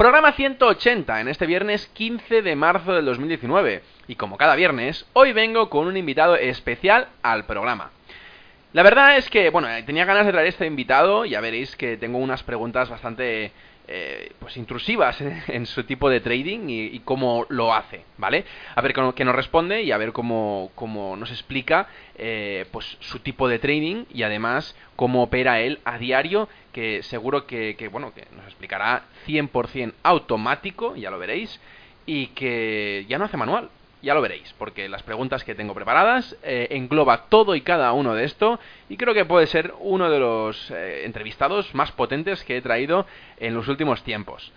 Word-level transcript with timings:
Programa 0.00 0.32
180 0.32 1.20
en 1.20 1.28
este 1.28 1.44
viernes 1.44 1.86
15 1.88 2.40
de 2.40 2.56
marzo 2.56 2.94
del 2.94 3.04
2019. 3.04 3.82
Y 4.08 4.14
como 4.14 4.38
cada 4.38 4.56
viernes, 4.56 5.04
hoy 5.12 5.34
vengo 5.34 5.68
con 5.68 5.86
un 5.86 5.98
invitado 5.98 6.36
especial 6.36 7.08
al 7.20 7.44
programa. 7.44 7.90
La 8.72 8.82
verdad 8.82 9.18
es 9.18 9.28
que, 9.28 9.50
bueno, 9.50 9.68
tenía 9.84 10.06
ganas 10.06 10.24
de 10.24 10.32
traer 10.32 10.46
este 10.46 10.64
invitado, 10.64 11.26
ya 11.26 11.42
veréis 11.42 11.76
que 11.76 11.98
tengo 11.98 12.16
unas 12.16 12.42
preguntas 12.42 12.88
bastante 12.88 13.52
eh, 13.92 14.32
pues 14.38 14.56
intrusivas 14.56 15.20
en, 15.48 15.66
su 15.66 15.82
tipo 15.82 16.08
de 16.08 16.20
trading 16.20 16.68
y, 16.68 17.00
cómo 17.00 17.44
lo 17.48 17.74
hace, 17.74 18.04
¿vale? 18.18 18.44
A 18.76 18.80
ver 18.80 18.94
qué 19.14 19.24
nos 19.24 19.34
responde 19.34 19.82
y 19.82 19.90
a 19.90 19.98
ver 19.98 20.12
cómo, 20.12 20.70
cómo 20.76 21.16
nos 21.16 21.32
explica 21.32 21.88
eh, 22.14 22.66
pues 22.70 22.96
su 23.00 23.18
tipo 23.18 23.48
de 23.48 23.58
trading 23.58 24.04
y 24.14 24.22
además 24.22 24.76
cómo 24.94 25.24
opera 25.24 25.60
él 25.60 25.80
a 25.84 25.98
diario, 25.98 26.48
que 26.72 27.02
seguro 27.02 27.46
que, 27.46 27.88
bueno, 27.90 28.14
que 28.14 28.26
nos 28.36 28.44
explicará 28.44 29.06
100% 29.26 29.94
automático, 30.04 30.94
ya 30.94 31.10
lo 31.10 31.18
veréis, 31.18 31.58
y 32.06 32.28
que 32.28 33.06
ya 33.08 33.18
no 33.18 33.24
hace 33.24 33.36
manual, 33.36 33.70
ya 34.02 34.14
lo 34.14 34.22
veréis, 34.22 34.54
porque 34.58 34.88
las 34.88 35.02
preguntas 35.02 35.44
que 35.44 35.54
tengo 35.54 35.74
preparadas 35.74 36.36
eh, 36.42 36.68
engloba 36.70 37.26
todo 37.28 37.54
y 37.54 37.60
cada 37.60 37.92
uno 37.92 38.14
de 38.14 38.24
esto 38.24 38.58
y 38.88 38.96
creo 38.96 39.14
que 39.14 39.24
puede 39.24 39.46
ser 39.46 39.74
uno 39.80 40.10
de 40.10 40.18
los 40.18 40.70
eh, 40.70 41.02
entrevistados 41.04 41.74
más 41.74 41.92
potentes 41.92 42.44
que 42.44 42.56
he 42.56 42.62
traído 42.62 43.06
en 43.38 43.54
los 43.54 43.68
últimos 43.68 44.02
tiempos. 44.02 44.52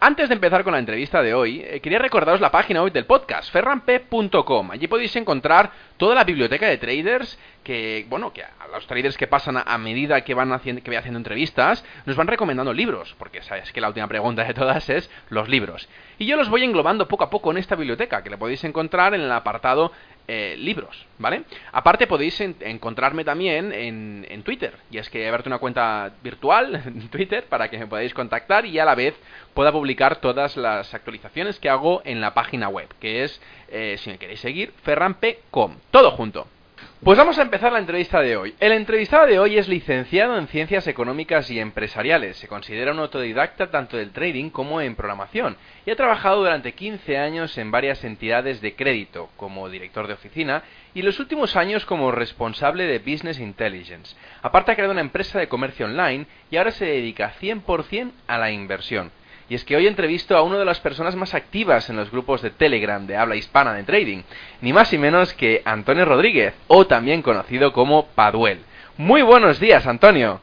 Antes 0.00 0.28
de 0.28 0.34
empezar 0.34 0.64
con 0.64 0.74
la 0.74 0.80
entrevista 0.80 1.22
de 1.22 1.32
hoy, 1.32 1.62
eh, 1.64 1.80
quería 1.80 1.98
recordaros 1.98 2.40
la 2.40 2.50
página 2.50 2.82
web 2.82 2.92
del 2.92 3.06
podcast, 3.06 3.50
ferramp.com. 3.50 4.70
Allí 4.70 4.86
podéis 4.86 5.16
encontrar 5.16 5.70
toda 5.96 6.14
la 6.14 6.24
biblioteca 6.24 6.66
de 6.66 6.78
traders 6.78 7.38
que, 7.64 8.06
bueno, 8.08 8.32
que 8.32 8.42
a 8.42 8.68
los 8.72 8.86
traders 8.86 9.16
que 9.16 9.26
pasan 9.26 9.56
a, 9.64 9.78
medida 9.78 10.20
que 10.22 10.34
van 10.34 10.52
haciendo, 10.52 10.82
que 10.82 10.90
voy 10.90 10.96
haciendo 10.96 11.18
entrevistas, 11.18 11.84
nos 12.04 12.16
van 12.16 12.26
recomendando 12.26 12.72
libros, 12.72 13.14
porque 13.18 13.42
sabes 13.42 13.72
que 13.72 13.80
la 13.80 13.88
última 13.88 14.06
pregunta 14.06 14.44
de 14.44 14.54
todas 14.54 14.88
es 14.90 15.10
los 15.30 15.48
libros. 15.48 15.88
Y 16.18 16.26
yo 16.26 16.36
los 16.36 16.48
voy 16.48 16.62
englobando 16.62 17.08
poco 17.08 17.24
a 17.24 17.30
poco 17.30 17.50
en 17.50 17.58
esta 17.58 17.74
biblioteca, 17.74 18.22
que 18.22 18.30
la 18.30 18.36
podéis 18.36 18.62
encontrar 18.64 19.14
en 19.14 19.22
el 19.22 19.32
apartado 19.32 19.92
eh, 20.26 20.56
libros, 20.58 21.06
¿vale? 21.18 21.42
Aparte 21.70 22.06
podéis 22.06 22.40
encontrarme 22.40 23.24
también 23.24 23.72
en, 23.72 24.26
en, 24.30 24.42
Twitter, 24.42 24.74
y 24.90 24.96
es 24.96 25.10
que 25.10 25.22
he 25.22 25.28
abierto 25.28 25.50
una 25.50 25.58
cuenta 25.58 26.12
virtual 26.22 26.76
en 26.86 27.08
Twitter 27.08 27.44
para 27.44 27.68
que 27.68 27.78
me 27.78 27.86
podáis 27.86 28.14
contactar 28.14 28.64
y 28.64 28.78
a 28.78 28.86
la 28.86 28.94
vez 28.94 29.14
pueda 29.52 29.70
publicar 29.70 30.16
todas 30.16 30.56
las 30.56 30.94
actualizaciones 30.94 31.60
que 31.60 31.68
hago 31.68 32.00
en 32.06 32.22
la 32.22 32.32
página 32.32 32.68
web, 32.68 32.88
que 33.00 33.24
es, 33.24 33.38
eh, 33.68 33.96
si 33.98 34.10
me 34.10 34.18
queréis 34.18 34.40
seguir, 34.40 34.72
ferrampe.com, 34.82 35.76
todo 35.94 36.10
junto. 36.10 36.48
Pues 37.04 37.16
vamos 37.16 37.38
a 37.38 37.42
empezar 37.42 37.70
la 37.70 37.78
entrevista 37.78 38.20
de 38.20 38.36
hoy. 38.36 38.52
El 38.58 38.72
entrevistado 38.72 39.26
de 39.26 39.38
hoy 39.38 39.58
es 39.58 39.68
licenciado 39.68 40.36
en 40.36 40.48
Ciencias 40.48 40.88
Económicas 40.88 41.48
y 41.52 41.60
Empresariales. 41.60 42.36
Se 42.36 42.48
considera 42.48 42.90
un 42.90 42.98
autodidacta 42.98 43.70
tanto 43.70 43.96
del 43.96 44.10
trading 44.10 44.50
como 44.50 44.80
en 44.80 44.96
programación 44.96 45.56
y 45.86 45.92
ha 45.92 45.96
trabajado 45.96 46.38
durante 46.38 46.72
15 46.72 47.16
años 47.16 47.56
en 47.58 47.70
varias 47.70 48.02
entidades 48.02 48.60
de 48.60 48.74
crédito 48.74 49.30
como 49.36 49.68
director 49.68 50.08
de 50.08 50.14
oficina 50.14 50.64
y 50.94 51.02
los 51.02 51.20
últimos 51.20 51.54
años 51.54 51.86
como 51.86 52.10
responsable 52.10 52.86
de 52.86 52.98
Business 52.98 53.38
Intelligence. 53.38 54.16
Aparte 54.42 54.72
ha 54.72 54.74
creado 54.74 54.94
una 54.94 55.00
empresa 55.00 55.38
de 55.38 55.46
comercio 55.46 55.86
online 55.86 56.26
y 56.50 56.56
ahora 56.56 56.72
se 56.72 56.86
dedica 56.86 57.34
100% 57.40 58.10
a 58.26 58.36
la 58.36 58.50
inversión. 58.50 59.12
Y 59.48 59.54
es 59.54 59.64
que 59.64 59.76
hoy 59.76 59.86
entrevisto 59.86 60.36
a 60.36 60.42
una 60.42 60.58
de 60.58 60.64
las 60.64 60.80
personas 60.80 61.16
más 61.16 61.34
activas 61.34 61.90
en 61.90 61.96
los 61.96 62.10
grupos 62.10 62.40
de 62.40 62.50
Telegram 62.50 63.06
de 63.06 63.16
habla 63.16 63.36
hispana 63.36 63.74
de 63.74 63.82
trading, 63.82 64.22
ni 64.62 64.72
más 64.72 64.90
ni 64.92 64.98
menos 64.98 65.34
que 65.34 65.62
Antonio 65.64 66.04
Rodríguez, 66.04 66.54
o 66.66 66.86
también 66.86 67.20
conocido 67.20 67.72
como 67.72 68.06
Paduel. 68.06 68.60
Muy 68.96 69.22
buenos 69.22 69.60
días, 69.60 69.86
Antonio. 69.86 70.40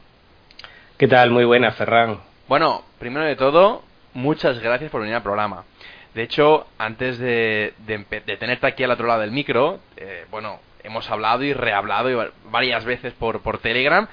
¿Qué 0.97 1.07
tal? 1.07 1.31
Muy 1.31 1.45
buenas, 1.45 1.75
Ferran. 1.75 2.19
Bueno, 2.47 2.83
primero 2.99 3.25
de 3.25 3.35
todo, 3.35 3.83
muchas 4.13 4.59
gracias 4.59 4.91
por 4.91 5.01
venir 5.01 5.15
al 5.15 5.23
programa. 5.23 5.63
De 6.13 6.23
hecho, 6.23 6.67
antes 6.77 7.17
de, 7.17 7.73
tenerte 8.39 8.67
aquí 8.67 8.83
al 8.83 8.91
otro 8.91 9.07
lado 9.07 9.21
del 9.21 9.31
micro, 9.31 9.79
eh, 9.97 10.25
bueno, 10.29 10.59
hemos 10.83 11.09
hablado 11.09 11.43
y 11.43 11.53
rehablado 11.53 12.31
varias 12.51 12.85
veces 12.85 13.13
por, 13.13 13.41
por 13.41 13.59
Telegram 13.59 14.07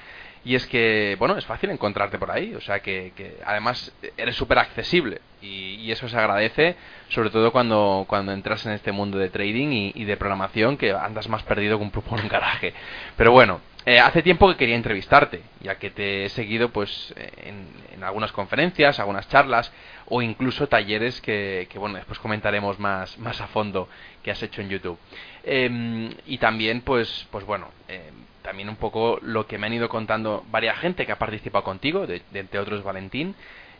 y 0.45 0.55
es 0.55 0.65
que, 0.67 1.15
bueno, 1.19 1.37
es 1.37 1.45
fácil 1.45 1.69
encontrarte 1.69 2.17
por 2.17 2.31
ahí, 2.31 2.55
o 2.55 2.61
sea 2.61 2.79
que, 2.79 3.11
además 3.45 3.91
eres 4.15 4.35
súper 4.35 4.59
accesible 4.59 5.21
y, 5.41 5.91
eso 5.91 6.07
se 6.07 6.17
agradece, 6.17 6.75
sobre 7.09 7.31
todo 7.31 7.51
cuando, 7.51 8.05
cuando 8.07 8.31
entras 8.31 8.65
en 8.67 8.73
este 8.73 8.91
mundo 8.91 9.17
de 9.17 9.29
trading 9.29 9.91
y, 9.95 10.03
de 10.03 10.17
programación 10.17 10.77
que 10.77 10.91
andas 10.91 11.27
más 11.27 11.43
perdido 11.43 11.77
que 11.77 11.83
un 11.83 11.91
pulpo 11.91 12.15
en 12.15 12.23
un 12.23 12.29
garaje. 12.29 12.73
Pero 13.17 13.31
bueno, 13.31 13.59
eh, 13.85 13.99
hace 13.99 14.21
tiempo 14.21 14.47
que 14.49 14.55
quería 14.55 14.75
entrevistarte, 14.75 15.41
ya 15.61 15.75
que 15.75 15.89
te 15.89 16.25
he 16.25 16.29
seguido 16.29 16.69
pues 16.69 17.13
en, 17.37 18.03
algunas 18.03 18.31
conferencias, 18.31 18.99
algunas 18.99 19.27
charlas 19.27 19.73
o 20.05 20.21
incluso 20.21 20.67
talleres 20.67 21.19
que, 21.21 21.67
que, 21.69 21.79
bueno, 21.79 21.95
después 21.95 22.19
comentaremos 22.19 22.79
más, 22.79 23.17
más 23.17 23.41
a 23.41 23.47
fondo 23.47 23.89
que 24.23 24.31
has 24.31 24.41
hecho 24.43 24.61
en 24.61 24.69
YouTube. 24.69 24.97
Em, 25.43 26.11
y 26.27 26.37
también, 26.37 26.81
pues, 26.81 27.27
pues 27.31 27.45
bueno, 27.45 27.69
em, 27.87 28.28
también 28.41 28.69
un 28.69 28.75
poco 28.75 29.19
lo 29.21 29.47
que 29.47 29.57
me 29.57 29.67
han 29.67 29.73
ido 29.73 29.89
contando 29.89 30.43
varias 30.49 30.77
gente 30.79 31.05
que 31.05 31.11
ha 31.11 31.19
participado 31.19 31.63
contigo, 31.63 32.07
de, 32.07 32.21
entre 32.33 32.59
otros 32.59 32.83
Valentín, 32.83 33.35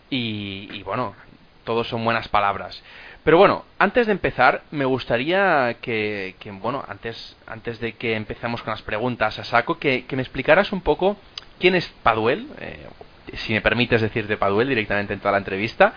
y, 0.09 0.81
bueno, 0.83 1.13
todos 1.63 1.87
son 1.87 2.03
buenas 2.03 2.27
palabras. 2.27 2.81
Pero 3.23 3.37
bueno, 3.37 3.65
antes 3.77 4.07
de 4.07 4.13
empezar, 4.13 4.63
me 4.71 4.85
gustaría 4.85 5.75
que, 5.81 6.35
bueno, 6.61 6.83
antes, 6.87 7.37
antes 7.45 7.79
de 7.79 7.93
que 7.93 8.15
empecemos 8.15 8.61
con 8.63 8.71
las 8.71 8.81
preguntas 8.81 9.37
a 9.39 9.43
saco, 9.43 9.77
que, 9.77 10.05
me 10.11 10.21
explicaras 10.21 10.71
un 10.71 10.81
poco 10.81 11.17
quién 11.59 11.75
es 11.75 11.87
Paduel, 12.01 12.47
eh, 12.59 12.87
si 13.33 13.53
me 13.53 13.61
permites 13.61 14.01
decir 14.01 14.25
de 14.27 14.37
Paduel 14.37 14.69
directamente 14.69 15.13
en 15.13 15.19
toda 15.19 15.33
la 15.33 15.37
entrevista, 15.37 15.93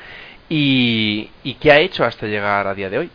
y 0.48 1.30
qué 1.60 1.72
ha 1.72 1.78
hecho 1.78 2.04
hasta 2.04 2.26
llegar 2.26 2.66
a 2.66 2.74
día 2.74 2.90
de 2.90 2.98
hoy. 2.98 3.10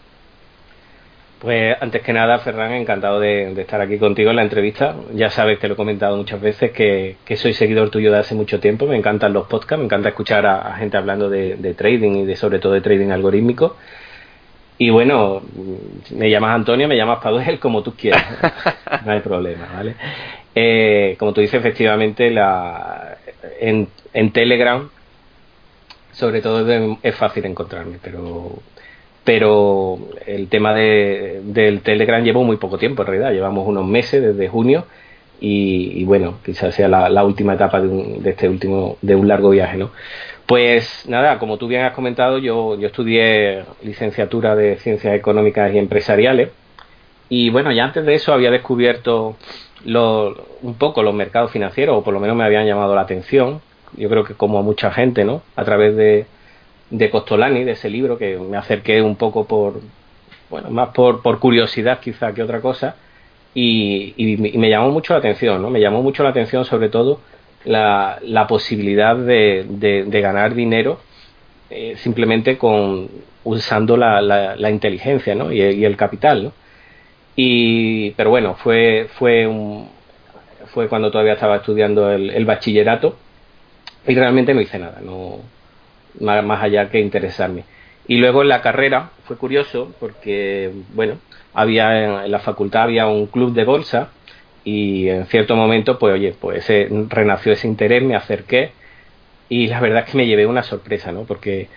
Pues 1.39 1.77
antes 1.79 2.01
que 2.01 2.13
nada, 2.13 2.39
Ferran, 2.39 2.71
encantado 2.73 3.19
de, 3.19 3.51
estar 3.61 3.79
aquí 3.79 3.99
contigo 3.99 4.31
en 4.31 4.37
la 4.37 4.41
entrevista. 4.41 4.95
Ya 5.13 5.29
sabes, 5.29 5.59
te 5.59 5.67
lo 5.67 5.75
he 5.75 5.77
comentado 5.77 6.17
muchas 6.17 6.41
veces, 6.41 6.71
que, 6.71 7.15
soy 7.35 7.53
seguidor 7.53 7.91
tuyo 7.91 8.11
de 8.11 8.17
hace 8.17 8.33
mucho 8.33 8.59
tiempo. 8.59 8.87
Me 8.87 8.97
encantan 8.97 9.33
los 9.33 9.45
podcasts, 9.47 9.77
me 9.77 9.85
encanta 9.85 10.09
escuchar 10.09 10.47
a, 10.47 10.75
gente 10.77 10.97
hablando 10.97 11.29
de, 11.29 11.75
trading 11.77 12.23
y 12.23 12.25
de 12.25 12.35
sobre 12.35 12.57
todo 12.57 12.73
de 12.73 12.81
trading 12.81 13.11
algorítmico. 13.11 13.77
Y 14.79 14.89
bueno, 14.89 15.43
me 16.11 16.29
llamas 16.29 16.55
Antonio, 16.55 16.87
me 16.87 16.97
llamas 16.97 17.19
Paduel, 17.19 17.59
como 17.61 17.83
tú 17.83 17.95
quieras. 17.95 18.25
no 19.05 19.11
hay 19.11 19.19
problema, 19.19 19.67
¿vale? 19.75 19.95
Eh, 20.55 21.15
como 21.19 21.33
tú 21.33 21.41
dices, 21.41 21.59
efectivamente, 21.59 22.31
la, 22.31 23.17
en, 23.59 23.87
en 24.13 24.31
Telegram, 24.31 24.89
sobre 26.11 26.41
todo 26.41 26.97
es 27.03 27.15
fácil 27.15 27.45
encontrarme, 27.45 27.99
pero 28.01 28.59
pero 29.27 29.99
el 30.25 30.47
tema 30.47 30.73
de, 30.73 31.41
del 31.43 31.81
Telegram 31.81 32.23
lleva 32.23 32.41
muy 32.43 32.55
poco 32.55 32.77
tiempo 32.77 33.01
en 33.01 33.07
realidad, 33.09 33.33
llevamos 33.33 33.67
unos 33.67 33.85
meses 33.85 34.21
desde 34.21 34.47
junio 34.47 34.85
y, 35.41 36.05
bueno, 36.05 36.35
quizás 36.45 36.73
sea 36.73 36.87
la, 36.87 37.23
última 37.25 37.55
etapa 37.55 37.81
de, 37.81 38.21
este 38.23 38.47
último, 38.47 38.95
de 39.01 39.15
un 39.15 39.27
largo 39.27 39.49
viaje, 39.49 39.75
¿no? 39.75 39.91
Pues 40.45 41.03
nada, 41.09 41.39
como 41.39 41.57
tú 41.57 41.67
bien 41.67 41.81
has 41.81 41.91
comentado, 41.91 42.37
yo, 42.37 42.79
yo 42.79 42.87
estudié 42.87 43.65
licenciatura 43.83 44.55
de 44.55 44.77
Ciencias 44.77 45.13
Económicas 45.13 45.73
y 45.73 45.77
Empresariales 45.77 46.51
y 47.27 47.49
bueno, 47.49 47.73
ya 47.73 47.83
antes 47.83 48.05
de 48.05 48.13
eso 48.13 48.31
había 48.31 48.49
descubierto 48.49 49.35
un 49.83 50.75
poco 50.79 51.03
los 51.03 51.13
mercados 51.13 51.51
financieros, 51.51 51.97
o 51.97 52.01
por 52.01 52.13
lo 52.13 52.21
menos 52.21 52.37
me 52.37 52.45
habían 52.45 52.65
llamado 52.65 52.95
la 52.95 53.01
atención, 53.01 53.59
yo 53.97 54.07
creo 54.07 54.23
que 54.23 54.35
como 54.35 54.57
a 54.57 54.61
mucha 54.61 54.89
gente, 54.89 55.25
¿no? 55.25 55.41
A 55.57 55.65
través 55.65 55.97
de, 55.97 56.27
de 56.89 57.09
Costolani, 57.09 57.63
de 57.63 57.73
ese 57.73 57.89
libro, 57.89 58.17
que 58.17 58.37
me 58.37 58.57
acerqué 58.57 59.01
un 59.01 59.15
poco 59.15 59.45
por, 59.45 59.81
bueno, 60.49 60.69
más 60.69 60.89
por, 60.89 61.21
por 61.21 61.39
curiosidad 61.39 61.99
quizá 61.99 62.33
que 62.33 62.43
otra 62.43 62.61
cosa, 62.61 62.95
y, 63.53 64.37
me 64.57 64.69
llamó 64.69 64.91
mucho 64.91 65.13
la 65.13 65.19
atención, 65.19 65.61
¿no? 65.61 65.69
Me 65.69 65.79
llamó 65.79 66.03
mucho 66.03 66.23
la 66.23 66.29
atención 66.29 66.63
sobre 66.63 66.89
todo 66.89 67.21
la, 67.65 68.19
la 68.21 68.45
posibilidad 68.45 69.15
de, 69.15 69.65
de, 69.67 70.21
ganar 70.21 70.53
dinero 70.53 70.99
eh, 71.69 71.95
simplemente 71.97 72.57
con 72.57 73.09
usando 73.43 73.97
la, 73.97 74.21
la, 74.21 74.69
inteligencia, 74.69 75.33
¿no? 75.33 75.51
Y, 75.51 75.61
el 75.61 75.97
capital, 75.97 76.43
¿no? 76.43 76.53
Y, 77.35 78.11
pero 78.11 78.29
bueno, 78.29 78.55
fue, 78.55 79.07
fue, 79.17 79.49
fue 80.67 80.87
cuando 80.87 81.09
todavía 81.09 81.33
estaba 81.33 81.57
estudiando 81.57 82.11
el, 82.11 82.29
el 82.29 82.45
bachillerato 82.45 83.15
y 84.07 84.13
realmente 84.13 84.53
no 84.53 84.61
hice 84.61 84.77
nada, 84.79 84.99
no, 85.03 85.39
más, 86.19 86.63
allá 86.63 86.89
que 86.89 86.99
interesarme. 86.99 87.63
Y 88.07 88.17
luego 88.17 88.41
en 88.41 88.49
la 88.49 88.61
carrera 88.61 89.11
fue 89.25 89.37
curioso 89.37 89.93
porque, 89.99 90.71
bueno, 90.93 91.15
había 91.53 92.23
en 92.25 92.31
la 92.31 92.39
facultad 92.39 92.83
había 92.83 93.07
un 93.07 93.27
club 93.27 93.53
de 93.53 93.65
bolsa 93.65 94.09
y 94.63 95.09
en 95.09 95.25
cierto 95.25 95.55
momento, 95.55 95.99
pues 95.99 96.13
oye, 96.13 96.33
pues 96.39 96.67
renació 97.09 97.53
ese 97.53 97.67
interés, 97.67 98.03
me 98.03 98.15
acerqué 98.15 98.71
y 99.49 99.67
la 99.67 99.79
verdad 99.79 100.03
es 100.05 100.11
que 100.11 100.17
me 100.17 100.27
llevé 100.27 100.45
una 100.45 100.63
sorpresa, 100.63 101.11
¿no? 101.11 101.23
Porque, 101.23 101.67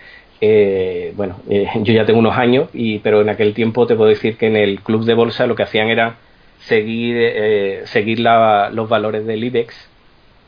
eh, 0.41 1.13
bueno, 1.15 1.37
eh, 1.49 1.67
yo 1.83 1.93
ya 1.93 2.05
tengo 2.05 2.19
unos 2.19 2.37
años, 2.37 2.69
y, 2.73 2.99
pero 2.99 3.21
en 3.21 3.29
aquel 3.29 3.53
tiempo 3.53 3.87
te 3.87 3.95
puedo 3.95 4.09
decir 4.09 4.37
que 4.37 4.47
en 4.47 4.57
el 4.57 4.81
club 4.81 5.05
de 5.05 5.13
bolsa 5.13 5.47
lo 5.47 5.55
que 5.55 5.63
hacían 5.63 5.89
era 5.89 6.15
seguir, 6.59 7.15
eh, 7.17 7.81
seguir 7.85 8.19
los 8.19 8.89
valores 8.89 9.25
del 9.25 9.43
IBEX 9.43 9.89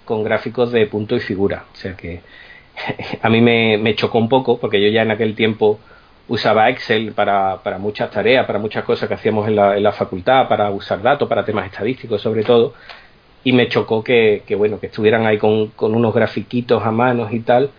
con 0.05 0.23
gráficos 0.23 0.71
de 0.71 0.85
punto 0.87 1.15
y 1.15 1.19
figura. 1.19 1.65
O 1.73 1.75
sea 1.75 1.95
que 1.95 2.21
a 3.21 3.29
mí 3.29 3.41
me, 3.41 3.95
chocó 3.95 4.17
un 4.17 4.29
poco 4.29 4.57
porque 4.57 4.81
yo 4.81 4.89
ya 4.89 5.01
en 5.03 5.11
aquel 5.11 5.35
tiempo 5.35 5.79
usaba 6.27 6.69
Excel 6.69 7.11
para, 7.13 7.61
para 7.63 7.77
muchas 7.77 8.09
tareas, 8.11 8.45
para 8.45 8.59
muchas 8.59 8.83
cosas 8.83 9.07
que 9.07 9.15
hacíamos 9.15 9.47
en 9.47 9.55
la, 9.55 9.77
en 9.77 9.83
la 9.83 9.91
facultad, 9.91 10.47
para 10.47 10.69
usar 10.71 11.01
datos, 11.01 11.27
para 11.27 11.43
temas 11.45 11.65
estadísticos 11.65 12.21
sobre 12.21 12.43
todo, 12.43 12.73
y 13.43 13.51
me 13.51 13.67
chocó 13.67 14.03
que, 14.03 14.43
que 14.47 14.55
bueno, 14.55 14.79
que 14.79 14.87
estuvieran 14.87 15.25
ahí 15.25 15.37
con, 15.37 15.67
con, 15.69 15.93
unos 15.93 16.13
grafiquitos 16.13 16.83
a 16.83 16.91
manos 16.91 17.33
y 17.33 17.41
tal, 17.41 17.71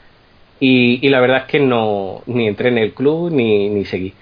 y, 0.61 1.05
y, 1.05 1.11
la 1.11 1.21
verdad 1.21 1.39
es 1.39 1.45
que 1.45 1.59
no, 1.61 2.23
ni 2.27 2.47
entré 2.47 2.69
en 2.69 2.79
el 2.79 2.93
club 2.93 3.31
ni, 3.33 3.69
ni 3.71 3.85
seguí. 3.85 4.15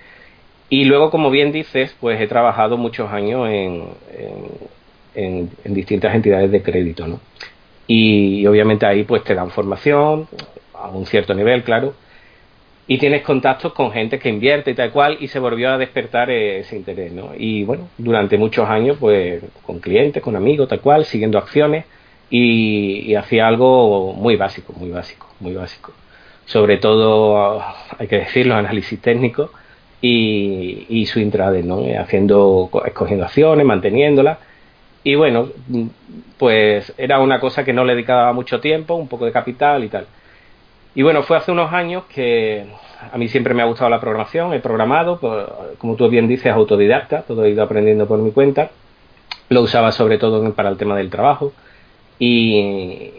Y 0.70 0.86
luego, 0.86 1.10
como 1.10 1.30
bien 1.30 1.52
dices, 1.52 1.94
pues 2.00 2.20
he 2.20 2.26
trabajado 2.26 2.78
muchos 2.78 3.12
años 3.12 3.48
en, 3.48 3.84
en, 5.14 5.50
en 5.62 5.74
distintas 5.74 6.14
entidades 6.14 6.50
de 6.50 6.62
crédito, 6.62 7.06
¿no? 7.06 7.20
y, 7.86 8.46
obviamente 8.46 8.86
ahí 8.86 9.04
pues 9.04 9.24
te 9.24 9.34
dan 9.34 9.50
formación 9.50 10.28
a 10.82 10.88
un 10.88 11.06
cierto 11.06 11.34
nivel, 11.34 11.62
claro, 11.62 11.94
y 12.87 12.99
tienes 12.99 13.23
contactos 13.23 13.73
con 13.73 13.93
gente 13.93 14.19
que 14.19 14.29
invierte 14.29 14.73
y 14.73 14.75
tal 14.75 14.90
cual 14.90 15.17
y 15.20 15.29
se 15.29 15.38
volvió 15.38 15.70
a 15.70 15.79
despertar 15.79 16.31
ese 16.31 16.76
interés, 16.76 17.12
¿no? 17.12 17.31
Y 17.37 17.64
bueno, 17.64 17.88
durante 17.96 18.37
muchos 18.38 18.69
años 18.69 18.96
pues 18.99 19.43
con 19.64 19.79
clientes, 19.79 20.23
con 20.23 20.37
amigos, 20.37 20.69
tal 20.69 20.81
cual, 20.81 21.05
siguiendo 21.05 21.38
acciones 21.38 21.84
y, 22.31 23.14
hacía 23.14 23.46
algo 23.46 24.12
muy 24.14 24.37
básico, 24.37 24.73
muy 24.75 24.90
básico, 24.90 25.29
muy 25.40 25.55
básico. 25.55 25.93
Sobre 26.46 26.79
todo, 26.79 27.62
hay 27.99 28.08
que 28.08 28.19
decirlo, 28.19 28.56
análisis 28.56 29.00
técnico 29.00 29.50
y, 30.00 30.87
y 30.88 31.06
su 31.06 31.20
intraday, 31.20 31.62
¿no? 31.62 31.82
Haciendo, 31.99 32.70
escogiendo 32.84 33.25
acciones, 33.25 33.64
manteniéndolas 33.64 34.38
y 35.05 35.14
bueno, 35.17 35.49
pues 36.38 36.93
era 36.96 37.19
una 37.19 37.40
cosa 37.40 37.64
que 37.64 37.73
no 37.73 37.84
le 37.84 37.94
dedicaba 37.94 38.32
mucho 38.32 38.61
tiempo, 38.61 38.94
un 38.94 39.08
poco 39.08 39.25
de 39.25 39.32
capital 39.32 39.82
y 39.84 39.88
tal. 39.88 40.06
Y 40.94 41.03
bueno, 41.03 41.23
fue 41.23 41.37
hace 41.37 41.50
unos 41.53 41.73
años 41.73 42.05
que 42.12 42.67
a 43.11 43.17
mí 43.19 43.29
siempre 43.29 43.55
me 43.55 43.62
ha 43.62 43.67
gustado 43.67 43.91
la 43.91 44.00
programación, 44.00 44.53
he 44.53 44.61
programado, 44.61 45.19
pues, 45.19 45.47
como 45.79 45.97
tú 45.97 46.09
bien 46.09 46.29
dices, 46.29 46.53
autodidacta, 46.53 47.23
todo 47.23 47.44
he 47.44 47.50
ido 47.50 47.62
aprendiendo 47.62 48.06
por 48.06 48.19
mi 48.19 48.31
cuenta. 48.31 48.71
Lo 49.49 49.62
usaba 49.62 49.93
sobre 49.93 50.19
todo 50.19 50.53
para 50.55 50.69
el 50.69 50.77
tema 50.77 50.97
del 50.97 51.11
trabajo. 51.11 51.53
Y, 52.19 53.11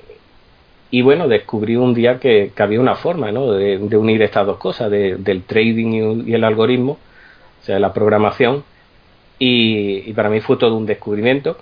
y 0.92 1.02
bueno, 1.02 1.28
descubrí 1.28 1.76
un 1.76 1.94
día 1.94 2.20
que, 2.20 2.52
había 2.58 2.80
una 2.80 2.96
forma 2.96 3.32
¿no? 3.32 3.52
de, 3.52 3.78
unir 3.98 4.22
estas 4.22 4.46
dos 4.46 4.58
cosas, 4.58 4.92
del 4.92 5.44
trading 5.44 6.26
y, 6.28 6.34
el 6.34 6.44
algoritmo, 6.44 6.94
o 7.62 7.66
sea, 7.66 7.80
la 7.80 7.92
programación. 7.94 8.64
y 9.40 10.14
para 10.14 10.30
mí 10.30 10.40
fue 10.42 10.58
todo 10.58 10.76
un 10.76 10.86
descubrimiento 10.86 11.58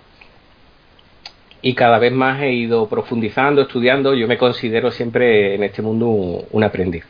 y 1.61 1.75
cada 1.75 1.99
vez 1.99 2.11
más 2.11 2.41
he 2.41 2.51
ido 2.51 2.87
profundizando, 2.87 3.61
estudiando. 3.61 4.13
Yo 4.13 4.27
me 4.27 4.37
considero 4.37 4.91
siempre 4.91 5.55
en 5.55 5.63
este 5.63 5.81
mundo 5.81 6.07
un, 6.07 6.63
aprendiz, 6.63 7.05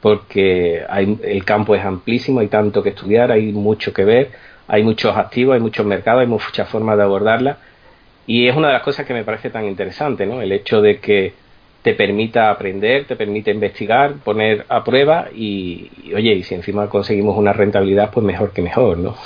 porque 0.00 0.82
hay, 0.88 1.18
el 1.22 1.44
campo 1.44 1.74
es 1.74 1.84
amplísimo, 1.84 2.40
hay 2.40 2.48
tanto 2.48 2.82
que 2.82 2.90
estudiar, 2.90 3.32
hay 3.32 3.52
mucho 3.52 3.92
que 3.92 4.04
ver, 4.04 4.30
hay 4.68 4.82
muchos 4.82 5.16
activos, 5.16 5.54
hay 5.54 5.60
muchos 5.60 5.84
mercados, 5.84 6.20
hay 6.20 6.26
muchas 6.26 6.68
formas 6.68 6.96
de 6.96 7.02
abordarla. 7.02 7.58
Y 8.26 8.46
es 8.46 8.56
una 8.56 8.68
de 8.68 8.74
las 8.74 8.82
cosas 8.82 9.06
que 9.06 9.14
me 9.14 9.24
parece 9.24 9.50
tan 9.50 9.64
interesante, 9.64 10.24
¿no? 10.24 10.40
El 10.40 10.52
hecho 10.52 10.80
de 10.80 11.00
que 11.00 11.32
te 11.82 11.94
permita 11.94 12.50
aprender, 12.50 13.06
te 13.06 13.16
permite 13.16 13.50
investigar, 13.50 14.14
poner 14.22 14.66
a 14.68 14.84
prueba 14.84 15.28
y, 15.34 15.90
y, 16.04 16.14
oye, 16.14 16.34
y 16.34 16.42
si 16.42 16.54
encima 16.54 16.88
conseguimos 16.88 17.36
una 17.36 17.52
rentabilidad, 17.52 18.10
pues 18.12 18.24
mejor 18.24 18.52
que 18.52 18.62
mejor, 18.62 18.98
¿no? 18.98 19.16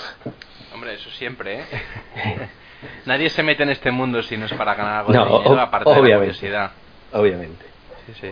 Hombre, 0.72 0.94
eso 0.94 1.10
siempre, 1.10 1.60
¿eh? 1.60 1.64
Nadie 3.06 3.30
se 3.30 3.42
mete 3.42 3.62
en 3.62 3.70
este 3.70 3.90
mundo 3.90 4.22
si 4.22 4.36
no 4.36 4.46
es 4.46 4.52
para 4.54 4.74
ganar 4.74 5.00
algo 5.00 5.12
de 5.12 5.18
dinero, 5.18 5.60
aparte 5.60 5.90
de 5.90 6.08
la 6.08 6.18
curiosidad. 6.18 6.70
Obviamente. 7.12 7.64
Sí, 8.06 8.12
sí. 8.20 8.28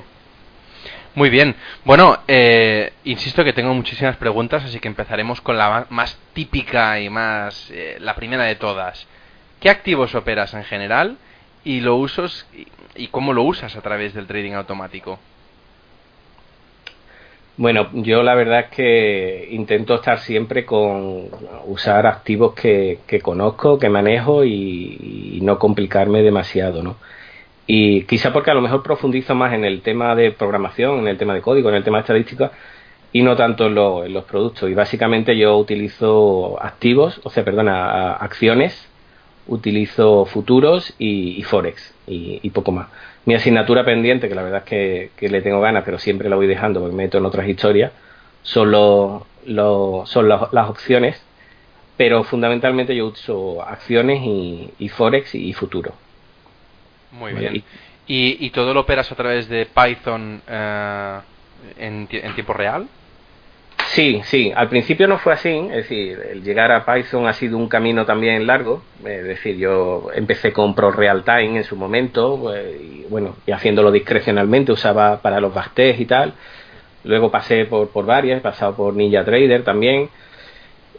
Muy 1.15 1.29
bien. 1.29 1.55
Bueno, 1.85 2.19
eh, 2.27 2.93
insisto 3.05 3.45
que 3.45 3.53
tengo 3.53 3.75
muchísimas 3.75 4.17
preguntas, 4.17 4.65
así 4.65 4.81
que 4.81 4.89
empezaremos 4.89 5.41
con 5.41 5.59
la 5.59 5.87
más 5.91 6.19
típica 6.33 6.99
y 7.01 7.11
más 7.11 7.71
eh, 7.71 7.99
la 8.01 8.15
primera 8.15 8.45
de 8.45 8.55
todas. 8.55 9.07
¿Qué 9.61 9.69
activos 9.69 10.15
operas 10.15 10.55
en 10.55 10.65
general 10.65 11.19
y 11.65 11.81
lo 11.81 11.97
usos 11.97 12.47
y 12.97 13.09
cómo 13.09 13.33
lo 13.33 13.43
usas 13.43 13.77
a 13.77 13.83
través 13.83 14.15
del 14.15 14.27
trading 14.27 14.53
automático? 14.53 15.19
Bueno, 17.57 17.91
yo 17.93 18.23
la 18.23 18.35
verdad 18.35 18.61
es 18.61 18.71
que 18.71 19.49
intento 19.51 19.95
estar 19.97 20.19
siempre 20.21 20.65
con 20.65 21.29
usar 21.67 22.07
activos 22.07 22.55
que, 22.55 23.01
que 23.07 23.21
conozco, 23.21 23.79
que 23.79 23.91
manejo 23.91 24.45
y, 24.45 25.39
no 25.43 25.59
complicarme 25.59 26.23
demasiado, 26.23 26.83
¿no? 26.83 26.97
Y 27.67 28.05
quizá 28.05 28.33
porque 28.33 28.51
a 28.51 28.55
lo 28.55 28.61
mejor 28.63 28.83
profundizo 28.83 29.35
más 29.35 29.53
en 29.55 29.65
el 29.65 29.83
tema 29.83 30.15
de 30.15 30.33
programación, 30.33 31.01
en 31.01 31.09
el 31.09 31.19
tema 31.19 31.35
de 31.35 31.43
código, 31.43 31.69
en 31.69 31.77
el 31.77 31.85
tema 31.85 31.99
de 31.99 32.03
estadística 32.03 32.53
y 33.13 33.23
no 33.23 33.37
tanto 33.37 33.67
en, 33.67 33.75
los 33.75 34.25
productos. 34.25 34.71
Y 34.71 34.75
básicamente 34.75 35.37
yo 35.37 35.57
utilizo 35.59 36.59
activos, 36.63 37.21
o 37.25 37.31
sea, 37.31 37.45
perdona, 37.45 38.13
acciones, 38.15 38.89
utilizo 39.49 40.25
futuros 40.27 40.95
y, 40.99 41.43
forex 41.43 41.95
y 42.07 42.51
poco 42.51 42.73
más 42.73 42.89
mi 43.25 43.35
asignatura 43.35 43.85
pendiente, 43.85 44.29
que 44.29 44.35
la 44.35 44.43
verdad 44.43 44.63
es 44.67 45.11
que, 45.17 45.29
le 45.29 45.43
tengo 45.43 45.61
ganas, 45.61 45.85
pero 45.85 45.99
siempre 45.99 46.29
la 46.29 46.37
voy 46.37 46.47
dejando 46.47 46.81
porque 46.81 46.97
me 46.97 47.05
meto 47.05 47.19
en 47.19 47.27
otras 47.27 47.49
historias, 47.49 47.93
son, 48.43 48.73
son 50.07 50.29
las 50.29 50.69
opciones, 50.69 51.23
pero 51.97 52.25
fundamentalmente 52.25 52.97
yo 52.97 53.07
uso 53.07 53.63
acciones 53.63 54.23
y, 54.25 54.89
Forex 54.89 55.35
y, 55.35 55.53
futuro. 55.53 55.93
Muy 57.13 57.33
bien. 57.33 57.63
¿Y, 58.07 58.51
todo 58.51 58.75
lo 58.75 58.81
operas 58.81 59.11
a 59.13 59.15
través 59.15 59.49
de 59.49 59.67
Python 59.67 60.43
eh, 60.49 61.19
en, 61.79 62.09
en 62.11 62.35
tiempo 62.35 62.53
real? 62.53 62.89
Sí, 63.95 64.23
sí, 64.25 64.51
al 64.57 64.71
principio 64.71 65.07
no 65.07 65.19
fue 65.19 65.35
así, 65.35 65.51
es 65.51 65.77
decir, 65.77 66.19
el 66.31 66.43
llegar 66.43 66.73
a 66.73 66.87
Python 66.87 67.27
ha 67.27 67.35
sido 67.35 67.59
un 67.59 67.69
camino 67.69 68.07
también 68.07 68.47
largo, 68.47 68.83
es 69.05 69.23
decir, 69.23 69.59
yo 69.59 70.09
empecé 70.15 70.51
con 70.51 70.75
Pro 70.75 70.91
Real 70.91 71.25
Time 71.25 71.59
en 71.59 71.65
su 71.65 71.77
momento, 71.77 72.39
pues, 72.41 72.75
y 72.81 73.05
bueno, 73.11 73.37
y 73.47 73.53
haciéndolo 73.53 73.93
discrecionalmente, 73.93 74.73
usaba 74.73 75.21
para 75.21 75.41
los 75.41 75.53
backtests 75.53 76.01
y 76.01 76.07
tal, 76.07 76.33
luego 77.05 77.31
pasé 77.31 77.67
por, 77.67 77.91
por 77.91 78.07
varias, 78.07 78.39
he 78.39 78.41
pasado 78.41 78.75
por 78.75 78.95
Ninja 78.95 79.27
Trader 79.27 79.63
también, 79.63 80.09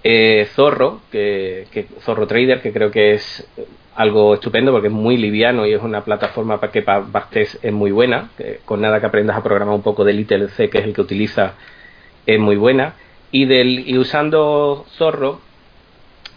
eh, 0.04 0.48
Zorro, 0.54 1.02
que, 1.12 1.66
Zorro 2.02 2.28
Trader, 2.28 2.62
que 2.62 2.72
creo 2.72 2.92
que 2.92 3.16
es 3.16 3.48
algo 3.96 4.36
estupendo 4.36 4.72
porque 4.72 4.90
es 4.90 4.94
muy 4.94 5.18
liviano 5.18 5.66
y 5.66 5.74
es 5.74 5.82
una 5.82 6.02
plataforma 6.02 6.60
para 6.60 6.72
que 6.72 6.84
para 6.84 7.00
backtests 7.00 7.58
es 7.64 7.74
muy 7.74 7.92
buena, 7.92 8.30
con 8.66 8.82
nada 8.82 9.00
que 9.00 9.08
aprendas 9.08 9.36
a 9.36 9.42
programar 9.42 9.74
un 9.74 9.82
poco 9.82 10.04
de 10.04 10.14
Little 10.14 10.50
C, 10.50 10.70
que 10.70 10.78
es 10.78 10.84
el 10.84 10.94
que 10.94 11.02
utiliza 11.02 11.56
es 12.26 12.40
muy 12.40 12.56
buena. 12.56 12.96
Y, 13.32 13.46
del, 13.46 13.88
y 13.88 13.98
usando 13.98 14.86
Zorro, 14.98 15.40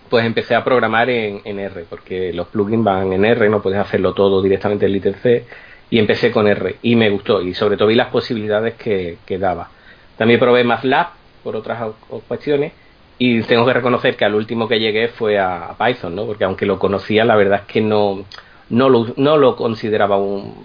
pues 0.08 0.24
empecé 0.24 0.54
a 0.54 0.64
programar 0.64 1.10
en, 1.10 1.40
en, 1.44 1.58
R, 1.58 1.84
porque 1.88 2.32
los 2.32 2.48
plugins 2.48 2.84
van 2.84 3.12
en 3.12 3.24
R, 3.24 3.48
no 3.48 3.60
puedes 3.60 3.78
hacerlo 3.78 4.14
todo 4.14 4.40
directamente 4.42 4.86
en 4.86 4.92
Little 4.92 5.14
C, 5.14 5.44
y 5.90 5.98
empecé 5.98 6.30
con 6.30 6.48
R, 6.48 6.76
y 6.82 6.96
me 6.96 7.10
gustó, 7.10 7.42
y 7.42 7.54
sobre 7.54 7.76
todo 7.76 7.88
vi 7.88 7.94
las 7.94 8.08
posibilidades 8.08 8.74
que, 8.74 9.18
que 9.26 9.38
daba. 9.38 9.68
También 10.16 10.40
probé 10.40 10.64
MATLAB 10.64 11.08
por 11.42 11.56
otras 11.56 11.92
cuestiones, 12.26 12.72
y 13.18 13.42
tengo 13.42 13.64
que 13.64 13.72
reconocer 13.72 14.16
que 14.16 14.24
al 14.24 14.34
último 14.34 14.68
que 14.68 14.78
llegué 14.78 15.08
fue 15.08 15.38
a, 15.38 15.74
Python, 15.78 16.14
¿no? 16.14 16.26
porque 16.26 16.44
aunque 16.44 16.66
lo 16.66 16.78
conocía, 16.78 17.24
la 17.24 17.36
verdad 17.36 17.60
es 17.60 17.72
que 17.72 17.80
no, 17.80 18.24
no, 18.70 18.88
lo, 18.88 19.06
no 19.16 19.36
lo 19.38 19.56
consideraba 19.56 20.16
un... 20.18 20.64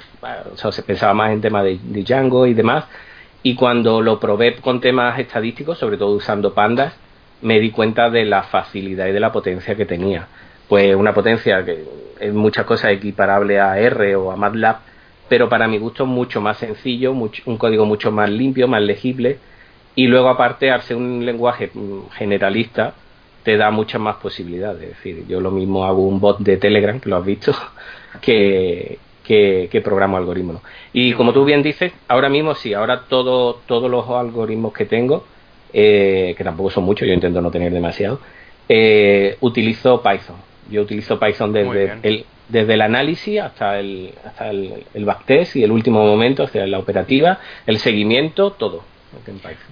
O 0.53 0.57
sea, 0.57 0.71
se 0.71 0.83
pensaba 0.83 1.13
más 1.13 1.31
en 1.31 1.41
tema 1.41 1.63
de 1.63 1.79
Django 1.81 2.45
y 2.47 2.53
demás, 2.53 2.85
y 3.43 3.55
cuando 3.55 4.01
lo 4.01 4.19
probé 4.19 4.55
con 4.55 4.81
temas 4.81 5.17
estadísticos, 5.19 5.77
sobre 5.77 5.97
todo 5.97 6.11
usando 6.11 6.53
pandas, 6.53 6.93
me 7.41 7.59
di 7.59 7.71
cuenta 7.71 8.09
de 8.09 8.25
la 8.25 8.43
facilidad 8.43 9.07
y 9.07 9.11
de 9.11 9.19
la 9.19 9.31
potencia 9.31 9.75
que 9.75 9.85
tenía. 9.85 10.27
Pues 10.67 10.95
una 10.95 11.13
potencia 11.13 11.65
que 11.65 11.83
en 12.19 12.35
muchas 12.35 12.65
cosas 12.65 12.91
equiparable 12.91 13.59
a 13.59 13.79
R 13.79 14.15
o 14.15 14.31
a 14.31 14.35
MATLAB, 14.35 14.77
pero 15.27 15.49
para 15.49 15.67
mi 15.67 15.77
gusto 15.77 16.05
mucho 16.05 16.39
más 16.41 16.57
sencillo, 16.57 17.13
un 17.13 17.57
código 17.57 17.85
mucho 17.85 18.11
más 18.11 18.29
limpio, 18.29 18.67
más 18.67 18.81
legible, 18.81 19.39
y 19.95 20.07
luego 20.07 20.29
aparte, 20.29 20.71
al 20.71 20.81
ser 20.81 20.97
un 20.97 21.25
lenguaje 21.25 21.69
mm, 21.73 22.09
generalista, 22.11 22.93
te 23.43 23.57
da 23.57 23.71
muchas 23.71 23.99
más 23.99 24.17
posibilidades. 24.17 24.83
Es 24.83 24.89
decir, 24.97 25.25
yo 25.27 25.41
lo 25.41 25.51
mismo 25.51 25.85
hago 25.85 26.07
un 26.07 26.19
bot 26.19 26.39
de 26.39 26.57
Telegram, 26.57 26.99
que 26.99 27.09
lo 27.09 27.17
has 27.17 27.25
visto, 27.25 27.53
que, 28.21 28.99
que, 29.31 29.81
programo 29.81 30.17
algoritmos. 30.17 30.61
Y 30.93 31.13
como 31.13 31.31
tú 31.33 31.45
bien 31.45 31.63
dices, 31.63 31.93
ahora 32.07 32.29
mismo 32.29 32.55
sí, 32.55 32.73
ahora 32.73 33.03
todo, 33.07 33.59
todos 33.65 33.89
los 33.89 34.07
algoritmos 34.09 34.73
que 34.73 34.85
tengo 34.85 35.23
eh, 35.73 36.35
que 36.37 36.43
tampoco 36.43 36.69
son 36.69 36.83
muchos, 36.83 37.07
yo 37.07 37.13
intento 37.13 37.41
no 37.41 37.49
tener 37.49 37.71
demasiado, 37.71 38.19
eh, 38.67 39.37
utilizo 39.39 40.01
Python. 40.01 40.35
Yo 40.69 40.81
utilizo 40.81 41.17
Python 41.19 41.53
desde 41.53 41.93
el, 42.03 42.25
desde 42.49 42.73
el 42.73 42.81
análisis 42.81 43.39
hasta 43.39 43.79
el, 43.79 44.13
hasta 44.25 44.49
el, 44.49 44.83
el 44.93 45.05
backtest 45.05 45.55
y 45.55 45.63
el 45.63 45.71
último 45.71 46.05
momento, 46.05 46.43
hacia 46.43 46.67
la 46.67 46.79
operativa, 46.79 47.39
el 47.65 47.79
seguimiento, 47.79 48.51
todo. 48.51 48.83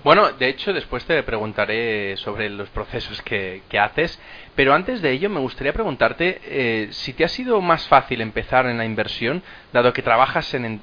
Bueno, 0.04 0.32
de 0.34 0.50
hecho, 0.50 0.74
después 0.74 1.06
te 1.06 1.24
preguntaré 1.24 2.18
sobre 2.18 2.50
los 2.50 2.70
procesos 2.70 3.22
que, 3.22 3.62
haces, 3.80 4.20
pero 4.56 4.74
antes 4.74 5.02
de 5.02 5.12
ello 5.12 5.30
me 5.30 5.40
gustaría 5.40 5.72
preguntarte 5.72 6.42
eh, 6.44 6.90
si 6.92 7.14
te 7.14 7.24
ha 7.24 7.30
sido 7.30 7.62
más 7.62 7.88
fácil 7.88 8.22
empezar 8.22 8.66
en 8.66 8.78
la 8.78 8.86
inversión, 8.86 9.42
dado 9.72 9.94
que 9.94 10.02
trabajas 10.02 10.54
en, 10.54 10.82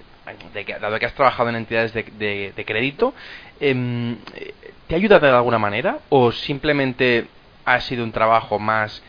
dado 0.80 0.98
que 0.98 1.06
has 1.06 1.14
trabajado 1.14 1.50
en 1.50 1.56
entidades 1.56 1.92
de, 1.92 2.64
crédito, 2.66 3.14
em, 3.60 4.16
¿te 4.86 4.94
ha 4.94 4.98
ayudado 4.98 5.26
de 5.26 5.32
alguna 5.32 5.58
manera 5.58 5.98
o 6.08 6.32
simplemente 6.32 7.26
ha 7.64 7.80
sido 7.80 8.04
un 8.04 8.12
trabajo 8.12 8.58
más 8.58 9.02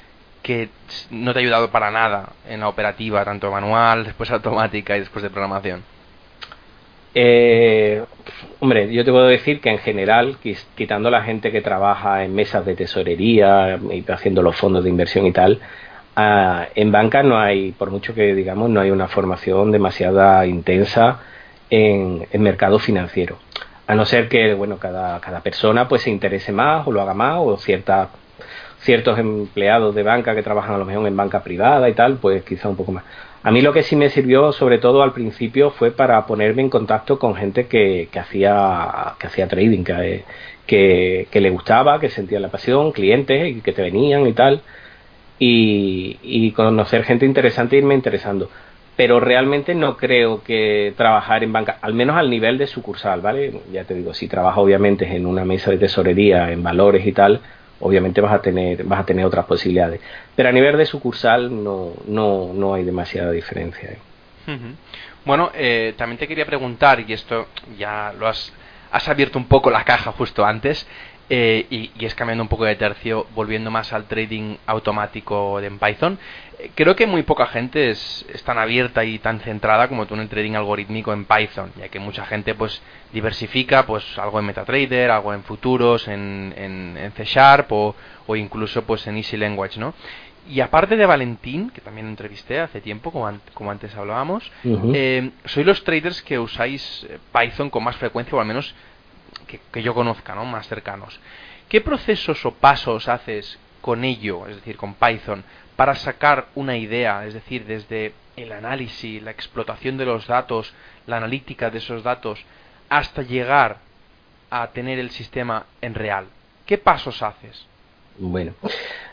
que 0.44 0.70
no 1.10 1.34
te 1.34 1.40
ha 1.40 1.42
ayudado 1.42 1.72
para 1.72 1.92
nada 1.92 2.34
en 2.48 2.60
la 2.60 2.70
operativa, 2.70 3.24
tanto 3.24 3.52
manual, 3.52 4.04
después 4.04 4.30
automática 4.32 4.98
y 4.98 5.02
después 5.02 5.24
de 5.24 5.30
programación? 5.30 5.97
Eh, 7.14 8.04
hombre, 8.60 8.92
yo 8.94 9.04
te 9.04 9.12
puedo 9.12 9.28
decir 9.28 9.60
que 9.62 9.70
en 9.70 9.80
general, 9.80 10.38
quitando 10.76 11.10
la 11.10 11.24
gente 11.24 11.52
que 11.52 11.62
trabaja 11.62 12.24
en 12.24 12.36
mesas 12.36 12.66
de 12.66 12.76
tesorería 12.76 13.80
y 13.92 14.04
haciendo 14.12 14.42
los 14.42 14.56
fondos 14.56 14.84
de 14.84 14.90
inversión 14.90 15.26
y 15.26 15.32
tal, 15.32 15.60
ah, 16.16 16.68
en 16.76 16.92
banca 16.92 17.24
no 17.24 17.40
hay, 17.40 17.72
por 17.72 17.92
mucho 17.92 18.14
que 18.14 18.36
digamos, 18.36 18.70
no 18.70 18.82
hay 18.82 18.92
una 18.92 19.08
formación 19.08 19.72
demasiada 19.72 20.46
intensa 20.46 21.20
en, 21.70 22.28
mercado 22.42 22.80
financiero. 22.80 23.38
A 23.88 23.96
no 23.96 24.06
ser 24.06 24.28
que, 24.28 24.54
bueno, 24.54 24.78
cada, 24.78 25.20
cada 25.22 25.42
persona 25.42 25.88
pues 25.88 26.02
se 26.04 26.10
interese 26.10 26.52
más 26.52 26.86
o 26.88 26.92
lo 26.92 27.02
haga 27.02 27.14
más 27.14 27.38
o 27.40 27.58
cierta, 27.58 28.10
ciertos 28.80 29.18
empleados 29.18 29.96
de 29.96 30.04
banca 30.04 30.36
que 30.36 30.44
trabajan 30.44 30.76
a 30.76 30.78
lo 30.78 30.86
mejor 30.86 31.08
en 31.08 31.16
banca 31.16 31.42
privada 31.42 31.88
y 31.90 31.94
tal, 31.94 32.18
pues 32.18 32.44
quizá 32.44 32.70
un 32.70 32.76
poco 32.76 32.92
más. 32.92 33.04
A 33.48 33.52
mí 33.52 33.62
lo 33.62 33.72
que 33.72 33.82
sí 33.82 33.96
me 33.96 34.10
sirvió, 34.10 34.52
sobre 34.52 34.78
todo 34.78 35.02
al 35.02 35.14
principio, 35.14 35.72
fue 35.72 35.92
para 35.92 36.26
ponerme 36.26 36.64
en 36.64 36.70
contacto 36.70 37.18
con 37.18 37.34
gente 37.34 37.68
que, 37.68 38.10
hacía, 38.20 39.14
que 39.18 39.28
hacía 39.28 39.48
trading, 39.48 39.86
que, 39.86 41.28
le 41.32 41.50
gustaba, 41.50 41.98
que 41.98 42.10
sentía 42.10 42.42
la 42.42 42.50
pasión, 42.50 42.92
clientes 42.92 43.64
que 43.64 43.72
te 43.72 43.82
venían 43.82 44.28
y 44.28 44.34
tal. 44.34 44.64
Y, 45.40 46.20
y 46.24 46.52
conocer 46.52 47.06
gente 47.06 47.26
interesante 47.26 47.78
e 47.78 47.80
irme 47.80 47.96
interesando. 47.96 48.50
Pero 48.98 49.22
realmente 49.22 49.74
no 49.76 49.96
creo 49.96 50.44
que 50.44 50.94
trabajar 50.98 51.42
en 51.46 51.54
banca, 51.54 51.78
al 51.82 51.94
menos 51.94 52.18
al 52.18 52.30
nivel 52.30 52.58
de 52.58 52.68
sucursal, 52.68 53.22
¿vale? 53.22 53.62
Ya 53.72 53.86
te 53.86 53.94
digo, 53.94 54.14
si 54.14 54.28
trabajo 54.28 54.60
obviamente 54.60 55.06
en 55.16 55.26
una 55.26 55.46
mesa 55.46 55.72
de 55.72 55.78
tesorería, 55.78 56.52
en 56.52 56.64
valores 56.64 57.08
y 57.08 57.14
tal, 57.14 57.40
obviamente 57.80 58.22
vas 58.22 58.34
a 58.34 58.42
tener 58.42 58.84
vas 58.84 59.00
a 59.02 59.06
tener 59.06 59.26
otras 59.26 59.46
posibilidades. 59.46 60.02
Pero 60.36 60.50
a 60.50 60.52
nivel 60.52 60.78
de 60.78 60.86
sucursal 60.86 61.64
no 61.64 61.94
no 62.08 62.52
no 62.54 62.74
hay 62.74 62.84
demasiada 62.84 63.32
diferencia 63.32 63.90
bueno 65.26 65.52
eh, 65.54 65.94
también 65.98 66.18
te 66.18 66.28
quería 66.28 66.46
preguntar 66.46 67.02
y 67.02 67.14
esto 67.14 67.48
ya 67.78 68.14
lo 68.18 68.28
has 68.28 68.54
has 68.92 69.08
abierto 69.10 69.38
un 69.38 69.46
poco 69.46 69.70
la 69.70 69.84
caja 69.84 70.14
justo 70.14 70.46
antes 70.46 70.88
eh, 71.30 71.66
y, 71.70 71.92
y, 72.00 72.06
es 72.06 72.16
cambiando 72.16 72.44
un 72.44 72.48
poco 72.48 72.64
de 72.64 72.76
tercio, 72.76 73.28
volviendo 73.36 73.70
más 73.70 73.92
al 73.92 74.06
trading 74.06 74.56
automático 74.66 75.60
en 75.60 75.78
Python. 75.78 76.18
Eh, 76.58 76.72
creo 76.74 76.96
que 76.96 77.06
muy 77.06 77.24
poca 77.24 77.48
gente 77.48 77.90
es, 77.90 78.26
tan 78.46 78.58
abierta 78.58 79.04
y 79.04 79.20
tan 79.20 79.42
centrada 79.42 79.90
como 79.90 80.06
tú 80.06 80.14
en 80.14 80.22
el 80.22 80.30
trading 80.30 80.54
algorítmico 80.54 81.12
en 81.12 81.26
Python, 81.26 81.74
ya 81.78 81.90
que 81.90 82.00
mucha 82.00 82.26
gente 82.26 82.56
pues 82.56 82.82
diversifica 83.12 83.86
pues 83.86 84.18
algo 84.18 84.40
en 84.40 84.46
MetaTrader, 84.46 85.12
algo 85.12 85.34
en 85.34 85.44
futuros, 85.44 86.08
en, 86.08 86.54
en, 86.56 87.12
C 87.12 87.26
Sharp 87.26 87.72
o, 87.74 87.96
o, 88.26 88.36
incluso 88.38 88.84
pues 88.84 89.06
en 89.08 89.18
Easy 89.18 89.36
Language, 89.36 89.80
¿no? 89.80 89.94
Y 90.50 90.62
aparte 90.62 90.96
de 90.96 91.06
Valentín, 91.06 91.72
que 91.72 91.82
también 91.82 92.08
entrevisté 92.08 92.62
hace 92.62 92.80
tiempo, 92.80 93.12
como, 93.12 93.30
como 93.54 93.70
antes 93.70 93.94
hablábamos, 93.96 94.50
eh, 94.94 95.32
sois 95.44 95.66
los 95.66 95.84
traders 95.84 96.22
que 96.22 96.40
usáis 96.40 97.06
Python 97.34 97.70
con 97.70 97.84
más 97.84 97.98
frecuencia, 97.98 98.34
o 98.34 98.40
al 98.40 98.48
menos 98.48 98.74
que, 99.72 99.82
yo 99.84 99.94
conozca, 99.94 100.36
¿no? 100.36 100.46
Más 100.46 100.68
cercanos. 100.68 101.20
¿Qué 101.70 101.82
procesos 101.82 102.46
o 102.46 102.52
pasos 102.52 103.08
haces 103.08 103.60
con 103.82 104.04
ello, 104.04 104.48
es 104.48 104.56
decir, 104.58 104.78
con 104.78 104.96
Python, 104.96 105.44
para 105.76 105.96
sacar 105.96 106.48
una 106.56 106.78
idea, 106.78 107.26
es 107.26 107.34
decir, 107.34 107.66
desde 107.66 108.14
el 108.36 108.52
análisis, 108.52 109.22
la 109.22 109.32
explotación 109.32 109.98
de 109.98 110.06
los 110.06 110.28
datos, 110.28 110.74
la 111.06 111.18
analítica 111.18 111.70
de 111.70 111.80
esos 111.80 112.04
datos, 112.04 112.44
hasta 112.90 113.22
llegar 113.22 113.78
a 114.50 114.68
tener 114.68 115.00
el 115.00 115.12
sistema 115.12 115.66
en 115.82 115.94
real? 115.94 116.26
¿Qué 116.66 116.78
pasos 116.78 117.22
haces? 117.22 117.66
Bueno, 118.20 118.54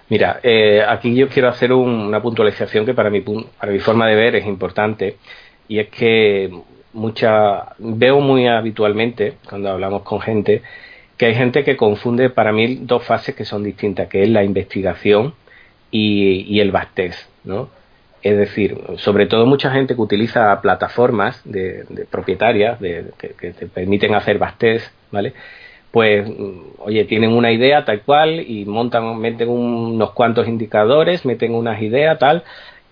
mira, 0.09 0.41
eh, 0.43 0.83
aquí 0.87 1.15
yo 1.15 1.29
quiero 1.29 1.49
hacer 1.49 1.73
una 1.73 2.23
puntualización 2.23 2.87
que 2.87 2.95
para 2.95 3.11
mi, 3.11 3.21
para 3.21 3.71
mi 3.71 3.79
forma 3.81 4.07
de 4.09 4.15
ver 4.15 4.37
es 4.37 4.47
importante 4.47 5.19
y 5.69 5.79
es 5.79 5.89
que 5.89 6.51
mucha 6.95 7.75
veo 7.79 8.21
muy 8.21 8.47
habitualmente 8.47 9.35
cuando 9.49 9.71
hablamos 9.71 10.03
con 10.03 10.21
gente 10.21 10.63
que 11.17 11.27
hay 11.27 11.35
gente 11.35 11.65
que 11.65 11.77
confunde 11.77 12.31
para 12.31 12.53
mí 12.53 12.79
dos 12.83 13.05
fases 13.05 13.35
que 13.35 13.45
son 13.45 13.63
distintas, 13.63 14.09
que 14.09 14.23
es 14.23 14.29
la 14.29 14.43
investigación 14.43 15.35
y, 15.91 16.59
el 16.59 16.73
backtest, 16.73 17.29
¿no? 17.45 17.69
Es 18.23 18.37
decir, 18.37 18.77
sobre 18.97 19.27
todo 19.27 19.47
mucha 19.47 19.71
gente 19.71 19.95
que 19.95 20.01
utiliza 20.01 20.61
plataformas 20.61 21.41
de, 21.45 21.85
propietarias 22.11 22.79
que, 22.81 23.53
te 23.53 23.67
permiten 23.67 24.15
hacer 24.15 24.39
backtest, 24.39 24.93
¿vale? 25.13 25.35
Pues, 25.93 26.29
oye, 26.79 27.05
tienen 27.05 27.33
una 27.33 27.53
idea 27.53 27.85
tal 27.85 28.03
cual 28.03 28.41
y 28.41 28.65
montan, 28.65 29.19
meten 29.21 29.49
unos 29.49 30.11
cuantos 30.13 30.49
indicadores, 30.49 31.25
meten 31.25 31.55
unas 31.55 31.81
ideas 31.81 32.19
tal 32.19 32.43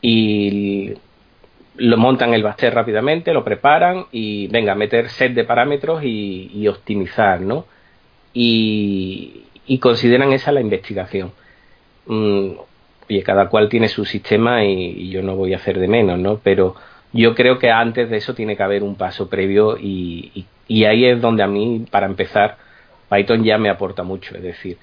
y 0.00 0.94
lo 1.76 1.96
montan 1.96 2.34
el 2.34 2.42
baster 2.42 2.74
rápidamente, 2.74 3.32
lo 3.32 3.44
preparan 3.44 4.06
y 4.12 4.46
venga, 4.48 4.74
meter 4.74 5.08
set 5.08 5.32
de 5.32 5.44
parámetros 5.44 6.02
y, 6.04 6.66
optimizar, 6.68 7.40
¿no? 7.40 7.66
Y, 8.34 9.44
consideran 9.80 10.32
esa 10.32 10.52
la 10.52 10.60
investigación. 10.60 11.32
Mm, 12.06 12.50
oye, 13.08 13.22
cada 13.22 13.48
cual 13.48 13.68
tiene 13.68 13.88
su 13.88 14.04
sistema 14.04 14.64
y, 14.64 15.08
yo 15.10 15.22
no 15.22 15.34
voy 15.34 15.54
a 15.54 15.56
hacer 15.56 15.78
de 15.78 15.88
menos, 15.88 16.18
¿no? 16.18 16.38
Pero 16.42 16.74
yo 17.12 17.34
creo 17.34 17.58
que 17.58 17.70
antes 17.70 18.10
de 18.10 18.18
eso 18.18 18.34
tiene 18.34 18.56
que 18.56 18.62
haber 18.62 18.82
un 18.82 18.96
paso 18.96 19.28
previo 19.28 19.76
y, 19.78 20.46
ahí 20.68 21.06
es 21.06 21.20
donde 21.20 21.42
a 21.42 21.46
mí, 21.46 21.86
para 21.90 22.06
empezar, 22.06 22.56
Python 23.10 23.44
ya 23.44 23.58
me 23.58 23.70
aporta 23.70 24.02
mucho. 24.02 24.36
Es 24.36 24.42
decir, 24.42 24.78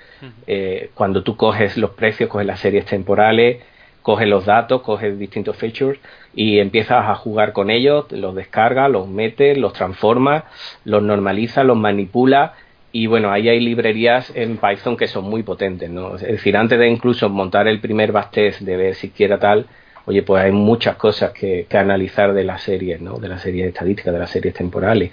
eh, 0.48 0.89
cuando 0.93 1.24
tú 1.24 1.36
coges 1.36 1.77
los 1.77 1.91
precios, 1.91 2.29
coges 2.29 2.48
las 2.48 2.60
series 2.60 2.86
temporales, 2.86 3.63
coge 4.01 4.25
los 4.25 4.45
datos, 4.45 4.81
coge 4.81 5.11
distintos 5.11 5.57
features 5.57 5.99
y 6.33 6.59
empiezas 6.59 7.05
a 7.05 7.15
jugar 7.15 7.53
con 7.53 7.69
ellos, 7.69 8.11
los 8.11 8.35
descarga, 8.35 8.87
los 8.87 9.07
mete, 9.07 9.55
los 9.55 9.73
transforma, 9.73 10.45
los 10.85 11.03
normaliza, 11.03 11.63
los 11.63 11.77
manipula 11.77 12.53
y 12.91 13.07
bueno, 13.07 13.31
ahí 13.31 13.49
hay 13.49 13.59
librerías 13.59 14.31
en 14.35 14.57
Python 14.57 14.97
que 14.97 15.07
son 15.07 15.25
muy 15.25 15.43
potentes, 15.43 15.89
¿no? 15.89 16.15
Es 16.15 16.23
decir, 16.23 16.57
antes 16.57 16.79
de 16.79 16.89
incluso 16.89 17.29
montar 17.29 17.67
el 17.67 17.79
primer 17.79 18.11
bastez 18.11 18.63
de 18.65 18.77
ver 18.77 18.95
siquiera 18.95 19.37
tal, 19.37 19.67
oye, 20.05 20.23
pues 20.23 20.43
hay 20.43 20.51
muchas 20.51 20.95
cosas 20.95 21.31
que, 21.31 21.67
analizar 21.71 22.33
de 22.33 22.43
las 22.43 22.63
series, 22.63 22.99
¿no? 22.99 23.17
De 23.19 23.27
las 23.27 23.41
series 23.43 23.67
estadísticas, 23.67 24.11
de 24.13 24.19
las 24.19 24.31
series 24.31 24.55
temporales. 24.55 25.11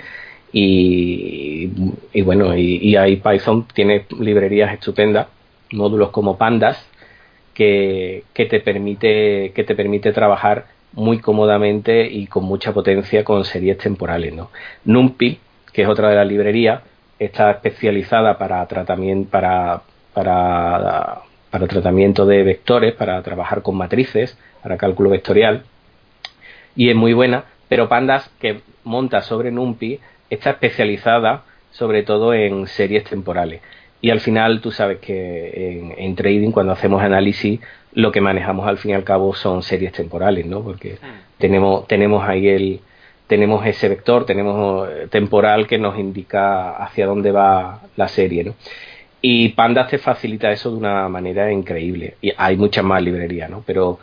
Y, 0.53 1.71
y 2.15 2.23
bueno, 2.23 2.57
y, 2.57 2.79
y 2.79 2.97
ahí 2.97 3.17
Python 3.17 3.67
tiene 3.75 4.07
librerías 4.21 4.73
estupendas, 4.73 5.27
módulos 5.73 6.11
como 6.11 6.39
Pandas, 6.39 6.89
que, 7.57 8.25
te 8.35 8.61
permite, 8.61 9.53
que 9.55 9.65
te 9.65 9.75
permite 9.75 10.13
trabajar 10.13 10.67
muy 10.93 11.21
cómodamente 11.21 12.07
y 12.07 12.27
con 12.27 12.45
mucha 12.45 12.73
potencia 12.73 13.25
con 13.25 13.45
series 13.47 13.79
temporales. 13.79 14.35
¿no? 14.35 14.51
NumPy, 14.85 15.41
que 15.73 15.83
es 15.83 15.89
otra 15.89 16.11
de 16.11 16.17
las 16.17 16.29
librerías, 16.29 16.83
está 17.19 17.51
especializada 17.51 18.37
para 18.37 18.67
tratamiento, 18.67 19.31
para, 19.31 19.83
para, 20.13 21.23
para 21.51 21.67
tratamiento 21.67 22.27
de 22.27 22.43
vectores, 22.43 22.95
para 22.95 23.23
trabajar 23.23 23.63
con 23.63 23.77
matrices, 23.77 24.39
para 24.63 24.77
cálculo 24.77 25.09
vectorial, 25.09 25.65
y 26.75 26.91
es 26.91 26.97
muy 26.97 27.15
buena, 27.15 27.45
pero 27.69 27.89
Pandas, 27.89 28.31
que 28.39 28.61
monta 28.85 29.23
sobre 29.23 29.51
NumPy, 29.51 29.99
está 30.29 30.51
especializada 30.51 31.45
sobre 31.71 32.03
todo 32.03 32.35
en 32.35 32.67
series 32.67 33.05
temporales. 33.05 33.63
Y 34.01 34.11
al 34.11 34.21
final 34.21 34.61
tú 34.61 34.71
sabes 34.71 34.99
que 34.99 35.95
en, 35.97 36.15
trading 36.15 36.51
cuando 36.51 36.73
hacemos 36.73 37.03
análisis 37.03 37.61
lo 37.93 38.13
que 38.13 38.21
manejamos 38.21 38.69
al 38.69 38.79
fin 38.79 38.91
y 38.93 38.95
al 38.95 39.05
cabo 39.05 39.35
son 39.35 39.63
series 39.63 39.93
temporales, 39.93 40.47
¿no? 40.47 40.63
Porque 40.63 40.95
mm. 40.95 41.39
tenemos, 41.39 41.89
tenemos 41.89 42.29
ahí 42.29 42.49
el, 42.49 42.81
tenemos 43.27 43.67
ese 43.67 43.89
vector, 43.89 44.27
tenemos 44.27 44.89
eh, 44.89 45.09
temporal 45.11 45.67
que 45.67 45.79
nos 45.79 45.99
indica 45.99 46.77
hacia 46.77 47.07
dónde 47.07 47.33
va 47.33 47.81
la 47.97 48.09
serie, 48.09 48.45
¿no? 48.45 48.55
Y 49.23 49.49
Pandas 49.51 49.89
te 49.89 49.99
facilita 49.99 50.53
eso 50.53 50.71
de 50.71 50.77
una 50.77 51.09
manera 51.09 51.51
increíble. 51.51 52.17
Y 52.21 52.33
hay 52.37 52.57
muchas 52.57 52.85
más 52.85 53.03
librerías, 53.03 53.51
¿no? 53.51 53.65
Pero 53.67 53.99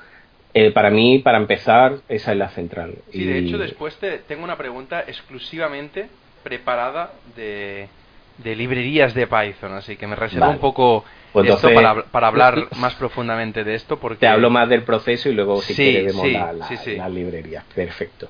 eh, 0.54 0.72
para 0.72 0.90
mí, 0.90 1.20
para 1.20 1.38
empezar, 1.38 1.98
esa 2.10 2.32
es 2.32 2.38
la 2.38 2.50
central. 2.50 2.96
Sí, 3.12 3.24
de 3.24 3.40
hecho, 3.40 3.58
después 3.58 3.96
te, 3.98 4.18
tengo 4.20 4.44
una 4.44 4.58
pregunta 4.58 5.02
exclusivamente 5.08 6.08
preparada 6.44 7.14
de, 7.36 7.88
de 8.38 8.56
librerías 8.56 9.14
de 9.14 9.28
Python, 9.28 9.74
así 9.74 9.96
que 9.96 10.08
me 10.08 10.16
reservo 10.16 10.50
un 10.50 10.60
poco 10.60 11.06
pues 11.32 11.50
esto 11.50 11.74
para, 11.74 12.04
para, 12.04 12.28
hablar 12.28 12.68
más 12.78 12.96
profundamente 12.96 13.64
de 13.64 13.76
esto. 13.76 13.98
Porque... 13.98 14.20
Te 14.20 14.28
hablo 14.28 14.50
más 14.50 14.70
del 14.70 14.84
proceso 14.84 15.30
y 15.30 15.34
luego 15.34 15.62
si 15.62 15.74
quieres 15.76 16.06
vemos 16.06 16.28
la, 16.32 16.54
la, 16.54 17.10
librería. 17.10 17.64
Perfecto. 17.74 18.30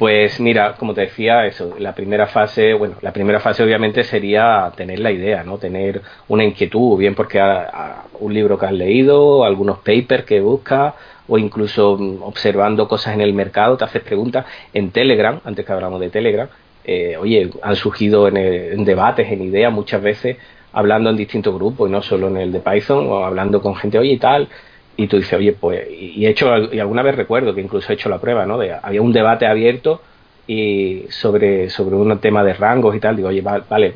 Pues 0.00 0.40
mira, 0.40 0.76
como 0.76 0.94
te 0.94 1.02
decía, 1.02 1.44
eso, 1.44 1.74
la 1.78 1.94
primera 1.94 2.26
fase, 2.26 2.72
bueno, 2.72 2.96
la 3.02 3.12
primera 3.12 3.38
fase 3.38 3.62
obviamente 3.62 4.02
sería 4.02 4.72
tener 4.74 4.98
la 4.98 5.10
idea, 5.10 5.44
¿no? 5.44 5.58
Tener 5.58 6.00
una 6.28 6.42
inquietud, 6.42 6.96
bien 6.96 7.14
porque 7.14 7.38
a, 7.38 8.04
un 8.18 8.32
libro 8.32 8.58
que 8.58 8.64
has 8.64 8.72
leído, 8.72 9.44
algunos 9.44 9.80
papers 9.80 10.24
que 10.24 10.40
buscas, 10.40 10.94
o 11.28 11.36
incluso 11.36 11.98
mm, 11.98 12.22
observando 12.22 12.88
cosas 12.88 13.12
en 13.12 13.20
el 13.20 13.34
mercado, 13.34 13.76
te 13.76 13.84
haces 13.84 14.02
preguntas 14.02 14.46
en 14.72 14.90
Telegram, 14.90 15.38
antes 15.44 15.66
que 15.66 15.72
hablamos 15.72 16.00
de 16.00 16.08
Telegram, 16.08 16.48
eh, 16.84 17.16
oye, 17.18 17.50
han 17.62 17.76
surgido 17.76 18.28
en, 18.28 18.84
debates, 18.84 19.30
en 19.30 19.42
ideas, 19.42 19.72
muchas 19.72 20.02
veces 20.02 20.36
hablando 20.72 21.10
en 21.10 21.16
distintos 21.16 21.54
grupos, 21.54 21.88
y 21.88 21.92
no 21.92 22.02
solo 22.02 22.28
en 22.28 22.36
el 22.36 22.52
de 22.52 22.60
Python, 22.60 23.06
o 23.08 23.24
hablando 23.24 23.60
con 23.60 23.74
gente, 23.74 23.98
oye, 23.98 24.12
y 24.12 24.18
tal, 24.18 24.48
y 24.96 25.06
tú 25.06 25.16
dices, 25.16 25.34
oye, 25.34 25.52
pues, 25.52 25.86
y, 25.90 26.24
he 26.26 26.30
hecho, 26.30 26.56
y 26.72 26.78
alguna 26.78 27.02
vez 27.02 27.16
recuerdo 27.16 27.54
que 27.54 27.60
incluso 27.60 27.90
he 27.90 27.94
hecho 27.94 28.08
la 28.08 28.20
prueba, 28.20 28.46
¿no? 28.46 28.58
De, 28.58 28.72
había 28.72 29.02
un 29.02 29.12
debate 29.12 29.46
abierto 29.46 30.00
y 30.46 31.04
sobre, 31.08 31.70
sobre 31.70 31.96
un 31.96 32.18
tema 32.18 32.44
de 32.44 32.54
rangos 32.54 32.94
y 32.94 33.00
tal, 33.00 33.16
digo, 33.16 33.28
oye, 33.28 33.40
vale, 33.42 33.94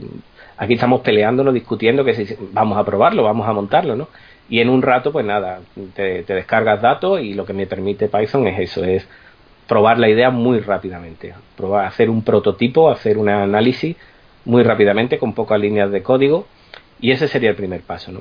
aquí 0.56 0.74
estamos 0.74 1.00
peleándonos, 1.00 1.54
discutiendo 1.54 2.04
que 2.04 2.14
si 2.14 2.36
vamos 2.52 2.78
a 2.78 2.84
probarlo, 2.84 3.22
vamos 3.22 3.48
a 3.48 3.52
montarlo, 3.52 3.96
¿no? 3.96 4.08
Y 4.48 4.60
en 4.60 4.68
un 4.68 4.82
rato, 4.82 5.10
pues 5.10 5.24
nada, 5.24 5.60
te, 5.94 6.22
descargas 6.22 6.80
datos 6.80 7.20
y 7.20 7.34
lo 7.34 7.46
que 7.46 7.54
me 7.54 7.66
permite 7.66 8.08
Python 8.08 8.46
es 8.46 8.58
eso, 8.60 8.84
es 8.84 9.08
probar 9.66 9.98
la 9.98 10.08
idea 10.08 10.30
muy 10.30 10.60
rápidamente, 10.60 11.34
probar, 11.56 11.86
hacer 11.86 12.10
un 12.10 12.22
prototipo, 12.22 12.90
hacer 12.90 13.18
un 13.18 13.28
análisis 13.28 13.96
muy 14.44 14.62
rápidamente 14.62 15.18
con 15.18 15.32
pocas 15.32 15.60
líneas 15.60 15.90
de 15.90 16.02
código 16.02 16.46
y 17.00 17.10
ese 17.12 17.28
sería 17.28 17.50
el 17.50 17.56
primer 17.56 17.82
paso, 17.82 18.12
¿no? 18.12 18.20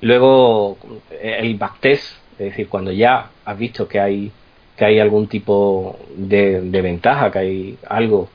Luego 0.00 0.76
el 1.22 1.54
backtest 1.56 2.22
es 2.38 2.50
decir, 2.50 2.68
cuando 2.68 2.90
ya 2.90 3.30
has 3.44 3.58
visto 3.58 3.86
que 3.86 4.00
hay, 4.00 4.32
que 4.76 4.84
hay 4.84 4.98
algún 4.98 5.28
tipo 5.28 5.98
de, 6.16 6.60
ventaja, 6.82 7.30
que 7.30 7.38
hay 7.38 7.78
algo 7.88 8.30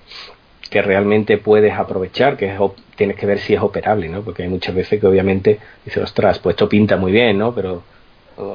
que 0.70 0.82
realmente 0.82 1.38
puedes 1.38 1.74
aprovechar, 1.74 2.38
que 2.38 2.54
es, 2.54 2.60
tienes 2.96 3.18
que 3.18 3.26
ver 3.26 3.40
si 3.40 3.54
es 3.54 3.62
operable, 3.62 4.08
¿no? 4.08 4.22
Porque 4.22 4.44
hay 4.44 4.50
muchas 4.50 4.76
veces 4.76 5.00
que 5.00 5.08
obviamente 5.08 5.60
dices, 5.84 6.04
ostras, 6.04 6.40
pues 6.40 6.54
esto 6.54 6.70
pinta 6.70 6.96
muy 6.98 7.12
bien, 7.12 7.38
¿no? 7.38 7.54
Pero 7.54 7.84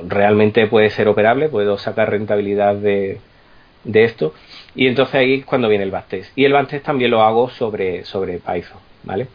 realmente 0.08 0.66
puede 0.68 0.90
ser 0.90 1.08
operable, 1.08 1.48
puedo 1.48 1.76
sacar 1.76 2.10
rentabilidad 2.10 2.76
de, 2.76 3.18
de 3.84 4.04
esto. 4.04 4.34
Y 4.74 4.86
entonces 4.86 5.14
ahí 5.14 5.34
es 5.34 5.44
cuando 5.44 5.68
viene 5.68 5.84
el 5.84 5.90
backtest. 5.90 6.36
Y 6.36 6.44
el 6.44 6.52
backtest 6.52 6.84
también 6.84 7.10
lo 7.10 7.22
hago 7.22 7.50
sobre, 7.50 8.04
sobre 8.04 8.38
Python, 8.38 8.78
¿vale? 9.02 9.28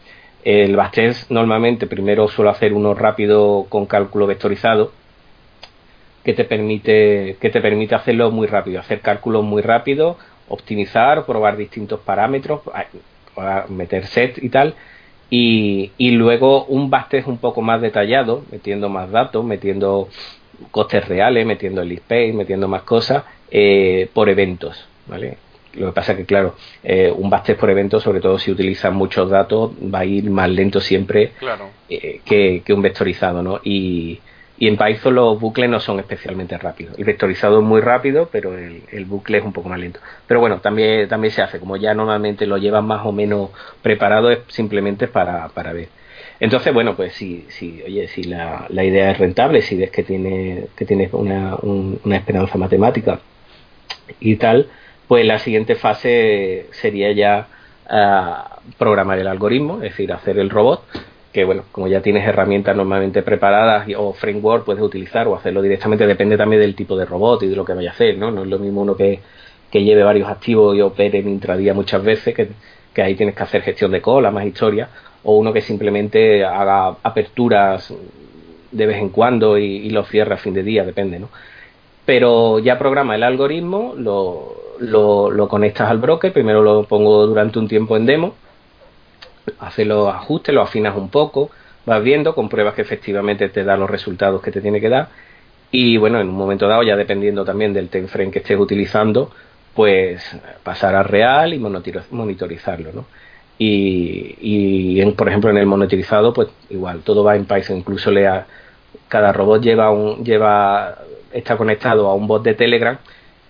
El 0.44 0.76
backtest 0.76 1.30
normalmente 1.30 1.86
primero 1.86 2.28
suelo 2.28 2.50
hacer 2.50 2.72
uno 2.72 2.94
rápido 2.94 3.66
con 3.68 3.86
cálculo 3.86 4.26
vectorizado, 4.26 4.92
que 6.24 6.34
te 6.34 6.44
permite, 6.44 7.36
que 7.40 7.50
te 7.50 7.60
permite 7.60 7.94
hacerlo 7.94 8.30
muy 8.30 8.46
rápido, 8.46 8.80
hacer 8.80 9.00
cálculos 9.00 9.44
muy 9.44 9.62
rápido, 9.62 10.18
optimizar, 10.48 11.24
probar 11.26 11.56
distintos 11.56 12.00
parámetros, 12.00 12.60
meter 13.68 14.06
set 14.06 14.42
y 14.42 14.48
tal, 14.48 14.74
y, 15.30 15.92
y 15.98 16.10
luego 16.12 16.64
un 16.64 16.90
backtest 16.90 17.28
un 17.28 17.38
poco 17.38 17.62
más 17.62 17.80
detallado, 17.80 18.44
metiendo 18.50 18.88
más 18.88 19.10
datos, 19.10 19.44
metiendo 19.44 20.08
costes 20.70 21.06
reales, 21.06 21.46
metiendo 21.46 21.82
el 21.82 21.92
space, 21.92 22.32
metiendo 22.32 22.68
más 22.68 22.82
cosas, 22.82 23.24
eh, 23.50 24.08
por 24.12 24.28
eventos, 24.28 24.86
¿vale? 25.06 25.38
Lo 25.74 25.86
que 25.86 25.92
pasa 25.92 26.16
que, 26.16 26.24
claro, 26.24 26.56
eh, 26.82 27.12
un 27.14 27.30
backtest 27.30 27.60
por 27.60 27.70
evento, 27.70 28.00
sobre 28.00 28.20
todo 28.20 28.38
si 28.38 28.50
utilizan 28.50 28.94
muchos 28.94 29.30
datos, 29.30 29.72
va 29.72 30.00
a 30.00 30.04
ir 30.04 30.30
más 30.30 30.48
lento 30.48 30.80
siempre 30.80 31.32
eh, 31.88 32.20
que, 32.24 32.62
que, 32.64 32.72
un 32.72 32.82
vectorizado, 32.82 33.42
¿no? 33.42 33.60
Y, 33.62 34.18
y 34.58 34.66
en 34.66 34.76
Python 34.76 35.14
los 35.14 35.38
bucles 35.38 35.70
no 35.70 35.78
son 35.78 36.00
especialmente 36.00 36.58
rápidos. 36.58 36.98
El 36.98 37.04
vectorizado 37.04 37.60
es 37.60 37.64
muy 37.64 37.80
rápido, 37.80 38.28
pero 38.32 38.56
el, 38.56 39.04
bucle 39.04 39.38
es 39.38 39.44
un 39.44 39.52
poco 39.52 39.68
más 39.68 39.78
lento. 39.78 40.00
Pero 40.26 40.40
bueno, 40.40 40.60
también, 40.60 41.08
también 41.08 41.32
se 41.32 41.42
hace. 41.42 41.60
Como 41.60 41.76
ya 41.76 41.94
normalmente 41.94 42.46
lo 42.46 42.56
llevan 42.56 42.84
más 42.84 43.06
o 43.06 43.12
menos 43.12 43.50
preparado, 43.82 44.30
es 44.30 44.40
simplemente 44.48 45.06
para, 45.06 45.48
para 45.48 45.72
ver. 45.72 45.88
Entonces, 46.40 46.74
bueno, 46.74 46.96
pues 46.96 47.12
si, 47.12 47.46
si, 47.50 47.82
oye, 47.82 48.08
si 48.08 48.24
la, 48.24 48.66
la 48.68 48.84
idea 48.84 49.10
es 49.12 49.18
rentable, 49.18 49.62
si 49.62 49.76
ves 49.76 49.90
que 49.90 50.02
tiene, 50.02 50.66
que 50.76 50.84
tienes 50.84 51.12
una, 51.12 51.56
una 51.62 52.16
esperanza 52.16 52.58
matemática 52.58 53.20
y 54.20 54.36
tal, 54.36 54.68
pues 55.06 55.24
la 55.26 55.38
siguiente 55.38 55.74
fase 55.74 56.66
sería 56.72 57.12
ya 57.12 57.48
ah, 57.88 58.60
programar 58.78 59.18
el 59.18 59.26
algoritmo, 59.26 59.76
es 59.76 59.90
decir, 59.90 60.12
hacer 60.12 60.38
el 60.38 60.50
robot 60.50 60.82
que 61.32 61.44
bueno, 61.44 61.64
como 61.72 61.88
ya 61.88 62.00
tienes 62.00 62.26
herramientas 62.26 62.74
normalmente 62.76 63.22
preparadas 63.22 63.86
o 63.96 64.12
framework 64.12 64.64
puedes 64.64 64.82
utilizar 64.82 65.28
o 65.28 65.36
hacerlo 65.36 65.62
directamente, 65.62 66.06
depende 66.06 66.36
también 66.36 66.60
del 66.60 66.74
tipo 66.74 66.96
de 66.96 67.04
robot 67.04 67.42
y 67.42 67.48
de 67.48 67.56
lo 67.56 67.64
que 67.64 67.74
vaya 67.74 67.90
a 67.90 67.92
hacer, 67.92 68.16
¿no? 68.16 68.30
No 68.30 68.42
es 68.42 68.48
lo 68.48 68.58
mismo 68.58 68.82
uno 68.82 68.96
que, 68.96 69.20
que 69.70 69.84
lleve 69.84 70.02
varios 70.02 70.28
activos 70.28 70.76
y 70.76 70.80
opere 70.80 71.18
en 71.18 71.28
intradía 71.28 71.74
muchas 71.74 72.02
veces, 72.02 72.34
que, 72.34 72.48
que 72.94 73.02
ahí 73.02 73.14
tienes 73.14 73.34
que 73.34 73.42
hacer 73.42 73.62
gestión 73.62 73.90
de 73.90 74.00
cola, 74.00 74.30
más 74.30 74.46
historia, 74.46 74.88
o 75.22 75.36
uno 75.36 75.52
que 75.52 75.60
simplemente 75.60 76.44
haga 76.44 76.96
aperturas 77.02 77.92
de 78.72 78.86
vez 78.86 78.96
en 78.96 79.10
cuando 79.10 79.58
y, 79.58 79.64
y 79.64 79.90
lo 79.90 80.04
cierra 80.04 80.36
a 80.36 80.38
fin 80.38 80.54
de 80.54 80.62
día, 80.62 80.84
depende, 80.84 81.18
¿no? 81.18 81.28
Pero 82.08 82.58
ya 82.58 82.78
programa 82.78 83.16
el 83.16 83.22
algoritmo, 83.22 83.92
lo, 83.94 84.54
lo, 84.78 85.30
lo 85.30 85.46
conectas 85.46 85.90
al 85.90 85.98
broker, 85.98 86.32
primero 86.32 86.62
lo 86.62 86.84
pongo 86.84 87.26
durante 87.26 87.58
un 87.58 87.68
tiempo 87.68 87.98
en 87.98 88.06
demo, 88.06 88.34
haces 89.58 89.86
los 89.86 90.08
ajustes, 90.08 90.54
lo 90.54 90.62
afinas 90.62 90.96
un 90.96 91.10
poco, 91.10 91.50
vas 91.84 92.02
viendo, 92.02 92.34
compruebas 92.34 92.72
que 92.72 92.80
efectivamente 92.80 93.50
te 93.50 93.62
da 93.62 93.76
los 93.76 93.90
resultados 93.90 94.40
que 94.40 94.50
te 94.50 94.62
tiene 94.62 94.80
que 94.80 94.88
dar 94.88 95.10
y 95.70 95.98
bueno, 95.98 96.18
en 96.18 96.30
un 96.30 96.34
momento 96.34 96.66
dado, 96.66 96.82
ya 96.82 96.96
dependiendo 96.96 97.44
también 97.44 97.74
del 97.74 97.90
time 97.90 98.30
que 98.30 98.38
estés 98.38 98.58
utilizando, 98.58 99.30
pues 99.74 100.34
pasar 100.62 100.94
a 100.94 101.02
real 101.02 101.52
y 101.52 101.58
monitorizarlo, 101.58 102.90
¿no? 102.94 103.04
Y, 103.58 104.34
y 104.40 105.12
por 105.12 105.28
ejemplo 105.28 105.50
en 105.50 105.58
el 105.58 105.66
monitorizado, 105.66 106.32
pues 106.32 106.48
igual, 106.70 107.00
todo 107.00 107.22
va 107.22 107.36
en 107.36 107.44
Python, 107.44 107.76
incluso 107.76 108.10
lea, 108.10 108.46
cada 109.08 109.30
robot 109.30 109.60
lleva 109.60 109.90
un, 109.90 110.24
lleva, 110.24 110.96
está 111.32 111.56
conectado 111.56 112.08
a 112.08 112.14
un 112.14 112.26
bot 112.26 112.42
de 112.42 112.54
Telegram 112.54 112.98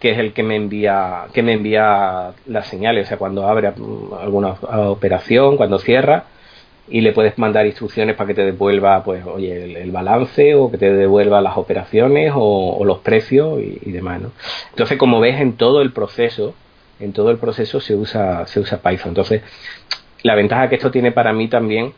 que 0.01 0.13
es 0.13 0.19
el 0.19 0.33
que 0.33 0.43
me 0.43 0.57
envía 0.57 1.27
que 1.33 1.43
me 1.43 1.53
envía 1.53 2.33
las 2.47 2.67
señales, 2.69 3.07
o 3.07 3.09
sea, 3.09 3.19
cuando 3.19 3.49
abre 3.49 3.69
alguna 3.69 4.51
operación, 4.91 5.57
cuando 5.57 5.79
cierra 5.79 6.25
y 6.91 7.01
le 7.01 7.13
puedes 7.13 7.37
mandar 7.39 7.67
instrucciones 7.67 8.17
para 8.17 8.29
que 8.29 8.35
te 8.35 8.45
devuelva, 8.45 9.05
pues, 9.05 9.25
oye, 9.27 9.83
el, 9.83 9.91
balance 9.91 10.55
o 10.55 10.71
que 10.71 10.79
te 10.79 10.93
devuelva 10.93 11.41
las 11.41 11.57
operaciones 11.59 12.33
o, 12.35 12.83
los 12.85 12.99
precios 12.99 13.61
y, 13.61 13.91
demás, 13.93 14.23
¿no? 14.23 14.33
Entonces, 14.71 14.97
como 14.97 15.21
ves 15.21 15.39
en 15.41 15.55
todo 15.55 15.83
el 15.83 15.93
proceso, 15.93 16.55
en 16.99 17.13
todo 17.13 17.31
el 17.31 17.39
proceso 17.39 17.81
se 17.81 17.95
usa 17.95 18.47
se 18.47 18.61
usa 18.61 18.79
Python. 18.79 19.09
Entonces, 19.09 19.43
la 20.23 20.35
ventaja 20.35 20.69
que 20.69 20.77
esto 20.77 20.91
tiene 20.91 21.13
para 21.13 21.33
mí 21.33 21.49
también 21.49 21.93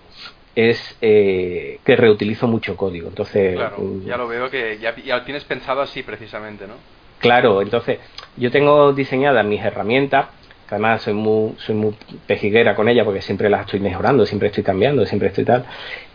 es 0.54 0.96
eh, 1.00 1.78
que 1.84 1.96
reutilizo 1.96 2.46
mucho 2.46 2.76
código. 2.76 3.08
Entonces, 3.08 3.54
claro, 3.54 3.78
ya 4.04 4.16
lo 4.16 4.28
veo 4.28 4.50
que 4.50 4.78
ya, 4.78 4.94
ya 4.96 5.18
lo 5.18 5.24
tienes 5.24 5.44
pensado 5.44 5.80
así 5.80 6.02
precisamente, 6.02 6.66
¿no? 6.66 6.74
Claro, 7.18 7.60
entonces 7.62 7.98
yo 8.36 8.50
tengo 8.50 8.92
diseñadas 8.92 9.44
mis 9.44 9.62
herramientas, 9.62 10.26
que 10.68 10.74
además 10.74 11.02
soy 11.02 11.12
muy, 11.12 11.54
soy 11.58 11.74
muy 11.74 11.94
pejiguera 12.26 12.74
con 12.74 12.88
ellas 12.88 13.04
porque 13.04 13.20
siempre 13.20 13.50
las 13.50 13.62
estoy 13.62 13.80
mejorando, 13.80 14.24
siempre 14.24 14.48
estoy 14.48 14.64
cambiando, 14.64 15.04
siempre 15.04 15.28
estoy 15.28 15.44
tal, 15.44 15.66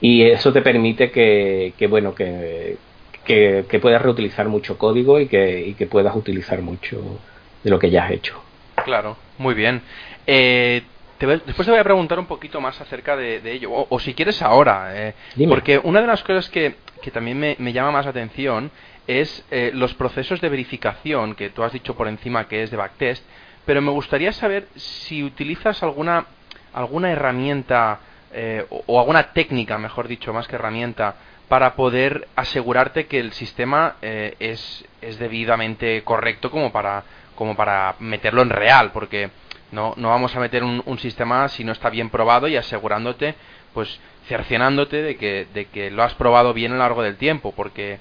y 0.01 0.23
eso 0.23 0.51
te 0.51 0.61
permite 0.61 1.11
que, 1.11 1.73
que 1.77 1.87
bueno, 1.87 2.15
que, 2.15 2.77
que, 3.23 3.79
puedas 3.81 4.01
reutilizar 4.01 4.47
mucho 4.47 4.77
código 4.77 5.19
y 5.19 5.27
que, 5.27 5.61
y 5.61 5.73
que 5.75 5.85
puedas 5.85 6.15
utilizar 6.15 6.61
mucho 6.61 7.19
de 7.63 7.69
lo 7.69 7.77
que 7.77 7.91
ya 7.91 8.05
has 8.05 8.11
hecho. 8.11 8.41
Claro, 8.83 9.17
muy 9.37 9.53
bien. 9.53 9.81
Eh, 10.25 10.81
después 11.19 11.65
te 11.65 11.71
voy 11.71 11.79
a 11.79 11.83
preguntar 11.83 12.19
un 12.19 12.25
poquito 12.25 12.59
más 12.61 12.79
acerca 12.81 13.15
de, 13.15 13.51
ello, 13.51 13.69
o, 13.71 13.99
si 13.99 14.13
quieres 14.13 14.41
ahora, 14.41 14.91
eh, 14.93 15.13
porque 15.47 15.79
una 15.79 16.01
de 16.01 16.07
las 16.07 16.23
cosas 16.23 16.49
que, 16.49 16.75
que 17.01 17.11
también 17.11 17.39
me, 17.39 17.55
me, 17.59 17.73
llama 17.73 17.91
más 17.91 18.07
atención 18.07 18.71
es 19.07 19.45
eh, 19.51 19.71
los 19.73 19.93
procesos 19.93 20.41
de 20.41 20.49
verificación, 20.49 21.35
que 21.35 21.49
tú 21.49 21.63
has 21.63 21.73
dicho 21.73 21.95
por 21.95 22.07
encima 22.07 22.47
que 22.47 22.63
es 22.63 22.71
de 22.71 22.77
backtest, 22.77 23.23
pero 23.65 23.81
me 23.81 23.91
gustaría 23.91 24.31
saber 24.31 24.67
si 24.75 25.23
utilizas 25.23 25.81
alguna, 25.83 26.25
alguna 26.73 27.11
herramienta 27.11 27.99
eh, 28.33 28.65
o, 28.69 28.99
alguna 28.99 29.31
técnica, 29.33 29.77
mejor 29.77 30.07
dicho, 30.07 30.33
más 30.33 30.47
que 30.47 30.55
herramienta, 30.55 31.15
para 31.47 31.75
poder 31.75 32.27
asegurarte 32.35 33.05
que 33.05 33.19
el 33.19 33.31
sistema 33.33 33.95
eh, 34.01 34.35
es, 34.39 34.83
es 35.01 35.19
debidamente 35.19 36.03
correcto 36.03 36.51
como 36.51 36.71
para, 36.71 37.03
como 37.35 37.55
para 37.55 37.95
meterlo 37.99 38.41
en 38.41 38.49
real, 38.49 38.91
porque 38.91 39.29
no, 39.75 39.93
no 39.97 40.09
vamos 40.09 40.35
a 40.35 40.39
meter 40.39 40.63
un, 40.63 40.97
sistema 40.99 41.47
si 41.49 41.63
no 41.63 41.73
está 41.73 41.89
bien 41.89 42.09
probado 42.09 42.47
y 42.47 42.55
asegurándote, 42.55 43.35
pues 43.73 43.99
cercionándote 44.27 45.01
de 45.01 45.17
que, 45.17 45.45
de 45.53 45.65
que 45.65 45.91
lo 45.91 46.01
has 46.01 46.15
probado 46.15 46.53
bien 46.53 46.71
a 46.71 46.75
lo 46.75 46.79
largo 46.79 47.03
del 47.03 47.17
tiempo, 47.17 47.53
porque 47.55 47.99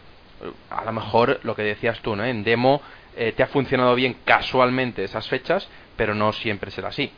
a 0.70 0.84
lo 0.84 0.92
mejor 0.92 1.40
lo 1.42 1.54
que 1.54 1.62
decías 1.62 2.00
tú, 2.00 2.16
¿no? 2.16 2.24
En 2.24 2.44
demo 2.44 2.80
eh, 3.16 3.32
te 3.36 3.42
ha 3.42 3.48
funcionado 3.48 3.94
bien 3.94 4.16
casualmente 4.24 5.04
esas 5.04 5.28
fechas, 5.28 5.68
pero 5.96 6.14
no 6.14 6.32
siempre 6.32 6.70
será 6.70 6.88
así. 6.88 7.12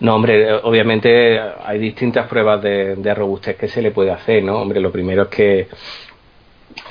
No, 0.00 0.16
hombre, 0.16 0.52
obviamente 0.54 1.38
hay 1.38 1.78
distintas 1.78 2.26
pruebas 2.26 2.60
de, 2.62 2.96
de 2.96 3.14
robustez 3.14 3.56
que 3.56 3.68
se 3.68 3.80
le 3.80 3.90
puede 3.90 4.10
hacer, 4.10 4.42
¿no? 4.42 4.56
Hombre, 4.56 4.80
lo 4.80 4.90
primero 4.90 5.24
es 5.24 5.28
que, 5.28 5.68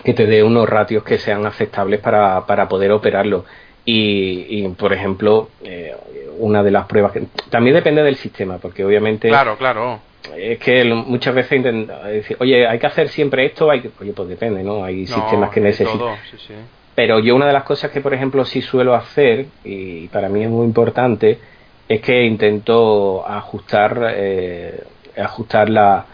que 0.03 0.13
te 0.13 0.25
dé 0.25 0.43
unos 0.43 0.69
ratios 0.69 1.03
que 1.03 1.17
sean 1.17 1.45
aceptables 1.45 1.99
para, 1.99 2.45
para 2.45 2.67
poder 2.69 2.91
operarlo. 2.91 3.45
Y, 3.85 4.65
por 4.69 4.93
ejemplo, 4.93 5.49
eh, 5.63 5.93
una 6.39 6.63
de 6.63 6.71
las 6.71 6.85
pruebas 6.85 7.11
que 7.11 7.23
también 7.49 7.75
depende 7.75 8.01
del 8.03 8.15
sistema, 8.15 8.57
porque 8.57 8.85
obviamente. 8.85 9.27
Claro, 9.27 9.57
claro. 9.57 9.99
Es 10.37 10.57
que 10.59 10.85
muchas 10.85 11.35
veces 11.35 11.57
intenta 11.57 12.07
decir, 12.07 12.37
oye, 12.39 12.65
hay 12.65 12.79
que 12.79 12.87
hacer 12.87 13.09
siempre 13.09 13.45
esto, 13.45 13.69
hay 13.69 13.81
que, 13.81 13.89
oye, 13.99 14.13
pues 14.13 14.29
depende, 14.29 14.63
¿no? 14.63 14.83
Hay 14.83 15.05
sistemas 15.05 15.49
que 15.49 15.59
necesitan. 15.59 16.15
Pero 16.95 17.19
yo 17.19 17.35
una 17.35 17.47
de 17.47 17.53
las 17.53 17.63
cosas 17.63 17.91
que, 17.91 17.99
por 17.99 18.13
ejemplo, 18.13 18.45
sí 18.45 18.61
suelo 18.61 18.93
hacer, 18.93 19.47
y 19.65 20.07
para 20.07 20.29
mí 20.29 20.43
es 20.43 20.49
muy 20.49 20.65
importante, 20.65 21.39
es 21.89 22.01
que 22.01 22.23
intento 22.23 23.27
ajustar, 23.27 24.13
eh, 24.15 24.83
ajustar 25.17 25.69
la, 25.69 26.05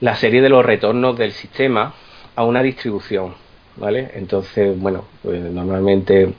la 0.00 0.16
serie 0.16 0.42
de 0.42 0.48
los 0.50 0.64
retornos 0.64 1.16
del 1.16 1.32
sistema 1.32 1.94
a 2.34 2.44
una 2.44 2.62
distribución, 2.62 3.34
¿vale? 3.76 4.10
Entonces, 4.14 4.78
bueno, 4.78 5.04
pues 5.22 5.40
normalmente 5.40 6.34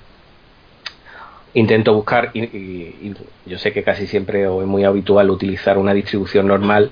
intento 1.59 1.93
buscar, 1.93 2.31
y, 2.33 3.13
yo 3.45 3.57
sé 3.57 3.73
que 3.73 3.83
casi 3.83 4.05
siempre 4.05 4.47
o 4.47 4.61
es 4.61 4.67
muy 4.67 4.83
habitual 4.83 5.29
utilizar 5.31 5.77
una 5.77 5.93
distribución 5.93 6.47
normal, 6.47 6.91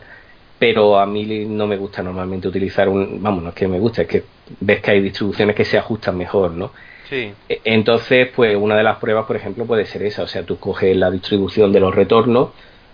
pero 0.58 0.99
a 0.99 1.06
mí 1.06 1.45
no 1.45 1.67
me 1.67 1.78
gusta 1.78 2.01
normalmente 2.01 2.47
utilizar 2.47 2.89
un, 2.89 3.21
vamos, 3.21 3.43
no 3.43 3.49
es 3.49 3.56
que 3.56 3.67
me 3.67 3.80
guste, 3.80 4.04
es 4.04 4.08
que 4.08 4.23
ves 4.60 4.82
que 4.82 4.91
hay 4.91 5.01
distribuciones 5.01 5.56
que 5.56 5.65
se 5.65 5.78
ajustan 5.78 6.17
mejor, 6.17 6.51
¿no? 6.51 6.71
Sí. 7.10 7.32
E, 7.47 7.62
entonces, 7.65 8.30
pues 8.36 8.56
una 8.56 8.75
de 8.75 8.84
las 8.84 8.97
pruebas, 8.97 9.25
por 9.25 9.36
ejemplo, 9.36 9.65
puede 9.65 9.86
ser 9.86 10.01
esa, 10.04 10.23
o 10.23 10.28
sea, 10.28 10.43
tú 10.43 10.58
coges 10.58 10.95
la 10.95 11.12
distribución 11.12 11.71
de 11.71 11.80
los 11.80 11.93
retornos, 11.93 12.49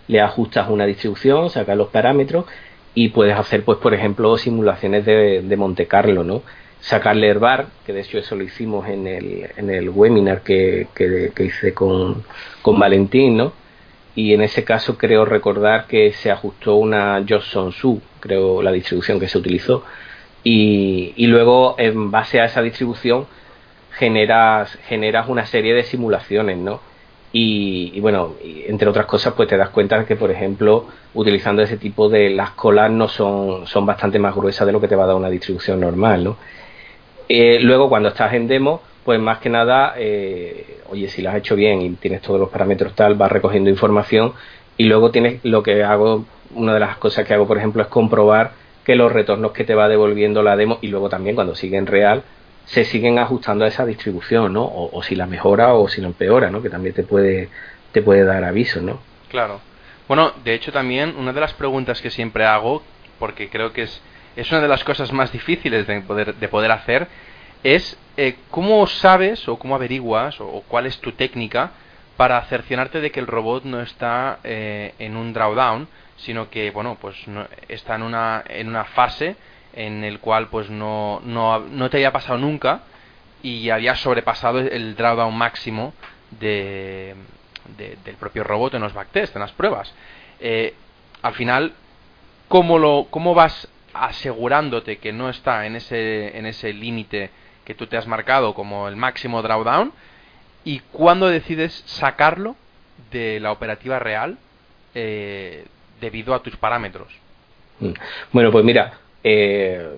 le 0.08 0.20
ajustas 0.20 0.70
una 0.70 0.86
distribución, 0.86 1.50
sacas 1.50 1.78
los 1.78 1.88
parámetros 1.88 2.46
y 2.94 3.10
puedes 3.10 3.38
hacer, 3.38 3.64
pues, 3.64 3.78
por 3.78 3.94
ejemplo, 3.94 4.38
simulaciones 4.38 5.06
de, 5.06 5.42
de 5.42 5.58
Monte 5.58 5.88
Carlo, 5.88 6.26
¿no? 6.26 6.42
Sacarle 6.82 7.30
el 7.30 7.40
bar, 7.40 7.68
que 7.86 7.94
de 7.94 8.02
hecho 8.02 8.18
eso 8.18 8.36
lo 8.36 8.44
hicimos 8.44 8.88
en 8.90 9.08
el, 9.08 9.50
en 9.56 9.70
el 9.70 9.90
webinar 9.90 10.42
que, 10.42 10.88
que, 10.96 11.32
hice 11.44 11.74
con, 11.74 12.24
con, 12.62 12.80
Valentín, 12.80 13.38
¿no? 13.38 13.54
Y 14.16 14.34
en 14.34 14.42
ese 14.42 14.64
caso 14.64 14.98
creo 14.98 15.24
recordar 15.24 15.86
que 15.88 16.12
se 16.12 16.32
ajustó 16.32 16.76
una 16.76 17.24
Johnson 17.28 17.72
Su, 17.72 18.02
creo 18.20 18.62
la 18.62 18.72
distribución 18.72 19.20
que 19.20 19.28
se 19.28 19.38
utilizó, 19.38 19.86
y, 20.44 21.14
y 21.16 21.28
luego 21.28 21.76
en 21.78 22.10
base 22.10 22.42
a 22.42 22.46
esa 22.46 22.62
distribución 22.64 23.28
generas, 23.94 24.78
generas 24.88 25.30
una 25.30 25.46
serie 25.46 25.74
de 25.74 25.84
simulaciones, 25.84 26.58
¿no? 26.58 26.82
Y, 27.34 27.92
y, 27.94 28.00
bueno, 28.02 28.36
entre 28.44 28.90
otras 28.90 29.06
cosas, 29.06 29.34
pues 29.36 29.48
te 29.48 29.56
das 29.56 29.70
cuenta 29.70 30.06
que, 30.06 30.18
por 30.18 30.32
ejemplo, 30.32 30.88
utilizando 31.14 31.62
ese 31.62 31.78
tipo 31.78 32.10
de 32.10 32.30
las 32.30 32.52
colas 32.52 32.92
no 32.92 33.08
son, 33.08 33.68
son 33.68 33.86
bastante 33.86 34.20
más 34.20 34.36
gruesas 34.36 34.68
de 34.68 34.74
lo 34.74 34.82
que 34.82 34.90
te 34.90 34.98
va 34.98 35.06
a 35.06 35.08
dar 35.08 35.16
una 35.16 35.30
distribución 35.30 35.80
normal, 35.80 36.24
¿no? 36.26 36.38
Eh, 37.34 37.60
luego, 37.62 37.88
cuando 37.88 38.10
estás 38.10 38.34
en 38.34 38.50
demo, 38.50 38.82
pues 39.06 39.18
más 39.18 39.38
que 39.38 39.48
nada, 39.48 39.94
eh, 39.96 40.82
oye, 40.90 41.08
si 41.08 41.22
lo 41.22 41.30
has 41.30 41.38
hecho 41.38 41.56
bien 41.56 41.82
y 41.82 41.90
tienes 41.92 42.22
todos 42.22 42.38
los 42.38 42.50
parámetros 42.50 42.94
tal, 42.94 43.16
vas 43.16 43.32
recogiendo 43.32 43.70
información 43.70 44.34
y 44.76 44.84
luego 44.84 45.12
tienes 45.12 45.40
lo 45.44 45.64
que 45.64 45.82
hago, 45.82 46.26
una 46.54 46.74
de 46.74 46.82
las 46.82 46.98
cosas 46.98 47.26
que 47.26 47.34
hago, 47.34 47.48
por 47.48 47.58
ejemplo, 47.58 47.82
es 47.84 47.88
comprobar 47.88 48.52
que 48.84 48.98
los 48.98 49.14
retornos 49.14 49.54
que 49.54 49.64
te 49.64 49.76
va 49.76 49.88
devolviendo 49.88 50.44
la 50.44 50.58
demo 50.58 50.78
y 50.82 50.88
luego 50.88 51.08
también 51.08 51.36
cuando 51.36 51.56
sigue 51.56 51.78
en 51.78 51.88
real 51.88 52.24
se 52.66 52.84
siguen 52.84 53.18
ajustando 53.18 53.64
a 53.64 53.70
esa 53.70 53.86
distribución, 53.86 54.52
¿no? 54.52 54.66
O, 54.66 55.02
si 55.02 55.16
la 55.16 55.26
mejora 55.26 55.74
o 55.74 55.88
si 55.88 56.02
la 56.02 56.08
empeora, 56.08 56.52
¿no? 56.52 56.62
Que 56.62 56.70
también 56.70 56.94
te 56.94 57.04
puede, 57.04 57.48
te 57.94 58.02
puede 58.02 58.26
dar 58.26 58.44
aviso, 58.44 58.82
¿no? 58.82 59.00
Claro. 59.30 59.62
Bueno, 60.10 60.34
de 60.44 60.54
hecho 60.54 60.74
también 60.74 61.16
una 61.18 61.32
de 61.32 61.40
las 61.40 61.54
preguntas 61.54 62.02
que 62.02 62.10
siempre 62.10 62.44
hago, 62.44 62.84
porque 63.20 63.48
creo 63.48 63.72
que 63.72 63.84
es 63.84 64.02
es 64.36 64.52
una 64.52 64.62
de 64.62 64.68
las 64.68 64.84
cosas 64.84 65.12
más 65.12 65.32
difíciles 65.32 65.88
de 65.88 66.02
poder, 66.02 66.36
de 66.36 66.48
poder 66.48 66.72
hacer, 66.72 67.08
es 67.64 67.98
eh, 68.18 68.36
cómo 68.50 68.86
sabes 68.88 69.48
o 69.48 69.58
cómo 69.58 69.76
averiguas 69.76 70.40
o, 70.40 70.64
cuál 70.68 70.86
es 70.86 71.00
tu 71.00 71.12
técnica 71.12 71.72
para 72.18 72.42
cerciorarte 72.44 73.02
de 73.02 73.12
que 73.12 73.20
el 73.20 73.28
robot 73.28 73.64
no 73.66 73.82
está 73.82 74.40
eh, 74.44 74.94
en 75.00 75.16
un 75.16 75.34
drawdown, 75.34 75.88
sino 76.18 76.50
que 76.50 76.72
bueno, 76.72 76.98
pues 77.00 77.16
está 77.68 77.96
en 77.96 78.04
una, 78.04 78.44
en 78.48 78.68
una 78.68 78.86
fase 78.86 79.36
en 79.74 80.04
el 80.04 80.20
cual 80.20 80.48
pues 80.48 80.70
no, 80.70 81.22
no, 81.24 81.60
no 81.60 81.90
te 81.90 81.98
haya 81.98 82.12
pasado 82.12 82.38
nunca 82.38 82.82
y 83.42 83.70
había 83.70 83.96
sobrepasado 83.96 84.60
el 84.60 84.96
drawdown 84.96 85.36
máximo 85.36 85.94
de, 86.32 87.16
del 87.78 88.16
propio 88.16 88.44
robot 88.44 88.76
en 88.76 88.82
los 88.82 88.94
backtest, 88.94 89.36
en 89.36 89.42
las 89.42 89.52
pruebas. 89.52 89.94
Eh, 90.40 90.76
al 91.22 91.34
final, 91.34 91.74
¿cómo, 92.48 92.78
lo, 92.78 93.08
¿cómo 93.10 93.34
vas 93.34 93.68
asegurándote 93.94 94.98
que 94.98 95.12
no 95.14 95.30
está 95.30 95.66
en 95.66 95.76
ese, 95.76 96.38
en 96.38 96.46
ese 96.46 96.74
límite 96.74 97.30
que 97.66 97.76
tú 97.76 97.88
te 97.88 97.98
has 97.98 98.08
marcado 98.08 98.54
como 98.54 98.88
el 98.88 98.96
máximo 98.96 99.42
drawdown 99.42 99.92
y 100.64 100.80
cuándo 100.92 101.28
decides 101.28 101.84
sacarlo 101.86 102.56
de 103.12 103.40
la 103.40 103.52
operativa 103.52 104.00
real 104.00 104.38
eh, 104.94 105.66
debido 106.00 106.34
a 106.34 106.44
tus 106.44 106.56
parámetros. 106.58 107.08
Mm. 107.80 107.94
Bueno, 108.32 108.52
pues 108.52 108.64
mira, 108.64 109.00
eh, 109.24 109.98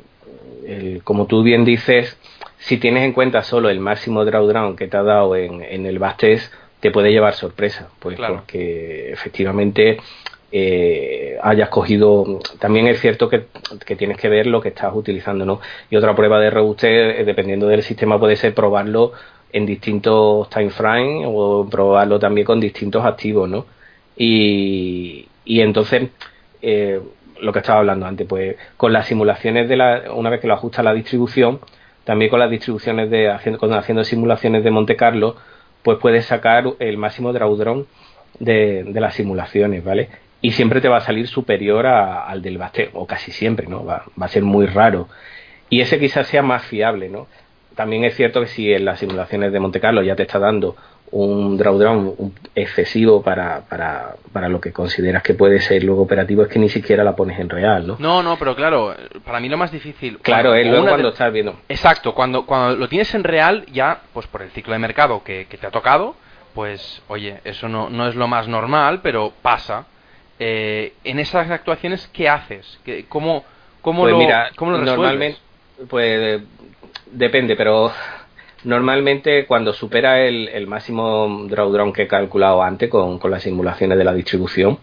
como 1.03 1.25
tú 1.27 1.43
bien 1.43 1.65
dices, 1.65 2.17
si 2.57 2.77
tienes 2.77 3.03
en 3.03 3.13
cuenta 3.13 3.43
solo 3.43 3.69
el 3.69 3.79
máximo 3.79 4.23
drawdown 4.25 4.75
que 4.75 4.87
te 4.87 4.97
ha 4.97 5.03
dado 5.03 5.35
en, 5.35 5.61
en 5.63 5.85
el 5.85 5.99
backtest, 5.99 6.53
te 6.79 6.91
puede 6.91 7.11
llevar 7.11 7.33
sorpresa, 7.33 7.87
pues 7.99 8.19
porque 8.19 9.09
efectivamente 9.13 9.99
eh, 10.55 11.39
hayas 11.41 11.69
cogido. 11.69 12.39
También 12.59 12.85
es 12.85 13.01
cierto 13.01 13.27
que, 13.27 13.47
tienes 13.97 14.17
que 14.17 14.29
ver 14.29 14.45
lo 14.45 14.61
que 14.61 14.69
estás 14.69 14.93
utilizando, 14.93 15.45
¿no? 15.45 15.59
Y 15.89 15.95
otra 15.95 16.15
prueba 16.15 16.39
de 16.39 16.51
robustez, 16.51 17.19
eh, 17.19 17.23
dependiendo 17.25 17.67
del 17.67 17.81
sistema, 17.81 18.19
puede 18.19 18.35
ser 18.35 18.53
probarlo 18.53 19.13
en 19.51 19.65
distintos 19.65 20.47
time 20.51 20.69
frames 20.69 21.25
o 21.27 21.67
probarlo 21.69 22.19
también 22.19 22.45
con 22.45 22.59
distintos 22.59 23.03
activos, 23.03 23.49
¿no? 23.49 23.65
Y, 24.15 25.27
y 25.43 25.61
entonces, 25.61 26.09
eh, 26.61 27.01
lo 27.41 27.51
que 27.51 27.59
estaba 27.59 27.79
hablando 27.79 28.05
antes, 28.05 28.27
pues 28.27 28.55
con 28.77 28.93
las 28.93 29.07
simulaciones 29.07 29.67
de 29.67 29.75
la, 29.75 30.03
una 30.13 30.29
vez 30.29 30.39
que 30.39 30.47
lo 30.47 30.53
ajusta 30.53 30.83
la 30.83 30.93
distribución, 30.93 31.61
también 32.03 32.29
con 32.29 32.39
las 32.39 32.51
distribuciones 32.51 33.09
de, 33.09 33.31
haciendo, 33.31 33.59
haciendo 33.75 34.03
simulaciones 34.03 34.63
de 34.63 34.69
Monte 34.69 34.95
Carlo, 34.95 35.35
pues 35.81 35.97
puedes 35.99 36.25
sacar 36.25 36.65
el 36.77 36.97
máximo 36.97 37.33
drawdown 37.33 37.87
de, 38.39 38.83
de 38.83 39.01
las 39.01 39.15
simulaciones, 39.15 39.83
¿vale? 39.83 40.09
Y 40.43 40.51
siempre 40.51 40.81
te 40.81 40.89
va 40.89 40.97
a 40.97 41.01
salir 41.01 41.29
superior 41.29 41.87
al 41.87 42.41
del 42.41 42.57
Baste, 42.57 42.89
o 42.93 43.07
casi 43.07 43.31
siempre, 43.31 43.65
¿no? 43.65 43.85
Va, 43.85 44.03
a 44.19 44.27
ser 44.27 44.43
muy 44.43 44.65
raro. 44.65 45.07
Y 45.69 45.79
ese 45.79 45.97
quizás 45.97 46.27
sea 46.27 46.41
más 46.41 46.63
fiable, 46.65 47.07
¿no? 47.07 47.27
También 47.75 48.03
es 48.03 48.13
cierto 48.17 48.41
que 48.41 48.47
si 48.47 48.73
en 48.73 48.83
las 48.83 48.99
simulaciones 48.99 49.53
de 49.53 49.59
Monte 49.61 49.79
Carlo 49.79 50.03
ya 50.03 50.17
te 50.17 50.23
está 50.23 50.39
dando 50.39 50.75
un 51.11 51.57
drawdown 51.57 52.33
excesivo 52.55 53.23
para, 53.23 53.61
para, 53.61 54.15
para 54.33 54.49
lo 54.49 54.59
que 54.59 54.73
consideras 54.73 55.23
que 55.23 55.33
puede 55.33 55.61
ser 55.61 55.81
luego 55.85 56.01
operativo, 56.01 56.43
es 56.43 56.49
que 56.49 56.59
ni 56.59 56.67
siquiera 56.67 57.05
la 57.05 57.15
pones 57.15 57.39
en 57.39 57.49
real, 57.49 57.87
¿no? 57.87 57.95
No, 57.99 58.21
no, 58.21 58.37
pero 58.37 58.53
claro, 58.53 58.93
para 59.23 59.39
mí 59.39 59.47
lo 59.47 59.55
más 59.55 59.71
difícil... 59.71 60.19
Claro, 60.19 60.53
es 60.55 60.67
luego 60.67 60.89
cuando 60.89 61.07
estás 61.07 61.31
viendo... 61.31 61.55
Exacto, 61.69 62.13
cuando, 62.13 62.45
cuando 62.45 62.75
lo 62.75 62.89
tienes 62.89 63.15
en 63.15 63.23
real, 63.23 63.65
ya, 63.71 64.01
pues 64.11 64.27
por 64.27 64.41
el 64.41 64.49
ciclo 64.49 64.73
de 64.73 64.79
mercado 64.79 65.23
que, 65.23 65.47
que 65.49 65.57
te 65.57 65.67
ha 65.67 65.71
tocado, 65.71 66.15
pues, 66.53 67.01
oye, 67.07 67.39
eso 67.45 67.69
no, 67.69 67.89
no 67.89 68.09
es 68.09 68.15
lo 68.15 68.27
más 68.27 68.49
normal, 68.49 68.99
pero 69.01 69.31
pasa 69.41 69.85
eh, 70.45 70.93
en 71.05 71.19
esas 71.19 71.49
actuaciones, 71.49 72.09
¿qué 72.11 72.27
haces? 72.27 72.77
¿Cómo, 73.07 73.45
cómo, 73.81 74.01
pues 74.01 74.11
lo, 74.11 74.17
mira, 74.17 74.51
Normalmente, 74.59 75.39
pues 75.89 76.41
depende, 77.09 77.55
pero 77.55 77.93
normalmente 78.65 79.45
cuando 79.45 79.71
supera 79.71 80.19
el, 80.19 80.67
máximo 80.67 81.45
drawdown 81.47 81.93
que 81.93 82.01
he 82.01 82.07
calculado 82.07 82.61
antes 82.61 82.89
con, 82.89 83.21
las 83.31 83.43
simulaciones 83.43 83.97
de 83.97 84.03
la 84.03 84.13
distribución 84.13 84.79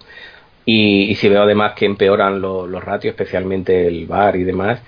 y, 0.65 1.15
si 1.17 1.29
veo 1.29 1.43
además 1.43 1.75
que 1.75 1.85
empeoran 1.85 2.41
los 2.41 2.83
ratios, 2.83 3.13
especialmente 3.13 3.87
el 3.87 4.07
bar 4.07 4.37
y 4.37 4.45
demás, 4.45 4.81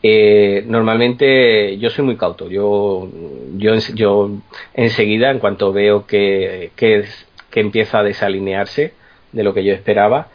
eh, 0.00 0.62
normalmente 0.64 1.76
yo 1.78 1.90
soy 1.90 2.04
muy 2.04 2.16
cauto. 2.16 2.48
Yo, 2.48 3.08
yo, 3.56 3.74
yo 3.94 4.30
enseguida, 4.74 5.32
en 5.32 5.40
cuanto 5.40 5.72
veo 5.72 6.06
que, 6.06 6.70
que, 6.76 7.04
que 7.50 7.60
empieza 7.60 7.98
a 7.98 8.04
desalinearse, 8.04 8.99
de 9.32 9.44
lo 9.44 9.54
que 9.54 9.64
yo 9.64 9.72
esperaba, 9.72 10.28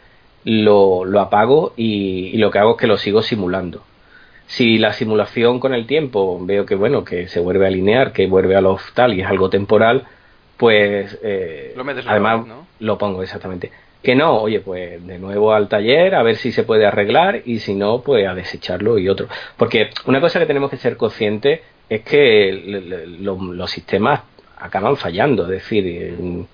lo, 0.44 1.04
lo 1.04 1.20
apago 1.20 1.72
y, 1.76 2.36
lo 2.38 2.50
que 2.50 2.58
hago 2.58 2.72
es 2.72 2.76
que 2.78 2.86
lo 2.86 2.96
sigo 2.96 3.22
simulando. 3.22 3.82
Si 4.46 4.78
la 4.78 4.92
simulación 4.92 5.58
con 5.58 5.74
el 5.74 5.86
tiempo 5.86 6.38
veo 6.40 6.64
que 6.64 6.76
bueno, 6.76 7.04
que 7.04 7.26
se 7.26 7.40
vuelve 7.40 7.64
a 7.64 7.68
alinear, 7.68 8.12
que 8.12 8.28
vuelve 8.28 8.54
a 8.54 8.60
lo 8.60 8.78
tal 8.94 9.14
y 9.14 9.20
es 9.20 9.26
algo 9.26 9.50
temporal, 9.50 10.04
pues 10.56 11.18
eh, 11.22 11.74
además 12.06 12.46
lo 12.78 12.96
pongo 12.96 13.22
exactamente. 13.22 13.72
Que 14.02 14.14
no, 14.14 14.36
oye, 14.36 14.60
pues 14.60 15.04
de 15.04 15.18
nuevo 15.18 15.52
al 15.52 15.68
taller 15.68 16.14
a 16.14 16.22
ver 16.22 16.36
si 16.36 16.52
se 16.52 16.62
puede 16.62 16.86
arreglar 16.86 17.42
y 17.44 17.58
si 17.58 17.74
no, 17.74 18.02
pues 18.02 18.26
a 18.28 18.34
desecharlo 18.34 18.98
y 18.98 19.08
otro. 19.08 19.26
Porque 19.56 19.90
una 20.06 20.20
cosa 20.20 20.38
que 20.38 20.46
tenemos 20.46 20.70
que 20.70 20.76
ser 20.76 20.96
conscientes 20.96 21.60
es 21.88 22.02
que 22.02 22.52
los 23.20 23.70
sistemas 23.70 24.20
acaban 24.58 24.96
fallando, 24.96 25.44
es 25.44 25.50
decir, 25.50 26.46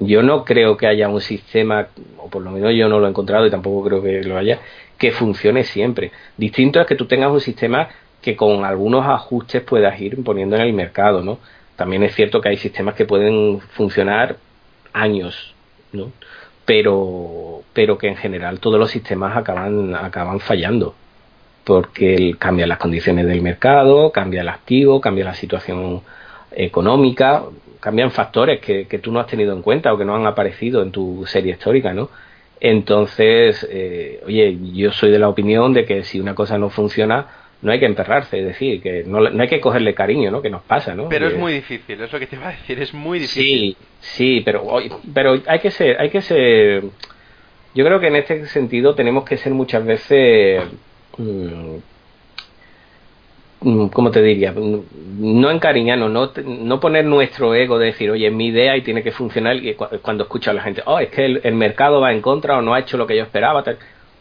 yo 0.00 0.22
no 0.22 0.44
creo 0.44 0.76
que 0.76 0.86
haya 0.86 1.08
un 1.08 1.20
sistema, 1.20 1.88
o 2.18 2.28
por 2.28 2.42
lo 2.42 2.50
menos 2.50 2.72
yo 2.74 2.88
no 2.88 2.98
lo 2.98 3.06
he 3.06 3.10
encontrado 3.10 3.46
y 3.46 3.50
tampoco 3.50 3.84
creo 3.84 4.02
que 4.02 4.22
lo 4.22 4.36
haya, 4.36 4.60
que 4.98 5.12
funcione 5.12 5.64
siempre. 5.64 6.12
Distinto 6.36 6.80
es 6.80 6.86
que 6.86 6.94
tú 6.94 7.06
tengas 7.06 7.30
un 7.30 7.40
sistema 7.40 7.88
que 8.22 8.36
con 8.36 8.64
algunos 8.64 9.06
ajustes 9.06 9.62
puedas 9.62 10.00
ir 10.00 10.22
poniendo 10.24 10.56
en 10.56 10.62
el 10.62 10.72
mercado, 10.72 11.22
¿no? 11.22 11.38
También 11.76 12.02
es 12.02 12.14
cierto 12.14 12.40
que 12.40 12.48
hay 12.48 12.56
sistemas 12.56 12.94
que 12.94 13.04
pueden 13.04 13.60
funcionar 13.60 14.36
años, 14.92 15.54
¿no? 15.92 16.10
Pero, 16.64 17.62
pero 17.72 17.98
que 17.98 18.08
en 18.08 18.16
general 18.16 18.58
todos 18.58 18.80
los 18.80 18.90
sistemas 18.90 19.36
acaban, 19.36 19.94
acaban 19.94 20.40
fallando 20.40 20.94
porque 21.66 22.36
cambian 22.38 22.68
las 22.68 22.78
condiciones 22.78 23.26
del 23.26 23.42
mercado, 23.42 24.12
cambia 24.12 24.42
el 24.42 24.48
activo, 24.48 25.00
cambia 25.00 25.24
la 25.24 25.34
situación 25.34 26.00
económica, 26.52 27.42
cambian 27.80 28.10
factores 28.10 28.60
que, 28.60 28.84
tú 29.02 29.12
no 29.12 29.20
has 29.20 29.26
tenido 29.26 29.52
en 29.52 29.62
cuenta 29.62 29.92
o 29.92 29.98
que 29.98 30.04
no 30.04 30.14
han 30.16 30.26
aparecido 30.26 30.82
en 30.82 30.90
tu 30.90 31.24
serie 31.26 31.52
histórica, 31.52 31.92
¿no? 31.92 32.10
Entonces, 32.60 33.66
eh, 33.70 34.22
oye, 34.26 34.58
yo 34.72 34.92
soy 34.92 35.10
de 35.10 35.18
la 35.18 35.28
opinión 35.28 35.72
de 35.72 35.84
que 35.84 36.04
si 36.04 36.20
una 36.20 36.34
cosa 36.34 36.56
no 36.58 36.70
funciona, 36.70 37.26
no 37.62 37.72
hay 37.72 37.78
que 37.78 37.86
emperrarse, 37.86 38.38
es 38.38 38.46
decir, 38.46 38.80
que 38.82 39.04
no, 39.04 39.18
hay 39.18 39.48
que 39.48 39.60
cogerle 39.60 39.94
cariño, 39.94 40.30
¿no? 40.30 40.40
Que 40.42 40.50
nos 40.50 40.62
pasa, 40.62 40.94
¿no? 40.94 41.08
Pero 41.08 41.28
es 41.28 41.36
muy 41.36 41.52
difícil, 41.52 42.00
es 42.00 42.12
lo 42.12 42.18
que 42.18 42.26
te 42.26 42.36
iba 42.36 42.48
a 42.48 42.52
decir, 42.52 42.80
es 42.80 42.94
muy 42.94 43.18
difícil. 43.18 43.42
Sí, 43.42 43.76
sí, 44.00 44.42
pero, 44.44 44.64
pero 45.12 45.40
hay 45.46 45.58
que 45.58 45.70
ser, 45.70 46.00
hay 46.00 46.10
que 46.10 46.22
ser, 46.22 46.84
yo 47.74 47.84
creo 47.84 48.00
que 48.00 48.08
en 48.08 48.16
este 48.16 48.46
sentido 48.46 48.94
tenemos 48.94 49.24
que 49.24 49.36
ser 49.36 49.52
muchas 49.52 49.84
veces 49.84 50.62
mm, 51.18 51.76
Mm, 53.60 53.86
¿cómo 53.86 54.10
te 54.10 54.22
diría? 54.22 54.52
Mm, 54.52 54.82
no 55.18 55.50
encariñarnos, 55.50 56.10
no, 56.10 56.30
no 56.44 56.80
poner 56.80 57.04
nuestro 57.04 57.54
ego 57.54 57.78
de 57.78 57.86
decir, 57.86 58.10
oye, 58.10 58.26
es 58.26 58.32
mi 58.32 58.48
idea 58.48 58.76
y 58.76 58.82
tiene 58.82 59.02
que 59.02 59.12
funcionar 59.12 59.56
y 59.56 59.74
cuando 59.74 60.24
escucha 60.24 60.50
a 60.50 60.54
la 60.54 60.62
gente, 60.62 60.82
oh, 60.84 60.98
es 60.98 61.08
que 61.08 61.24
el, 61.24 61.54
mercado 61.54 62.00
va 62.00 62.12
en 62.12 62.20
contra 62.20 62.58
o 62.58 62.62
no 62.62 62.74
ha 62.74 62.80
hecho 62.80 62.98
lo 62.98 63.06
que 63.06 63.16
yo 63.16 63.22
esperaba. 63.22 63.64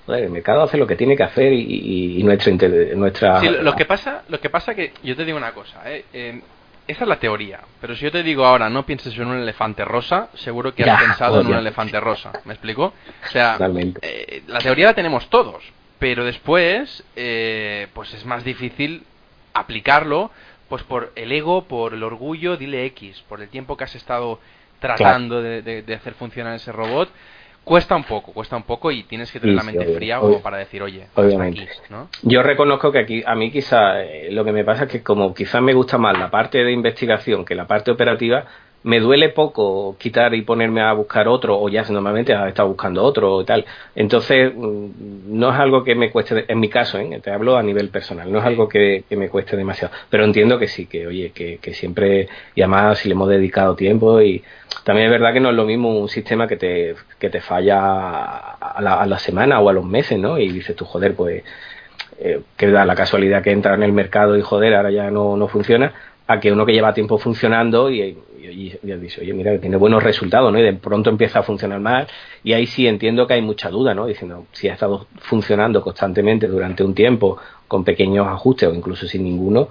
el 0.07 0.29
mercado 0.29 0.63
hace 0.63 0.77
lo 0.77 0.87
que 0.87 0.95
tiene 0.95 1.17
que 1.17 1.23
hacer 1.23 1.51
y, 1.51 2.23
nuestra... 2.23 2.53
nuestra... 2.95 3.39
Sí, 3.41 3.49
lo 3.49 3.75
que 3.75 3.85
pasa 3.85 4.23
lo 4.29 4.39
que 4.39 4.49
pasa 4.49 4.73
que 4.73 4.93
yo 5.03 5.15
te 5.15 5.25
digo 5.25 5.37
una 5.37 5.51
cosa, 5.51 5.81
¿eh? 5.91 6.05
eh, 6.13 6.41
esa 6.87 7.03
es 7.03 7.07
la 7.07 7.19
teoría, 7.19 7.59
pero 7.81 7.95
si 7.95 8.05
yo 8.05 8.11
te 8.11 8.23
digo 8.23 8.45
ahora 8.45 8.69
no 8.69 8.85
pienses 8.85 9.17
en 9.17 9.27
un 9.27 9.37
elefante 9.37 9.83
rosa, 9.83 10.29
seguro 10.35 10.73
que 10.73 10.83
has 10.89 11.01
pensado 11.01 11.41
en 11.41 11.47
un 11.47 11.55
elefante 11.55 11.99
rosa, 11.99 12.31
¿me 12.45 12.53
explico? 12.53 12.93
O 13.27 13.31
sea, 13.31 13.57
eh, 14.01 14.43
la 14.47 14.59
teoría 14.59 14.85
la 14.85 14.93
tenemos 14.93 15.29
todos, 15.29 15.63
pero 15.99 16.23
después 16.23 17.03
eh, 17.15 17.87
pues 17.93 18.13
es 18.13 18.25
más 18.25 18.43
difícil 18.43 19.03
aplicarlo, 19.55 20.29
pues 20.69 20.83
por 20.83 21.11
el 21.15 21.31
ego, 21.31 21.63
por 21.63 21.93
el 21.93 22.03
orgullo, 22.03 22.57
dile 22.57 22.85
X, 22.85 23.23
por 23.27 23.41
el 23.41 23.49
tiempo 23.49 23.75
que 23.77 23.85
has 23.85 23.95
estado 23.95 24.39
tratando 24.79 25.41
de, 25.41 25.83
hacer 25.95 26.13
funcionar 26.13 26.55
ese 26.55 26.71
robot, 26.71 27.09
cuesta 27.63 27.95
un 27.95 28.03
poco, 28.03 28.31
cuesta 28.33 28.55
un 28.55 28.63
poco 28.63 28.91
y 28.91 29.03
tienes 29.03 29.31
que 29.31 29.39
tener 29.39 29.55
la 29.55 29.63
mente 29.63 29.95
fría 29.95 30.19
como 30.19 30.41
para 30.41 30.57
decir, 30.57 30.83
oye, 30.83 31.07
obviamente. 31.15 31.67
Yo 32.21 32.43
reconozco 32.43 32.91
que 32.91 32.99
aquí, 32.99 33.23
a 33.25 33.35
mí 33.35 33.51
quizá 33.51 34.01
eh, 34.03 34.29
lo 34.31 34.45
que 34.45 34.51
me 34.51 34.63
pasa 34.63 34.83
es 34.83 34.91
que 34.91 35.01
como 35.01 35.33
quizás 35.33 35.61
me 35.61 35.73
gusta 35.73 35.97
más 35.97 36.17
la 36.17 36.29
parte 36.29 36.63
de 36.63 36.71
investigación 36.71 37.43
que 37.43 37.55
la 37.55 37.65
parte 37.65 37.89
operativa, 37.89 38.45
me 38.85 38.99
duele 38.99 39.29
poco 39.29 39.97
quitar 39.97 40.35
y 40.35 40.43
ponerme 40.43 40.81
a 40.81 40.93
buscar 40.93 41.27
otro, 41.27 41.59
o 41.59 41.69
ya 41.69 41.81
normalmente 41.89 42.35
has 42.35 42.47
estado 42.49 42.67
buscando 42.69 43.03
otro 43.03 43.41
y 43.41 43.45
tal. 43.45 43.65
Entonces, 43.95 44.53
mm, 44.55 45.39
no 45.39 45.51
es 45.51 45.59
algo 45.59 45.83
que 45.83 45.95
me 45.95 46.11
cueste, 46.11 46.45
en 46.47 46.59
mi 46.59 46.69
caso, 46.69 46.99
¿eh? 46.99 47.19
te 47.21 47.31
hablo 47.31 47.57
a 47.57 47.63
nivel 47.63 47.89
personal, 47.89 48.31
no 48.31 48.37
es 48.39 48.45
algo 48.45 48.69
que, 48.69 49.03
me 49.09 49.27
cueste 49.29 49.57
demasiado. 49.57 49.91
Pero 50.07 50.23
entiendo 50.23 50.59
que 50.59 50.67
sí, 50.67 50.85
que 50.85 51.07
oye, 51.07 51.31
que, 51.31 51.73
siempre, 51.73 52.29
y 52.53 52.61
además 52.61 52.99
si 52.99 53.09
le 53.09 53.15
hemos 53.15 53.27
dedicado 53.27 53.75
tiempo, 53.75 54.21
y 54.21 54.43
también 54.83 55.07
es 55.07 55.11
verdad 55.11 55.33
que 55.33 55.39
no 55.39 55.49
es 55.49 55.55
lo 55.55 55.65
mismo 55.65 55.99
un 55.99 56.07
sistema 56.07 56.47
que 56.47 56.57
te, 56.57 56.95
que 57.17 57.31
te 57.31 57.41
falla 57.41 57.79
a 57.79 58.81
la, 58.81 59.01
a 59.01 59.05
la 59.07 59.17
semana 59.17 59.61
o 59.61 59.69
a 59.69 59.73
los 59.73 59.85
meses, 59.85 60.19
¿no? 60.19 60.37
Y 60.37 60.49
dices 60.49 60.75
tú, 60.75 60.85
joder, 60.85 61.15
pues. 61.15 61.43
Eh, 62.17 62.41
que 62.55 62.71
da 62.71 62.85
la 62.85 62.95
casualidad 62.95 63.43
que 63.43 63.51
entra 63.51 63.73
en 63.75 63.83
el 63.83 63.91
mercado 63.91 64.37
y 64.37 64.41
joder, 64.41 64.73
ahora 64.73 64.89
ya 64.89 65.11
no, 65.11 65.35
no 65.35 65.49
funciona, 65.49 65.91
a 66.27 66.39
que 66.39 66.51
uno 66.51 66.65
que 66.65 66.73
lleva 66.73 66.93
tiempo 66.93 67.17
funcionando 67.17 67.89
y, 67.91 68.17
y, 68.41 68.77
dice, 68.81 69.21
oye, 69.21 69.33
mira, 69.33 69.57
tiene 69.59 69.77
buenos 69.77 70.03
resultados, 70.03 70.51
¿no? 70.51 70.59
Y 70.59 70.63
de 70.63 70.73
pronto 70.73 71.09
empieza 71.09 71.39
a 71.39 71.43
funcionar 71.43 71.79
mal 71.79 72.07
y 72.43 72.53
ahí 72.53 72.65
sí 72.65 72.87
entiendo 72.87 73.27
que 73.27 73.35
hay 73.35 73.41
mucha 73.41 73.69
duda, 73.69 73.93
¿no? 73.93 74.05
Diciendo, 74.07 74.47
si 74.51 74.67
ha 74.67 74.73
estado 74.73 75.07
funcionando 75.19 75.81
constantemente 75.81 76.47
durante 76.47 76.83
un 76.83 76.95
tiempo 76.95 77.37
con 77.67 77.83
pequeños 77.83 78.27
ajustes 78.27 78.69
o 78.69 78.73
incluso 78.73 79.07
sin 79.07 79.23
ninguno, 79.23 79.69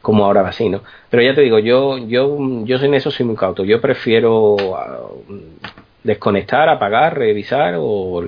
como 0.00 0.24
ahora 0.24 0.42
va 0.42 0.50
así, 0.50 0.68
¿no? 0.68 0.82
Pero 1.10 1.22
ya 1.22 1.34
te 1.34 1.42
digo, 1.42 1.58
yo, 1.58 1.98
yo, 1.98 2.38
yo 2.64 2.76
en 2.78 2.94
eso 2.94 3.10
soy 3.10 3.26
muy 3.26 3.36
cauto. 3.36 3.64
Yo 3.64 3.80
prefiero 3.80 4.56
ah, 4.76 5.08
desconectar, 6.02 6.68
apagar, 6.68 7.18
revisar 7.18 7.74
o 7.78 8.24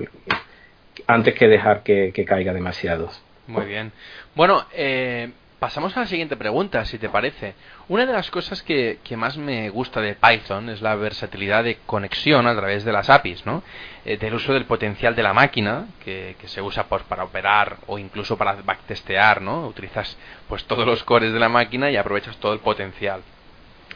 antes 1.07 1.33
que 1.33 1.47
dejar 1.47 1.83
que, 1.83 2.11
que 2.13 2.25
caiga 2.25 2.53
demasiado. 2.53 3.09
Muy 3.47 3.65
bien. 3.65 3.91
Bueno, 4.35 4.63
eh, 4.73 5.31
Pasamos 5.61 5.95
a 5.95 5.99
la 5.99 6.07
siguiente 6.07 6.37
pregunta, 6.37 6.83
si 6.85 6.97
te 6.97 7.07
parece. 7.07 7.53
Una 7.87 8.07
de 8.07 8.13
las 8.13 8.31
cosas 8.31 8.63
que, 8.63 8.97
más 9.15 9.37
me 9.37 9.69
gusta 9.69 10.01
de 10.01 10.15
Python 10.15 10.69
es 10.69 10.81
la 10.81 10.95
versatilidad 10.95 11.63
de 11.63 11.77
conexión 11.85 12.47
a 12.47 12.55
través 12.55 12.83
de 12.83 12.91
las 12.91 13.11
APIs, 13.11 13.45
¿no? 13.45 13.61
Eh, 14.03 14.17
del 14.17 14.33
uso 14.33 14.53
del 14.55 14.65
potencial 14.65 15.15
de 15.15 15.21
la 15.21 15.35
máquina, 15.35 15.85
que, 16.03 16.35
se 16.45 16.63
usa 16.63 16.85
pues, 16.85 17.03
para 17.03 17.25
operar 17.25 17.77
o 17.85 17.99
incluso 17.99 18.39
para 18.39 18.55
backtestear, 18.55 19.43
¿no? 19.43 19.67
Utilizas 19.67 20.17
pues 20.49 20.63
todos 20.63 20.83
los 20.83 21.03
cores 21.03 21.31
de 21.31 21.37
la 21.37 21.47
máquina 21.47 21.91
y 21.91 21.95
aprovechas 21.95 22.37
todo 22.37 22.53
el 22.53 22.59
potencial. 22.59 23.21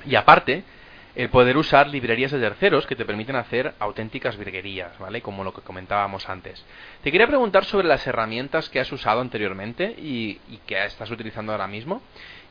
Y 0.06 0.14
aparte, 0.14 0.64
el 1.16 1.30
poder 1.30 1.56
usar 1.56 1.88
librerías 1.88 2.32
de 2.32 2.40
terceros 2.40 2.86
que 2.86 2.96
te 2.96 3.06
permiten 3.06 3.38
hacer 3.38 3.74
auténticas 3.80 4.38
virguerías, 4.38 4.98
¿vale? 5.00 5.22
Como 5.22 5.46
lo 5.46 5.54
que 5.54 5.62
comentábamos 5.62 6.28
antes. 6.28 6.64
Te 7.04 7.12
quería 7.12 7.28
preguntar 7.28 7.64
sobre 7.64 7.88
las 7.88 8.06
herramientas 8.06 8.70
que 8.70 8.82
has 8.82 8.92
usado 8.92 9.22
anteriormente 9.22 9.96
y, 9.98 10.40
que 10.68 10.84
estás 10.84 11.10
utilizando 11.12 11.54
ahora 11.54 11.68
mismo 11.68 12.02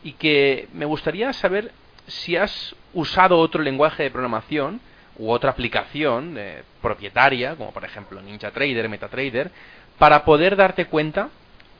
y 0.03 0.13
que 0.13 0.69
me 0.73 0.87
gustaría 0.87 1.33
saber 1.33 1.73
si 2.07 2.37
has 2.37 2.75
usado 2.95 3.39
otro 3.39 3.63
lenguaje 3.63 4.05
de 4.05 4.11
programación 4.11 4.81
u 5.19 5.31
otra 5.31 5.51
aplicación 5.51 6.37
eh, 6.39 6.63
propietaria, 6.81 7.57
como 7.57 7.73
por 7.73 7.85
ejemplo 7.85 8.21
NinjaTrader, 8.21 8.89
MetaTrader, 8.89 9.51
para 9.99 10.25
poder 10.25 10.57
darte 10.57 10.87
cuenta 10.87 11.29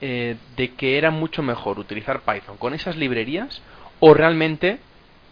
eh, 0.01 0.37
de 0.57 0.75
que 0.75 0.99
era 0.99 1.11
mucho 1.11 1.43
mejor 1.43 1.79
utilizar 1.79 2.21
Python 2.21 2.57
con 2.59 2.75
esas 2.75 2.97
librerías 2.97 3.63
o 4.01 4.13
realmente 4.13 4.79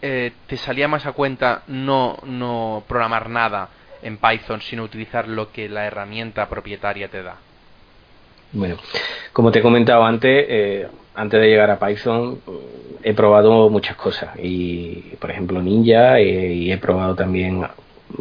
eh, 0.05 0.33
te 0.47 0.57
salía 0.57 0.89
más 0.89 1.05
a 1.05 1.13
cuenta 1.13 1.63
no, 1.67 2.17
no 2.25 2.83
programar 2.89 3.29
nada 3.29 3.69
en 4.01 4.17
Python, 4.17 4.59
sino 4.59 4.83
utilizar 4.83 5.29
lo 5.29 5.49
que 5.53 5.69
la 5.69 5.85
herramienta 5.85 6.49
propietaria 6.49 7.07
te 7.07 7.23
da? 7.23 7.37
Bueno, 8.51 8.75
como 9.31 9.49
te 9.49 9.59
he 9.59 9.61
comentado 9.61 10.03
antes, 10.03 10.45
eh, 10.49 10.87
antes 11.15 11.39
de 11.39 11.47
llegar 11.47 11.71
a 11.71 11.79
Python 11.79 12.37
he 13.01 13.13
probado 13.13 13.69
muchas 13.69 13.95
cosas 13.95 14.31
y, 14.43 15.15
por 15.21 15.31
ejemplo, 15.31 15.61
Ninja 15.61 16.19
eh, 16.19 16.53
y 16.53 16.71
he 16.73 16.77
probado 16.77 17.15
también, 17.15 17.65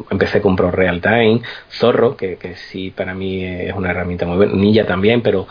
empecé 0.09 0.40
con 0.40 0.55
Pro 0.55 0.71
Real 0.71 1.01
Time, 1.01 1.42
Zorro, 1.68 2.16
que, 2.16 2.37
que 2.37 2.55
sí 2.55 2.92
para 2.92 3.12
mí 3.12 3.45
es 3.45 3.75
una 3.75 3.90
herramienta 3.90 4.25
muy 4.25 4.37
buena, 4.37 4.53
Ninja 4.53 4.87
también, 4.87 5.21
pero 5.21 5.49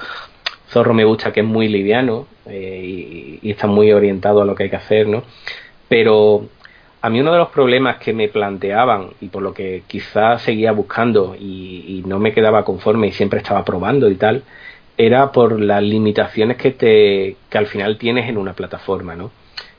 Zorro 0.69 0.93
me 0.93 1.03
gusta 1.03 1.33
que 1.33 1.41
es 1.41 1.45
muy 1.45 1.67
liviano 1.67 2.25
y, 2.49 3.39
y, 3.41 3.51
está 3.51 3.67
muy 3.67 3.91
orientado 3.91 4.41
a 4.41 4.45
lo 4.45 4.55
que 4.55 4.63
hay 4.63 4.69
que 4.69 4.77
hacer, 4.77 5.07
¿no? 5.07 5.23
Pero 5.91 6.47
a 7.01 7.09
mí 7.09 7.19
uno 7.19 7.33
de 7.33 7.39
los 7.39 7.49
problemas 7.49 7.97
que 7.97 8.13
me 8.13 8.29
planteaban 8.29 9.09
y 9.19 9.27
por 9.27 9.43
lo 9.43 9.53
que 9.53 9.83
quizás 9.87 10.41
seguía 10.41 10.71
buscando 10.71 11.35
y, 11.37 12.01
no 12.05 12.17
me 12.17 12.31
quedaba 12.31 12.63
conforme 12.63 13.07
y 13.07 13.11
siempre 13.11 13.39
estaba 13.39 13.65
probando 13.65 14.09
y 14.09 14.15
tal, 14.15 14.43
era 14.95 15.33
por 15.33 15.59
las 15.59 15.83
limitaciones 15.83 16.55
que, 16.55 16.71
te, 16.71 17.35
que 17.49 17.57
al 17.57 17.67
final 17.67 17.97
tienes 17.97 18.29
en 18.29 18.37
una 18.37 18.53
plataforma, 18.53 19.17
¿no? 19.17 19.31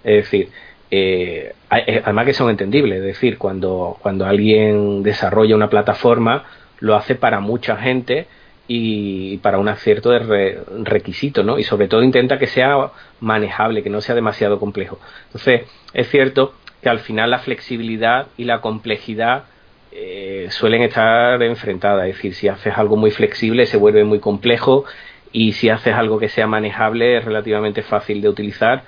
Es 0.04 0.24
decir, 0.24 0.50
eh, 0.90 1.54
eh, 1.70 2.02
además 2.04 2.26
que 2.26 2.34
son 2.34 2.50
entendibles, 2.50 2.98
es 2.98 3.04
decir, 3.04 3.38
cuando, 3.38 3.96
cuando 4.02 4.26
alguien 4.26 5.02
desarrolla 5.02 5.56
una 5.56 5.70
plataforma, 5.70 6.44
lo 6.80 6.94
hace 6.94 7.14
para 7.14 7.40
mucha 7.40 7.78
gente 7.78 8.26
y 8.68 9.38
para 9.38 9.58
un 9.58 9.68
acierto 9.68 10.10
de 10.10 10.62
requisito, 10.84 11.42
¿no? 11.42 11.58
Y 11.58 11.64
sobre 11.64 11.88
todo 11.88 12.02
intenta 12.02 12.38
que 12.38 12.46
sea 12.46 12.90
manejable, 13.20 13.82
que 13.82 13.90
no 13.90 14.00
sea 14.00 14.14
demasiado 14.14 14.58
complejo. 14.58 14.98
Entonces, 15.26 15.62
es 15.92 16.08
cierto 16.08 16.54
que 16.82 16.88
al 16.88 17.00
final 17.00 17.30
la 17.30 17.38
flexibilidad 17.38 18.28
y 18.36 18.44
la 18.44 18.60
complejidad 18.60 19.44
eh, 19.92 20.46
suelen 20.50 20.82
estar 20.82 21.42
enfrentadas. 21.42 22.08
Es 22.08 22.16
decir, 22.16 22.34
si 22.34 22.48
haces 22.48 22.76
algo 22.76 22.96
muy 22.96 23.10
flexible 23.10 23.66
se 23.66 23.76
vuelve 23.76 24.04
muy 24.04 24.20
complejo 24.20 24.84
y 25.32 25.52
si 25.52 25.68
haces 25.68 25.94
algo 25.94 26.18
que 26.18 26.28
sea 26.28 26.46
manejable, 26.46 27.20
relativamente 27.20 27.82
fácil 27.82 28.20
de 28.20 28.28
utilizar, 28.28 28.84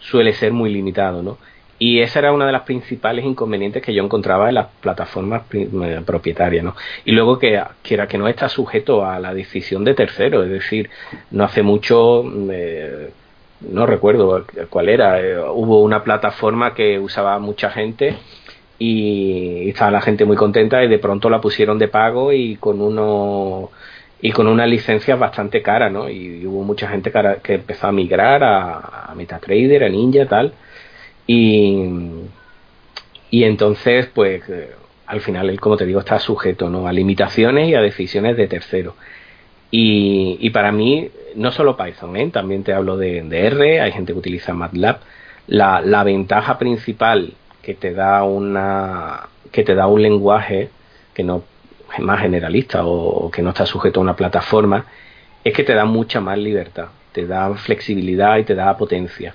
suele 0.00 0.32
ser 0.32 0.52
muy 0.52 0.70
limitado, 0.70 1.22
¿no? 1.22 1.38
Y 1.78 2.00
esa 2.00 2.18
era 2.18 2.32
una 2.32 2.46
de 2.46 2.52
las 2.52 2.62
principales 2.62 3.24
inconvenientes 3.24 3.82
que 3.82 3.94
yo 3.94 4.02
encontraba 4.02 4.48
en 4.48 4.56
las 4.56 4.66
plataformas 4.80 5.42
eh, 5.52 6.00
propietarias, 6.04 6.64
¿no? 6.64 6.74
Y 7.04 7.12
luego 7.12 7.38
que, 7.38 7.62
que 7.82 8.06
que 8.08 8.18
no 8.18 8.28
está 8.28 8.48
sujeto 8.48 9.04
a 9.04 9.20
la 9.20 9.32
decisión 9.32 9.84
de 9.84 9.94
terceros, 9.94 10.44
es 10.46 10.50
decir, 10.50 10.90
no 11.30 11.44
hace 11.44 11.62
mucho, 11.62 12.24
eh, 12.50 13.10
no 13.60 13.86
recuerdo 13.86 14.44
cuál 14.70 14.88
era, 14.88 15.20
eh, 15.20 15.38
hubo 15.38 15.82
una 15.82 16.02
plataforma 16.02 16.74
que 16.74 16.98
usaba 16.98 17.38
mucha 17.38 17.70
gente 17.70 18.16
y 18.78 19.68
estaba 19.68 19.90
la 19.90 20.00
gente 20.00 20.24
muy 20.24 20.36
contenta 20.36 20.82
y 20.84 20.88
de 20.88 20.98
pronto 20.98 21.30
la 21.30 21.40
pusieron 21.40 21.78
de 21.78 21.88
pago 21.88 22.32
y 22.32 22.56
con 22.56 22.80
uno 22.80 23.70
y 24.20 24.32
con 24.32 24.48
unas 24.48 24.68
licencias 24.68 25.18
bastante 25.18 25.62
caras, 25.62 25.92
¿no? 25.92 26.08
Y, 26.08 26.44
hubo 26.46 26.64
mucha 26.64 26.88
gente 26.88 27.12
que, 27.42 27.54
empezó 27.54 27.86
a 27.86 27.92
migrar 27.92 28.42
a, 28.42 29.12
MetaTrader, 29.16 29.84
a 29.84 29.88
Ninja, 29.88 30.26
tal. 30.26 30.52
Y, 31.28 31.84
y 33.30 33.44
entonces, 33.44 34.06
pues, 34.12 34.42
eh, 34.48 34.70
al 35.06 35.20
final, 35.20 35.50
él, 35.50 35.60
como 35.60 35.76
te 35.76 35.86
digo, 35.86 36.00
está 36.00 36.18
sujeto, 36.18 36.68
¿no? 36.68 36.88
A 36.88 36.92
limitaciones 36.92 37.68
y 37.68 37.74
a 37.76 37.80
decisiones 37.80 38.36
de 38.36 38.48
terceros. 38.48 38.94
Y, 39.70 40.38
y, 40.40 40.50
para 40.50 40.72
mí, 40.72 41.10
no 41.36 41.52
solo 41.52 41.76
Python, 41.76 42.16
¿eh? 42.16 42.30
también 42.32 42.64
te 42.64 42.72
hablo 42.72 42.96
de, 42.96 43.18
R, 43.30 43.80
hay 43.80 43.92
gente 43.92 44.12
que 44.14 44.18
utiliza 44.18 44.54
MATLAB. 44.54 44.98
La, 45.46 45.80
la 45.82 46.02
ventaja 46.02 46.58
principal 46.58 47.34
que 47.62 47.74
te 47.74 47.92
da 47.92 48.24
una 48.24 49.28
que 49.52 49.62
te 49.62 49.74
da 49.74 49.86
un 49.86 50.00
lenguaje 50.00 50.70
que 51.12 51.22
no 51.22 51.42
es 51.92 52.00
más 52.00 52.20
generalista 52.20 52.86
o, 52.86 53.30
que 53.30 53.42
no 53.42 53.50
está 53.50 53.66
sujeto 53.66 54.00
a 54.00 54.02
una 54.02 54.16
plataforma 54.16 54.86
es 55.44 55.52
que 55.52 55.64
te 55.64 55.74
da 55.74 55.84
mucha 55.84 56.20
más 56.20 56.38
libertad 56.38 56.86
te 57.12 57.26
da 57.26 57.52
flexibilidad 57.54 58.38
y 58.38 58.44
te 58.44 58.54
da 58.54 58.76
potencia 58.76 59.34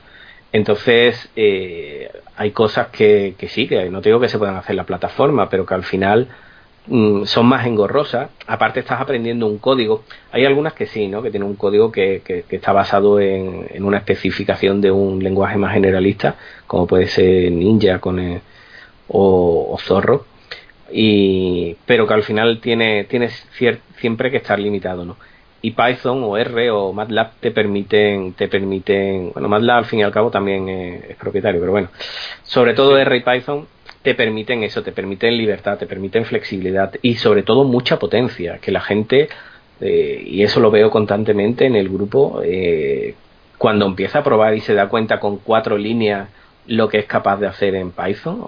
entonces 0.53 1.29
eh, 1.35 2.11
hay 2.37 2.51
cosas 2.51 2.87
que, 2.89 3.33
que 3.37 3.49
sí 3.49 3.67
que 3.67 3.89
no 3.89 4.01
te 4.01 4.09
digo 4.09 4.19
que 4.19 4.29
se 4.29 4.37
puedan 4.37 4.55
hacer 4.55 4.71
en 4.71 4.77
la 4.77 4.85
plataforma 4.85 5.49
pero 5.49 5.65
que 5.65 5.73
al 5.73 5.83
final 5.83 6.29
mm, 6.87 7.23
son 7.25 7.47
más 7.47 7.65
engorrosas. 7.65 8.29
Aparte 8.47 8.79
estás 8.79 9.01
aprendiendo 9.01 9.47
un 9.47 9.57
código. 9.57 10.03
Hay 10.31 10.45
algunas 10.45 10.73
que 10.73 10.85
sí, 10.85 11.07
¿no? 11.07 11.23
Que 11.23 11.31
tienen 11.31 11.49
un 11.49 11.55
código 11.55 11.91
que, 11.91 12.21
que, 12.23 12.45
está 12.55 12.71
basado 12.71 13.19
en, 13.19 13.67
en, 13.71 13.83
una 13.83 13.97
especificación 13.97 14.79
de 14.79 14.91
un 14.91 15.23
lenguaje 15.23 15.57
más 15.57 15.73
generalista, 15.73 16.35
como 16.67 16.87
puede 16.87 17.07
ser 17.07 17.51
Ninja 17.51 17.99
con 17.99 18.41
o, 19.07 19.77
Zorro. 19.81 20.25
Y, 20.91 21.75
pero 21.87 22.05
que 22.07 22.13
al 22.13 22.23
final 22.23 22.59
tiene, 22.61 23.05
tienes 23.05 23.47
siempre 23.99 24.29
que 24.29 24.37
estar 24.37 24.59
limitado, 24.59 25.05
¿no? 25.05 25.17
Y 25.63 25.71
Python 25.71 26.23
o 26.23 26.37
R 26.37 26.69
o 26.69 26.93
MATLAB 26.93 27.31
te 27.39 27.49
permiten, 27.49 28.33
te 28.33 28.47
permiten, 28.47 29.31
bueno, 29.33 29.49
MATLAB 29.49 29.77
al 29.77 29.85
fin 29.85 29.99
y 29.99 30.03
al 30.03 30.11
cabo 30.11 30.29
también 30.29 30.69
es, 30.69 31.09
es 31.11 31.15
propietario, 31.15 31.59
pero 31.59 31.71
bueno, 31.71 31.89
sobre 32.43 32.75
todo 32.75 32.97
R 32.97 33.17
y 33.17 33.21
Python 33.21 33.65
te 34.03 34.13
permiten 34.13 34.63
eso, 34.63 34.83
te 34.83 34.91
permiten 34.91 35.35
libertad, 35.37 35.77
te 35.77 35.87
permiten 35.87 36.25
flexibilidad 36.25 36.93
y 37.01 37.15
sobre 37.15 37.41
todo 37.41 37.63
mucha 37.63 37.97
potencia, 37.97 38.59
que 38.59 38.71
la 38.71 38.81
gente, 38.81 39.29
eh, 39.79 40.23
y 40.25 40.43
eso 40.43 40.59
lo 40.59 40.69
veo 40.69 40.91
constantemente 40.91 41.65
en 41.65 41.75
el 41.75 41.87
grupo, 41.87 42.41
eh, 42.43 43.15
cuando 43.57 43.85
empieza 43.85 44.19
a 44.19 44.23
probar 44.23 44.53
y 44.55 44.59
se 44.59 44.73
da 44.73 44.89
cuenta 44.89 45.19
con 45.21 45.37
cuatro 45.37 45.77
líneas 45.77 46.27
lo 46.67 46.89
que 46.89 46.99
es 46.99 47.05
capaz 47.05 47.37
de 47.37 47.47
hacer 47.47 47.75
en 47.75 47.91
Python, 47.91 48.45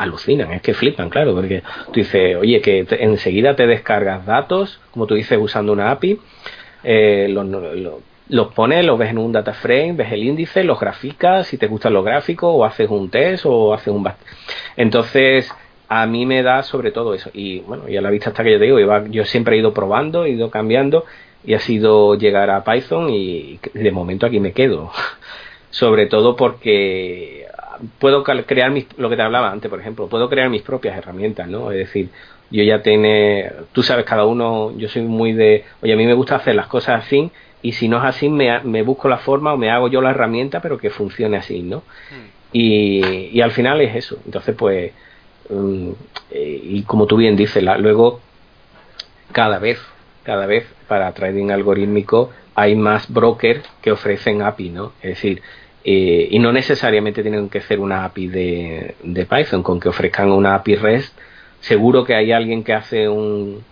alucinan, 0.00 0.52
es 0.52 0.62
que 0.62 0.72
flipan, 0.72 1.10
claro, 1.10 1.34
porque 1.34 1.62
tú 1.86 2.00
dices, 2.00 2.36
oye, 2.36 2.60
que 2.60 2.86
enseguida 2.90 3.54
te 3.54 3.66
descargas 3.66 4.24
datos, 4.24 4.80
como 4.92 5.06
tú 5.06 5.14
dices, 5.14 5.38
usando 5.40 5.72
una 5.72 5.90
API, 5.90 6.18
eh, 6.82 7.28
los 8.28 8.54
pones, 8.54 8.84
los 8.84 8.98
ves 8.98 9.10
en 9.10 9.18
un 9.18 9.32
data 9.32 9.52
frame, 9.52 9.92
ves 9.92 10.12
el 10.12 10.24
índice, 10.24 10.64
los 10.64 10.80
graficas, 10.80 11.48
si 11.48 11.58
te 11.58 11.66
gustan 11.66 11.92
los 11.92 12.04
gráficos, 12.04 12.50
o 12.50 12.64
haces 12.64 12.88
un 12.88 13.10
test, 13.10 13.44
o 13.46 13.74
haces 13.74 13.88
un... 13.88 14.08
Entonces, 14.76 15.52
a 15.88 16.06
mí 16.06 16.24
me 16.24 16.42
da 16.42 16.62
sobre 16.62 16.92
todo 16.92 17.12
eso. 17.12 17.30
Y 17.34 17.60
bueno, 17.60 17.88
y 17.88 17.96
a 17.96 18.00
la 18.00 18.10
vista 18.10 18.30
hasta 18.30 18.42
que 18.42 18.52
yo 18.52 18.58
te 18.58 18.64
digo, 18.64 18.78
yo 19.10 19.24
siempre 19.26 19.56
he 19.56 19.58
ido 19.58 19.74
probando, 19.74 20.24
he 20.24 20.30
ido 20.30 20.50
cambiando, 20.50 21.04
y 21.44 21.54
ha 21.54 21.60
sido 21.60 22.14
llegar 22.14 22.48
a 22.50 22.64
Python, 22.64 23.10
y 23.10 23.58
de 23.74 23.90
momento 23.90 24.26
aquí 24.26 24.40
me 24.40 24.52
quedo. 24.52 24.90
sobre 25.70 26.06
todo 26.06 26.36
porque 26.36 27.39
puedo 27.98 28.22
crear 28.24 28.70
mis, 28.70 28.86
lo 28.98 29.08
que 29.08 29.16
te 29.16 29.22
hablaba 29.22 29.50
antes, 29.50 29.70
por 29.70 29.80
ejemplo, 29.80 30.08
puedo 30.08 30.28
crear 30.28 30.48
mis 30.48 30.62
propias 30.62 30.96
herramientas, 30.96 31.48
¿no? 31.48 31.70
Es 31.70 31.78
decir, 31.78 32.08
yo 32.50 32.62
ya 32.62 32.82
tiene, 32.82 33.50
tú 33.72 33.82
sabes, 33.82 34.04
cada 34.04 34.24
uno, 34.24 34.72
yo 34.76 34.88
soy 34.88 35.02
muy 35.02 35.32
de, 35.32 35.64
oye, 35.82 35.92
a 35.92 35.96
mí 35.96 36.06
me 36.06 36.14
gusta 36.14 36.36
hacer 36.36 36.54
las 36.54 36.66
cosas 36.66 37.04
así, 37.04 37.30
y 37.62 37.72
si 37.72 37.88
no 37.88 37.98
es 37.98 38.04
así 38.04 38.28
me, 38.28 38.60
me, 38.60 38.82
busco 38.82 39.08
la 39.08 39.18
forma 39.18 39.52
o 39.52 39.56
me 39.56 39.70
hago 39.70 39.88
yo 39.88 40.00
la 40.00 40.10
herramienta 40.10 40.60
pero 40.60 40.78
que 40.78 40.90
funcione 40.90 41.36
así 41.36 41.62
no 41.62 41.78
hmm. 41.78 42.28
y, 42.52 43.28
y, 43.32 43.40
al 43.40 43.52
final 43.52 43.80
es 43.80 43.96
eso 43.96 44.18
entonces 44.24 44.54
pues 44.56 44.92
um, 45.50 45.94
y 46.32 46.82
como 46.84 47.06
tú 47.06 47.16
bien 47.16 47.36
dices 47.36 47.62
la, 47.62 47.76
luego 47.78 48.20
cada 49.32 49.58
vez 49.58 49.80
cada 50.22 50.46
vez 50.46 50.66
para 50.88 51.12
trading 51.12 51.50
algorítmico 51.50 52.30
hay 52.54 52.76
más 52.76 53.12
brokers 53.12 53.62
que 53.82 53.92
ofrecen 53.92 54.42
API 54.42 54.70
no 54.70 54.92
es 55.02 55.10
decir 55.10 55.42
eh, 55.84 56.28
y 56.30 56.38
no 56.38 56.52
necesariamente 56.52 57.22
tienen 57.22 57.48
que 57.48 57.60
ser 57.60 57.80
una 57.80 58.04
API 58.04 58.28
de, 58.28 59.26
Python. 59.28 59.62
Con 59.62 59.80
que 59.80 59.88
ofrezcan 59.88 60.30
una 60.30 60.54
API 60.56 60.76
REST 60.76 61.18
seguro 61.60 62.04
que 62.04 62.14
hay 62.14 62.32
alguien 62.32 62.64
que 62.64 62.74
hace 62.74 63.08
un 63.08 63.62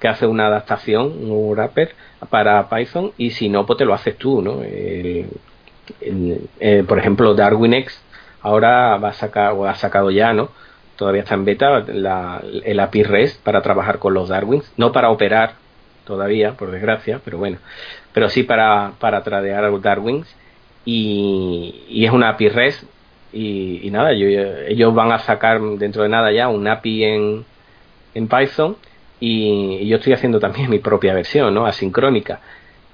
que 0.00 0.08
hace 0.08 0.26
una 0.26 0.48
adaptación, 0.48 1.06
un 1.30 1.52
wrapper 1.52 1.94
para 2.28 2.68
Python. 2.68 3.12
Y 3.16 3.30
si 3.30 3.48
no, 3.48 3.64
pues 3.66 3.78
te 3.78 3.84
lo 3.84 3.94
haces 3.94 4.16
tú, 4.16 4.42
¿no? 4.42 4.60
Eh, 4.62 5.26
por 6.86 6.98
ejemplo, 6.98 7.34
DarwinX 7.34 8.02
ahora 8.42 8.96
va 8.98 9.08
a 9.08 9.12
sacar, 9.12 9.52
o 9.52 9.66
ha 9.66 9.74
sacado 9.74 10.10
ya, 10.10 10.32
¿no? 10.32 10.50
Todavía 10.96 11.22
está 11.22 11.34
en 11.34 11.44
beta 11.44 11.80
la, 11.88 12.42
el 12.64 12.80
API 12.80 13.02
REST 13.02 13.42
para 13.42 13.62
trabajar 13.62 13.98
con 13.98 14.14
los 14.14 14.28
Darwins, 14.28 14.70
no 14.76 14.92
para 14.92 15.10
operar 15.10 15.54
todavía, 16.04 16.52
por 16.52 16.70
desgracia, 16.70 17.20
pero 17.24 17.38
bueno, 17.38 17.58
pero 18.12 18.28
sí 18.28 18.44
para, 18.44 18.92
para 18.98 19.22
tradear 19.22 19.64
a 19.64 19.70
los 19.70 19.82
Darwins 19.82 20.26
y, 20.86 21.82
y 21.90 22.06
es 22.06 22.12
una 22.12 22.30
API 22.30 22.48
REST 22.48 22.84
y, 23.32 23.90
nada, 23.90 24.12
ellos 24.12 24.94
van 24.94 25.12
a 25.12 25.18
sacar 25.18 25.60
dentro 25.60 26.02
de 26.02 26.08
nada 26.08 26.32
ya 26.32 26.48
un 26.48 26.66
API 26.66 27.04
en, 27.04 27.44
en 28.14 28.28
Python 28.28 28.76
y, 29.20 29.86
yo 29.86 29.96
estoy 29.96 30.14
haciendo 30.14 30.40
también 30.40 30.70
mi 30.70 30.78
propia 30.78 31.12
versión, 31.12 31.52
¿no? 31.52 31.66
Asincrónica. 31.66 32.40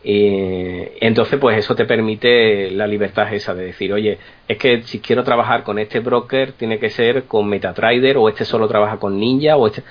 Eh, 0.05 0.99
entonces, 1.01 1.39
pues 1.39 1.59
eso 1.59 1.77
te 1.77 1.85
permite 1.85 2.71
la 2.73 2.89
libertad 2.89 3.33
esa 3.33 3.55
de 3.55 3.67
decir, 3.67 3.93
oye, 3.93 4.19
es 4.49 4.59
que 4.59 4.83
si 4.83 4.99
quiero 4.99 5.23
trabajar 5.23 5.63
con 5.63 5.79
este 5.79 6.01
broker, 6.01 6.53
tiene 6.53 6.79
que 6.81 6.91
ser 6.91 7.25
con 7.25 7.49
MetaTrader, 7.49 8.17
o 8.17 8.29
este 8.29 8.45
solo 8.45 8.67
trabaja 8.67 8.99
con 8.99 9.19
Ninja, 9.19 9.57
o 9.57 9.67
este. 9.69 9.83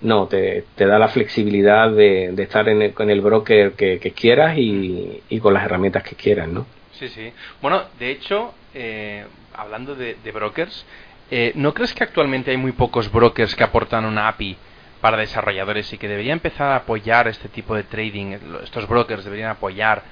No, 0.00 0.26
te, 0.26 0.64
da 0.76 0.98
la 0.98 1.08
flexibilidad 1.08 1.90
de, 1.90 2.32
estar 2.38 2.68
en 2.68 2.82
el, 2.82 2.92
con 2.94 3.10
el 3.10 3.20
broker 3.20 3.72
que, 3.72 3.98
quieras 4.16 4.56
y, 4.56 5.22
y, 5.28 5.38
con 5.38 5.54
las 5.54 5.64
herramientas 5.64 6.02
que 6.02 6.16
quieras, 6.16 6.48
¿no? 6.48 6.66
Sí, 7.02 7.08
sí. 7.08 7.32
Bueno, 7.60 7.82
de 7.98 8.12
hecho, 8.12 8.54
eh, 8.74 9.26
hablando 9.54 9.96
de, 9.96 10.14
brokers, 10.32 10.86
eh, 11.32 11.50
¿no 11.56 11.74
crees 11.74 11.94
que 11.94 12.04
actualmente 12.04 12.52
hay 12.52 12.56
muy 12.56 12.70
pocos 12.70 13.10
brokers 13.10 13.56
que 13.56 13.64
aportan 13.64 14.04
una 14.04 14.28
API? 14.28 14.56
para 15.00 15.16
desarrolladores 15.16 15.92
y 15.92 15.98
que 15.98 16.06
debería 16.06 16.32
empezar 16.32 16.68
a 16.68 16.76
apoyar 16.76 17.26
este 17.26 17.48
tipo 17.48 17.74
de 17.74 17.82
trading, 17.82 18.36
estos 18.62 18.86
brokers 18.86 19.24
deberían 19.24 19.50
apoyar 19.50 20.04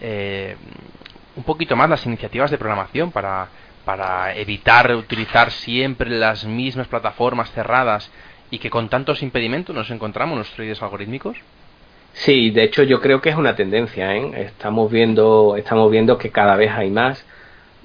eh, 0.00 0.56
un 1.34 1.42
poquito 1.42 1.74
más 1.74 1.90
las 1.90 2.06
iniciativas 2.06 2.52
de 2.52 2.56
programación 2.56 3.10
para, 3.10 3.48
para 3.84 4.36
evitar 4.36 4.94
utilizar 4.94 5.50
siempre 5.50 6.10
las 6.10 6.44
mismas 6.44 6.86
plataformas 6.86 7.50
cerradas 7.50 8.08
y 8.48 8.60
que 8.60 8.70
con 8.70 8.88
tantos 8.88 9.20
impedimentos 9.20 9.74
nos 9.74 9.90
encontramos 9.90 10.38
los 10.38 10.50
traders 10.52 10.80
algorítmicos? 10.80 11.36
Sí, 12.16 12.50
de 12.50 12.64
hecho 12.64 12.82
yo 12.82 13.00
creo 13.00 13.20
que 13.20 13.28
es 13.28 13.36
una 13.36 13.54
tendencia. 13.54 14.16
¿eh? 14.16 14.46
Estamos 14.46 14.90
viendo, 14.90 15.54
estamos 15.56 15.90
viendo 15.90 16.16
que 16.18 16.30
cada 16.30 16.56
vez 16.56 16.72
hay 16.72 16.90
más. 16.90 17.24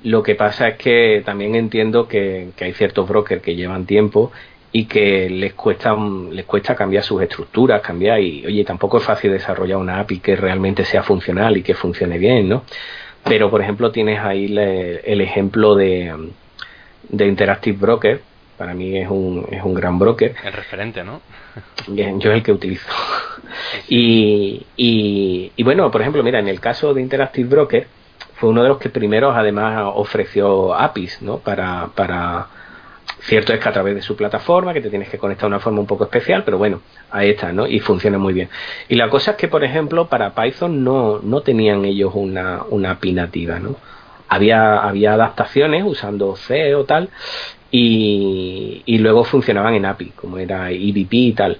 Lo 0.04 0.24
que 0.24 0.36
pasa 0.36 0.70
es 0.70 0.78
que 0.78 1.22
también 1.26 1.56
entiendo 1.56 2.08
que, 2.08 2.50
que 2.56 2.66
hay 2.66 2.74
ciertos 2.74 3.08
brokers 3.08 3.42
que 3.42 3.56
llevan 3.56 3.86
tiempo 3.86 4.32
y 4.72 4.86
que 4.86 5.30
les 5.30 5.54
cuesta 5.54 5.96
les 6.32 6.46
cuesta 6.46 6.76
cambiar 6.76 7.04
sus 7.04 7.22
estructuras, 7.22 7.82
cambiar 7.82 8.22
y 8.22 8.46
oye, 8.46 8.64
tampoco 8.64 8.98
es 9.00 9.04
fácil 9.04 9.32
desarrollar 9.32 9.78
una 9.78 10.00
API 10.00 10.20
que 10.20 10.36
realmente 10.36 10.86
sea 10.86 11.04
funcional 11.04 11.58
y 11.58 11.64
que 11.64 11.76
funcione 11.76 12.18
bien, 12.18 12.48
¿no? 12.50 12.64
Pero 13.26 13.50
por 13.52 13.62
ejemplo 13.62 13.92
tienes 13.92 14.20
ahí 14.22 14.46
el 14.46 15.22
ejemplo 15.22 15.76
de, 15.76 16.14
de 17.10 17.28
Interactive 17.28 17.78
Broker, 17.78 18.22
para 18.62 18.76
mí 18.76 18.96
es 18.96 19.10
un, 19.10 19.48
es 19.50 19.64
un 19.64 19.74
gran 19.74 19.98
broker. 19.98 20.36
El 20.46 20.54
referente, 20.54 21.04
¿no? 21.04 21.20
Yo 21.88 22.30
es 22.30 22.38
el 22.38 22.44
que 22.44 22.52
utilizo. 22.52 22.88
Y, 23.90 24.66
y, 24.78 25.52
y 25.56 25.64
bueno, 25.64 25.90
por 25.90 26.02
ejemplo, 26.02 26.22
mira, 26.22 26.38
en 26.38 26.48
el 26.48 26.60
caso 26.60 26.94
de 26.94 27.02
Interactive 27.02 27.50
Broker, 27.50 27.88
fue 28.36 28.50
uno 28.50 28.62
de 28.62 28.70
los 28.70 28.78
que 28.78 28.90
primeros 28.90 29.36
además 29.36 29.92
ofreció 29.96 30.76
APIs, 30.76 31.22
¿no? 31.24 31.40
Para, 31.40 31.88
para 31.96 32.48
Cierto 33.22 33.52
es 33.52 33.60
que 33.60 33.68
a 33.68 33.74
través 33.74 33.96
de 33.96 34.04
su 34.04 34.16
plataforma, 34.16 34.74
que 34.74 34.82
te 34.82 34.92
tienes 34.92 35.10
que 35.10 35.18
conectar 35.18 35.50
de 35.50 35.56
una 35.56 35.60
forma 35.60 35.80
un 35.80 35.88
poco 35.88 36.04
especial, 36.04 36.44
pero 36.44 36.60
bueno, 36.60 36.82
ahí 37.10 37.32
está, 37.32 37.52
¿no? 37.52 37.66
Y 37.66 37.80
funciona 37.80 38.20
muy 38.20 38.34
bien. 38.34 38.50
Y 38.90 38.96
la 38.96 39.10
cosa 39.10 39.32
es 39.32 39.38
que, 39.38 39.48
por 39.48 39.64
ejemplo, 39.64 40.08
para 40.08 40.36
Python 40.36 40.84
no, 40.84 41.20
no 41.20 41.42
tenían 41.42 41.84
ellos 41.84 42.12
una, 42.14 42.62
una 42.70 42.92
API 42.92 43.14
nativa, 43.14 43.60
¿no? 43.60 43.76
Había, 44.30 44.78
había 44.78 45.14
adaptaciones 45.14 45.84
usando 45.84 46.38
C 46.38 46.74
o 46.74 46.86
tal, 46.86 47.10
y, 47.72 48.98
luego 49.00 49.24
funcionaban 49.24 49.74
en 49.74 49.86
API, 49.86 50.12
como 50.16 50.38
era 50.38 50.70
EVP 50.72 51.16
y 51.16 51.34
tal. 51.34 51.58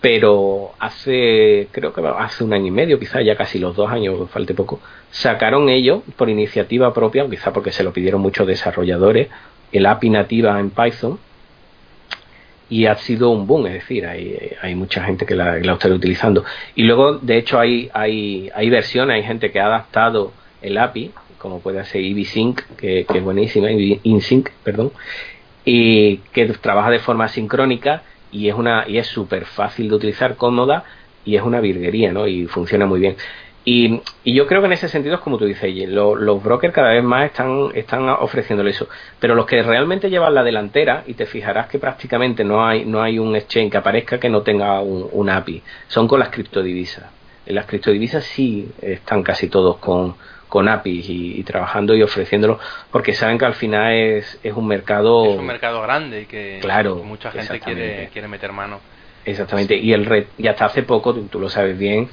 Pero 0.00 0.72
hace, 0.78 1.68
creo 1.70 1.92
que 1.92 2.02
hace 2.18 2.44
un 2.44 2.52
año 2.52 2.66
y 2.66 2.70
medio, 2.70 2.98
quizás 2.98 3.24
ya 3.24 3.36
casi 3.36 3.58
los 3.58 3.74
dos 3.74 3.90
años, 3.90 4.28
falte 4.30 4.52
poco, 4.52 4.80
sacaron 5.10 5.68
ellos 5.70 6.02
por 6.16 6.28
iniciativa 6.28 6.92
propia, 6.92 7.26
quizá 7.28 7.52
porque 7.52 7.72
se 7.72 7.82
lo 7.82 7.92
pidieron 7.92 8.20
muchos 8.20 8.46
desarrolladores, 8.46 9.28
el 9.72 9.86
API 9.86 10.10
nativa 10.10 10.60
en 10.60 10.70
Python 10.70 11.18
y 12.68 12.86
ha 12.86 12.96
sido 12.96 13.30
un 13.30 13.46
boom, 13.46 13.66
es 13.66 13.74
decir, 13.74 14.06
hay, 14.06 14.52
hay 14.60 14.74
mucha 14.74 15.04
gente 15.04 15.24
que 15.24 15.34
la, 15.34 15.58
está 15.58 15.88
utilizando. 15.88 16.44
Y 16.74 16.82
luego, 16.82 17.18
de 17.18 17.38
hecho, 17.38 17.58
hay, 17.58 17.90
hay, 17.94 18.50
hay 18.54 18.70
versiones, 18.70 19.14
hay 19.14 19.22
gente 19.22 19.50
que 19.52 19.60
ha 19.60 19.66
adaptado 19.66 20.32
el 20.60 20.76
API, 20.78 21.12
como 21.38 21.60
puede 21.60 21.84
ser 21.84 22.00
EasySync, 22.02 22.60
que, 22.76 23.04
que 23.04 23.18
es 23.18 23.24
buenísima, 23.24 23.70
InSync, 23.70 24.50
perdón, 24.62 24.92
y 25.64 26.18
que 26.32 26.46
trabaja 26.46 26.90
de 26.90 26.98
forma 26.98 27.28
sincrónica 27.28 28.02
y 28.30 28.48
es 28.48 28.54
una 28.54 28.84
y 28.88 28.98
es 28.98 29.06
súper 29.06 29.46
fácil 29.46 29.88
de 29.88 29.94
utilizar, 29.94 30.36
cómoda 30.36 30.84
y 31.24 31.36
es 31.36 31.42
una 31.42 31.60
virguería, 31.60 32.12
¿no? 32.12 32.26
Y 32.26 32.46
funciona 32.46 32.86
muy 32.86 33.00
bien. 33.00 33.16
Y, 33.66 34.02
yo 34.26 34.46
creo 34.46 34.60
que 34.60 34.66
en 34.66 34.72
ese 34.74 34.88
sentido 34.88 35.14
es 35.14 35.20
como 35.22 35.38
tú 35.38 35.46
dices, 35.46 35.72
los 35.88 36.42
brokers 36.42 36.74
cada 36.74 36.90
vez 36.90 37.02
más 37.02 37.26
están, 37.26 37.70
están 37.74 38.08
ofreciéndole 38.08 38.70
eso. 38.70 38.88
Pero 39.18 39.34
los 39.34 39.46
que 39.46 39.62
realmente 39.62 40.10
llevan 40.10 40.34
la 40.34 40.42
delantera, 40.42 41.04
y 41.06 41.14
te 41.14 41.24
fijarás 41.24 41.68
que 41.68 41.78
prácticamente 41.78 42.44
no 42.44 42.66
hay, 42.66 42.84
no 42.84 43.02
hay 43.02 43.18
un 43.18 43.34
exchange 43.34 43.70
que 43.70 43.78
aparezca 43.78 44.20
que 44.20 44.28
no 44.28 44.42
tenga 44.42 44.80
un, 44.80 45.30
API, 45.30 45.62
son 45.88 46.06
con 46.06 46.20
las 46.20 46.28
criptodivisas. 46.28 47.06
En 47.46 47.54
las 47.54 47.66
criptodivisas 47.66 48.24
sí 48.24 48.68
están 48.82 49.22
casi 49.22 49.48
todos 49.48 49.76
con, 49.78 50.14
con 50.54 50.68
APIs 50.68 51.06
y, 51.08 51.42
trabajando 51.42 51.96
y 51.96 52.02
ofreciéndolo 52.04 52.60
porque 52.92 53.12
saben 53.12 53.38
que 53.38 53.44
al 53.44 53.54
final 53.54 53.92
es, 53.92 54.38
es 54.40 54.52
un 54.52 54.68
mercado 54.68 55.24
es 55.32 55.36
un 55.40 55.46
mercado 55.46 55.82
grande 55.82 56.20
y 56.20 56.26
que, 56.26 56.60
claro, 56.60 57.02
mucha 57.02 57.32
gente 57.32 57.58
quiere, 57.58 58.08
quiere 58.12 58.28
meter 58.28 58.52
mano 58.52 58.78
exactamente 59.24 59.76
y 59.76 59.92
el 59.92 60.06
red, 60.06 60.26
y 60.38 60.46
hasta 60.46 60.66
hace 60.66 60.84
poco 60.84 61.12
tú 61.12 61.40
lo 61.40 61.48
sabes 61.48 61.76
bien 61.76 62.08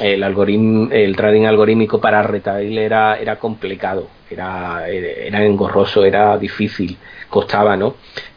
el 0.00 0.22
algoritmo, 0.22 0.88
el 0.92 1.16
trading 1.16 1.46
algorítmico 1.46 2.00
para 2.00 2.22
retail 2.22 2.78
era, 2.78 3.18
era 3.18 3.40
complicado, 3.40 4.08
era, 4.30 4.88
era 4.88 5.44
engorroso, 5.44 6.04
era 6.04 6.38
difícil, 6.38 6.96
costaba, 7.28 7.76
¿no? 7.76 7.96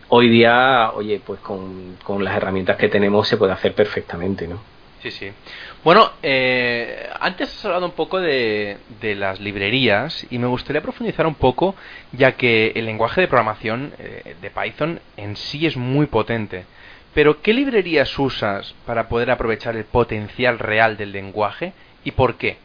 Hoy 0.10 0.30
día, 0.30 0.94
oye, 0.96 1.22
pues 1.24 1.42
con, 1.42 1.98
con 2.04 2.24
las 2.24 2.36
herramientas 2.36 2.76
que 2.78 2.90
tenemos 2.90 3.28
se 3.28 3.38
puede 3.38 3.54
hacer 3.54 3.76
perfectamente, 3.76 4.48
¿no? 4.48 4.60
Sí, 5.04 5.12
sí. 5.12 5.32
Bueno, 5.84 6.12
eh, 6.24 7.10
antes 7.20 7.50
has 7.50 7.66
hablado 7.66 7.88
un 7.88 7.92
poco 7.92 8.22
de, 8.22 8.78
de, 9.02 9.16
las 9.16 9.42
librerías 9.42 10.26
y 10.32 10.38
me 10.38 10.48
gustaría 10.48 10.82
profundizar 10.82 11.28
un 11.28 11.36
poco, 11.36 11.76
ya 12.14 12.38
que 12.38 12.72
el 12.76 12.86
lenguaje 12.86 13.20
de 13.20 13.28
programación 13.28 13.92
eh, 14.00 14.36
de 14.42 14.50
Python 14.50 15.02
en 15.18 15.36
sí 15.36 15.66
es 15.66 15.76
muy 15.76 16.06
potente. 16.06 16.64
Pero, 17.14 17.42
¿qué 17.42 17.54
librerías 17.54 18.18
usas 18.18 18.74
para 18.86 19.10
poder 19.10 19.30
aprovechar 19.30 19.76
el 19.76 19.84
potencial 19.84 20.58
real 20.58 20.96
del 20.96 21.12
lenguaje 21.12 21.74
y 22.06 22.12
por 22.12 22.36
qué? 22.36 22.56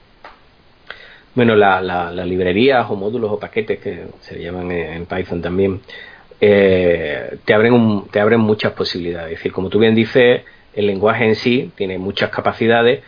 Bueno, 1.35 1.57
las 1.57 1.83
la, 1.83 2.25
librerías 2.25 2.89
o 2.89 2.95
módulos 2.95 3.33
o 3.33 3.39
paquetes 3.41 3.81
que 3.81 4.07
se 4.21 4.41
llaman 4.41 4.71
en 4.71 5.07
Python 5.07 5.43
también 5.43 5.81
eh, 6.41 7.37
te, 7.45 7.53
abren 7.53 8.05
te 8.13 8.21
abren 8.21 8.41
muchas 8.41 8.73
posibilidades. 8.75 9.33
Es 9.33 9.39
decir, 9.39 9.53
como 9.53 9.69
tú 9.69 9.81
bien 9.81 9.97
dices, 9.97 10.43
el 10.79 10.87
lenguaje 10.87 11.25
en 11.25 11.35
sí 11.35 11.73
tiene 11.75 11.99
muchas 11.99 12.31
capacidades, 12.31 13.03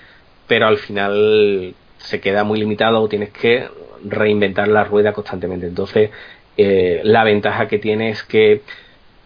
pero 0.49 0.67
al 0.67 0.79
final 0.79 1.77
se 1.99 2.21
queda 2.21 2.43
muy 2.43 2.59
limitado 2.59 3.01
o 3.01 3.09
tienes 3.09 3.31
que 3.31 3.69
reinventar 4.05 4.67
la 4.67 4.83
rueda 4.83 5.13
constantemente. 5.13 5.69
Entonces, 5.69 6.11
eh, 6.57 7.01
la 7.05 7.23
ventaja 7.23 7.69
que 7.69 7.79
tiene 7.79 8.11
es 8.11 8.25
que 8.25 8.63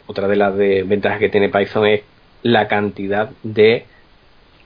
otra 0.07 0.29
de 0.29 0.37
las 0.37 0.55
ventajas 0.55 1.21
que 1.21 1.31
tiene 1.31 1.49
Python 1.49 1.87
es 1.87 2.03
la 2.43 2.69
cantidad 2.69 3.31
de, 3.43 3.87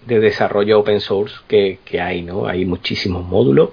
de 0.06 0.18
desarrollo 0.18 0.80
open 0.80 1.00
source 1.00 1.36
que, 1.46 1.78
hay, 2.00 2.22
¿no? 2.22 2.48
Hay 2.48 2.64
muchísimos 2.64 3.24
módulos, 3.24 3.70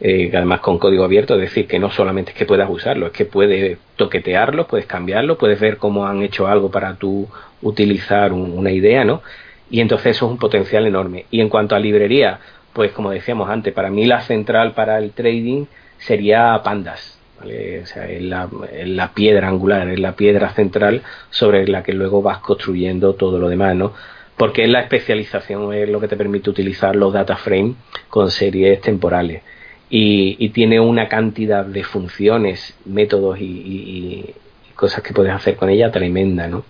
eh, 0.00 0.30
además 0.32 0.60
con 0.60 0.78
código 0.78 1.04
abierto, 1.04 1.34
es 1.34 1.40
decir, 1.40 1.66
que 1.66 1.78
no 1.78 1.90
solamente 1.90 2.30
es 2.30 2.36
que 2.36 2.46
puedas 2.46 2.70
usarlo, 2.70 3.06
es 3.06 3.12
que 3.12 3.24
puedes 3.24 3.78
toquetearlo, 3.96 4.66
puedes 4.66 4.86
cambiarlo, 4.86 5.38
puedes 5.38 5.58
ver 5.58 5.76
cómo 5.76 6.06
han 6.06 6.22
hecho 6.22 6.46
algo 6.46 6.70
para 6.70 6.94
tú 6.94 7.28
utilizar 7.62 8.32
una 8.32 8.70
idea, 8.70 9.04
¿no? 9.04 9.22
Y 9.70 9.80
entonces 9.80 10.16
eso 10.16 10.26
es 10.26 10.32
un 10.32 10.38
potencial 10.38 10.86
enorme. 10.86 11.26
Y 11.30 11.40
en 11.40 11.48
cuanto 11.48 11.74
a 11.74 11.78
librería, 11.80 12.38
pues 12.72 12.92
como 12.92 13.10
decíamos 13.10 13.50
antes, 13.50 13.74
para 13.74 13.90
mí 13.90 14.06
la 14.06 14.20
central 14.20 14.72
para 14.72 14.98
el 14.98 15.10
trading 15.12 15.66
sería 15.98 16.60
Pandas. 16.62 17.18
O 17.40 17.86
sea, 17.86 18.08
es 18.08 18.22
la, 18.22 19.12
piedra 19.14 19.48
angular, 19.48 19.88
es 19.88 20.00
la 20.00 20.16
piedra 20.16 20.50
central 20.50 21.02
sobre 21.30 21.66
la 21.68 21.82
que 21.84 21.92
luego 21.92 22.20
vas 22.20 22.38
construyendo 22.38 23.14
todo 23.14 23.38
lo 23.38 23.48
demás, 23.48 23.76
¿no? 23.76 23.94
Porque 24.36 24.64
es 24.64 24.70
la 24.70 24.80
especialización, 24.80 25.72
es 25.72 25.88
lo 25.88 26.00
que 26.00 26.08
te 26.08 26.16
permite 26.16 26.50
utilizar 26.50 26.96
los 26.96 27.12
data 27.12 27.36
frames 27.36 27.76
con 28.08 28.30
series 28.30 28.80
temporales. 28.80 29.42
Y, 29.90 30.48
tiene 30.50 30.80
una 30.80 31.08
cantidad 31.08 31.64
de 31.64 31.82
funciones, 31.82 32.74
métodos 32.84 33.38
y, 33.40 34.34
cosas 34.74 35.02
que 35.02 35.12
puedes 35.12 35.32
hacer 35.32 35.56
con 35.56 35.70
ella 35.70 35.90
tremenda, 35.90 36.46
¿no? 36.46 36.64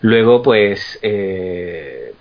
Luego, 0.00 0.42
pues, 0.42 0.98
eh, 1.02 2.12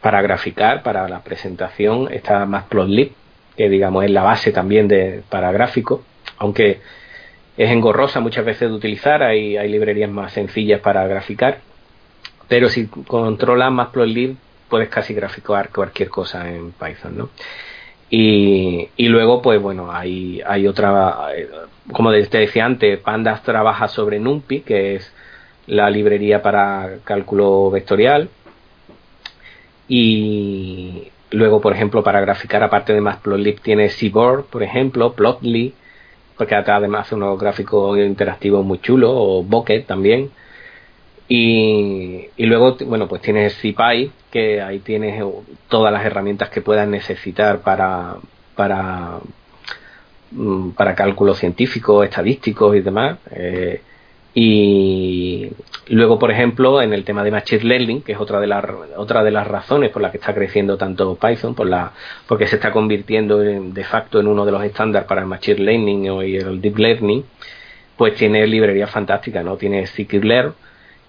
para 0.00 0.20
graficar, 0.22 0.82
para 0.82 1.08
la 1.08 1.22
presentación, 1.22 2.12
está 2.12 2.44
Matplotlib, 2.44 3.12
que 3.56 3.68
digamos 3.68 4.04
es 4.04 4.10
la 4.10 4.22
base 4.22 4.52
también 4.52 4.88
de, 4.88 5.22
para 5.28 5.52
gráfico, 5.52 6.02
aunque 6.38 6.80
es 7.56 7.70
engorrosa 7.70 8.20
muchas 8.20 8.44
veces 8.44 8.68
de 8.68 8.74
utilizar, 8.74 9.22
hay, 9.22 9.56
hay 9.56 9.68
librerías 9.68 10.10
más 10.10 10.32
sencillas 10.32 10.80
para 10.80 11.06
graficar, 11.06 11.60
pero 12.48 12.68
si 12.68 12.86
controlas 12.86 13.72
Matplotlib 13.72 14.36
puedes 14.68 14.88
casi 14.88 15.14
graficar 15.14 15.70
cualquier 15.70 16.08
cosa 16.08 16.50
en 16.50 16.72
Python, 16.72 17.16
¿no? 17.16 17.30
Y, 18.16 18.90
y 18.96 19.08
luego, 19.08 19.42
pues 19.42 19.60
bueno, 19.60 19.90
hay, 19.90 20.40
hay 20.46 20.68
otra, 20.68 21.30
como 21.92 22.12
te 22.12 22.38
decía 22.38 22.64
antes, 22.64 23.00
Pandas 23.00 23.42
trabaja 23.42 23.88
sobre 23.88 24.20
NumPy, 24.20 24.60
que 24.60 24.94
es 24.94 25.12
la 25.66 25.90
librería 25.90 26.40
para 26.40 26.98
cálculo 27.02 27.72
vectorial. 27.72 28.28
Y 29.88 31.08
luego, 31.32 31.60
por 31.60 31.72
ejemplo, 31.72 32.04
para 32.04 32.20
graficar, 32.20 32.62
aparte 32.62 32.92
de 32.92 33.00
Matplotlib, 33.00 33.60
tiene 33.60 33.88
Seaboard, 33.88 34.44
por 34.44 34.62
ejemplo, 34.62 35.14
Plotly, 35.14 35.74
porque 36.38 36.54
además 36.54 37.08
hace 37.08 37.16
unos 37.16 37.36
gráficos 37.36 37.98
interactivos 37.98 38.64
muy 38.64 38.78
chulos, 38.78 39.10
o 39.12 39.42
Bokeh 39.42 39.80
también. 39.80 40.30
Y, 41.28 42.26
y, 42.36 42.46
luego, 42.46 42.76
bueno, 42.86 43.08
pues 43.08 43.22
tienes 43.22 43.54
CPy, 43.54 44.10
que 44.30 44.60
ahí 44.60 44.80
tienes 44.80 45.22
todas 45.68 45.92
las 45.92 46.04
herramientas 46.04 46.50
que 46.50 46.60
puedas 46.60 46.86
necesitar 46.86 47.60
para, 47.60 48.16
para, 48.54 49.20
mm, 50.32 50.70
para 50.70 50.94
cálculos 50.94 51.38
científicos, 51.38 52.04
estadísticos 52.04 52.76
y 52.76 52.80
demás. 52.80 53.18
Eh, 53.30 53.80
y 54.36 55.50
luego, 55.88 56.18
por 56.18 56.32
ejemplo, 56.32 56.82
en 56.82 56.92
el 56.92 57.04
tema 57.04 57.22
de 57.22 57.30
Machine 57.30 57.62
Learning, 57.62 58.02
que 58.02 58.12
es 58.12 58.18
otra 58.18 58.40
de 58.40 58.48
las 58.48 58.64
otra 58.96 59.22
de 59.22 59.30
las 59.30 59.46
razones 59.46 59.90
por 59.90 60.02
las 60.02 60.10
que 60.10 60.18
está 60.18 60.34
creciendo 60.34 60.76
tanto 60.76 61.14
Python, 61.14 61.54
por 61.54 61.68
la, 61.68 61.92
porque 62.26 62.48
se 62.48 62.56
está 62.56 62.72
convirtiendo 62.72 63.38
de 63.38 63.84
facto 63.84 64.18
en 64.18 64.26
uno 64.26 64.44
de 64.44 64.50
los 64.50 64.64
estándares 64.64 65.06
para 65.06 65.20
el 65.20 65.28
Machine 65.28 65.60
Learning 65.60 66.04
y 66.26 66.36
el 66.36 66.60
Deep 66.60 66.78
Learning, 66.78 67.24
pues 67.96 68.16
tiene 68.16 68.44
librerías 68.46 68.90
fantásticas, 68.90 69.44
¿no? 69.44 69.56
Tiene 69.56 69.86
scikit-learn, 69.86 70.52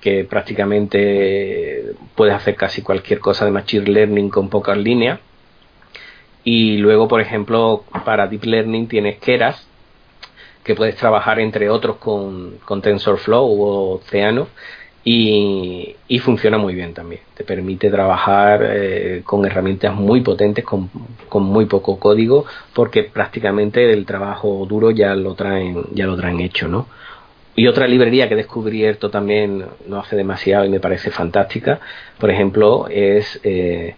que 0.05 0.23
prácticamente 0.23 1.95
puedes 2.13 2.35
hacer 2.35 2.55
casi 2.55 2.83
cualquier 2.83 3.17
cosa 3.17 3.43
de 3.43 3.49
Machine 3.49 3.87
Learning 3.87 4.29
con 4.29 4.49
pocas 4.51 4.77
líneas. 4.77 5.19
Y 6.43 6.77
luego, 6.77 7.07
por 7.07 7.21
ejemplo, 7.21 7.85
para 8.05 8.27
Deep 8.27 8.43
Learning 8.43 8.87
tienes 8.87 9.17
Keras, 9.17 9.67
que 10.63 10.75
puedes 10.75 10.95
trabajar 10.95 11.39
entre 11.39 11.71
otros 11.71 11.95
con, 11.95 12.59
con 12.65 12.83
TensorFlow 12.83 13.47
o 13.47 13.95
Oceano 13.95 14.47
y, 15.03 15.95
y, 16.07 16.19
funciona 16.19 16.59
muy 16.59 16.75
bien 16.75 16.93
también. 16.93 17.21
Te 17.33 17.43
permite 17.43 17.89
trabajar 17.89 18.61
eh, 18.63 19.23
con 19.25 19.43
herramientas 19.43 19.95
muy 19.95 20.21
potentes, 20.21 20.63
con, 20.63 20.87
con, 21.29 21.41
muy 21.41 21.65
poco 21.65 21.97
código, 21.97 22.45
porque 22.75 23.05
prácticamente 23.05 23.91
el 23.91 24.05
trabajo 24.05 24.67
duro 24.69 24.91
ya 24.91 25.15
lo 25.15 25.33
traen, 25.33 25.83
ya 25.93 26.05
lo 26.05 26.15
traen 26.15 26.41
hecho, 26.41 26.67
¿no? 26.67 26.85
Y 27.55 27.67
otra 27.67 27.87
librería 27.87 28.27
que 28.27 28.33
he 28.33 28.37
descubierto 28.37 29.09
también 29.09 29.65
no 29.87 29.99
hace 29.99 30.15
demasiado 30.15 30.65
y 30.65 30.69
me 30.69 30.81
parece 30.81 31.09
fantástica, 31.09 31.79
por 32.19 32.29
ejemplo, 32.29 32.87
es 32.89 33.39
eh, 33.43 33.95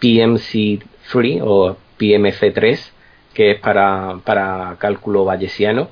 PMC3 0.00 1.40
o 1.42 1.76
PMC3, 1.98 2.90
que 3.32 3.52
es 3.52 3.60
para, 3.60 4.18
para 4.24 4.76
cálculo 4.78 5.24
bayesiano 5.24 5.88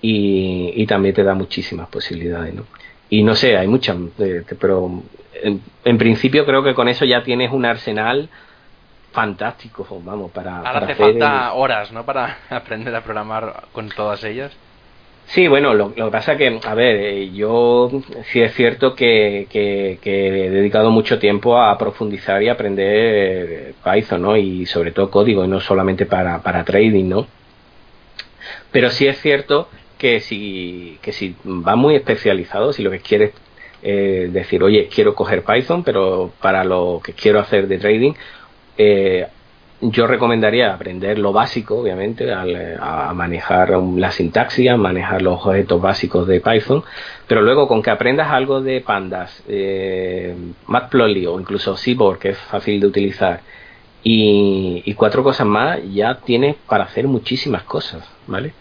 y, 0.00 0.72
y, 0.76 0.86
también 0.86 1.14
te 1.14 1.24
da 1.24 1.34
muchísimas 1.34 1.88
posibilidades, 1.88 2.54
¿no? 2.54 2.64
Y 3.08 3.22
no 3.22 3.34
sé, 3.34 3.56
hay 3.56 3.66
muchas, 3.66 3.96
eh, 4.18 4.42
pero 4.58 5.02
en, 5.84 5.98
principio 5.98 6.46
creo 6.46 6.62
que 6.62 6.74
con 6.74 6.88
eso 6.88 7.04
ya 7.04 7.22
tienes 7.22 7.52
un 7.52 7.64
arsenal 7.64 8.28
fantástico, 9.12 9.86
vamos, 10.02 10.30
para... 10.30 10.58
Ahora 10.58 10.78
hace 10.78 10.94
falta 10.94 11.52
horas, 11.52 11.92
¿no? 11.92 12.04
Para 12.04 12.38
aprender 12.50 12.94
a 12.94 13.02
programar 13.02 13.64
con 13.72 13.90
todas 13.90 14.24
ellas. 14.24 14.52
Sí, 15.26 15.48
bueno, 15.48 15.72
lo, 15.72 15.94
que 15.94 16.02
pasa 16.10 16.36
que, 16.36 16.60
a 16.62 16.74
ver, 16.74 16.96
eh, 16.96 17.30
yo 17.32 17.90
sí 18.30 18.42
es 18.42 18.54
cierto 18.54 18.94
que, 18.94 19.46
que, 19.50 19.98
he 20.02 20.50
dedicado 20.50 20.90
mucho 20.90 21.18
tiempo 21.18 21.58
a 21.58 21.78
profundizar 21.78 22.42
y 22.42 22.48
aprender 22.48 23.74
Python, 23.82 24.22
¿no? 24.22 24.36
Y 24.36 24.66
sobre 24.66 24.92
todo 24.92 25.10
código, 25.10 25.44
y 25.44 25.48
no 25.48 25.60
solamente 25.60 26.04
para, 26.06 26.42
para 26.42 26.64
trading, 26.64 27.08
¿no? 27.08 27.26
Pero 28.70 28.90
sí 28.90 29.06
es 29.06 29.20
cierto 29.20 29.68
que 29.98 30.20
si, 30.20 30.98
que 31.02 31.12
si 31.12 31.36
va 31.46 31.76
muy 31.76 31.94
especializado, 31.94 32.72
si 32.72 32.82
lo 32.82 32.90
que 32.90 33.00
quieres 33.00 33.32
Eh, 33.84 34.28
decir, 34.30 34.62
oye, 34.62 34.88
quiero 34.94 35.14
coger 35.14 35.42
Python, 35.42 35.82
pero 35.82 36.30
para 36.40 36.62
lo 36.62 37.00
que 37.04 37.14
quiero 37.14 37.40
hacer 37.40 37.66
de 37.66 37.78
trading, 37.78 38.14
eh, 38.78 39.26
yo 39.82 40.06
recomendaría 40.06 40.72
aprender 40.72 41.18
lo 41.18 41.32
básico, 41.32 41.76
obviamente, 41.76 42.32
a 42.32 43.12
manejar 43.14 43.70
la 43.70 44.12
sintaxis, 44.12 44.70
a 44.70 44.76
manejar 44.76 45.22
los 45.22 45.44
objetos 45.44 45.80
básicos 45.82 46.26
de 46.28 46.40
Python, 46.40 46.84
pero 47.26 47.42
luego 47.42 47.66
con 47.66 47.82
que 47.82 47.90
aprendas 47.90 48.30
algo 48.30 48.60
de 48.60 48.80
pandas, 48.80 49.42
eh, 49.48 50.34
Matplotlib 50.68 51.30
o 51.30 51.40
incluso 51.40 51.76
Seaborg, 51.76 52.20
que 52.20 52.28
es 52.30 52.38
fácil 52.38 52.80
de 52.80 52.86
utilizar, 52.86 53.40
y, 54.04 54.94
cuatro 54.94 55.24
cosas 55.24 55.46
más, 55.46 55.80
ya 55.92 56.18
tienes 56.18 56.56
para 56.68 56.84
hacer 56.84 57.08
muchísimas 57.08 57.64
cosas, 57.64 58.08
¿vale? 58.26 58.52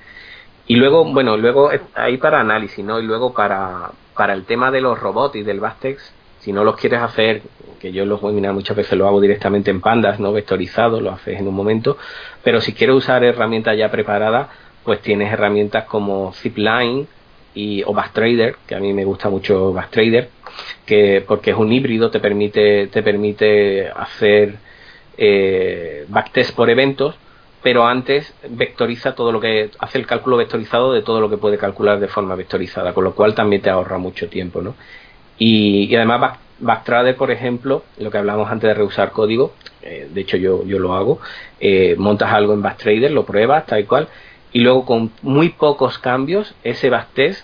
Y 0.68 0.76
luego, 0.76 1.06
bueno, 1.06 1.38
luego 1.38 1.70
ahí 1.96 2.18
para 2.18 2.40
análisis, 2.40 2.84
¿no? 2.84 3.00
Y 3.00 3.04
luego 3.04 3.34
para, 3.34 3.92
para 4.16 4.34
el 4.34 4.46
tema 4.46 4.72
de 4.72 4.82
los 4.82 5.00
robots 5.00 5.36
y 5.36 5.44
del 5.44 5.60
Bastex, 5.60 6.14
si 6.42 6.52
no 6.52 6.64
los 6.64 6.76
quieres 6.76 7.02
hacer, 7.02 7.42
que 7.80 7.92
yo 7.92 8.06
los 8.06 8.22
webinars 8.22 8.54
muchas 8.54 8.78
veces 8.78 8.98
lo 8.98 9.08
hago 9.08 9.22
directamente 9.22 9.72
en 9.72 9.82
pandas, 9.82 10.20
no 10.20 10.34
vectorizado, 10.34 11.02
lo 11.02 11.12
haces 11.12 11.40
en 11.40 11.48
un 11.48 11.56
momento, 11.56 11.98
pero 12.44 12.62
si 12.62 12.74
quieres 12.74 12.96
usar 12.96 13.24
herramientas 13.24 13.78
ya 13.78 13.90
preparadas, 13.90 14.50
pues 14.84 15.02
tienes 15.02 15.32
herramientas 15.32 15.86
como 15.86 16.34
Zipline 16.34 17.08
y, 17.54 17.84
o 17.84 17.94
Backtrader, 17.94 18.56
que 18.68 18.76
a 18.76 18.80
mí 18.80 18.94
me 18.94 19.06
gusta 19.06 19.30
mucho 19.30 19.74
Backtrader, 19.74 20.30
que 20.86 21.24
porque 21.28 21.52
es 21.52 21.58
un 21.58 21.72
híbrido, 21.72 22.10
te 22.12 22.20
permite, 22.20 22.88
te 22.88 23.04
permite 23.04 23.90
hacer 23.90 24.56
eh, 25.18 26.06
backtest 26.08 26.56
por 26.56 26.70
eventos, 26.70 27.16
pero 27.62 27.86
antes 27.86 28.34
vectoriza 28.50 29.14
todo 29.14 29.32
lo 29.32 29.40
que 29.40 29.70
hace 29.80 30.00
el 30.00 30.08
cálculo 30.08 30.38
vectorizado 30.38 30.94
de 30.94 31.04
todo 31.04 31.22
lo 31.22 31.30
que 31.30 31.38
puede 31.38 31.58
calcular 31.58 32.00
de 32.00 32.08
forma 32.08 32.36
vectorizada, 32.36 32.94
con 32.94 33.04
lo 33.04 33.14
cual 33.14 33.36
también 33.36 33.62
te 33.62 33.70
ahorra 33.70 34.00
mucho 34.00 34.28
tiempo, 34.30 34.62
¿no? 34.62 34.76
Y, 35.44 35.96
además 35.96 36.38
Backtrader, 36.60 37.16
por 37.16 37.32
ejemplo, 37.32 37.82
lo 37.98 38.12
que 38.12 38.20
hablamos 38.20 38.52
antes 38.52 38.68
de 38.68 38.76
reusar 38.76 39.12
código, 39.12 39.54
eh, 39.82 40.08
de 40.14 40.22
hecho 40.22 40.38
yo, 40.38 40.64
yo 40.66 40.78
lo 40.78 40.94
hago, 40.94 41.20
eh, 41.60 41.96
montas 41.98 42.32
algo 42.32 42.54
en 42.54 42.62
Backtrader, 42.62 43.10
lo 43.10 43.26
pruebas 43.26 43.66
tal 43.66 43.80
y 43.80 43.86
cual, 43.86 44.08
y 44.54 44.60
luego 44.60 44.86
con 44.86 45.12
muy 45.24 45.50
pocos 45.50 45.98
cambios, 45.98 46.54
ese 46.64 46.92
backtest 46.92 47.44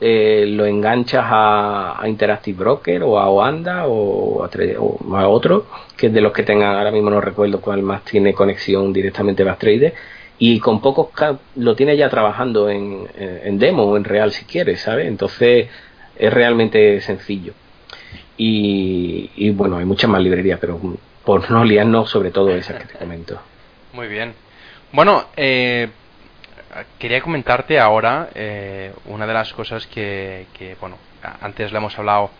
eh, 0.00 0.46
lo 0.48 0.64
enganchas 0.64 1.22
a, 1.26 2.02
Interactive 2.06 2.56
Broker 2.56 3.02
o 3.02 3.18
a 3.18 3.28
Oanda 3.28 3.88
o 3.88 4.42
a, 4.42 5.28
otro, 5.28 5.66
que 5.98 6.06
es 6.06 6.14
de 6.14 6.22
los 6.22 6.32
que 6.32 6.44
tengan, 6.44 6.76
ahora 6.76 6.92
mismo 6.92 7.10
no 7.10 7.20
recuerdo 7.20 7.60
cuál 7.60 7.82
más 7.82 8.04
tiene 8.04 8.32
conexión 8.32 8.90
directamente 8.90 9.44
Backtrader, 9.44 9.92
y 10.38 10.60
con 10.60 10.80
pocos 10.80 11.08
lo 11.56 11.76
tiene 11.76 11.94
ya 11.94 12.08
trabajando 12.08 12.70
en, 12.70 13.06
en 13.18 13.58
demo 13.58 13.82
o 13.82 13.98
en 13.98 14.04
real 14.04 14.32
si 14.32 14.46
quieres, 14.46 14.80
¿sabes? 14.80 15.06
Entonces 15.06 15.68
es 16.16 16.32
realmente 16.32 17.00
sencillo. 17.00 17.54
Y, 18.36 19.50
bueno, 19.50 19.78
hay 19.78 19.84
muchas 19.84 20.10
más 20.10 20.20
librerías, 20.20 20.58
pero 20.60 20.80
por 21.24 21.50
no 21.50 21.64
liarnos 21.64 22.10
sobre 22.10 22.30
todo 22.30 22.50
esas 22.50 22.80
que 22.80 22.92
te 22.92 22.98
comento. 22.98 23.40
Muy 23.92 24.08
bien. 24.08 24.34
Bueno, 24.92 25.26
eh, 25.36 25.88
quería 26.98 27.20
comentarte 27.20 27.78
ahora 27.78 28.28
eh, 28.34 28.92
una 29.06 29.26
de 29.26 29.34
las 29.34 29.52
cosas 29.52 29.86
que, 29.86 30.46
que, 30.54 30.76
bueno, 30.80 30.98
antes 31.40 31.72
le 31.72 31.78
hemos 31.78 31.98
hablado 31.98 32.30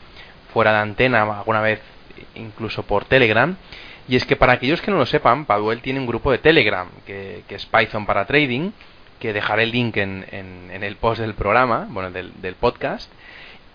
fuera 0.52 0.72
de 0.72 0.78
antena, 0.78 1.22
alguna 1.22 1.60
vez 1.60 1.80
incluso 2.34 2.84
por 2.84 3.04
Telegram, 3.04 3.56
y 4.08 4.16
es 4.16 4.24
que 4.26 4.36
para 4.36 4.52
aquellos 4.52 4.82
que 4.82 4.90
no 4.90 4.98
lo 4.98 5.06
sepan, 5.06 5.46
Paduel 5.46 5.80
tiene 5.80 6.00
un 6.00 6.06
grupo 6.06 6.30
de 6.30 6.38
Telegram, 6.38 6.88
que, 7.06 7.42
que 7.48 7.54
es 7.54 7.66
Python 7.66 8.06
para 8.06 8.26
Trading, 8.26 8.70
que 9.18 9.32
dejaré 9.32 9.62
el 9.62 9.70
link 9.70 9.96
en, 9.96 10.26
en, 10.30 10.82
el 10.84 10.96
post 10.96 11.20
del 11.20 11.34
programa, 11.34 11.86
bueno, 11.88 12.10
del 12.10 12.54
podcast, 12.56 13.10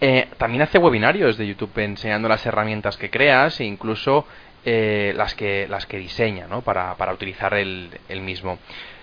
eh, 0.02 0.28
también 0.38 0.62
hace 0.62 0.78
webinarios 0.78 1.38
de 1.38 1.48
YouTube 1.48 1.78
enseñando 1.80 2.30
las 2.30 2.46
herramientas 2.46 2.98
que 2.98 3.10
creas 3.10 3.60
e 3.60 3.66
incluso 3.66 4.26
eh, 4.66 5.14
las, 5.16 5.36
que, 5.36 5.68
las 5.68 5.86
que 5.86 5.98
diseña 5.98 6.48
¿no? 6.48 6.62
para, 6.62 6.96
para 6.96 7.14
utilizar 7.14 7.54
el, 7.54 7.90
el, 8.08 8.22
mismo. 8.22 8.60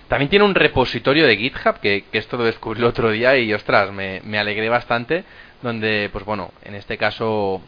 También 0.07 0.29
tiene 0.29 0.45
un 0.45 0.55
repositorio 0.55 1.27
de 1.27 1.37
GitHub 1.37 1.79
que, 1.79 2.05
que 2.11 2.17
esto 2.17 2.37
lo 2.37 2.45
descubrí 2.45 2.79
el 2.79 2.85
otro 2.85 3.11
día 3.11 3.37
y 3.37 3.53
ostras, 3.53 3.91
me, 3.91 4.21
me 4.23 4.39
alegré 4.39 4.69
bastante. 4.69 5.23
Donde, 5.61 6.09
pues 6.11 6.23
bueno, 6.23 6.51
en 6.63 6.75
este 6.75 6.97
caso 6.97 7.61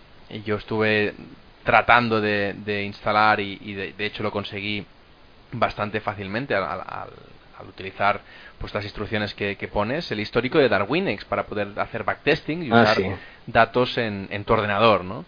yo 0.46 0.58
estuve 0.58 1.14
tratando 1.64 2.22
de, 2.22 2.54
de 2.54 2.84
instalar 2.84 3.40
y, 3.40 3.58
y 3.62 3.74
de, 3.74 3.94
de, 3.94 4.06
hecho 4.06 4.24
lo 4.24 4.32
conseguí 4.32 4.86
bastante 5.52 6.00
fácilmente 6.00 6.54
al, 6.54 6.64
al, 6.64 7.10
al 7.60 7.68
utilizar 7.68 8.22
pues 8.58 8.74
las 8.74 8.84
instrucciones 8.84 9.34
que, 9.34 9.70
pones, 9.72 10.12
el 10.12 10.20
histórico 10.20 10.58
de 10.58 10.70
Darwinex 10.70 11.26
para 11.26 11.46
poder 11.46 11.70
hacer 11.78 12.04
backtesting 12.04 12.64
y 12.64 12.72
ah, 12.72 12.82
usar 12.82 12.98
datos 13.48 13.98
en, 13.98 14.28
en, 14.32 14.44
tu 14.44 14.54
ordenador, 14.54 15.04
¿no? 15.04 15.26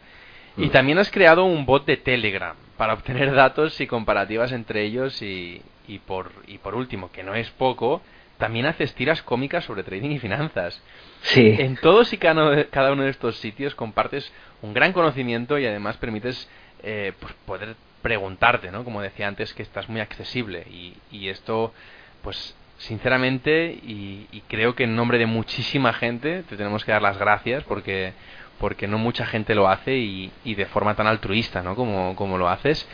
Y 0.57 0.67
mm. 0.67 0.69
también 0.71 0.97
has 0.99 1.09
creado 1.09 1.45
un 1.45 1.65
bot 1.65 1.85
de 1.85 1.97
Telegram 1.97 2.55
para 2.77 2.93
obtener 2.93 3.31
datos 3.35 3.79
y 3.79 3.87
comparativas 3.87 4.51
entre 4.51 4.83
ellos 4.83 5.21
y, 5.21 5.61
y, 5.87 5.99
por, 5.99 6.31
y 6.47 6.57
por 6.57 6.75
último, 6.75 7.11
que 7.11 7.23
no 7.23 7.35
es 7.35 7.49
poco, 7.51 8.01
también 8.37 8.65
haces 8.65 8.93
tiras 8.95 9.21
cómicas 9.21 9.65
sobre 9.65 9.83
trading 9.83 10.11
y 10.11 10.19
finanzas. 10.19 10.81
Sí. 11.21 11.55
En 11.59 11.77
todos 11.77 12.11
y 12.11 12.17
cada 12.17 12.91
uno 12.91 13.03
de 13.03 13.09
estos 13.09 13.37
sitios 13.37 13.75
compartes 13.75 14.31
un 14.61 14.73
gran 14.73 14.93
conocimiento 14.93 15.59
y 15.59 15.65
además 15.65 15.97
permites 15.97 16.49
eh, 16.83 17.13
pues 17.19 17.33
poder 17.45 17.75
preguntarte, 18.01 18.71
¿no? 18.71 18.83
Como 18.83 19.01
decía 19.01 19.27
antes, 19.27 19.53
que 19.53 19.61
estás 19.61 19.87
muy 19.89 20.01
accesible 20.01 20.65
y, 20.69 20.95
y 21.11 21.29
esto, 21.29 21.73
pues 22.21 22.55
sinceramente, 22.77 23.71
y, 23.83 24.43
creo 24.47 24.75
que 24.75 24.83
en 24.83 24.95
nombre 24.95 25.17
de 25.17 25.25
muchísima 25.25 25.93
gente 25.93 26.43
te 26.43 26.57
tenemos 26.57 26.83
que 26.83 26.91
dar 26.91 27.01
las 27.01 27.17
gracias 27.17 27.63
porque 27.63 28.13
porque 28.59 28.87
no 28.87 28.99
mucha 28.99 29.25
gente 29.25 29.55
lo 29.55 29.67
hace 29.67 29.97
y, 29.97 30.31
de 30.45 30.65
forma 30.67 30.93
tan 30.93 31.07
altruista, 31.07 31.63
¿no? 31.63 31.75
Como, 31.75 32.15
como 32.15 32.37
lo 32.37 32.47
haces. 32.47 32.87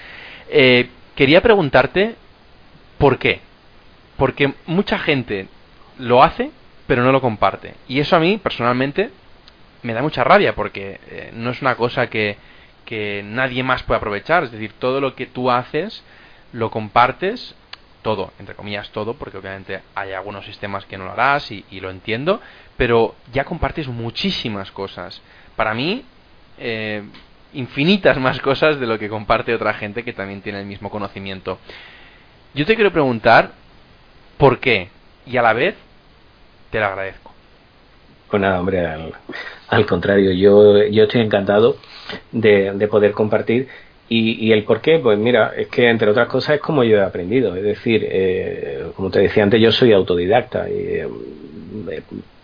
Eh, 0.50 0.90
quería 1.14 1.42
preguntarte 1.42 2.16
por 2.98 3.20
qué. 3.20 3.42
Porque 4.16 4.54
mucha 4.66 4.98
gente 4.98 5.50
lo 6.00 6.24
hace, 6.24 6.52
pero 6.88 7.04
no 7.04 7.12
lo 7.12 7.20
comparte. 7.20 7.74
Y 7.90 8.00
eso 8.00 8.16
a 8.16 8.20
mí, 8.20 8.38
personalmente, 8.38 9.10
me 9.84 9.94
da 9.94 10.02
mucha 10.02 10.24
rabia 10.24 10.56
porque 10.56 11.02
eh, 11.10 11.32
no 11.34 11.52
es 11.52 11.62
una 11.62 11.76
cosa 11.76 12.08
que, 12.10 12.38
que 12.86 13.22
nadie 13.26 13.62
más 13.62 13.84
puede 13.84 13.98
aprovechar. 13.98 14.46
Es 14.46 14.52
decir, 14.54 14.72
todo 14.80 15.02
lo 15.02 15.16
que 15.16 15.26
tú 15.26 15.52
haces 15.52 16.02
lo 16.54 16.72
compartes 16.72 17.56
todo, 18.08 18.32
entre 18.40 18.56
comillas 18.56 18.90
todo, 18.92 19.16
porque 19.16 19.38
obviamente 19.38 19.82
hay 19.94 20.14
algunos 20.14 20.46
sistemas 20.46 20.86
que 20.86 20.98
no 20.98 21.04
lo 21.04 21.12
harás 21.12 21.52
y, 21.52 21.66
lo 21.82 21.90
entiendo, 21.90 22.40
pero 22.78 23.16
ya 23.34 23.44
compartes 23.44 23.90
muchísimas 23.90 24.72
cosas. 24.72 25.22
Para 25.58 25.74
mí, 25.74 26.06
eh, 26.58 27.04
infinitas 27.52 28.18
más 28.18 28.40
cosas 28.40 28.80
de 28.80 28.88
lo 28.88 28.98
que 28.98 29.10
comparte 29.10 29.54
otra 29.54 29.74
gente 29.74 30.06
que 30.06 30.14
también 30.14 30.42
tiene 30.42 30.62
el 30.62 30.66
mismo 30.66 30.90
conocimiento. 30.90 31.58
Yo 32.54 32.66
te 32.66 32.76
quiero 32.76 32.94
preguntar 32.94 33.52
por 34.38 34.60
qué 34.62 34.88
y 35.26 35.36
a 35.36 35.42
la 35.42 35.52
vez 35.52 35.76
te 36.72 36.80
lo 36.80 36.86
agradezco. 36.86 37.34
Pues 38.30 38.42
nada, 38.42 38.62
hombre, 38.62 38.88
al, 39.68 39.86
contrario, 39.86 40.32
yo, 40.32 40.82
yo 40.88 41.04
estoy 41.04 41.20
encantado 41.20 41.76
de, 42.32 42.72
de 42.72 42.88
poder 42.88 43.12
compartir 43.12 43.68
y, 44.10 44.52
el 44.54 44.64
por 44.64 44.80
qué, 44.80 45.00
pues 45.00 45.20
mira, 45.20 45.54
es 45.58 45.68
que 45.68 45.90
entre 45.90 46.10
otras 46.10 46.30
cosas 46.30 46.56
es 46.56 46.62
como 46.62 46.84
yo 46.84 46.98
he 46.98 47.02
aprendido. 47.02 47.56
Es 47.56 47.64
decir, 47.64 48.08
eh, 48.10 48.86
como 48.96 49.10
te 49.10 49.20
decía 49.20 49.44
antes, 49.44 49.62
yo 49.62 49.72
soy 49.72 49.92
autodidacta. 49.92 50.70
Y, 50.70 50.74
eh, 50.74 51.08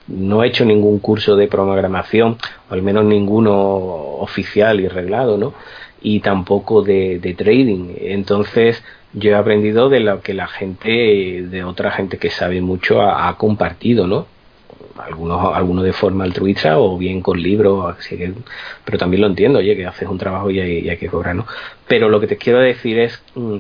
no 0.07 0.43
he 0.43 0.47
hecho 0.47 0.66
ningún 0.66 0.99
curso 0.99 1.38
de 1.38 1.47
programación, 1.47 2.38
o 2.70 2.74
al 2.74 2.82
menos 2.82 3.05
ninguno 3.05 3.53
oficial 3.53 4.82
y 4.82 4.89
reglado, 4.89 5.38
¿no? 5.38 5.53
Y 6.01 6.20
tampoco 6.20 6.82
de, 6.82 7.20
de 7.20 7.34
trading. 7.34 7.95
Entonces, 8.01 8.84
yo 9.14 9.32
he 9.32 9.36
aprendido 9.36 9.88
de 9.88 10.01
lo 10.01 10.22
que 10.22 10.34
la 10.34 10.47
gente, 10.47 11.45
de 11.49 11.64
otra 11.64 11.91
gente 11.91 12.18
que 12.18 12.30
sabe 12.30 12.59
mucho, 12.59 13.01
ha 13.01 13.38
compartido, 13.38 14.05
¿no? 14.05 14.28
Algunos, 14.97 15.55
algunos 15.55 15.83
de 15.83 15.93
forma 15.93 16.23
altruista 16.23 16.79
o 16.79 16.97
bien 16.97 17.21
con 17.21 17.41
libros, 17.41 17.95
así 17.97 18.17
que, 18.17 18.33
pero 18.85 18.97
también 18.97 19.21
lo 19.21 19.27
entiendo, 19.27 19.59
oye, 19.59 19.75
que 19.75 19.85
haces 19.85 20.07
un 20.07 20.17
trabajo 20.17 20.49
y 20.51 20.59
hay, 20.59 20.97
que 20.97 21.07
cobrar, 21.07 21.35
¿no? 21.35 21.45
Pero 21.87 22.09
lo 22.09 22.19
que 22.19 22.27
te 22.27 22.37
quiero 22.37 22.59
decir 22.59 22.99
es, 22.99 23.21
mm, 23.35 23.57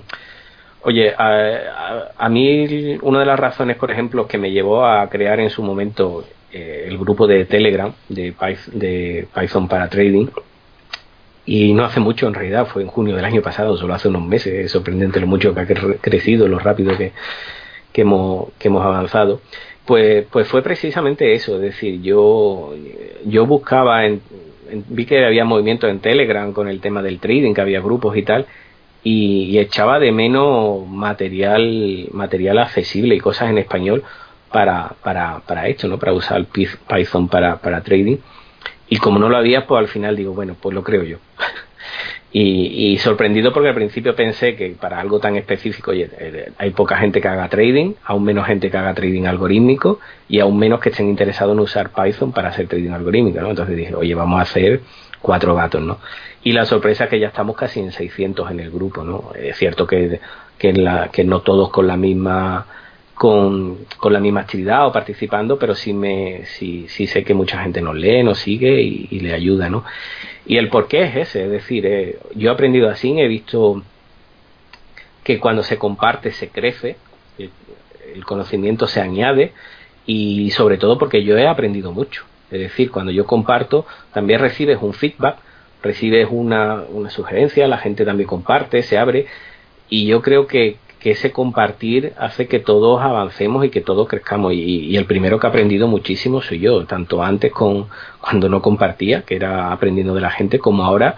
oye, 0.83 1.13
a, 1.17 2.11
a, 2.17 2.29
mí 2.29 2.97
una 3.01 3.19
de 3.19 3.25
las 3.25 3.39
razones, 3.39 3.77
por 3.77 3.91
ejemplo, 3.91 4.27
que 4.27 4.37
me 4.37 4.51
llevó 4.51 4.85
a 4.85 5.09
crear 5.09 5.39
en 5.39 5.49
su 5.49 5.63
momento 5.63 6.25
eh, 6.51 6.85
el 6.87 6.97
grupo 6.99 7.25
de 7.25 7.45
Telegram 7.45 7.91
de 8.09 8.31
Python, 8.31 8.79
de 8.79 9.27
Python 9.33 9.67
para 9.67 9.89
Trading, 9.89 10.27
y 11.45 11.73
no 11.73 11.83
hace 11.83 11.99
mucho 11.99 12.27
en 12.27 12.35
realidad, 12.35 12.67
fue 12.67 12.83
en 12.83 12.87
junio 12.87 13.15
del 13.15 13.25
año 13.25 13.41
pasado, 13.41 13.75
solo 13.75 13.93
hace 13.95 14.07
unos 14.07 14.23
meses, 14.23 14.53
es 14.53 14.71
sorprendente 14.71 15.19
lo 15.19 15.27
mucho 15.27 15.53
que 15.53 15.61
ha 15.61 15.65
crecido, 15.65 16.47
lo 16.47 16.59
rápido 16.59 16.97
que, 16.97 17.11
que, 17.91 18.01
hemos, 18.01 18.49
que 18.59 18.67
hemos 18.67 18.85
avanzado. 18.85 19.41
Pues, 19.85 20.25
pues 20.31 20.47
fue 20.47 20.61
precisamente 20.61 21.33
eso, 21.33 21.55
es 21.55 21.61
decir, 21.61 22.01
yo, 22.01 22.73
yo 23.25 23.45
buscaba, 23.45 24.05
en, 24.05 24.21
vi 24.87 25.05
que 25.05 25.25
había 25.25 25.43
movimiento 25.43 25.89
en 25.89 25.99
Telegram 25.99 26.53
con 26.53 26.69
el 26.69 26.79
tema 26.79 27.01
del 27.01 27.19
trading, 27.19 27.53
que 27.53 27.61
había 27.61 27.81
grupos 27.81 28.15
y 28.15 28.23
tal, 28.23 28.45
y, 29.03 29.57
echaba 29.57 29.99
de 29.99 30.11
menos 30.13 30.87
material, 30.87 32.07
material 32.11 32.59
accesible 32.59 33.15
y 33.15 33.19
cosas 33.19 33.49
en 33.49 33.57
español 33.57 34.03
para, 34.51 34.93
para, 35.03 35.39
para 35.41 35.67
esto, 35.67 35.87
¿no? 35.87 35.99
Para 35.99 36.13
usar 36.13 36.45
Python 36.45 37.27
para, 37.27 37.57
para 37.57 37.81
trading. 37.81 38.17
Y 38.87 38.97
como 38.97 39.19
no 39.19 39.27
lo 39.27 39.37
había, 39.37 39.67
pues 39.67 39.79
al 39.79 39.87
final 39.89 40.15
digo, 40.15 40.33
bueno, 40.33 40.55
pues 40.59 40.73
lo 40.73 40.83
creo 40.83 41.03
yo. 41.03 41.17
y, 42.35 42.97
sorprendido 42.97 43.53
porque 43.53 43.69
al 43.69 43.75
principio 43.75 44.15
pensé 44.15 44.55
que 44.55 44.69
para 44.71 44.99
algo 44.99 45.19
tan 45.19 45.35
específico, 45.35 45.93
eh, 45.93 46.51
hay 46.57 46.71
poca 46.71 46.97
gente 46.97 47.21
que 47.21 47.27
haga 47.27 47.47
trading, 47.47 47.93
aún 48.03 48.23
menos 48.23 48.47
gente 48.47 48.71
que 48.71 48.77
haga 48.77 48.95
trading 48.95 49.25
algorítmico 49.25 49.99
y 50.27 50.39
aún 50.39 50.57
menos 50.57 50.79
que 50.79 50.89
estén 50.89 51.09
interesados 51.09 51.53
en 51.53 51.59
usar 51.59 51.91
Python 51.91 52.31
para 52.31 52.49
hacer 52.49 52.67
trading 52.67 52.89
algorítmico, 52.89 53.39
¿no? 53.39 53.51
Entonces 53.51 53.77
dije, 53.77 53.93
oye, 53.93 54.15
vamos 54.15 54.39
a 54.39 54.43
hacer 54.43 54.81
cuatro 55.21 55.53
gatos, 55.53 55.83
¿no? 55.83 55.99
Y 56.43 56.53
la 56.53 56.65
sorpresa 56.65 57.03
es 57.03 57.11
que 57.11 57.19
ya 57.19 57.27
estamos 57.27 57.55
casi 57.55 57.79
en 57.79 57.91
600 57.91 58.49
en 58.49 58.59
el 58.61 58.71
grupo, 58.71 59.03
¿no? 59.03 59.31
Es 59.39 59.55
cierto 59.57 59.85
que, 59.85 60.19
que, 60.57 60.73
la, 60.73 61.09
que 61.09 61.23
no 61.23 61.41
todos 61.41 61.69
con 61.69 61.85
la 61.85 61.97
misma 61.97 62.65
con, 63.13 63.85
con, 63.97 64.11
la 64.11 64.19
misma 64.19 64.41
actividad 64.41 64.87
o 64.87 64.91
participando, 64.91 65.57
pero 65.59 65.75
sí, 65.75 65.93
me, 65.93 66.45
sí, 66.45 66.87
sí 66.89 67.05
sé 67.07 67.23
que 67.23 67.33
mucha 67.33 67.61
gente 67.61 67.79
nos 67.79 67.95
lee, 67.95 68.23
nos 68.23 68.39
sigue 68.39 68.81
y, 68.81 69.19
le 69.19 69.33
ayuda, 69.33 69.69
¿no? 69.69 69.83
Y 70.45 70.57
el 70.57 70.69
por 70.69 70.87
qué 70.87 71.03
es 71.03 71.15
ese, 71.15 71.45
es 71.45 71.51
decir, 71.51 71.85
eh, 71.85 72.19
yo 72.35 72.49
he 72.49 72.53
aprendido 72.53 72.89
así, 72.89 73.17
he 73.17 73.27
visto 73.27 73.81
que 75.23 75.39
cuando 75.39 75.63
se 75.63 75.77
comparte 75.77 76.31
se 76.31 76.49
crece, 76.49 76.97
el, 77.37 77.49
el 78.13 78.25
conocimiento 78.25 78.87
se 78.87 78.99
añade 78.99 79.53
y 80.05 80.51
sobre 80.51 80.77
todo 80.77 80.97
porque 80.97 81.23
yo 81.23 81.37
he 81.37 81.47
aprendido 81.47 81.91
mucho. 81.91 82.25
Es 82.51 82.59
decir, 82.59 82.91
cuando 82.91 83.11
yo 83.11 83.25
comparto, 83.25 83.85
también 84.13 84.39
recibes 84.39 84.77
un 84.81 84.93
feedback, 84.93 85.37
recibes 85.81 86.27
una, 86.29 86.83
una 86.89 87.09
sugerencia, 87.09 87.67
la 87.67 87.77
gente 87.77 88.05
también 88.05 88.27
comparte, 88.27 88.83
se 88.83 88.97
abre 88.97 89.27
y 89.89 90.05
yo 90.05 90.21
creo 90.21 90.47
que, 90.47 90.77
que 91.03 91.11
ese 91.11 91.33
compartir 91.33 92.13
hace 92.17 92.47
que 92.47 92.59
todos 92.59 93.01
avancemos 93.01 93.65
y 93.65 93.69
que 93.69 93.81
todos 93.81 94.07
crezcamos. 94.07 94.53
Y, 94.53 94.95
el 94.95 95.05
primero 95.05 95.37
que 95.37 95.47
ha 95.47 95.49
aprendido 95.49 95.85
muchísimo 95.85 96.41
soy 96.41 96.59
yo, 96.59 96.85
tanto 96.85 97.21
antes 97.21 97.51
con 97.51 97.87
cuando 98.21 98.47
no 98.47 98.61
compartía, 98.61 99.23
que 99.23 99.35
era 99.35 99.73
aprendiendo 99.73 100.15
de 100.15 100.21
la 100.21 100.31
gente, 100.31 100.59
como 100.59 100.85
ahora 100.85 101.17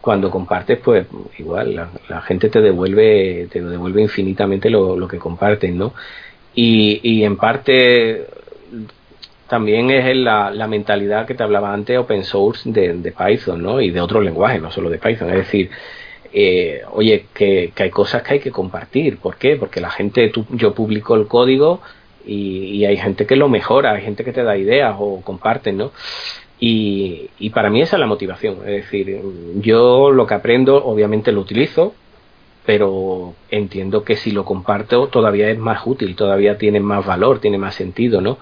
cuando 0.00 0.28
compartes, 0.28 0.80
pues 0.80 1.06
igual 1.38 1.88
la, 2.08 2.20
gente 2.22 2.48
te 2.48 2.60
devuelve, 2.60 3.46
te 3.48 3.62
devuelve 3.62 4.02
infinitamente 4.02 4.68
lo, 4.68 4.96
lo 4.96 5.06
que 5.06 5.18
comparten, 5.18 5.78
¿no? 5.78 5.94
Y, 6.56 7.00
y 7.04 7.24
en 7.24 7.36
parte 7.36 8.26
también 9.48 9.90
es 9.90 10.16
la, 10.16 10.50
la, 10.50 10.66
mentalidad 10.66 11.26
que 11.26 11.34
te 11.34 11.44
hablaba 11.44 11.72
antes 11.72 11.96
open 11.96 12.24
source 12.24 12.68
de, 12.68 12.94
de 12.94 13.12
Python, 13.12 13.62
¿no? 13.62 13.80
Y 13.80 13.90
de 13.90 14.00
otros 14.00 14.24
lenguajes, 14.24 14.60
no 14.60 14.72
solo 14.72 14.90
de 14.90 14.98
Python. 14.98 15.30
Es 15.30 15.36
decir, 15.36 15.70
eh, 16.32 16.82
oye, 16.92 17.26
que, 17.34 17.72
hay 17.76 17.90
cosas 17.90 18.22
que 18.22 18.34
hay 18.34 18.40
que 18.40 18.50
compartir. 18.50 19.18
¿Por 19.18 19.36
qué? 19.36 19.56
Porque 19.56 19.80
la 19.80 19.90
gente, 19.90 20.32
yo 20.50 20.74
publico 20.74 21.14
el 21.14 21.26
código 21.26 21.80
y, 22.26 22.84
hay 22.84 22.96
gente 22.96 23.26
que 23.26 23.36
lo 23.36 23.48
mejora, 23.48 23.92
hay 23.92 24.02
gente 24.02 24.24
que 24.24 24.32
te 24.32 24.42
da 24.42 24.56
ideas 24.56 24.96
o 24.98 25.20
comparten, 25.22 25.76
¿no? 25.76 25.92
Y, 26.58 27.30
y 27.38 27.50
para 27.50 27.70
mí 27.70 27.82
esa 27.82 27.96
es 27.96 28.00
la 28.00 28.06
motivación. 28.06 28.58
Es 28.60 28.84
decir, 28.84 29.20
yo 29.56 30.10
lo 30.10 30.26
que 30.26 30.34
aprendo 30.34 30.84
obviamente 30.84 31.32
lo 31.32 31.40
utilizo, 31.40 31.94
pero 32.64 33.34
entiendo 33.50 34.04
que 34.04 34.16
si 34.16 34.30
lo 34.30 34.44
comparto 34.44 35.08
todavía 35.08 35.50
es 35.50 35.58
más 35.58 35.82
útil, 35.86 36.14
todavía 36.14 36.58
tiene 36.58 36.80
más 36.80 37.04
valor, 37.04 37.40
tiene 37.40 37.58
más 37.58 37.74
sentido, 37.74 38.20
¿no? 38.20 38.38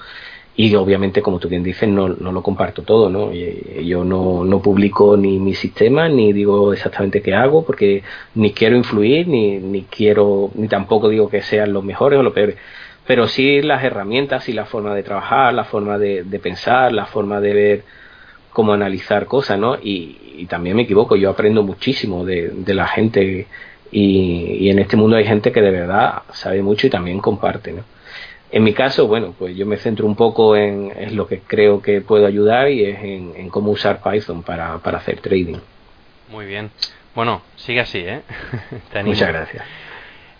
Y 0.57 0.74
obviamente 0.74 1.22
como 1.22 1.38
tú 1.38 1.48
bien 1.48 1.62
dices 1.62 1.88
no, 1.88 2.09
no 2.09 2.32
lo 2.32 2.42
comparto 2.42 2.82
todo 2.82 3.09
no 3.09 3.32
yo 3.32 4.05
no, 4.05 4.44
no 4.44 4.61
publico 4.61 5.16
ni 5.16 5.38
mi 5.38 5.55
sistema 5.55 6.09
ni 6.09 6.32
digo 6.32 6.72
exactamente 6.72 7.22
qué 7.22 7.34
hago 7.34 7.64
porque 7.64 8.03
ni 8.34 8.53
quiero 8.53 8.76
influir 8.76 9.28
ni, 9.28 9.59
ni 9.59 9.82
quiero 9.82 10.51
ni 10.55 10.68
tampoco 10.68 11.09
digo 11.09 11.28
que 11.28 11.42
sean 11.42 11.72
los 11.72 11.84
mejores 11.84 12.18
o 12.18 12.22
los 12.22 12.32
peores 12.32 12.57
pero 13.07 13.28
sí 13.28 13.62
las 13.62 13.84
herramientas 13.84 14.48
y 14.48 14.53
la 14.53 14.66
forma 14.66 14.94
de 14.94 15.03
trabajar 15.03 15.55
la 15.55 15.64
forma 15.64 15.98
de, 15.98 16.24
pensar 16.42 16.92
la 16.92 17.07
forma 17.07 17.40
de 17.40 17.55
ver 17.55 17.84
cómo 18.53 18.72
analizar 18.72 19.26
cosas 19.26 19.59
no 19.59 19.76
y, 19.80 20.16
también 20.48 20.74
me 20.74 20.82
equivoco 20.82 21.16
yo 21.16 21.28
aprendo 21.28 21.62
muchísimo 21.62 22.24
de, 22.24 22.48
de 22.48 22.74
la 22.74 22.86
gente 22.86 23.46
y, 23.92 24.57
y 24.59 24.70
en 24.70 24.78
este 24.78 24.96
mundo 24.96 25.16
hay 25.16 25.26
gente 25.26 25.53
que 25.53 25.61
de 25.61 25.70
verdad 25.70 26.22
sabe 26.32 26.62
mucho 26.62 26.86
y 26.86 26.90
también 26.90 27.20
comparte 27.20 27.72
no 27.72 27.99
en 28.53 28.64
mi 28.64 28.72
caso, 28.72 29.07
bueno, 29.07 29.34
pues 29.38 29.57
yo 29.57 29.66
me 29.66 29.76
centro 29.76 30.07
un 30.07 30.16
poco 30.16 30.57
en, 30.57 31.16
lo 31.16 31.26
que 31.26 31.40
creo 31.40 31.80
que 31.80 32.01
puedo 32.01 32.26
ayudar 32.26 32.70
y 32.70 32.84
es 32.84 32.98
en, 33.03 33.48
cómo 33.48 33.70
usar 33.70 34.03
Python 34.03 34.42
para, 34.42 34.78
para, 34.78 34.98
hacer 34.98 35.20
trading. 35.20 35.59
Muy 36.28 36.46
bien. 36.46 36.70
Bueno, 37.14 37.42
sigue 37.57 37.80
así, 37.80 37.98
¿eh? 37.98 38.22
Muchas 39.05 39.28
gracias. 39.28 39.64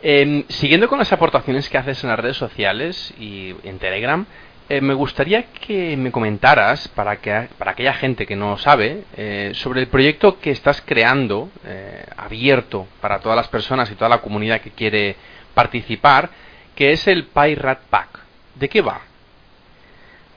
Em, 0.03 0.45
siguiendo 0.49 0.89
con 0.89 0.99
las 0.99 1.13
aportaciones 1.13 1.69
que 1.69 1.77
haces 1.79 2.03
en 2.03 2.11
las 2.11 2.19
redes 2.19 2.37
sociales 2.37 3.13
y 3.19 3.55
en 3.65 3.79
Telegram, 3.79 4.25
eh, 4.69 4.81
me 4.81 4.95
gustaría 4.95 5.47
que 5.53 5.97
me 5.97 6.13
comentaras, 6.13 6.89
para, 6.89 7.17
que, 7.17 7.49
para 7.59 7.73
aquella 7.73 7.93
gente 7.93 8.25
que 8.25 8.37
no 8.37 8.57
sabe, 8.57 9.03
eh, 9.17 9.51
sobre 9.55 9.81
el 9.81 9.89
proyecto 9.89 10.39
que 10.39 10.53
estás 10.53 10.81
creando, 10.81 11.51
eh, 11.67 12.05
abierto 12.17 12.87
para 13.01 13.19
todas 13.19 13.37
las 13.37 13.49
personas 13.49 13.91
y 13.91 13.95
toda 13.95 14.09
la 14.09 14.19
comunidad 14.19 14.61
que 14.61 14.71
quiere 14.71 15.17
participar, 15.55 16.31
que 16.75 16.93
es 16.93 17.07
el 17.09 17.25
PyRat 17.25 17.81
Pack. 17.91 18.21
¿De 18.55 18.69
qué 18.69 18.81
va? 18.81 19.01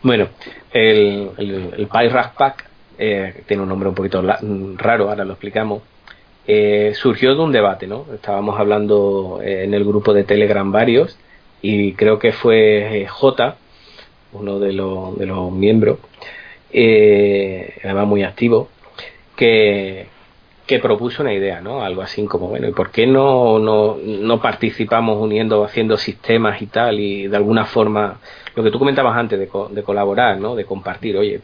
Bueno, 0.01 0.27
el, 0.71 1.31
el, 1.38 1.88
PyRat 1.88 2.36
Pack 2.36 2.69
eh, 2.97 3.43
tiene 3.47 3.63
un 3.63 3.69
nombre 3.69 3.89
un 3.89 3.95
poquito 3.95 4.21
raro, 4.21 5.09
ahora 5.09 5.25
lo 5.25 5.34
explicamos. 5.34 5.84
Eh, 6.45 6.91
surgió 6.95 7.36
de 7.36 7.41
un 7.41 7.51
debate, 7.53 7.88
¿no? 7.88 8.05
Estábamos 8.13 8.59
hablando 8.59 9.39
eh, 9.41 9.63
en 9.63 9.73
el 9.73 9.86
grupo 9.86 10.13
de 10.13 10.25
Telegram 10.25 10.69
varios 10.71 11.17
y 11.61 11.93
creo 11.93 12.19
que 12.19 12.34
fue 12.34 13.07
J, 13.09 13.55
uno 14.34 14.59
de, 14.59 14.73
los, 14.73 15.17
de 15.17 15.25
los 15.25 15.51
miembros, 15.51 15.99
además 16.69 18.07
muy 18.07 18.23
activo, 18.23 18.67
que, 19.38 20.07
que 20.66 20.80
propuso 20.80 21.24
una 21.24 21.34
idea, 21.34 21.61
¿no? 21.61 21.84
Algo 21.84 22.01
así 22.01 22.26
como, 22.26 22.47
bueno, 22.47 22.68
¿y 22.68 22.72
por 22.72 22.89
qué 22.91 23.05
no, 23.05 23.59
no, 23.59 23.97
no 24.01 24.41
participamos 24.41 25.18
uniendo, 25.20 25.64
haciendo 25.64 25.97
sistemas 25.97 26.61
y 26.61 26.68
tal? 26.68 26.99
Y 26.99 27.28
de 27.28 27.36
alguna 27.36 27.66
forma, 27.66 28.20
lo 28.55 28.64
que 28.64 28.72
tú 28.72 28.80
comentabas 28.80 29.18
antes 29.18 29.39
de, 29.39 29.49
de 29.72 29.84
colaborar, 29.84 30.39
¿no? 30.39 30.55
De 30.55 30.66
compartir, 30.66 31.18
oye, 31.18 31.41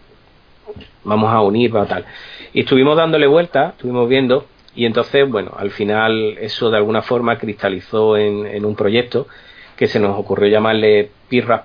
vamos 1.03 1.33
a 1.33 1.41
unir, 1.41 1.71
para 1.71 1.85
tal. 1.85 2.05
Y 2.53 2.61
estuvimos 2.61 2.95
dándole 2.95 3.27
vuelta, 3.27 3.69
estuvimos 3.69 4.07
viendo, 4.07 4.45
y 4.73 4.85
entonces, 4.85 5.29
bueno, 5.29 5.51
al 5.57 5.71
final 5.71 6.37
eso 6.39 6.69
de 6.69 6.77
alguna 6.77 7.01
forma 7.01 7.37
cristalizó 7.37 8.15
en, 8.15 8.45
en 8.45 8.63
un 8.63 8.75
proyecto 8.75 9.27
que 9.75 9.87
se 9.87 9.99
nos 9.99 10.17
ocurrió 10.17 10.47
llamarle 10.47 11.11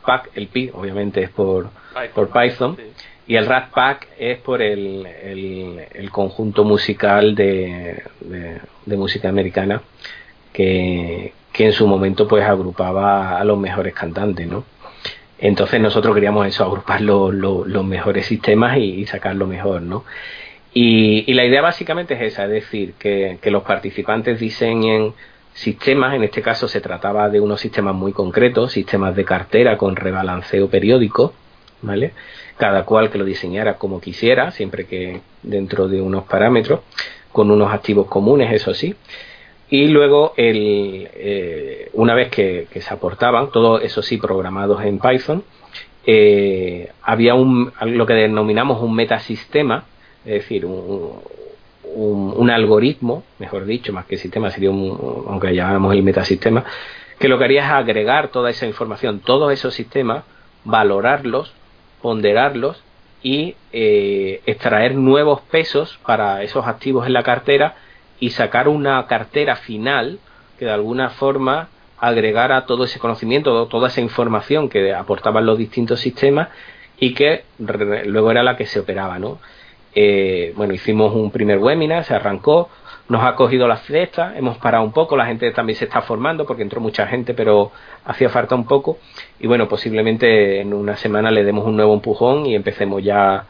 Pack, 0.05 0.31
el 0.35 0.49
Pi, 0.49 0.71
obviamente 0.73 1.23
es 1.23 1.31
por 1.31 1.69
Python. 1.93 2.11
Por 2.15 2.29
Python 2.31 2.77
y 3.27 3.37
el 3.37 3.47
Rat 3.47 3.71
Pack 3.71 4.09
es 4.19 4.39
por 4.39 4.61
el, 4.61 5.07
el, 5.07 6.11
conjunto 6.11 6.65
musical 6.65 7.35
de, 7.35 8.03
de, 8.21 8.97
música 8.97 9.29
americana 9.29 9.83
que, 10.53 11.33
que, 11.53 11.67
en 11.67 11.73
su 11.73 11.87
momento 11.87 12.29
pues 12.29 12.45
agrupaba 12.45 13.39
a 13.39 13.45
los 13.45 13.59
mejores 13.59 13.95
cantantes, 13.95 14.47
¿no? 14.47 14.65
Entonces 15.39 15.81
nosotros 15.81 16.15
queríamos 16.15 16.47
eso, 16.47 16.65
agrupar 16.65 17.01
los, 17.01 17.35
los, 17.35 17.85
mejores 17.85 18.27
sistemas 18.27 18.77
y, 18.77 19.07
sacar 19.07 19.37
lo 19.37 19.47
mejor, 19.47 19.83
¿no? 19.83 20.05
Y, 20.75 21.25
y, 21.27 21.35
la 21.35 21.45
idea 21.45 21.63
básicamente 21.63 22.15
es 22.15 22.33
esa, 22.33 22.45
es 22.45 22.51
decir, 22.51 22.95
que, 22.99 23.39
que 23.41 23.51
los 23.51 23.63
participantes 23.63 24.39
diseñen 24.39 25.15
sistemas, 25.55 26.15
en 26.15 26.25
este 26.25 26.43
caso 26.43 26.69
se 26.69 26.81
trataba 26.81 27.29
de 27.31 27.41
unos 27.41 27.61
sistemas 27.61 27.95
muy 27.95 28.13
concretos, 28.13 28.73
sistemas 28.73 29.17
de 29.17 29.25
cartera 29.25 29.79
con 29.79 29.97
rebalanceo 29.97 30.69
periódico, 30.69 31.33
¿vale? 31.83 32.13
Cada 32.57 32.85
cual 32.85 33.11
que 33.11 33.19
lo 33.19 33.25
diseñara 33.25 33.75
como 33.75 34.01
quisiera, 34.01 34.51
siempre 34.51 34.87
que 34.87 35.21
dentro 35.43 35.89
de 35.89 36.01
unos 36.01 36.25
parámetros, 36.25 36.81
con 37.33 37.51
unos 37.51 37.73
activos 37.73 38.07
comunes, 38.07 38.53
eso 38.53 38.75
sí. 38.75 38.95
Y 39.71 39.89
luego, 39.89 40.35
el, 40.37 41.09
eh, 41.15 41.91
una 41.95 42.15
vez 42.15 42.29
que, 42.31 42.69
se 42.73 42.95
aportaban, 42.95 43.51
todo 43.51 43.81
eso 43.81 44.03
sí 44.03 44.19
programados 44.19 44.85
en 44.85 44.99
Python, 44.99 45.43
eh, 46.07 46.91
había 47.03 47.35
un, 47.35 47.73
lo 47.87 48.07
que 48.07 48.15
denominamos 48.15 48.81
un 48.83 48.95
metasistema, 48.95 49.85
es 50.25 50.35
decir, 50.35 50.65
un, 50.65 51.21
un, 51.83 52.51
algoritmo, 52.51 53.25
mejor 53.39 53.65
dicho, 53.65 53.93
más 53.93 54.05
que 54.07 54.17
sistema, 54.17 54.51
sería 54.51 54.71
un, 54.71 55.25
aunque 55.29 55.55
llamáramos 55.55 55.95
el 55.95 56.03
metasistema, 56.03 56.65
que 57.19 57.29
lo 57.29 57.39
que 57.39 57.45
haría 57.45 57.65
es 57.65 57.71
agregar 57.71 58.29
toda 58.29 58.51
esa 58.51 58.67
información, 58.67 59.21
todos 59.21 59.53
esos 59.53 59.75
sistemas, 59.75 60.25
valorarlos 60.65 61.53
ponderarlos 62.05 62.85
y 63.23 63.55
eh, 63.73 64.43
extraer 64.45 64.95
nuevos 64.95 65.41
pesos 65.41 65.99
para 66.05 66.43
esos 66.43 66.67
activos 66.67 67.07
en 67.07 67.15
la 67.15 67.23
cartera 67.23 67.77
y 68.21 68.29
sacar 68.29 68.69
una 68.69 69.07
cartera 69.07 69.57
final 69.57 70.19
que 70.59 70.67
de 70.67 70.71
alguna 70.71 71.09
forma 71.09 71.71
agregara 71.99 72.67
todo 72.67 72.85
ese 72.85 72.99
conocimiento, 72.99 73.69
toda 73.69 73.89
esa 73.89 74.03
información 74.03 74.69
que 74.69 74.93
aportaban 74.93 75.47
los 75.47 75.57
distintos 75.57 76.01
sistemas 76.01 76.51
y 76.99 77.15
que 77.15 77.45
luego 77.59 78.31
era 78.31 78.43
la 78.43 78.59
que 78.59 78.67
se 78.67 78.81
operaba, 78.81 79.19
¿no? 79.19 79.39
Eh, 79.95 80.53
bueno, 80.57 80.75
hicimos 80.75 81.15
un 81.15 81.31
primer 81.31 81.57
webinar, 81.57 82.05
se 82.05 82.15
arrancó, 82.15 82.69
nos 83.09 83.25
ha 83.25 83.35
cogido 83.35 83.67
la 83.67 83.79
fiesta, 83.79 84.35
hemos 84.37 84.59
parado 84.59 84.85
un 84.85 84.93
poco, 84.93 85.17
la 85.17 85.25
gente 85.25 85.51
también 85.53 85.79
se 85.79 85.87
está 85.87 86.03
formando 86.03 86.45
porque 86.45 86.63
entró 86.63 86.83
mucha 86.83 87.07
gente, 87.07 87.33
pero 87.33 87.73
hacía 88.05 88.29
falta 88.29 88.55
un 88.55 88.67
poco. 88.67 88.99
Y 89.41 89.47
bueno, 89.47 89.69
posiblemente 89.69 90.61
en 90.61 90.73
una 90.73 90.97
semana 90.97 91.31
le 91.31 91.45
demos 91.45 91.67
un 91.67 91.77
nuevo 91.77 91.95
empujón 91.95 92.47
y 92.47 92.55
empecemos 92.55 93.03
ya 93.03 93.47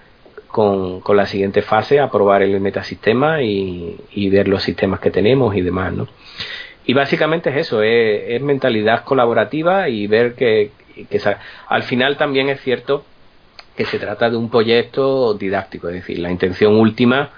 con, 0.49 1.01
con 1.01 1.16
la 1.16 1.26
siguiente 1.26 1.62
fase, 1.62 2.01
a 2.01 2.11
probar 2.11 2.43
el 2.43 2.61
metasistema 2.61 3.43
y, 3.43 3.97
y 4.12 4.30
ver 4.30 4.49
los 4.49 4.62
sistemas 4.62 5.01
que 5.01 5.11
tenemos 5.11 5.55
y 5.57 5.61
demás, 5.61 5.93
¿no? 5.93 6.09
Y 6.87 6.93
básicamente 6.93 7.51
es 7.51 7.57
eso, 7.57 7.82
es, 7.82 8.41
mentalidad 8.43 9.05
colaborativa 9.05 9.89
y 9.89 10.07
ver 10.07 10.35
que, 10.35 10.70
que, 11.11 11.20
al 11.68 11.82
final 11.82 12.16
también 12.16 12.49
es 12.51 12.61
cierto 12.61 13.05
que 13.76 13.85
se 13.87 13.99
trata 13.99 14.30
de 14.30 14.37
un 14.37 14.51
proyecto 14.51 15.35
didáctico, 15.35 15.89
es 15.89 15.95
decir, 15.95 16.18
la 16.18 16.30
intención 16.30 16.76
última 16.76 17.30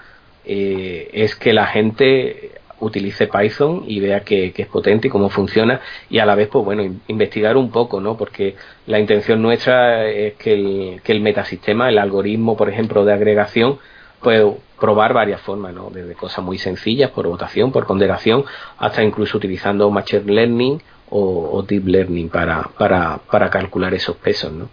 eh, 0.45 1.09
es 1.13 1.35
que 1.35 1.53
la 1.53 1.67
gente 1.67 2.51
utilice 2.79 3.27
Python 3.27 3.83
y 3.87 3.99
vea 3.99 4.21
que, 4.21 4.53
es 4.55 4.67
potente 4.67 5.07
y 5.07 5.11
cómo 5.11 5.29
funciona 5.29 5.81
y 6.09 6.19
a 6.19 6.25
la 6.25 6.35
vez, 6.35 6.47
pues 6.49 6.63
bueno, 6.63 6.83
investigar 7.07 7.57
un 7.57 7.71
poco, 7.71 7.99
¿no? 7.99 8.17
Porque 8.17 8.55
la 8.85 8.99
intención 8.99 9.41
nuestra 9.41 10.05
es 10.07 10.35
que 10.35 10.53
el, 10.53 11.01
que 11.03 11.11
el 11.11 11.21
metasistema, 11.21 11.89
el 11.89 11.97
algoritmo, 11.97 12.55
por 12.55 12.69
ejemplo, 12.69 13.05
de 13.05 13.13
agregación, 13.13 13.79
pues 14.21 14.43
probar 14.79 15.13
varias 15.13 15.41
formas, 15.41 15.73
¿no? 15.73 15.89
Desde 15.89 16.13
cosas 16.13 16.43
muy 16.43 16.57
sencillas, 16.57 17.11
por 17.11 17.27
votación, 17.27 17.71
por 17.71 17.87
ponderación, 17.87 18.45
hasta 18.77 19.03
incluso 19.03 19.37
utilizando 19.37 19.89
Machine 19.89 20.31
Learning 20.31 20.81
o, 21.09 21.63
Deep 21.67 21.87
Learning 21.87 22.29
para, 22.29 22.63
para, 22.77 23.17
para 23.17 23.49
calcular 23.49 23.93
esos 23.93 24.17
pesos, 24.17 24.51
¿no? 24.51 24.69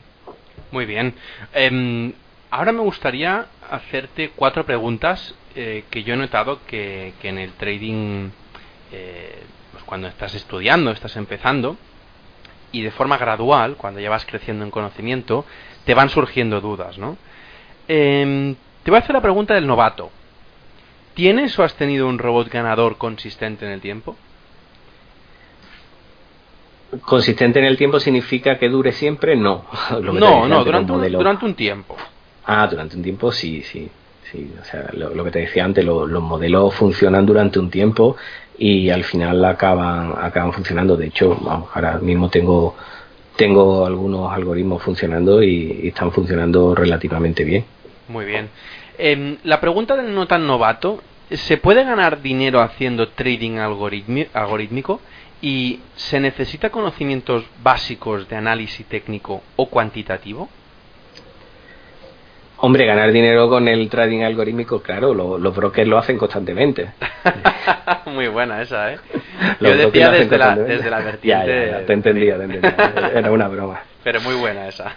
Muy 0.72 0.86
bien. 0.86 1.14
Em, 1.52 2.12
ahora 2.50 2.72
me 2.72 2.80
gustaría 2.80 3.46
hacerte 3.76 4.30
cuatro 4.34 4.64
preguntas 4.64 5.34
eh, 5.54 5.84
que 5.90 6.02
yo 6.02 6.14
he 6.14 6.16
notado 6.16 6.60
que, 6.66 7.12
en 7.22 7.38
el 7.38 7.52
trading, 7.52 8.30
eh, 8.92 9.42
pues 9.72 9.84
cuando 9.84 10.08
estás 10.08 10.34
estudiando, 10.34 10.90
estás 10.90 11.16
empezando, 11.16 11.76
y 12.72 12.82
de 12.82 12.90
forma 12.90 13.18
gradual, 13.18 13.76
cuando 13.76 14.00
ya 14.00 14.10
vas 14.10 14.26
creciendo 14.26 14.64
en 14.64 14.70
conocimiento, 14.70 15.44
te 15.84 15.94
van 15.94 16.08
surgiendo 16.08 16.60
dudas, 16.60 16.98
¿no? 16.98 17.16
Em, 17.86 18.56
te 18.82 18.90
voy 18.90 18.98
a 18.98 19.02
hacer 19.02 19.14
la 19.14 19.22
pregunta 19.22 19.54
del 19.54 19.66
novato. 19.66 20.10
¿Tienes 21.14 21.56
o 21.58 21.62
has 21.62 21.74
tenido 21.74 22.08
un 22.08 22.18
robot 22.18 22.48
ganador 22.48 22.98
consistente 22.98 23.64
en 23.64 23.72
el 23.72 23.80
tiempo? 23.80 24.16
consistente 27.02 27.58
en 27.58 27.64
el 27.64 27.76
tiempo 27.76 28.00
significa 28.00 28.58
que 28.58 28.68
dure 28.68 28.92
siempre, 28.92 29.36
no. 29.36 29.64
no, 29.90 30.46
no, 30.46 30.64
durante 30.64 30.92
un, 30.92 31.12
durante 31.12 31.44
un 31.44 31.54
tiempo. 31.54 31.96
Ah, 32.46 32.66
durante 32.66 32.96
un 32.96 33.02
tiempo 33.02 33.32
sí, 33.32 33.62
sí. 33.62 33.88
sí. 34.30 34.52
O 34.60 34.64
sea, 34.64 34.90
lo, 34.92 35.24
que 35.24 35.30
te 35.30 35.38
decía 35.40 35.64
antes, 35.64 35.84
los 35.84 36.22
modelos 36.22 36.74
funcionan 36.74 37.24
durante 37.24 37.58
un 37.58 37.70
tiempo 37.70 38.16
y 38.58 38.90
al 38.90 39.04
final 39.04 39.44
acaban, 39.44 40.14
acaban 40.20 40.52
funcionando. 40.52 40.96
De 40.96 41.06
hecho, 41.06 41.38
ahora 41.74 41.98
mismo 41.98 42.28
tengo, 42.28 42.76
tengo 43.36 43.86
algunos 43.86 44.32
algoritmos 44.32 44.82
funcionando 44.82 45.42
y, 45.42 45.88
están 45.88 46.12
funcionando 46.12 46.74
relativamente 46.74 47.44
bien. 47.44 47.64
Muy 48.08 48.26
bien. 48.26 48.50
Em, 48.98 49.38
la 49.44 49.60
pregunta 49.60 49.96
del 49.96 50.14
no 50.14 50.26
tan 50.26 50.46
novato, 50.46 51.02
¿se 51.30 51.56
puede 51.56 51.84
ganar 51.84 52.20
dinero 52.22 52.60
haciendo 52.60 53.08
trading 53.08 53.58
algorítmico? 53.58 55.00
¿Y 55.40 55.80
se 55.96 56.20
necesita 56.20 56.70
conocimientos 56.70 57.44
básicos 57.62 58.28
de 58.28 58.36
análisis 58.36 58.86
técnico 58.86 59.42
o 59.56 59.66
cuantitativo? 59.68 60.48
Hombre, 62.58 62.86
ganar 62.86 63.12
dinero 63.12 63.48
con 63.48 63.68
el 63.68 63.88
trading 63.88 64.22
algorítmico, 64.22 64.80
claro, 64.80 65.12
los 65.12 65.56
brokers 65.56 65.88
lo 65.88 65.98
hacen 65.98 66.16
constantemente. 66.16 66.92
Muy 68.06 68.28
buena 68.28 68.62
esa, 68.62 68.92
¿eh? 68.92 68.98
Yo 69.60 69.76
decía 69.76 70.10
desde 70.10 70.38
la, 70.38 70.56
desde 70.56 70.90
la, 70.90 71.00
vertiente... 71.04 71.70
Ya, 71.70 71.84
te 71.84 71.92
entendía, 71.92 72.38
te 72.38 72.44
entendía. 72.44 72.92
Era 73.14 73.30
una 73.30 73.48
broma. 73.48 73.80
Pero 74.04 74.20
muy 74.20 74.34
buena 74.34 74.68
esa. 74.68 74.94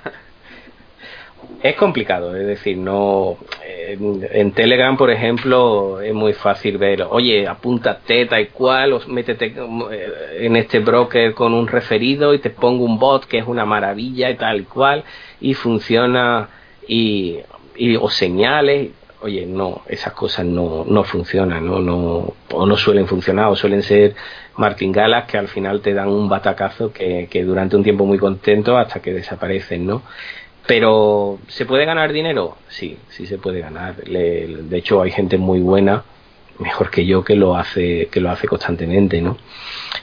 Es 1.64 1.76
complicado, 1.76 2.36
es 2.36 2.46
decir, 2.46 2.78
no. 2.78 3.38
En, 3.66 4.52
Telegram, 4.52 4.98
por 4.98 5.10
ejemplo, 5.10 6.02
es 6.02 6.14
muy 6.14 6.34
fácil 6.34 6.78
ver, 6.78 7.04
oye, 7.10 7.48
apúntate 7.48 8.26
tal 8.26 8.50
cual, 8.50 8.94
o 8.94 9.00
métete 9.08 9.54
eh, 9.92 10.38
en 10.42 10.58
este 10.58 10.80
broker 10.80 11.34
con 11.34 11.54
un 11.54 11.68
referido 11.68 12.34
y 12.34 12.40
te 12.40 12.50
pongo 12.50 12.84
un 12.84 13.00
bot 13.00 13.26
que 13.26 13.38
es 13.38 13.48
una 13.48 13.66
maravilla 13.66 14.30
y 14.30 14.36
tal 14.36 14.66
cual, 14.66 15.06
y 15.40 15.54
funciona, 15.54 16.50
y, 16.88 17.40
y 17.76 17.96
o 17.96 18.10
señales, 18.10 18.92
oye, 19.22 19.46
no, 19.46 19.82
esas 19.88 20.14
cosas 20.14 20.46
no, 20.46 20.86
no 20.88 21.04
funcionan, 21.04 21.66
¿no? 21.66 21.80
No, 21.80 22.34
o 22.54 22.66
no 22.66 22.78
suelen 22.78 23.08
funcionar, 23.08 23.48
o 23.48 23.56
suelen 23.56 23.84
ser 23.84 24.16
martingalas 24.58 25.26
que 25.26 25.38
al 25.38 25.48
final 25.48 25.82
te 25.82 25.94
dan 25.94 26.10
un 26.10 26.30
batacazo 26.30 26.92
que, 26.92 27.28
que 27.30 27.44
durante 27.44 27.76
un 27.76 27.84
tiempo 27.84 28.06
muy 28.06 28.18
contento 28.18 28.78
hasta 28.78 29.02
que 29.02 29.14
desaparecen, 29.14 29.86
¿no? 29.86 30.04
Pero, 30.68 31.40
¿se 31.48 31.66
puede 31.66 31.86
ganar 31.86 32.12
dinero? 32.12 32.58
Sí, 32.68 32.98
sí 33.10 33.26
se 33.26 33.38
puede 33.38 33.62
ganar. 33.62 33.96
de 34.04 34.78
hecho, 34.78 35.02
hay 35.02 35.12
gente 35.12 35.38
muy 35.38 35.62
buena, 35.62 36.04
mejor 36.60 36.90
que 36.90 37.06
yo, 37.06 37.24
que 37.24 37.36
lo 37.36 37.56
hace, 37.56 38.08
que 38.12 38.20
lo 38.20 38.30
hace 38.30 38.48
constantemente, 38.48 39.22
¿no? 39.22 39.38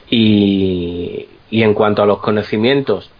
Y, 0.09 1.29
y 1.51 1.63
en 1.63 1.75
cuanto 1.75 2.03
a 2.03 2.07
los 2.07 2.19
conocimientos, 2.21 3.11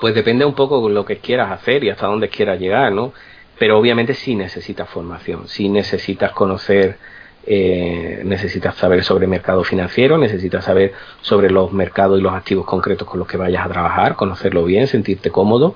pues 0.00 0.14
depende 0.14 0.44
un 0.44 0.54
poco 0.54 0.86
de 0.88 0.94
lo 0.94 1.04
que 1.04 1.18
quieras 1.18 1.50
hacer 1.50 1.84
y 1.84 1.90
hasta 1.90 2.06
dónde 2.06 2.28
quieras 2.28 2.58
llegar, 2.58 2.92
¿no? 2.92 3.12
Pero 3.58 3.78
obviamente 3.78 4.14
sí 4.14 4.34
necesitas 4.34 4.88
formación, 4.88 5.48
sí 5.48 5.68
necesitas 5.68 6.32
conocer, 6.32 6.98
eh, 7.46 8.22
necesitas 8.24 8.76
saber 8.76 9.02
sobre 9.02 9.26
mercado 9.26 9.64
financiero, 9.64 10.18
necesitas 10.18 10.64
saber 10.64 10.92
sobre 11.22 11.50
los 11.50 11.72
mercados 11.72 12.18
y 12.18 12.22
los 12.22 12.32
activos 12.32 12.66
concretos 12.66 13.08
con 13.08 13.18
los 13.18 13.28
que 13.28 13.36
vayas 13.36 13.64
a 13.64 13.68
trabajar, 13.68 14.14
conocerlo 14.16 14.64
bien, 14.64 14.86
sentirte 14.86 15.30
cómodo 15.30 15.74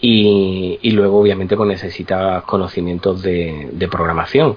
y, 0.00 0.78
y 0.82 0.90
luego 0.92 1.18
obviamente 1.20 1.56
pues 1.56 1.68
necesita 1.68 2.42
conocimientos 2.46 3.22
de, 3.22 3.68
de, 3.72 3.88
programación. 3.88 4.56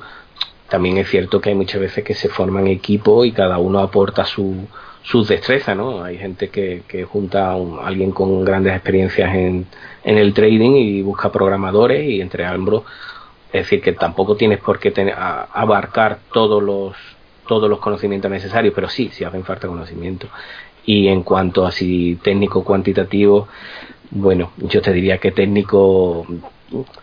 También 0.70 0.98
es 0.98 1.10
cierto 1.10 1.42
que 1.42 1.50
hay 1.50 1.56
muchas 1.56 1.82
veces 1.82 2.04
que 2.04 2.14
se 2.14 2.30
forman 2.30 2.68
equipos 2.68 3.26
y 3.26 3.32
cada 3.32 3.58
uno 3.58 3.80
aporta 3.80 4.26
su, 4.26 4.68
sus 5.04 5.28
destrezas, 5.28 5.76
¿no? 5.76 6.04
Hay 6.04 6.18
gente 6.18 6.50
que, 6.50 7.06
junta 7.10 7.52
a, 7.52 7.56
alguien 7.86 8.12
con 8.12 8.44
grandes 8.46 8.74
experiencias 8.74 9.34
en, 9.34 9.66
en 10.04 10.18
el 10.18 10.34
trading 10.34 10.72
y 10.72 11.02
busca 11.02 11.32
programadores 11.32 12.08
y 12.08 12.22
entre 12.22 12.46
ambos, 12.46 12.84
es 13.48 13.64
decir, 13.64 13.82
que 13.82 13.94
tampoco 13.94 14.36
tienes 14.36 14.60
por 14.60 14.80
qué 14.80 14.92
tener, 14.92 15.16
abarcar 15.18 16.20
todos 16.32 16.62
los 16.64 17.80
conocimientos 17.80 18.32
necesarios, 18.32 18.74
pero 18.74 18.90
sí, 18.90 19.10
sí 19.12 19.24
hacen 19.24 19.44
falta 19.44 19.68
conocimiento. 19.68 20.28
Y 20.86 21.08
en 21.08 21.24
cuanto 21.24 21.66
a 21.66 21.70
así 21.70 22.18
técnico 22.24 22.64
cuantitativo, 22.64 23.48
bueno, 24.12 24.52
yo 24.58 24.82
te 24.82 24.94
diría 24.94 25.18
que 25.18 25.32
técnico, 25.32 26.26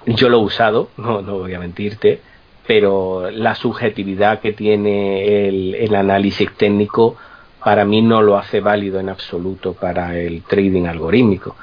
yo 0.06 0.28
lo 0.28 0.38
he 0.38 0.42
usado, 0.42 0.90
no, 0.96 1.20
no 1.22 1.38
voy 1.38 1.54
a 1.54 1.60
mentirte, 1.60 2.20
pero 2.66 3.30
la 3.30 3.54
subjetividad 3.54 4.40
que 4.40 4.52
tiene 4.52 5.48
el, 5.48 5.74
el 5.74 5.94
análisis 5.94 6.52
técnico 6.56 7.16
para 7.62 7.84
mí 7.84 8.02
no 8.02 8.22
lo 8.22 8.36
hace 8.36 8.60
válido 8.60 9.00
en 9.00 9.08
absoluto 9.08 9.74
para 9.74 10.18
el 10.18 10.42
trading 10.42 10.86
algorítmico. 10.86 11.56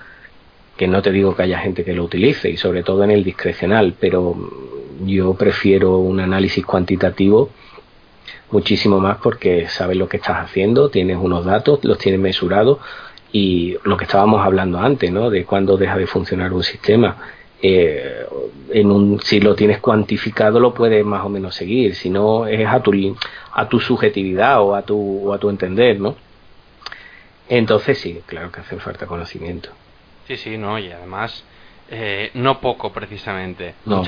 Que 0.75 0.87
no 0.87 1.01
te 1.01 1.11
digo 1.11 1.35
que 1.35 1.43
haya 1.43 1.59
gente 1.59 1.85
que 1.85 1.93
lo 1.93 2.03
utilice, 2.03 2.49
y 2.49 2.57
sobre 2.57 2.83
todo 2.83 3.03
en 3.03 3.11
el 3.11 3.23
discrecional, 3.23 3.95
pero 3.99 4.35
yo 5.05 5.33
prefiero 5.33 5.97
un 5.97 6.19
análisis 6.19 6.65
cuantitativo 6.65 7.49
muchísimo 8.51 8.99
más 8.99 9.17
porque 9.17 9.67
sabes 9.67 9.97
lo 9.97 10.07
que 10.07 10.17
estás 10.17 10.37
haciendo, 10.37 10.89
tienes 10.89 11.17
unos 11.19 11.45
datos, 11.45 11.83
los 11.83 11.97
tienes 11.97 12.21
mesurados 12.21 12.79
y 13.31 13.77
lo 13.83 13.97
que 13.97 14.05
estábamos 14.05 14.45
hablando 14.45 14.79
antes, 14.79 15.11
¿no? 15.11 15.29
De 15.29 15.45
cuándo 15.45 15.77
deja 15.77 15.97
de 15.97 16.07
funcionar 16.07 16.53
un 16.53 16.63
sistema. 16.63 17.17
Eh, 17.61 18.25
en 18.71 18.91
un, 18.91 19.21
si 19.21 19.39
lo 19.39 19.55
tienes 19.55 19.79
cuantificado 19.79 20.59
lo 20.59 20.73
puedes 20.73 21.05
más 21.05 21.25
o 21.25 21.29
menos 21.29 21.55
seguir, 21.55 21.95
si 21.95 22.09
no 22.09 22.45
es 22.47 22.67
a 22.67 22.81
tu, 22.81 22.91
a 23.53 23.69
tu 23.69 23.79
subjetividad 23.79 24.61
o 24.61 24.75
a 24.75 24.81
tu, 24.81 25.29
o 25.29 25.33
a 25.33 25.39
tu 25.39 25.49
entender, 25.49 25.99
¿no? 25.99 26.15
Entonces 27.47 27.97
sí, 27.99 28.21
claro 28.25 28.51
que 28.51 28.61
hace 28.61 28.77
falta 28.77 29.05
conocimiento. 29.05 29.69
Sí, 30.27 30.37
sí, 30.37 30.57
no, 30.57 30.77
y 30.79 30.91
además 30.91 31.43
eh, 31.89 32.31
no 32.33 32.59
poco 32.59 32.91
precisamente. 32.91 33.75
No, 33.85 34.03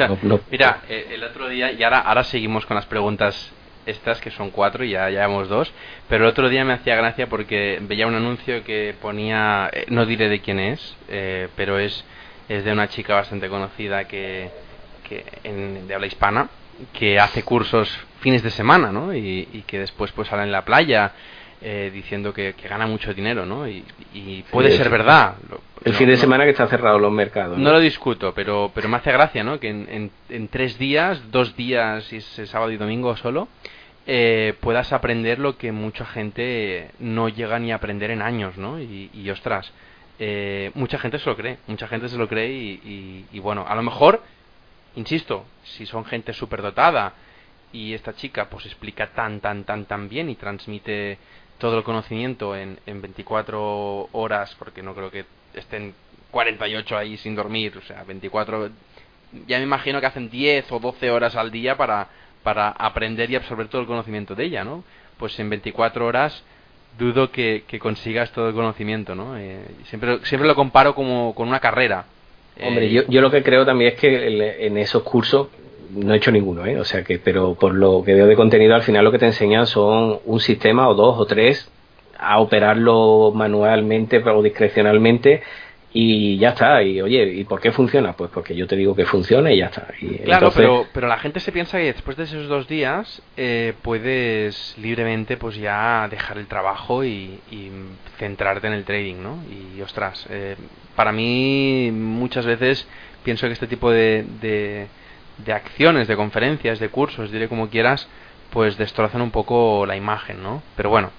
mira, 0.52 0.82
eh, 0.90 1.10
el 1.12 1.24
otro 1.24 1.48
día, 1.48 1.72
y 1.72 1.84
ahora, 1.84 2.00
ahora 2.00 2.24
seguimos 2.24 2.66
con 2.66 2.76
las 2.76 2.86
preguntas 2.86 3.52
estas 3.88 4.20
que 4.20 4.32
son 4.32 4.52
cuatro 4.52 4.84
y 4.84 4.92
ya 4.92 5.10
llevamos 5.10 5.48
dos, 5.48 5.72
pero 6.10 6.26
el 6.26 6.30
otro 6.30 6.50
día 6.50 6.66
me 6.66 6.74
hacía 6.74 6.96
gracia 6.96 7.28
porque 7.28 7.80
veía 7.82 8.06
un 8.06 8.16
anuncio 8.16 8.64
que 8.64 8.94
ponía, 9.02 9.70
eh, 9.72 9.86
no 9.90 10.06
diré 10.06 10.30
de 10.30 10.42
quién 10.42 10.60
es, 10.60 10.96
eh, 11.08 11.48
pero 11.56 11.80
es, 11.80 12.04
es 12.50 12.64
de 12.64 12.72
una 12.72 12.88
chica 12.88 13.16
bastante 13.16 13.50
conocida 13.50 14.06
que, 14.06 14.50
que 15.08 15.26
en, 15.44 15.88
de 15.88 15.94
habla 15.94 16.08
hispana 16.08 16.50
que 16.94 17.20
hace 17.20 17.44
cursos 17.44 17.90
fines 18.20 18.44
de 18.44 18.52
semana, 18.52 18.92
¿no? 18.92 19.14
Y, 19.14 19.48
y 19.52 19.64
que 19.66 19.80
después 19.80 20.12
pues 20.12 20.28
sale 20.28 20.44
en 20.44 20.52
la 20.52 20.64
playa 20.64 21.14
eh, 21.60 21.90
diciendo 21.92 22.34
que, 22.34 22.54
gana 22.70 22.86
mucho 22.86 23.16
dinero, 23.16 23.44
¿no? 23.44 23.68
Y, 23.68 23.84
puede 24.52 24.72
ser 24.72 24.90
verdad. 24.90 25.36
El 25.84 25.94
fin 25.96 26.08
de 26.08 26.18
semana 26.18 26.44
que 26.44 26.52
está 26.52 26.68
cerrado 26.68 27.00
los 27.00 27.12
mercados. 27.12 27.58
¿no? 27.58 27.72
lo 27.72 27.80
discuto, 27.80 28.32
pero, 28.36 28.72
pero 28.76 28.88
me 28.88 28.98
hace 28.98 29.12
gracia, 29.12 29.44
¿no? 29.44 29.60
Que 29.60 29.70
en, 29.70 30.12
en, 30.30 30.48
tres 30.50 30.78
días, 30.78 31.32
dos 31.32 31.56
días, 31.56 32.14
y 32.14 32.18
es 32.18 32.42
sábado 32.46 32.72
y 32.72 32.78
domingo 32.78 33.18
solo, 33.18 33.48
eh, 34.06 34.54
puedas 34.60 34.94
aprender 34.94 35.40
lo 35.40 35.58
que 35.58 35.72
mucha 35.72 36.06
gente 36.06 36.92
no 37.00 37.28
llega 37.28 37.58
ni 37.58 37.72
a 37.72 37.76
aprender 37.76 38.12
en 38.12 38.22
años, 38.22 38.56
¿no? 38.58 38.80
Y, 38.80 39.10
y 39.12 39.28
ostras, 39.32 39.72
eh, 40.20 40.72
mucha 40.74 40.98
gente 40.98 41.20
se 41.20 41.30
lo 41.30 41.36
cree, 41.36 41.58
mucha 41.68 41.88
gente 41.88 42.10
se 42.10 42.18
lo 42.18 42.28
cree 42.28 42.52
y, 42.52 43.26
y, 43.32 43.40
bueno, 43.40 43.66
a 43.68 43.76
lo 43.76 43.84
mejor 43.84 44.22
insisto, 44.96 45.46
si 45.64 45.86
son 45.86 46.06
gente 46.06 46.34
superdotada 46.34 47.14
y 47.72 47.94
esta 47.94 48.16
chica 48.16 48.50
pues 48.50 48.66
explica 48.66 49.08
tan, 49.08 49.40
tan, 49.40 49.64
tan, 49.64 49.86
tan 49.86 50.10
bien 50.10 50.30
y 50.30 50.36
transmite 50.36 51.20
todo 51.60 51.78
el 51.78 51.84
conocimiento 51.84 52.56
en, 52.56 52.80
en 52.86 53.02
24 53.02 54.10
horas, 54.12 54.56
porque 54.58 54.82
no 54.82 54.96
creo 54.96 55.12
que 55.12 55.26
estén 55.54 55.94
48 56.32 56.98
ahí 56.98 57.18
sin 57.18 57.36
dormir, 57.36 57.78
o 57.78 57.82
sea, 57.82 58.04
24, 58.04 58.70
ya 59.48 59.58
me 59.58 59.64
imagino 59.64 60.00
que 60.00 60.08
hacen 60.08 60.30
10 60.30 60.72
o 60.72 60.80
12 60.80 61.12
horas 61.12 61.36
al 61.36 61.52
día 61.52 61.78
para, 61.78 62.08
para 62.44 62.70
aprender 62.70 63.30
y 63.30 63.36
absorber 63.36 63.68
todo 63.68 63.82
el 63.82 63.88
conocimiento 63.88 64.34
de 64.34 64.46
ella, 64.46 64.64
¿no? 64.64 64.84
Pues 65.18 65.40
en 65.40 65.50
24 65.50 66.06
horas 66.06 66.44
dudo 66.98 67.32
que, 67.32 67.64
consigas 67.80 68.32
todo 68.32 68.50
el 68.50 68.56
conocimiento, 68.56 69.16
¿no? 69.16 69.38
Eh, 69.38 69.60
siempre, 69.86 70.20
siempre 70.24 70.48
lo 70.48 70.56
comparo 70.56 70.96
como 70.96 71.34
con 71.36 71.48
una 71.48 71.60
carrera. 71.60 72.06
Hombre, 72.62 72.90
yo, 72.90 73.04
yo 73.08 73.22
lo 73.22 73.30
que 73.30 73.44
creo 73.44 73.66
también 73.66 73.94
es 73.94 74.00
que 74.00 74.66
en 74.66 74.78
esos 74.78 75.04
cursos 75.04 75.48
no 75.92 76.14
he 76.14 76.18
hecho 76.18 76.32
ninguno, 76.32 76.66
¿eh? 76.66 76.80
O 76.80 76.86
sea 76.86 77.04
que, 77.04 77.20
pero 77.20 77.56
por 77.56 77.74
lo 77.74 78.04
que 78.04 78.14
veo 78.14 78.28
de 78.28 78.36
contenido, 78.36 78.76
al 78.76 78.84
final 78.84 79.04
lo 79.04 79.12
que 79.12 79.20
te 79.20 79.26
enseñan 79.26 79.68
son 79.68 80.20
un 80.26 80.40
sistema 80.40 80.88
o 80.90 80.96
dos 80.96 81.20
o 81.20 81.26
tres 81.26 81.70
a 82.18 82.40
operarlo 82.40 83.32
manualmente 83.34 84.18
o 84.18 84.42
discrecionalmente 84.42 85.44
y 85.94 86.38
ya 86.38 86.50
está. 86.50 86.84
Y 86.84 87.02
oye, 87.02 87.24
¿y 87.34 87.44
por 87.44 87.62
qué 87.62 87.72
funciona? 87.72 88.14
Pues 88.14 88.30
porque 88.32 88.56
yo 88.56 88.68
te 88.68 88.76
digo 88.76 88.96
que 88.96 89.06
funciona 89.06 89.52
y 89.52 89.58
ya 89.58 89.68
está. 89.68 89.88
claro, 90.26 90.52
pero, 90.56 90.86
pero 90.94 91.08
la 91.08 91.18
gente 91.18 91.40
se 91.40 91.52
piensa 91.52 91.78
que 91.78 91.86
después 91.86 92.18
de 92.18 92.24
esos 92.24 92.48
dos 92.48 92.68
días 92.68 93.22
eh, 93.38 93.74
puedes 93.82 94.76
libremente 94.78 95.38
pues 95.38 95.56
ya 95.56 96.08
dejar 96.10 96.38
el 96.38 96.48
trabajo 96.48 97.04
y, 97.04 97.40
centrarte 98.18 98.68
en 98.68 98.74
el 98.74 98.84
trading, 98.84 99.22
¿no? 99.22 99.38
Y 99.50 99.80
ostras, 99.82 100.26
eh, 100.30 100.56
para 100.96 101.12
mí 101.12 101.92
muchas 101.94 102.46
veces 102.46 102.88
pienso 103.24 103.46
que 103.46 103.54
este 103.54 103.68
tipo 103.68 103.92
de, 103.92 104.26
de, 104.42 105.54
acciones, 105.54 106.08
de 106.08 106.16
conferencias, 106.16 106.80
de 106.80 106.90
cursos, 106.90 107.32
diré 107.32 107.48
como 107.48 107.70
quieras, 107.70 108.08
pues 108.50 108.78
destrozan 108.78 109.22
un 109.22 109.32
poco 109.32 109.86
la 109.86 109.96
imagen, 109.96 110.42
¿no? 110.42 110.64
Pero 110.76 110.90
bueno. 110.90 111.12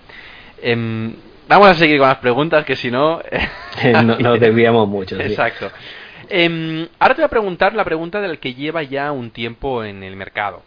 Em, 0.61 1.15
Vamos 1.49 1.69
a 1.69 1.75
seguir 1.75 1.99
con 1.99 2.09
las 2.09 2.19
preguntas, 2.19 2.65
que 2.67 2.77
si 2.77 2.91
no... 2.91 3.23
nos 4.19 4.39
desviamos 4.39 4.87
mucho. 4.87 5.19
Exacto. 5.19 5.71
Em, 6.29 6.87
ahora 6.99 7.15
te 7.15 7.23
voy 7.23 7.27
a 7.27 7.31
preguntar 7.31 7.73
la 7.73 7.85
pregunta 7.85 8.21
del 8.21 8.39
que 8.39 8.53
lleva 8.53 8.83
ya 8.83 9.13
un 9.13 9.31
tiempo 9.31 9.83
en 9.83 10.03
el 10.03 10.15
mercado. 10.15 10.63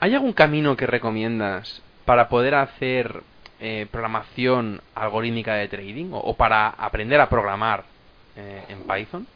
¿Hay 0.00 0.14
algún 0.14 0.32
camino 0.32 0.76
que 0.76 0.86
recomiendas 0.86 1.80
para 2.04 2.28
poder 2.28 2.56
hacer 2.56 3.22
eh, 3.60 3.86
programación 3.90 4.80
algorítmica 4.96 5.54
de 5.54 5.68
trading 5.68 6.10
o, 6.10 6.34
para 6.34 6.70
aprender 6.70 7.20
a 7.20 7.28
programar 7.28 7.84
eh, 8.36 8.64
en 8.68 8.82
Python? 8.82 9.26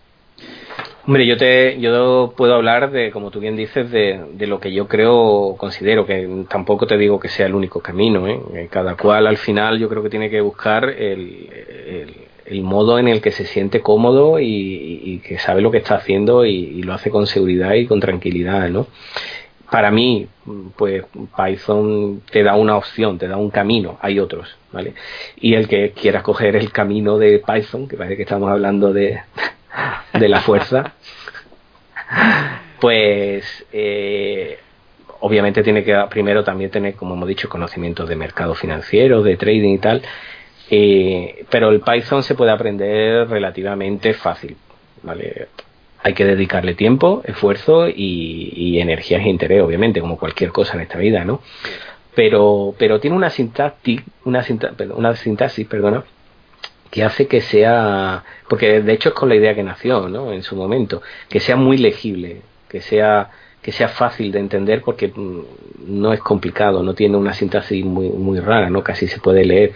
Hombre, 1.07 1.26
yo 1.26 1.38
te, 1.38 1.80
yo 1.80 2.34
puedo 2.36 2.55
hablar 2.55 2.90
de, 2.90 3.11
como 3.11 3.30
tú 3.30 3.40
bien 3.40 3.57
dices, 3.57 3.90
de, 3.90 4.20
de, 4.34 4.46
lo 4.46 4.61
que 4.61 4.70
yo 4.70 4.86
creo, 4.86 5.55
considero 5.57 6.05
que 6.05 6.44
tampoco 6.48 6.86
te 6.86 6.98
digo 6.98 7.18
que 7.18 7.28
sea 7.28 7.46
el 7.46 7.55
único 7.55 7.80
camino. 7.80 8.28
¿eh? 8.28 8.38
eh 8.55 8.68
cada 8.70 8.96
cual 8.96 9.26
al 9.26 9.38
final 9.38 9.78
yo 9.78 9.88
creo 9.88 10.03
que 10.03 10.11
tiene 10.11 10.28
que 10.28 10.42
buscar 10.42 10.84
el, 10.84 11.48
el, 12.44 12.62
modo 12.62 12.98
en 12.98 13.09
el 13.09 13.22
que 13.22 13.30
se 13.30 13.46
siente 13.46 13.80
cómodo 13.80 14.38
y, 14.40 15.22
que 15.26 15.38
sabe 15.38 15.62
lo 15.62 15.70
que 15.70 15.78
está 15.78 15.94
haciendo 15.94 16.44
y, 16.44 16.82
lo 16.82 16.92
hace 16.92 17.11
con 17.11 17.26
seguridad 17.26 17.72
y 17.74 17.86
con 17.86 17.98
tranquilidad, 17.98 18.68
¿no? 18.68 18.86
Para 19.70 19.90
mí, 19.90 20.26
pues 20.76 21.05
Python 21.36 22.22
te 22.30 22.42
da 22.42 22.57
una 22.57 22.76
opción, 22.76 23.18
te 23.18 23.28
da 23.28 23.36
un 23.36 23.51
camino, 23.51 23.98
hay 24.03 24.18
otros, 24.18 24.57
¿vale? 24.72 24.94
Y 25.40 25.55
el 25.55 25.66
que 25.68 25.92
quiera 25.92 26.18
escoger 26.18 26.57
el 26.57 26.72
camino 26.72 27.18
de 27.18 27.38
Python, 27.38 27.88
que 27.88 27.96
parece 27.96 28.16
que 28.16 28.24
estamos 28.24 28.51
hablando 28.51 28.92
de, 28.92 29.20
de 30.12 30.29
la 30.29 30.41
fuerza, 30.41 30.93
pues 32.81 33.66
eh, 33.73 34.59
obviamente 35.21 35.62
tiene 35.62 35.85
que 35.85 35.97
primero 36.11 36.45
también 36.45 36.71
tener, 36.71 36.95
como 36.95 37.14
hemos 37.14 37.29
dicho, 37.29 37.49
conocimientos 37.49 38.09
de 38.09 38.16
mercado 38.16 38.55
financiero, 38.55 39.23
de 39.23 39.37
trading 39.37 39.75
y 39.75 39.79
tal, 39.79 40.03
eh, 40.71 41.45
pero 41.51 41.71
el 41.71 41.81
Python 41.81 42.23
se 42.23 42.35
puede 42.35 42.53
aprender 42.53 43.29
relativamente 43.29 44.14
fácil, 44.14 44.57
¿vale? 45.03 45.49
Hay 46.03 46.14
que 46.14 46.25
dedicarle 46.25 46.75
tiempo, 46.75 47.23
esfuerzo 47.25 47.87
y, 47.89 48.79
energías 48.81 49.23
e 49.23 49.29
interés, 49.29 49.62
obviamente, 49.62 50.01
como 50.01 50.16
cualquier 50.16 50.51
cosa 50.51 50.75
en 50.75 50.81
esta 50.81 50.99
vida, 50.99 51.25
¿no? 51.25 51.43
Pero, 52.14 52.75
pero 52.79 52.99
tiene 53.01 53.16
una 53.16 53.29
sintaxis, 53.29 54.01
una, 54.25 54.45
una 54.95 55.14
sintaxis, 55.14 55.66
perdona, 55.66 56.05
que 56.91 57.05
hace 57.05 57.27
que 57.27 57.41
sea, 57.41 58.25
porque 58.51 58.82
de 58.82 58.92
hecho 58.92 59.11
es 59.11 59.14
con 59.14 59.28
la 59.28 59.36
idea 59.36 59.55
que 59.55 59.62
nació, 59.62 60.09
¿no? 60.09 60.32
En 60.32 60.42
su 60.42 60.57
momento, 60.57 61.03
que 61.28 61.38
sea 61.38 61.55
muy 61.55 61.78
legible, 61.78 62.42
que 62.68 62.80
sea 62.80 63.30
que 63.62 63.70
sea 63.72 63.88
fácil 63.88 64.32
de 64.32 64.40
entender 64.40 64.80
porque 64.82 65.09
mm, 65.14 65.40
no 65.86 66.12
es 66.12 66.20
complicado, 66.20 66.82
no 66.82 66.94
tiene 66.94 67.16
una 67.16 67.32
sintaxis 67.32 67.84
muy, 67.84 68.09
muy 68.09 68.40
rara, 68.40 68.68
¿no? 68.70 68.82
Casi 68.82 69.07
se 69.07 69.20
puede 69.20 69.44
leer. 69.44 69.72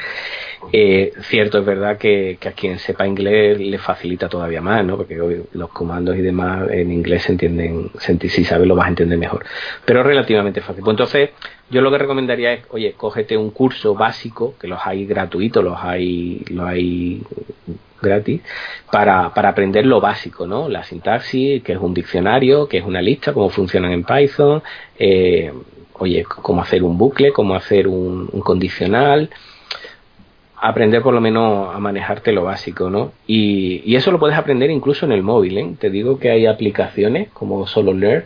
Eh, 0.73 1.13
cierto, 1.21 1.59
es 1.59 1.67
verdad 1.67 1.99
que, 1.99 2.37
a 2.45 2.53
quien 2.53 2.81
sepa 2.81 3.07
inglés 3.07 3.61
le 3.61 3.79
facilita 3.79 4.29
todavía 4.29 4.61
más, 4.61 4.85
¿no? 4.85 4.97
Porque 4.97 5.45
los 5.53 5.69
comandos 5.71 6.17
y 6.17 6.23
demás 6.23 6.69
en 6.71 6.91
inglés 6.91 7.23
se 7.25 7.33
entienden, 7.33 7.91
si 7.99 8.45
sabes 8.45 8.67
lo 8.67 8.75
vas 8.75 8.87
a 8.87 8.89
entender 8.89 9.19
mejor. 9.19 9.45
Pero 9.85 10.03
relativamente 10.03 10.63
fácil. 10.63 10.83
Pues 10.83 10.95
entonces, 10.95 11.31
yo 11.71 11.81
lo 11.81 11.93
que 11.93 11.99
recomendaría 11.99 12.55
es, 12.55 12.65
oye, 12.71 12.95
cógete 12.97 13.37
un 13.37 13.51
curso 13.51 13.95
básico, 13.95 14.55
que 14.59 14.67
los 14.67 14.81
hay 14.83 15.07
gratuitos, 15.07 15.63
los 15.63 15.79
hay, 15.79 16.43
los 16.49 16.67
hay 16.67 17.23
gratis 18.05 18.41
para, 18.91 19.35
para 19.35 19.49
aprender 19.49 19.87
lo 19.87 20.01
básico, 20.01 20.47
¿no? 20.47 20.69
La 20.69 20.85
sintaxis, 20.85 21.63
que 21.63 21.73
es 21.73 21.79
un 21.79 21.95
diccionario, 21.95 22.69
que 22.69 22.79
es 22.79 22.85
una 22.85 23.03
lista, 23.03 23.33
cómo 23.33 23.49
funcionan 23.49 23.93
en 23.93 24.05
Python, 24.05 24.63
eh, 24.99 25.53
oye, 25.95 26.25
cómo 26.25 26.63
hacer 26.63 26.83
un 26.83 26.99
bucle, 26.99 27.33
cómo 27.33 27.55
hacer 27.55 27.89
un, 27.89 28.27
condicional, 28.45 29.31
aprender 30.57 31.03
por 31.03 31.15
lo 31.15 31.21
menos 31.21 31.75
a 31.75 31.79
manejarte 31.79 32.33
lo 32.33 32.45
básico, 32.45 32.91
¿no? 32.91 33.13
Y, 33.27 33.95
eso 33.95 34.11
lo 34.11 34.19
puedes 34.19 34.37
aprender 34.37 34.71
incluso 34.71 35.07
en 35.07 35.13
el 35.13 35.23
móvil, 35.23 35.59
¿eh? 35.59 35.75
Te 35.79 35.91
digo 35.91 36.19
que 36.19 36.31
hay 36.31 36.47
aplicaciones 36.47 37.29
como 37.33 37.67
Solo 37.67 37.93
Learn 37.93 38.25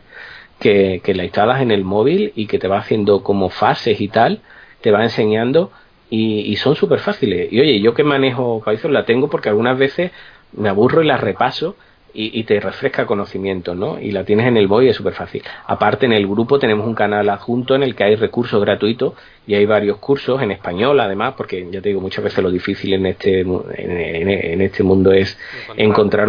que, 0.60 1.00
que 1.04 1.14
la 1.14 1.24
instalas 1.24 1.62
en 1.62 1.70
el 1.70 1.84
móvil 1.84 2.32
y 2.34 2.46
que 2.46 2.58
te 2.58 2.68
va 2.68 2.78
haciendo 2.78 3.22
como 3.22 3.48
fases 3.48 4.00
y 4.00 4.08
tal, 4.08 4.40
te 4.80 4.90
va 4.90 5.02
enseñando 5.02 5.70
y, 6.10 6.56
son 6.56 6.74
súper 6.76 7.00
fáciles. 7.00 7.52
Y 7.52 7.60
oye, 7.60 7.80
yo 7.80 7.94
que 7.94 8.04
manejo 8.04 8.62
Python 8.64 8.92
la 8.92 9.04
tengo 9.04 9.28
porque 9.28 9.48
algunas 9.48 9.78
veces 9.78 10.10
me 10.52 10.68
aburro 10.68 11.02
y 11.02 11.06
la 11.06 11.16
repaso 11.16 11.76
y, 12.14 12.42
te 12.44 12.58
refresca 12.58 13.06
conocimiento, 13.06 13.74
¿no? 13.74 14.00
Y 14.00 14.10
la 14.10 14.24
tienes 14.24 14.46
en 14.46 14.56
el 14.56 14.66
BOI 14.66 14.86
y 14.86 14.88
es 14.88 14.96
súper 14.96 15.12
fácil. 15.12 15.42
Aparte, 15.66 16.06
en 16.06 16.12
el 16.12 16.26
grupo 16.26 16.58
tenemos 16.58 16.86
un 16.86 16.94
canal 16.94 17.28
adjunto 17.28 17.76
en 17.76 17.82
el 17.82 17.94
que 17.94 18.04
hay 18.04 18.16
recursos 18.16 18.60
gratuitos 18.60 19.12
y 19.46 19.54
hay 19.54 19.66
varios 19.66 19.98
cursos 19.98 20.42
en 20.42 20.50
español, 20.50 20.98
además, 20.98 21.34
porque 21.36 21.68
ya 21.70 21.80
te 21.80 21.90
digo, 21.90 22.00
muchas 22.00 22.24
veces 22.24 22.42
lo 22.42 22.50
difícil 22.50 22.94
en 22.94 23.06
este, 23.06 23.40
en, 23.40 24.60
este 24.60 24.82
mundo 24.82 25.12
es 25.12 25.38
encontrar 25.76 26.28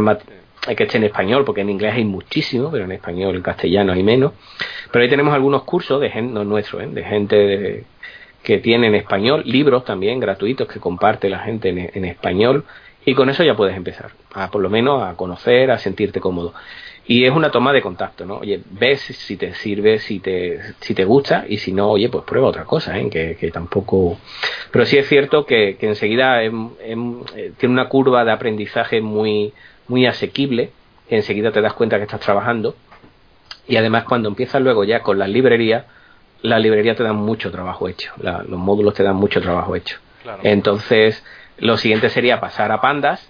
hay 0.68 0.76
que 0.76 0.84
esté 0.84 0.98
en 0.98 1.06
español, 1.06 1.46
porque 1.46 1.62
en 1.62 1.70
inglés 1.70 1.94
hay 1.96 2.04
muchísimo, 2.04 2.70
pero 2.70 2.84
en 2.84 2.92
español, 2.92 3.36
en 3.36 3.42
castellano 3.42 3.94
hay 3.94 4.04
menos. 4.04 4.34
Pero 4.92 5.04
ahí 5.04 5.10
tenemos 5.10 5.34
algunos 5.34 5.64
cursos 5.64 6.02
de 6.02 6.10
gente, 6.10 6.34
no 6.34 6.44
nuestros, 6.44 6.84
¿eh? 6.84 6.88
de 6.88 7.04
gente 7.04 7.36
de, 7.36 7.84
que 8.44 8.60
tiene 8.60 8.88
en 8.88 8.96
español, 8.96 9.44
libros 9.46 9.86
también 9.86 10.20
gratuitos 10.20 10.68
que 10.68 10.80
comparte 10.80 11.30
la 11.30 11.40
gente 11.40 11.70
en, 11.70 12.06
español 12.06 12.66
y 13.06 13.14
con 13.14 13.30
eso 13.30 13.44
ya 13.44 13.56
puedes 13.56 13.76
empezar, 13.76 14.12
a 14.34 14.50
por 14.50 14.62
lo 14.62 14.70
menos 14.70 15.04
a 15.04 15.16
conocer, 15.16 15.72
a 15.72 15.78
sentirte 15.78 16.20
cómodo. 16.20 16.54
Y 17.06 17.26
es 17.26 17.32
una 17.32 17.50
toma 17.50 17.74
de 17.74 17.82
contacto, 17.82 18.24
¿no? 18.24 18.38
Oye, 18.38 18.62
ves 18.70 19.02
si 19.02 19.36
te 19.36 19.56
sirve, 19.56 19.98
si 19.98 20.20
te, 20.20 20.60
si 20.80 20.94
te 20.94 21.06
gusta 21.06 21.46
y 21.50 21.58
si 21.58 21.74
no, 21.74 21.90
oye, 21.90 22.08
pues 22.08 22.24
prueba 22.24 22.48
otra 22.48 22.66
cosa, 22.66 23.00
¿eh? 23.00 23.10
Que, 23.10 23.36
que 23.36 23.50
tampoco... 23.50 24.20
Pero 24.72 24.86
sí 24.86 24.98
es 24.98 25.08
cierto 25.08 25.44
que, 25.46 25.78
que 25.78 25.88
enseguida 25.88 26.44
eh, 26.44 26.52
tiene 27.58 27.74
una 27.74 27.90
curva 27.90 28.24
de 28.26 28.32
aprendizaje 28.32 29.02
muy, 29.02 29.54
muy 29.88 30.06
asequible, 30.06 30.70
enseguida 31.10 31.52
te 31.52 31.62
das 31.62 31.74
cuenta 31.74 31.98
que 31.98 32.04
estás 32.04 32.20
trabajando 32.20 32.76
y 33.70 33.78
además 33.78 34.04
cuando 34.04 34.30
empiezas 34.30 34.62
luego 34.62 34.84
ya 34.84 35.02
con 35.02 35.20
las 35.20 35.30
librerías, 35.30 35.86
la 36.42 36.60
librería 36.60 36.96
te 36.96 37.04
da 37.04 37.14
mucho 37.14 37.52
trabajo 37.52 37.88
hecho, 37.88 38.12
los 38.18 38.60
módulos 38.60 38.94
te 38.94 39.04
dan 39.04 39.16
mucho 39.16 39.42
trabajo 39.42 39.76
hecho. 39.76 39.98
Entonces, 40.44 41.24
lo 41.58 41.78
siguiente 41.78 42.10
sería 42.10 42.40
pasar 42.40 42.72
a 42.72 42.82
pandas, 42.82 43.28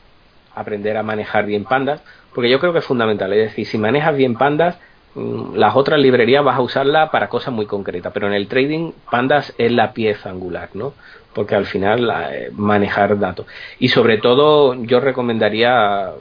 aprender 0.56 0.98
a 0.98 1.04
manejar 1.04 1.46
bien 1.46 1.64
pandas, 1.64 2.02
porque 2.34 2.50
yo 2.50 2.60
creo 2.60 2.74
que 2.74 2.80
es 2.80 2.86
fundamental. 2.86 3.32
Es 3.34 3.50
decir, 3.50 3.66
si 3.66 3.78
manejas 3.78 4.16
bien 4.16 4.36
pandas, 4.36 4.78
mm, 5.16 5.56
las 5.56 5.76
otras 5.76 6.00
librerías 6.00 6.44
vas 6.44 6.58
a 6.58 6.62
usarla 6.62 7.12
para 7.12 7.30
cosas 7.30 7.54
muy 7.54 7.66
concretas, 7.66 8.12
pero 8.14 8.28
en 8.28 8.34
el 8.34 8.48
trading 8.48 8.92
pandas 9.10 9.54
es 9.58 9.72
la 9.72 9.94
pieza 9.94 10.30
angular, 10.30 10.70
¿no? 10.74 10.94
Porque 11.34 11.56
al 11.56 11.66
final 11.66 12.12
eh, 12.32 12.50
manejar 12.54 13.18
datos. 13.18 13.46
Y 13.80 13.90
sobre 13.90 14.18
todo 14.18 14.76
yo 14.84 15.00
recomendaría 15.00 16.12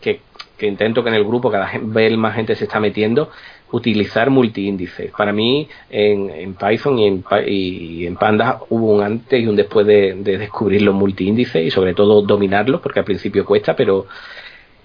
que, 0.00 0.20
que 0.56 0.66
intento 0.66 1.02
que 1.02 1.10
en 1.10 1.16
el 1.16 1.24
grupo 1.24 1.50
cada 1.50 1.70
vez 1.80 2.16
más 2.16 2.34
gente 2.34 2.54
se 2.54 2.64
está 2.64 2.80
metiendo, 2.80 3.30
utilizar 3.72 4.30
multiíndices. 4.30 5.10
Para 5.16 5.32
mí, 5.32 5.68
en, 5.90 6.54
Python 6.54 6.98
y 6.98 7.06
en, 7.06 7.24
y 7.46 8.06
en, 8.06 8.16
Pandas 8.16 8.56
hubo 8.70 8.94
un 8.94 9.02
antes 9.02 9.42
y 9.42 9.46
un 9.46 9.56
después 9.56 9.86
de, 9.86 10.14
descubrir 10.14 10.82
los 10.82 10.94
multiíndices 10.94 11.64
y 11.64 11.70
sobre 11.70 11.94
todo 11.94 12.22
dominarlos, 12.22 12.80
porque 12.80 13.00
al 13.00 13.04
principio 13.04 13.44
cuesta, 13.44 13.74
pero 13.74 14.06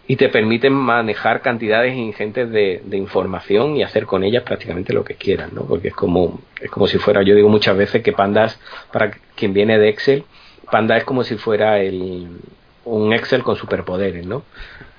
y 0.07 0.15
te 0.17 0.29
permiten 0.29 0.73
manejar 0.73 1.41
cantidades 1.41 1.95
ingentes 1.95 2.51
de, 2.51 2.81
información 2.91 3.77
y 3.77 3.83
hacer 3.83 4.05
con 4.05 4.23
ellas 4.23 4.43
prácticamente 4.43 4.93
lo 4.93 5.03
que 5.03 5.15
quieras, 5.15 5.53
¿no? 5.53 5.63
Porque 5.63 5.89
es 5.89 5.93
como, 5.93 6.41
es 6.59 6.69
como 6.69 6.87
si 6.87 6.97
fuera, 6.97 7.21
yo 7.21 7.35
digo 7.35 7.47
muchas 7.49 7.77
veces 7.77 8.01
que 8.01 8.11
Pandas, 8.11 8.59
para 8.91 9.11
quien 9.35 9.53
viene 9.53 9.77
de 9.77 9.89
Excel, 9.89 10.25
Panda 10.71 10.95
es 10.97 11.03
como 11.03 11.23
si 11.23 11.35
fuera 11.35 11.79
el, 11.81 12.29
un 12.85 13.13
Excel 13.13 13.43
con 13.43 13.55
superpoderes, 13.55 14.25
¿no? 14.25 14.43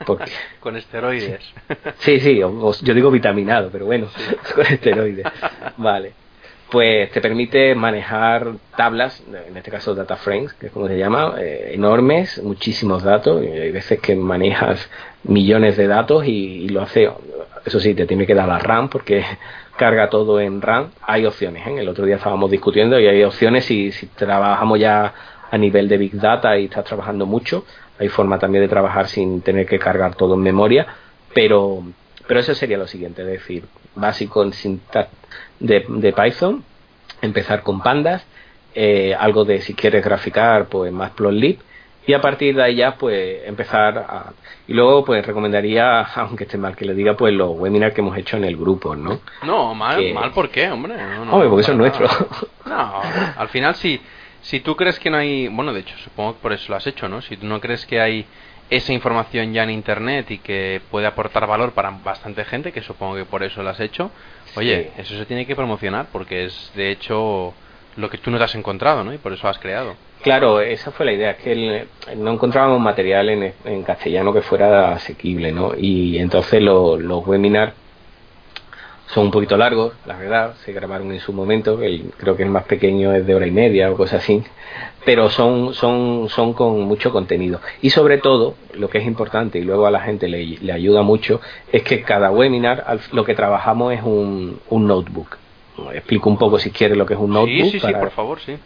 Porque, 0.07 0.31
con 0.61 0.77
esteroides. 0.77 1.43
Sí, 1.99 2.21
sí, 2.21 2.39
yo 2.39 2.95
digo 2.95 3.11
vitaminado, 3.11 3.71
pero 3.71 3.87
bueno, 3.87 4.09
con 4.55 4.67
esteroides. 4.67 5.27
Vale 5.77 6.23
pues 6.73 7.11
te 7.11 7.21
permite 7.21 7.75
manejar 7.75 8.55
tablas, 8.79 9.23
en 9.47 9.55
este 9.59 9.71
caso 9.71 9.95
data 9.95 10.17
frames, 10.17 10.55
que 10.55 10.69
es 10.69 10.73
como 10.73 10.89
se 10.89 10.97
llama, 10.97 11.35
eh, 11.39 11.73
enormes, 11.75 12.43
muchísimos 12.43 13.03
datos. 13.03 13.43
hay 13.43 13.71
veces 13.71 14.01
que 14.01 14.17
manejas 14.17 14.89
millones 15.23 15.77
de 15.77 15.87
datos 15.87 16.25
y, 16.27 16.71
lo 16.71 16.81
hace, 16.81 17.11
eso 17.67 17.79
sí, 17.79 17.93
te 17.93 18.07
tiene 18.07 18.27
que 18.27 18.35
dar 18.35 18.49
la 18.49 18.59
RAM 18.59 18.89
porque 18.89 19.23
carga 19.77 20.09
todo 20.09 20.41
en 20.41 20.63
RAM. 20.63 20.93
Hay 21.03 21.27
opciones, 21.27 21.67
¿eh? 21.67 21.75
el 21.79 21.89
otro 21.91 22.07
día 22.07 22.17
estábamos 22.17 22.51
discutiendo 22.51 22.99
y 22.99 23.07
hay 23.07 23.23
opciones 23.23 23.67
si, 23.67 23.93
si 23.93 24.07
trabajamos 24.07 24.81
ya 24.81 25.13
a 25.53 25.59
nivel 25.59 25.87
de 25.87 25.99
Big 25.99 26.19
Data 26.19 26.59
y 26.59 26.65
estás 26.65 26.87
trabajando 26.87 27.27
mucho, 27.27 27.67
hay 27.99 28.09
forma 28.09 28.39
también 28.39 28.65
de 28.65 28.69
trabajar 28.69 29.07
sin 29.07 29.43
tener 29.43 29.67
que 29.67 29.79
cargar 29.79 30.15
todo 30.15 30.35
en 30.35 30.41
memoria, 30.41 30.87
pero, 31.35 31.83
pero 32.27 32.41
eso 32.41 32.55
sería 32.55 32.79
lo 32.79 32.87
siguiente, 32.87 33.21
es 33.21 33.29
decir, 33.29 33.65
básico 33.95 34.43
en 34.43 34.55
sintax 34.55 35.11
de, 35.61 36.15
Python, 36.17 36.65
empezar 37.21 37.63
con 37.63 37.83
pandas, 37.83 38.25
eh, 38.75 39.15
algo 39.15 39.45
de 39.45 39.61
si 39.61 39.75
quieres 39.75 40.03
graficar, 40.03 40.69
pues 40.69 40.91
más 40.91 41.11
plotlib, 41.11 41.59
y 42.07 42.15
a 42.15 42.21
partir 42.23 42.57
de 42.57 42.63
ahí 42.63 42.77
ya 42.77 42.97
pues 42.97 43.47
empezar 43.47 43.99
a 43.99 44.33
y 44.67 44.73
luego 44.73 45.05
pues 45.05 45.25
recomendaría 45.25 46.01
aunque 46.17 46.45
esté 46.45 46.59
mal 46.59 46.75
que 46.75 46.85
le 46.85 46.95
diga 46.95 47.15
pues 47.17 47.33
los 47.33 47.51
webinars 47.57 47.95
que 47.95 48.01
hemos 48.01 48.19
hecho 48.19 48.39
en 48.39 48.45
el 48.45 48.57
grupo 48.57 48.97
no 48.97 49.21
no 49.45 49.73
mal 49.73 50.13
mal 50.13 50.33
por 50.33 50.51
qué 50.51 50.69
hombre 50.69 50.97
no, 50.97 51.33
hombre 51.33 51.49
porque 51.49 51.63
son 51.63 51.79
nuestros. 51.79 52.11
No 52.67 53.03
al 53.37 53.49
final 53.51 53.77
si 53.77 54.01
si 54.43 54.61
tú 54.61 54.77
crees 54.77 54.99
que 54.99 55.11
no 55.11 55.17
hay 55.17 55.49
bueno 55.49 55.73
de 55.73 55.81
hecho 55.81 55.97
supongo 55.99 56.35
que 56.35 56.41
por 56.41 56.53
eso 56.53 56.67
lo 56.69 56.77
has 56.77 56.87
hecho 56.87 57.09
no 57.09 57.23
si 57.23 57.37
tú 57.37 57.47
no 57.47 57.61
crees 57.61 57.87
que 57.87 58.01
hay 58.01 58.27
esa 58.73 58.95
información 58.95 59.53
ya 59.53 59.65
en 59.65 59.71
internet 59.71 60.31
y 60.31 60.39
que 60.39 60.81
puede 60.91 61.07
aportar 61.07 61.47
valor 61.47 61.73
para 61.73 61.91
bastante 61.91 62.43
gente, 62.47 62.73
que 62.73 62.81
supongo 62.81 63.17
que 63.17 63.27
por 63.27 63.43
eso 63.43 63.63
lo 63.63 63.69
has 63.69 63.81
hecho, 63.81 64.11
oye, 64.57 64.93
eso 64.97 65.15
se 65.15 65.27
tiene 65.27 65.45
que 65.47 65.55
promocionar 65.55 66.07
porque 66.11 66.47
es 66.47 66.73
de 66.75 66.91
hecho 66.91 67.53
lo 67.97 68.09
que 68.09 68.17
tú 68.17 68.31
nos 68.31 68.41
has 68.41 68.55
encontrado, 68.55 69.05
¿no? 69.05 69.13
Y 69.13 69.19
por 69.19 69.35
eso 69.35 69.47
has 69.47 69.59
creado. 69.59 69.95
Claro, 70.23 70.63
esa 70.63 70.91
fue 70.91 71.05
la 71.05 71.13
idea, 71.13 71.37
que 71.37 71.87
no 72.17 72.33
encontrábamos 72.33 72.81
material 72.81 73.29
en, 73.29 73.83
castellano 73.83 74.33
que 74.33 74.41
fuera 74.41 74.93
asequible, 74.93 75.53
¿no? 75.53 75.73
Y 75.77 76.17
entonces 76.17 76.63
los 76.63 77.27
webinars 77.27 77.75
son 79.13 79.27
un 79.27 79.31
poquito 79.31 79.57
largos, 79.59 79.93
la 80.07 80.17
verdad, 80.17 80.55
se 80.65 80.73
grabaron 80.73 81.13
en 81.13 81.21
su 81.21 81.33
momento, 81.33 81.83
el, 81.83 82.13
creo 82.17 82.35
que 82.35 82.45
el 82.45 82.49
más 82.49 82.65
pequeño 82.65 83.13
es 83.13 83.27
de 83.27 83.35
hora 83.35 83.47
y 83.47 83.51
media 83.51 83.91
o 83.91 83.97
cosas 83.97 84.23
así, 84.23 84.43
pero 85.05 85.29
son, 85.29 85.75
son, 85.75 86.29
son 86.31 86.55
con 86.55 86.81
mucho 86.81 87.13
contenido. 87.13 87.61
Y 87.83 87.91
sobre 87.91 88.19
todo, 88.19 88.55
lo 88.73 88.89
que 88.89 88.99
es 88.99 89.07
importante 89.07 89.59
y 89.59 89.63
luego 89.65 89.87
a 89.87 89.91
la 89.91 90.01
gente 90.01 90.29
le, 90.29 90.45
le 90.45 90.73
ayuda 90.73 91.03
mucho, 91.03 91.43
es 91.71 91.83
que 91.83 92.03
cada 92.03 92.31
webinar 92.31 92.99
lo 93.13 93.25
que 93.25 93.35
trabajamos 93.35 93.93
es 93.93 94.03
un, 94.03 94.59
un 94.71 94.87
notebook. 94.87 95.37
Explico 95.93 96.31
un 96.31 96.39
poco 96.39 96.59
si 96.59 96.71
quieres 96.71 96.97
lo 96.97 97.05
que 97.05 97.15
es 97.15 97.21
un 97.21 97.31
notebook. 97.31 97.71
Sí, 97.71 97.81
sí, 97.81 97.81
sí, 97.81 97.93
por 97.93 98.11
favor, 98.11 98.41
sí 98.41 98.57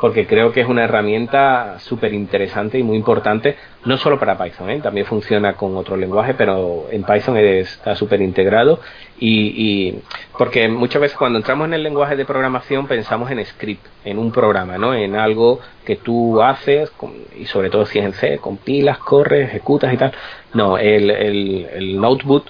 porque 0.00 0.26
creo 0.26 0.52
que 0.52 0.60
es 0.60 0.68
una 0.68 0.84
herramienta 0.84 1.78
súper 1.80 2.12
interesante 2.14 2.78
y 2.78 2.82
muy 2.82 2.96
importante, 2.96 3.56
no 3.84 3.96
solo 3.96 4.18
para 4.18 4.38
Python, 4.38 4.70
¿eh? 4.70 4.80
también 4.80 5.06
funciona 5.06 5.54
con 5.54 5.76
otro 5.76 5.96
lenguaje, 5.96 6.34
pero 6.34 6.86
en 6.90 7.02
Python 7.02 7.36
está 7.36 7.94
súper 7.96 8.22
integrado 8.22 8.80
y, 9.18 9.96
porque 10.36 10.68
muchas 10.68 11.02
veces 11.02 11.16
cuando 11.18 11.38
entramos 11.38 11.66
en 11.66 11.74
el 11.74 11.82
lenguaje 11.82 12.16
de 12.16 12.24
programación 12.24 12.86
pensamos 12.86 13.30
en 13.30 13.44
script, 13.44 13.84
en 14.04 14.18
un 14.18 14.30
programa, 14.30 14.78
¿no? 14.78 14.94
en 14.94 15.16
algo 15.16 15.60
que 15.84 15.96
tú 15.96 16.42
haces 16.42 16.92
y 17.36 17.46
sobre 17.46 17.70
todo 17.70 17.86
si 17.86 17.98
es 17.98 18.04
en 18.04 18.12
C, 18.12 18.38
compilas, 18.38 18.98
corres, 18.98 19.48
ejecutas 19.48 19.92
y 19.92 19.96
tal. 19.96 20.12
No, 20.54 20.78
el, 20.78 21.10
el, 21.10 21.66
el 21.74 22.00
notebook 22.00 22.44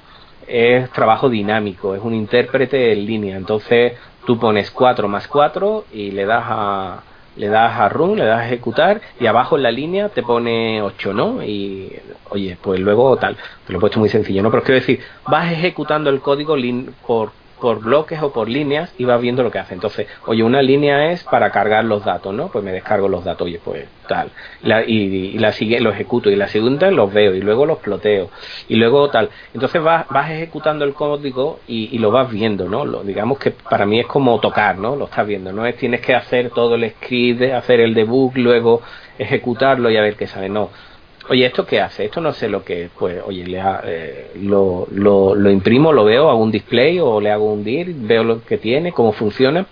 es 0.46 0.90
trabajo 0.90 1.28
dinámico, 1.28 1.94
es 1.94 2.02
un 2.02 2.14
intérprete 2.14 2.92
en 2.92 3.06
línea, 3.06 3.36
entonces 3.36 3.92
tú 4.26 4.38
pones 4.38 4.70
4 4.70 5.08
más 5.08 5.28
4 5.28 5.86
y 5.92 6.10
le 6.10 6.26
das 6.26 6.44
a 6.46 7.02
le 7.38 7.48
das 7.48 7.78
a 7.78 7.88
run, 7.88 8.18
le 8.18 8.24
das 8.24 8.40
a 8.40 8.46
ejecutar 8.46 9.00
y 9.18 9.26
abajo 9.26 9.56
en 9.56 9.62
la 9.62 9.70
línea 9.70 10.08
te 10.08 10.22
pone 10.22 10.82
8, 10.82 11.14
¿no? 11.14 11.42
Y 11.42 11.92
oye, 12.30 12.58
pues 12.60 12.80
luego 12.80 13.16
tal, 13.16 13.36
te 13.66 13.72
lo 13.72 13.78
he 13.78 13.80
puesto 13.80 14.00
muy 14.00 14.08
sencillo, 14.08 14.42
¿no? 14.42 14.50
Pero 14.50 14.62
quiero 14.62 14.80
decir, 14.80 15.00
vas 15.26 15.50
ejecutando 15.52 16.10
el 16.10 16.20
código 16.20 16.56
por 17.06 17.30
por 17.60 17.80
bloques 17.80 18.22
o 18.22 18.32
por 18.32 18.48
líneas 18.48 18.92
y 18.98 19.04
vas 19.04 19.20
viendo 19.20 19.42
lo 19.42 19.50
que 19.50 19.58
hace. 19.58 19.74
Entonces, 19.74 20.06
oye, 20.26 20.42
una 20.42 20.62
línea 20.62 21.10
es 21.12 21.24
para 21.24 21.50
cargar 21.50 21.84
los 21.84 22.04
datos, 22.04 22.34
¿no? 22.34 22.48
Pues 22.48 22.64
me 22.64 22.72
descargo 22.72 23.08
los 23.08 23.24
datos, 23.24 23.46
oye, 23.46 23.60
pues 23.62 23.86
tal. 24.08 24.30
La, 24.62 24.82
y, 24.84 25.38
la 25.38 25.52
sigue, 25.52 25.80
lo 25.80 25.90
ejecuto 25.90 26.30
y 26.30 26.36
la 26.36 26.48
segunda 26.48 26.90
los 26.90 27.12
veo 27.12 27.34
y 27.34 27.40
luego 27.40 27.66
los 27.66 27.78
ploteo 27.78 28.30
y 28.68 28.76
luego 28.76 29.10
tal. 29.10 29.30
Entonces 29.54 29.82
vas, 29.82 30.06
vas 30.08 30.30
ejecutando 30.30 30.84
el 30.84 30.94
código 30.94 31.60
y, 31.66 31.98
lo 31.98 32.10
vas 32.10 32.30
viendo, 32.30 32.68
¿no? 32.68 32.84
Lo, 32.84 33.02
digamos 33.02 33.38
que 33.38 33.50
para 33.50 33.84
mí 33.84 34.00
es 34.00 34.06
como 34.06 34.38
tocar, 34.40 34.78
¿no? 34.78 34.96
Lo 34.96 35.06
estás 35.06 35.26
viendo, 35.26 35.52
no 35.52 35.66
es 35.66 35.76
tienes 35.76 36.00
que 36.00 36.14
hacer 36.14 36.50
todo 36.50 36.76
el 36.76 36.90
script, 36.90 37.42
hacer 37.52 37.80
el 37.80 37.94
debug, 37.94 38.36
luego 38.36 38.82
ejecutarlo 39.18 39.90
y 39.90 39.96
a 39.96 40.02
ver 40.02 40.16
qué 40.16 40.26
sale, 40.26 40.48
no 40.48 40.70
oye, 41.28 41.46
¿esto 41.46 41.66
qué 41.66 41.80
hace? 41.80 42.06
Esto 42.06 42.20
no 42.20 42.32
sé 42.32 42.48
lo 42.48 42.64
que 42.64 42.84
es. 42.84 42.90
Pues, 42.98 43.22
oye, 43.24 43.46
le 43.46 43.62
eh, 43.84 44.30
lo, 44.40 44.86
lo, 44.90 45.34
lo, 45.34 45.50
imprimo, 45.50 45.92
lo 45.92 46.04
veo, 46.04 46.30
hago 46.30 46.42
un 46.42 46.50
display 46.50 46.98
o 46.98 47.20
le 47.20 47.30
hago 47.30 47.52
un 47.52 47.64
dir, 47.64 47.92
veo 47.94 48.24
lo 48.24 48.44
que 48.44 48.58
tiene, 48.58 48.92
cómo 48.92 49.12
funciona. 49.12 49.66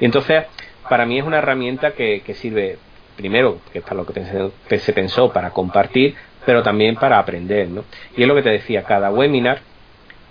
Y 0.00 0.04
entonces, 0.04 0.44
para 0.88 1.06
mí 1.06 1.18
es 1.18 1.24
una 1.24 1.38
herramienta 1.38 1.92
que, 1.92 2.22
que 2.24 2.34
sirve, 2.34 2.78
primero, 3.16 3.58
que 3.72 3.78
es 3.78 3.84
para 3.84 3.96
lo 3.96 4.06
que, 4.06 4.78
se 4.78 4.92
pensó, 4.92 5.32
para 5.32 5.50
compartir, 5.50 6.14
pero 6.44 6.62
también 6.62 6.96
para 6.96 7.18
aprender, 7.18 7.68
¿no? 7.68 7.84
Y 8.16 8.22
es 8.22 8.28
lo 8.28 8.34
que 8.34 8.42
te 8.42 8.50
decía, 8.50 8.82
cada 8.82 9.10
webinar, 9.10 9.60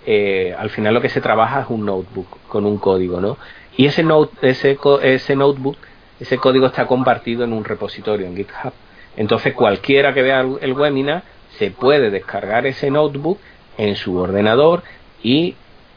eh, 0.06 0.54
al 0.56 0.70
final 0.70 0.94
lo 0.94 1.00
que 1.00 1.08
se 1.08 1.20
trabaja 1.20 1.62
es 1.62 1.66
un 1.68 1.84
notebook 1.84 2.28
con 2.48 2.64
un 2.64 2.78
código, 2.78 3.20
¿no? 3.20 3.38
Y 3.76 3.86
ese, 3.86 4.02
note, 4.02 4.48
ese, 4.48 4.78
ese 5.02 5.36
notebook, 5.36 5.76
ese 6.20 6.38
código 6.38 6.66
está 6.66 6.86
compartido 6.86 7.44
en 7.44 7.52
un 7.52 7.64
repositorio 7.64 8.26
en 8.26 8.36
GitHub. 8.36 8.72
Entonces 9.16 9.54
cualquiera 9.54 10.12
que 10.14 10.22
vea 10.22 10.44
el 10.60 10.72
webinar 10.72 11.22
se 11.58 11.70
puede 11.70 12.10
descargar 12.10 12.66
ese 12.66 12.90
notebook 12.90 13.38
en 13.78 13.96
su 13.96 14.16
ordenador 14.16 14.82
y 15.22 15.54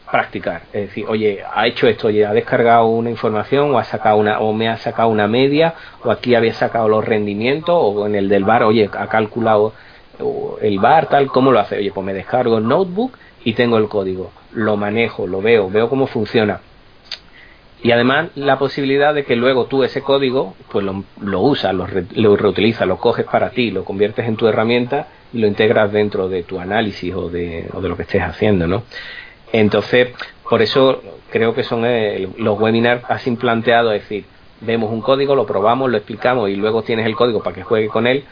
practicar. 0.09 0.63
Es 0.73 0.87
decir, 0.87 1.05
oye, 1.07 1.43
ha 1.53 1.67
hecho 1.67 1.87
esto, 1.87 2.07
oye, 2.07 2.25
ha 2.25 2.33
descargado 2.33 2.87
una 2.87 3.09
información 3.09 3.73
o 3.73 3.79
ha 3.79 3.83
sacado 3.83 4.17
una, 4.17 4.39
o 4.39 4.53
me 4.53 4.67
ha 4.67 4.77
sacado 4.77 5.09
una 5.09 5.27
media, 5.27 5.75
o 6.03 6.11
aquí 6.11 6.35
había 6.35 6.53
sacado 6.53 6.87
los 6.87 7.05
rendimientos, 7.05 7.75
o 7.77 8.07
en 8.07 8.15
el 8.15 8.29
del 8.29 8.43
bar, 8.43 8.63
oye, 8.63 8.89
ha 8.91 9.07
calculado 9.07 9.73
el 10.61 10.79
bar, 10.79 11.07
tal, 11.07 11.27
¿cómo 11.27 11.51
lo 11.51 11.59
hace? 11.59 11.77
Oye, 11.77 11.91
pues 11.91 12.05
me 12.05 12.13
descargo 12.13 12.57
el 12.57 12.67
notebook 12.67 13.17
y 13.43 13.53
tengo 13.53 13.77
el 13.77 13.87
código. 13.87 14.31
Lo 14.53 14.75
manejo, 14.77 15.27
lo 15.27 15.41
veo, 15.41 15.69
veo 15.69 15.89
cómo 15.89 16.07
funciona 16.07 16.59
y 17.81 17.91
además 17.91 18.29
la 18.35 18.59
posibilidad 18.59 19.13
de 19.13 19.23
que 19.23 19.35
luego 19.35 19.65
tú 19.65 19.83
ese 19.83 20.01
código 20.01 20.55
pues 20.71 20.83
lo, 20.83 21.03
lo 21.21 21.41
usas, 21.41 21.73
lo, 21.73 21.87
lo, 22.15 22.35
reutilizas, 22.35 22.87
lo 22.87 22.97
coges 22.97 23.25
para 23.25 23.51
ti, 23.51 23.71
lo 23.71 23.85
conviertes 23.85 24.27
en 24.27 24.35
tu 24.35 24.47
herramienta 24.47 25.07
y 25.31 25.39
lo 25.39 25.47
integras 25.47 25.91
dentro 25.91 26.27
de 26.27 26.43
tu 26.43 26.59
análisis 26.59 27.13
o 27.15 27.29
de, 27.29 27.69
o 27.73 27.79
de 27.79 27.89
lo 27.89 27.95
que 27.95 28.03
estés 28.03 28.21
haciendo, 28.21 28.67
¿no? 28.67 28.83
Entonces, 29.53 30.09
por 30.49 30.61
eso 30.61 31.01
creo 31.31 31.53
que 31.53 31.63
son 31.63 31.83
eh, 31.85 32.27
los 32.37 32.59
webinars 32.59 33.03
así 33.07 33.31
planteados, 33.31 33.93
es 33.95 34.01
decir, 34.01 34.25
vemos 34.61 34.91
un 34.91 35.01
código, 35.01 35.33
lo 35.33 35.45
probamos, 35.45 35.89
lo 35.89 35.97
explicamos 35.97 36.49
y 36.49 36.55
luego 36.55 36.83
tienes 36.83 37.05
el 37.05 37.15
código 37.15 37.41
para 37.41 37.55
que 37.55 37.63
juegue 37.63 37.87
con 37.87 38.07
él, 38.07 38.25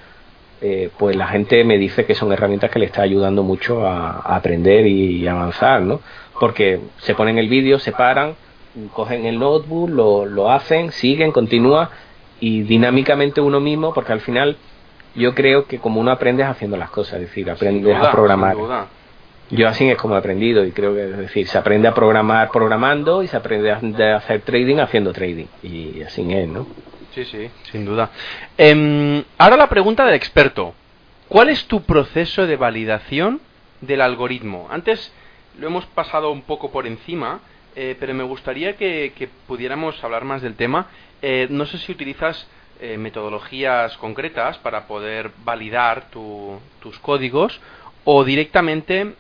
eh, 0.60 0.90
pues 0.98 1.16
la 1.16 1.28
gente 1.28 1.64
me 1.64 1.78
dice 1.78 2.06
que 2.06 2.16
son 2.16 2.34
herramientas 2.34 2.70
que 2.70 2.80
le 2.80 2.86
está 2.86 3.04
ayudando 3.04 3.44
mucho 3.44 3.88
a, 3.88 4.10
a 4.10 4.36
aprender 4.36 4.88
y 4.88 5.26
avanzar, 5.26 5.84
¿no? 5.84 6.02
Porque 6.40 6.80
se 6.98 7.16
ponen 7.16 7.38
el 7.38 7.48
vídeo, 7.48 7.80
se 7.80 7.94
paran, 7.94 8.36
cogen 8.94 9.26
el 9.26 9.40
notebook, 9.40 9.90
lo, 9.90 10.26
lo 10.26 10.52
hacen, 10.52 10.92
siguen, 10.92 11.32
continúa 11.32 11.90
y 12.40 12.62
dinámicamente 12.62 13.42
uno 13.42 13.60
mismo, 13.60 13.94
porque 13.94 14.14
al 14.14 14.22
final 14.22 14.58
yo 15.16 15.34
creo 15.34 15.66
que 15.66 15.80
como 15.80 16.00
uno 16.00 16.12
aprende 16.12 16.44
haciendo 16.44 16.78
las 16.78 16.90
cosas, 16.90 17.16
es 17.16 17.22
decir, 17.22 17.50
aprendes 17.50 17.96
a 17.96 18.12
programar. 18.12 18.56
Yo 19.50 19.68
así 19.68 19.90
es 19.90 19.98
como 19.98 20.16
he 20.16 20.18
aprendido 20.18 20.66
y 20.66 20.72
creo 20.72 20.94
que 20.94 21.10
es 21.10 21.18
decir, 21.18 21.48
se 21.48 21.58
aprende 21.58 21.88
a 21.88 21.94
programar 21.94 22.52
programando 22.52 23.24
y 23.24 23.28
se 23.28 23.38
aprende 23.38 23.72
a 23.72 24.18
hacer 24.18 24.42
trading 24.42 24.78
haciendo 24.78 25.14
trading 25.14 25.46
y 25.64 26.02
así 26.02 26.22
es, 26.34 26.48
¿no? 26.50 26.68
Sí, 27.16 27.24
sí, 27.26 27.50
sin 27.72 27.86
duda. 27.86 28.12
Em, 28.58 29.24
ahora 29.38 29.58
la 29.58 29.70
pregunta 29.70 30.06
del 30.06 30.16
experto. 30.16 30.74
¿Cuál 31.30 31.50
es 31.50 31.66
tu 31.66 31.82
proceso 31.82 32.46
de 32.46 32.58
validación 32.58 33.42
del 33.82 34.02
algoritmo? 34.02 34.68
Antes 34.70 35.12
lo 35.58 35.68
hemos 35.68 35.86
pasado 35.88 36.32
un 36.32 36.42
poco 36.44 36.70
por 36.70 36.86
encima, 36.86 37.40
eh, 37.78 37.96
pero 38.00 38.14
me 38.16 38.24
gustaría 38.24 38.76
que, 38.76 39.30
pudiéramos 39.46 40.04
hablar 40.04 40.26
más 40.26 40.42
del 40.42 40.56
tema. 40.56 40.88
Eh, 41.22 41.48
no 41.50 41.66
sé 41.68 41.78
si 41.78 41.92
utilizas 41.92 42.48
eh, 42.82 42.98
metodologías 42.98 43.96
concretas 43.98 44.58
para 44.58 44.88
poder 44.88 45.30
validar 45.46 46.10
tus 46.10 47.00
códigos 47.00 47.62
o 48.04 48.24
directamente 48.24 49.14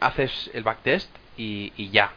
haces 0.00 0.50
el 0.52 0.64
backtest 0.64 1.14
y, 1.36 1.72
y 1.76 1.90
ya. 1.90 2.10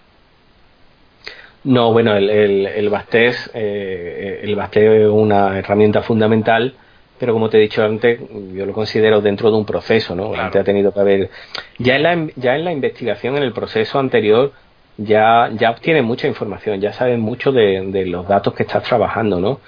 No, 1.65 1.91
bueno, 1.93 2.15
el, 2.15 2.29
el, 2.29 2.65
el 2.65 2.89
backtest, 2.89 3.49
eh, 3.53 4.41
el 4.43 4.55
backtest 4.55 4.85
es 4.85 5.07
una 5.07 5.59
herramienta 5.59 6.01
fundamental, 6.01 6.75
pero 7.17 7.33
como 7.33 7.49
te 7.49 7.57
he 7.57 7.61
dicho 7.61 7.83
antes, 7.83 8.19
yo 8.53 8.65
lo 8.65 8.73
considero 8.73 9.21
dentro 9.21 9.49
de 9.49 9.57
un 9.57 9.65
proceso, 9.65 10.15
¿no? 10.15 10.33
Antes 10.33 10.61
ha 10.61 10.63
tenido 10.63 10.93
que 10.93 10.99
haber, 10.99 11.29
ya 11.77 11.95
en 11.95 12.03
la, 12.03 12.27
ya 12.35 12.55
en 12.55 12.65
la 12.65 12.71
investigación, 12.73 13.37
en 13.37 13.43
el 13.43 13.53
proceso 13.53 13.97
anterior, 13.97 14.51
ya, 14.97 15.49
ya 15.57 15.71
obtienes 15.71 16.03
mucha 16.03 16.27
información, 16.27 16.79
ya 16.79 16.93
sabes 16.93 17.19
mucho 17.19 17.51
de, 17.51 18.05
los 18.05 18.27
datos 18.27 18.53
que 18.53 18.63
estás 18.63 18.83
trabajando, 18.83 19.39
¿no? 19.39 19.59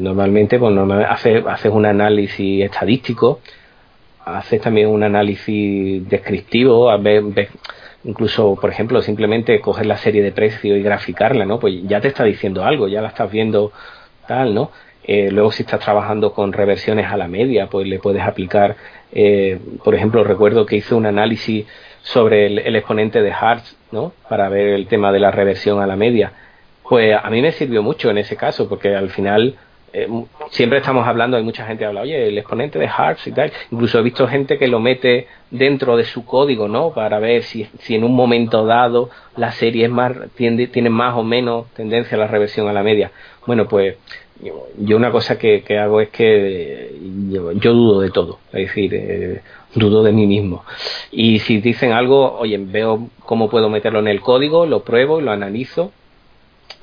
normalmente, 0.00 0.58
pues 0.58 0.74
normalmente 0.74 1.12
haces, 1.12 1.44
haces 1.46 1.70
un 1.70 1.86
análisis 1.86 2.64
estadístico, 2.64 3.40
haces 4.24 4.60
también 4.60 4.88
un 4.88 5.02
análisis 5.02 6.08
descriptivo, 6.08 6.90
ves, 6.98 7.48
incluso, 8.04 8.56
por 8.60 8.70
ejemplo, 8.70 9.02
simplemente 9.02 9.60
coger 9.60 9.86
la 9.86 9.96
serie 9.96 10.22
de 10.22 10.32
precios 10.32 10.78
y 10.78 10.82
graficarla, 10.82 11.44
¿no? 11.44 11.58
Pues 11.58 11.74
ya 11.84 12.00
te 12.00 12.08
está 12.08 12.24
diciendo 12.24 12.64
algo, 12.64 12.88
ya 12.88 13.02
la 13.02 13.08
estás 13.08 13.30
viendo 13.30 13.72
tal, 14.26 14.54
¿no? 14.54 14.70
Eh, 15.04 15.30
luego 15.30 15.50
si 15.52 15.62
estás 15.62 15.80
trabajando 15.80 16.32
con 16.34 16.52
reversiones 16.52 17.06
a 17.06 17.16
la 17.16 17.28
media, 17.28 17.68
pues 17.68 17.86
le 17.86 17.98
puedes 17.98 18.22
aplicar, 18.22 18.76
eh, 19.12 19.58
por 19.82 19.94
ejemplo, 19.94 20.22
recuerdo 20.22 20.66
que 20.66 20.76
hice 20.76 20.94
un 20.94 21.06
análisis 21.06 21.66
sobre 22.08 22.46
el, 22.46 22.76
exponente 22.76 23.20
de 23.20 23.32
Hartz, 23.32 23.76
¿no? 23.92 24.12
Para 24.30 24.48
ver 24.48 24.68
el 24.68 24.86
tema 24.86 25.12
de 25.12 25.20
la 25.20 25.30
reversión 25.30 25.80
a 25.80 25.86
la 25.86 25.94
media. 25.94 26.32
Pues 26.82 27.14
a 27.22 27.28
mí 27.28 27.42
me 27.42 27.52
sirvió 27.52 27.82
mucho 27.82 28.08
en 28.08 28.16
ese 28.16 28.34
caso, 28.34 28.66
porque 28.66 28.94
al 28.94 29.10
final 29.10 29.56
eh, 29.92 30.08
siempre 30.50 30.78
estamos 30.78 31.06
hablando, 31.06 31.36
hay 31.36 31.42
mucha 31.42 31.66
gente 31.66 31.80
que 31.80 31.86
habla, 31.86 32.00
oye, 32.00 32.28
el 32.28 32.38
exponente 32.38 32.78
de 32.78 32.88
Hartz 32.88 33.26
y 33.26 33.32
tal. 33.32 33.52
Incluso 33.70 33.98
he 33.98 34.02
visto 34.02 34.26
gente 34.26 34.56
que 34.56 34.68
lo 34.68 34.80
mete 34.80 35.26
dentro 35.50 35.98
de 35.98 36.04
su 36.04 36.24
código, 36.24 36.66
¿no? 36.66 36.94
Para 36.94 37.18
ver 37.18 37.42
si, 37.42 37.68
si 37.80 37.94
en 37.94 38.04
un 38.04 38.16
momento 38.16 38.64
dado 38.64 39.10
la 39.36 39.52
serie 39.52 39.84
es 39.84 39.90
más, 39.90 40.12
tiende, 40.34 40.66
tiene 40.68 40.88
más 40.88 41.14
o 41.14 41.22
menos 41.22 41.66
tendencia 41.74 42.16
a 42.16 42.20
la 42.20 42.26
reversión 42.26 42.68
a 42.68 42.72
la 42.72 42.82
media. 42.82 43.12
Bueno, 43.46 43.68
pues 43.68 43.96
yo 44.78 44.96
una 44.96 45.10
cosa 45.10 45.38
que, 45.38 45.62
hago 45.78 46.00
es 46.00 46.08
que 46.08 46.90
yo, 47.28 47.52
dudo 47.52 48.00
de 48.00 48.10
todo, 48.10 48.38
es 48.52 48.68
decir, 48.68 48.94
eh, 48.94 49.42
dudo 49.74 50.02
de 50.02 50.12
mí 50.12 50.26
mismo. 50.26 50.64
Y 51.10 51.40
si 51.40 51.60
dicen 51.60 51.92
algo, 51.92 52.38
oye, 52.38 52.58
veo 52.58 53.08
cómo 53.20 53.48
puedo 53.50 53.68
meterlo 53.68 53.98
en 53.98 54.08
el 54.08 54.20
código, 54.20 54.66
lo 54.66 54.82
pruebo, 54.82 55.20
lo 55.20 55.30
analizo. 55.30 55.92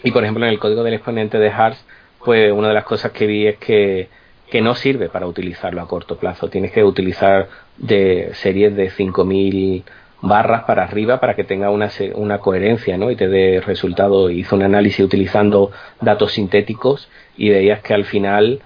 Y 0.03 0.11
por 0.11 0.23
ejemplo, 0.23 0.45
en 0.45 0.51
el 0.51 0.59
código 0.59 0.83
del 0.83 0.93
exponente 0.93 1.39
de 1.39 1.49
Hartz, 1.49 1.83
pues 2.23 2.51
una 2.51 2.69
de 2.69 2.73
las 2.73 2.83
cosas 2.85 3.11
que 3.11 3.27
vi 3.27 3.47
es 3.47 3.57
que, 3.57 4.09
que 4.49 4.61
no 4.61 4.75
sirve 4.75 5.09
para 5.09 5.27
utilizarlo 5.27 5.81
a 5.81 5.87
corto 5.87 6.17
plazo. 6.17 6.49
Tienes 6.49 6.71
que 6.71 6.83
utilizar 6.83 7.47
de 7.77 8.31
series 8.33 8.75
de 8.75 8.89
5000 8.89 9.83
barras 10.21 10.63
para 10.63 10.83
arriba 10.83 11.19
para 11.19 11.35
que 11.35 11.43
tenga 11.43 11.69
una, 11.69 11.89
una 12.15 12.39
coherencia 12.39 12.97
¿no? 12.97 13.11
y 13.11 13.15
te 13.15 13.27
dé 13.27 13.61
resultado. 13.61 14.29
Hizo 14.29 14.55
un 14.55 14.63
análisis 14.63 15.05
utilizando 15.05 15.71
datos 16.01 16.33
sintéticos 16.33 17.09
y 17.37 17.49
veías 17.49 17.81
que 17.81 17.93
al 17.93 18.05
final, 18.05 18.61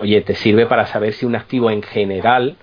oye, 0.00 0.20
te 0.22 0.34
sirve 0.34 0.66
para 0.66 0.86
saber 0.86 1.12
si 1.12 1.26
un 1.26 1.36
activo 1.36 1.70
en 1.70 1.82
general 1.82 2.56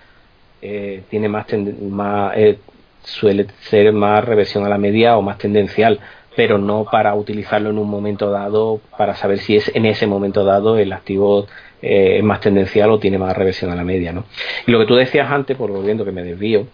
eh, 0.61 1.03
tiene 1.09 1.27
más, 1.27 1.45
más 1.81 2.33
eh, 2.35 2.59
suele 3.03 3.47
ser 3.61 3.91
más 3.93 4.23
reversión 4.23 4.65
a 4.65 4.69
la 4.69 4.77
media 4.77 5.17
o 5.17 5.21
más 5.21 5.37
tendencial, 5.37 5.99
pero 6.35 6.57
no 6.57 6.85
para 6.85 7.13
utilizarlo 7.15 7.69
en 7.69 7.77
un 7.77 7.89
momento 7.89 8.29
dado 8.29 8.79
para 8.97 9.15
saber 9.15 9.39
si 9.39 9.57
es 9.57 9.73
en 9.75 9.85
ese 9.85 10.07
momento 10.07 10.43
dado 10.43 10.77
el 10.77 10.93
activo 10.93 11.47
eh, 11.81 12.17
es 12.17 12.23
más 12.23 12.39
tendencial 12.39 12.91
o 12.91 12.99
tiene 12.99 13.17
más 13.17 13.35
reversión 13.35 13.71
a 13.71 13.75
la 13.75 13.83
media, 13.83 14.13
¿no? 14.13 14.25
Y 14.67 14.71
lo 14.71 14.79
que 14.79 14.85
tú 14.85 14.95
decías 14.95 15.29
antes, 15.31 15.57
por 15.57 15.71
volviendo 15.71 16.05
que 16.05 16.11
me 16.11 16.23
desvío 16.23 16.67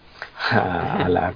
a, 0.52 1.08
la, 1.10 1.34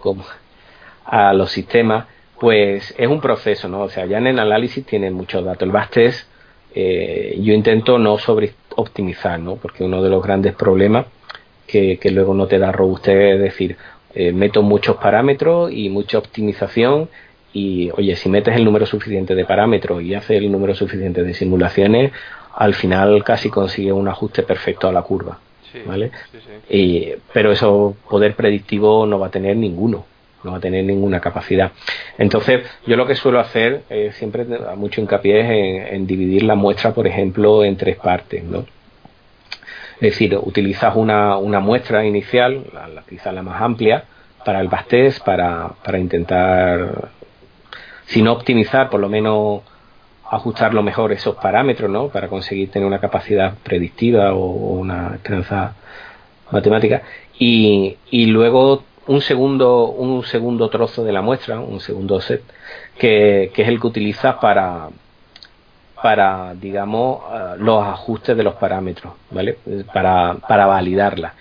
a 1.05 1.33
los 1.33 1.51
sistemas, 1.51 2.05
pues 2.39 2.93
es 2.97 3.07
un 3.07 3.21
proceso, 3.21 3.69
¿no? 3.69 3.81
O 3.81 3.89
sea, 3.89 4.05
ya 4.05 4.17
en 4.17 4.27
el 4.27 4.39
análisis 4.39 4.85
tienen 4.85 5.13
muchos 5.13 5.45
datos. 5.45 5.63
El 5.63 5.71
Bastes 5.71 6.27
eh, 6.73 7.37
yo 7.41 7.53
intento 7.53 7.97
no 7.97 8.17
sobre 8.17 8.53
optimizar, 8.75 9.39
¿no? 9.39 9.55
Porque 9.55 9.83
uno 9.83 10.01
de 10.01 10.09
los 10.09 10.23
grandes 10.23 10.53
problemas 10.53 11.05
que, 11.71 11.97
que 11.97 12.11
luego 12.11 12.33
no 12.33 12.47
te 12.47 12.59
da 12.59 12.71
robustez 12.71 13.35
es 13.35 13.39
decir, 13.39 13.77
eh, 14.13 14.31
meto 14.31 14.61
muchos 14.61 14.97
parámetros 14.97 15.71
y 15.71 15.89
mucha 15.89 16.17
optimización 16.17 17.09
y 17.53 17.89
oye, 17.91 18.15
si 18.15 18.29
metes 18.29 18.55
el 18.55 18.65
número 18.65 18.85
suficiente 18.85 19.35
de 19.35 19.45
parámetros 19.45 20.01
y 20.03 20.13
haces 20.13 20.37
el 20.37 20.51
número 20.51 20.73
suficiente 20.75 21.23
de 21.23 21.33
simulaciones, 21.33 22.11
al 22.53 22.73
final 22.73 23.23
casi 23.23 23.49
consigue 23.49 23.91
un 23.91 24.07
ajuste 24.07 24.43
perfecto 24.43 24.87
a 24.87 24.91
la 24.91 25.01
curva. 25.01 25.39
¿vale? 25.85 26.11
Y, 26.69 27.13
pero 27.33 27.51
eso 27.51 27.95
poder 28.09 28.35
predictivo 28.35 29.05
no 29.05 29.19
va 29.19 29.27
a 29.27 29.31
tener 29.31 29.55
ninguno 29.55 30.05
no 30.43 30.51
va 30.51 30.57
a 30.57 30.61
tener 30.61 30.83
ninguna 30.83 31.19
capacidad. 31.19 31.71
Entonces, 32.17 32.65
yo 32.85 32.95
lo 32.95 33.05
que 33.05 33.15
suelo 33.15 33.39
hacer, 33.39 33.83
eh, 33.89 34.11
siempre 34.13 34.45
a 34.67 34.75
mucho 34.75 35.01
hincapié 35.01 35.41
es 35.41 35.93
en, 35.93 36.07
dividir 36.07 36.43
la 36.43 36.55
muestra, 36.55 36.93
por 36.93 37.07
ejemplo, 37.07 37.63
en 37.63 37.77
tres 37.77 37.97
partes, 37.97 38.43
¿no? 38.43 38.65
Es 40.01 40.13
decir, 40.13 40.37
utilizas 40.41 40.95
una, 40.95 41.37
muestra 41.59 42.03
inicial, 42.05 42.65
la, 42.73 43.31
la 43.31 43.41
más 43.43 43.61
amplia, 43.61 44.05
para 44.43 44.59
el 44.59 44.67
bastés, 44.67 45.19
para, 45.19 45.75
intentar, 45.99 47.09
si 48.07 48.21
no 48.21 48.33
optimizar, 48.33 48.89
por 48.89 48.99
lo 48.99 49.07
menos 49.07 49.61
ajustar 50.29 50.73
lo 50.73 50.81
mejor 50.81 51.11
esos 51.11 51.35
parámetros, 51.35 51.89
¿no? 51.89 52.07
Para 52.07 52.27
conseguir 52.27 52.71
tener 52.71 52.87
una 52.87 52.99
capacidad 52.99 53.53
predictiva 53.63 54.33
o, 54.33 54.45
una 54.79 55.11
esperanza 55.13 55.75
matemática. 56.51 57.03
Y 57.37 58.25
luego 58.27 58.83
un 59.07 59.21
segundo, 59.21 59.87
un 59.87 60.23
segundo 60.23 60.69
trozo 60.69 61.03
de 61.03 61.11
la 61.11 61.21
muestra, 61.21 61.59
un 61.59 61.79
segundo 61.79 62.21
set, 62.21 62.43
que, 62.97 63.51
es 63.55 63.67
el 63.67 63.79
que 63.79 63.87
utilizas 63.87 64.35
para, 64.35 64.89
para 66.01 66.53
digamos, 66.55 67.21
eh, 67.31 67.55
los 67.57 67.83
ajustes 67.85 68.35
de 68.35 68.43
los 68.43 68.55
parámetros, 68.55 69.13
¿vale? 69.29 69.57
Para, 69.93 70.35
para 70.47 70.65
validarla. 70.65 71.33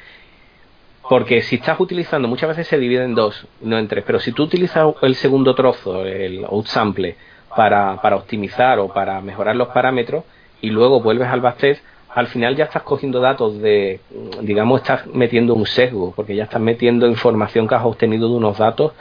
Porque 1.09 1.43
si 1.43 1.57
estás 1.57 1.81
utilizando, 1.81 2.29
muchas 2.29 2.51
veces 2.51 2.69
se 2.69 2.79
divide 2.79 3.05
en 3.05 3.15
dos, 3.15 3.47
no 3.63 3.79
en 3.79 3.89
tres, 3.89 4.05
pero 4.07 4.21
si 4.21 4.33
tú 4.33 4.45
utilizas 4.45 4.95
el 5.03 5.15
segundo 5.17 5.55
trozo, 5.55 6.05
el 6.05 6.45
outsample, 6.45 7.17
para, 7.57 8.01
para 8.01 8.17
optimizar 8.17 8.79
o 8.79 8.89
para 8.89 9.21
mejorar 9.21 9.57
los 9.57 9.69
parámetros, 9.69 10.25
y 10.61 10.71
luego 10.71 11.01
vuelves 11.01 11.29
al 11.29 11.41
bastez, 11.41 11.83
al 12.15 12.27
final 12.27 12.57
ya 12.57 12.65
estás 12.65 12.83
cogiendo 12.83 13.21
datos 13.21 13.61
de, 13.61 14.01
digamos, 14.43 14.81
estás 14.81 15.07
metiendo 15.07 15.55
un 15.55 15.67
sesgo, 15.67 16.13
porque 16.15 16.35
ya 16.35 16.45
estás 16.45 16.61
metiendo 16.61 17.07
información 17.07 17.67
que 17.67 17.75
has 17.75 17.85
obtenido 17.85 18.29
de 18.29 18.35
unos 18.35 18.59
datos 18.59 18.93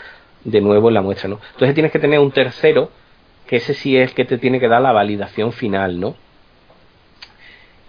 de 0.43 0.61
nuevo 0.61 0.87
en 0.87 0.93
la 0.93 1.01
muestra, 1.01 1.29
¿no? 1.29 1.39
Entonces 1.53 1.73
tienes 1.73 1.91
que 1.91 1.99
tener 1.99 2.19
un 2.19 2.31
tercero, 2.31 2.89
que 3.49 3.55
ese 3.55 3.73
sí 3.73 3.97
es 3.97 4.13
que 4.13 4.25
te 4.25 4.37
tiene 4.37 4.59
que 4.59 4.67
dar 4.67 4.81
la 4.81 4.91
validación 4.91 5.51
final, 5.51 5.99
¿no? 5.99 6.15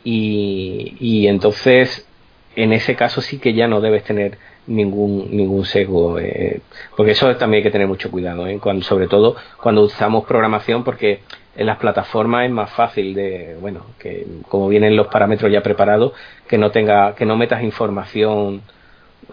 Y, 0.03 0.97
y 0.99 1.27
entonces, 1.27 2.09
en 2.57 2.73
ese 2.73 2.97
caso 2.97 3.21
sí 3.21 3.39
que 3.39 3.53
ya 3.53 3.69
no 3.69 3.83
debes 3.83 4.05
tener 4.05 4.39
ningún 4.67 5.29
ningún 5.37 5.65
sesgo 5.65 6.19
eh, 6.19 6.61
porque 6.97 7.13
eso 7.13 7.35
también 7.37 7.61
hay 7.61 7.65
que 7.65 7.71
tener 7.71 7.89
mucho 7.89 8.11
cuidado 8.11 8.47
¿eh? 8.47 8.59
cuando 8.63 8.85
sobre 8.85 9.09
todo 9.09 9.35
cuando 9.61 9.83
usamos 9.83 10.25
programación 10.27 10.85
porque 10.85 11.21
en 11.57 11.67
las 11.67 11.79
plataformas 11.79 12.47
es 12.47 12.51
más 12.51 12.71
fácil 12.71 13.13
de, 13.15 13.57
bueno, 13.61 13.85
que 13.99 14.27
como 14.49 14.69
vienen 14.69 14.97
los 14.97 15.09
parámetros 15.09 15.53
ya 15.53 15.63
preparados, 15.63 16.13
que 16.49 16.57
no 16.57 16.71
tenga, 16.71 17.15
que 17.15 17.27
no 17.27 17.37
metas 17.37 17.63
información, 17.63 18.63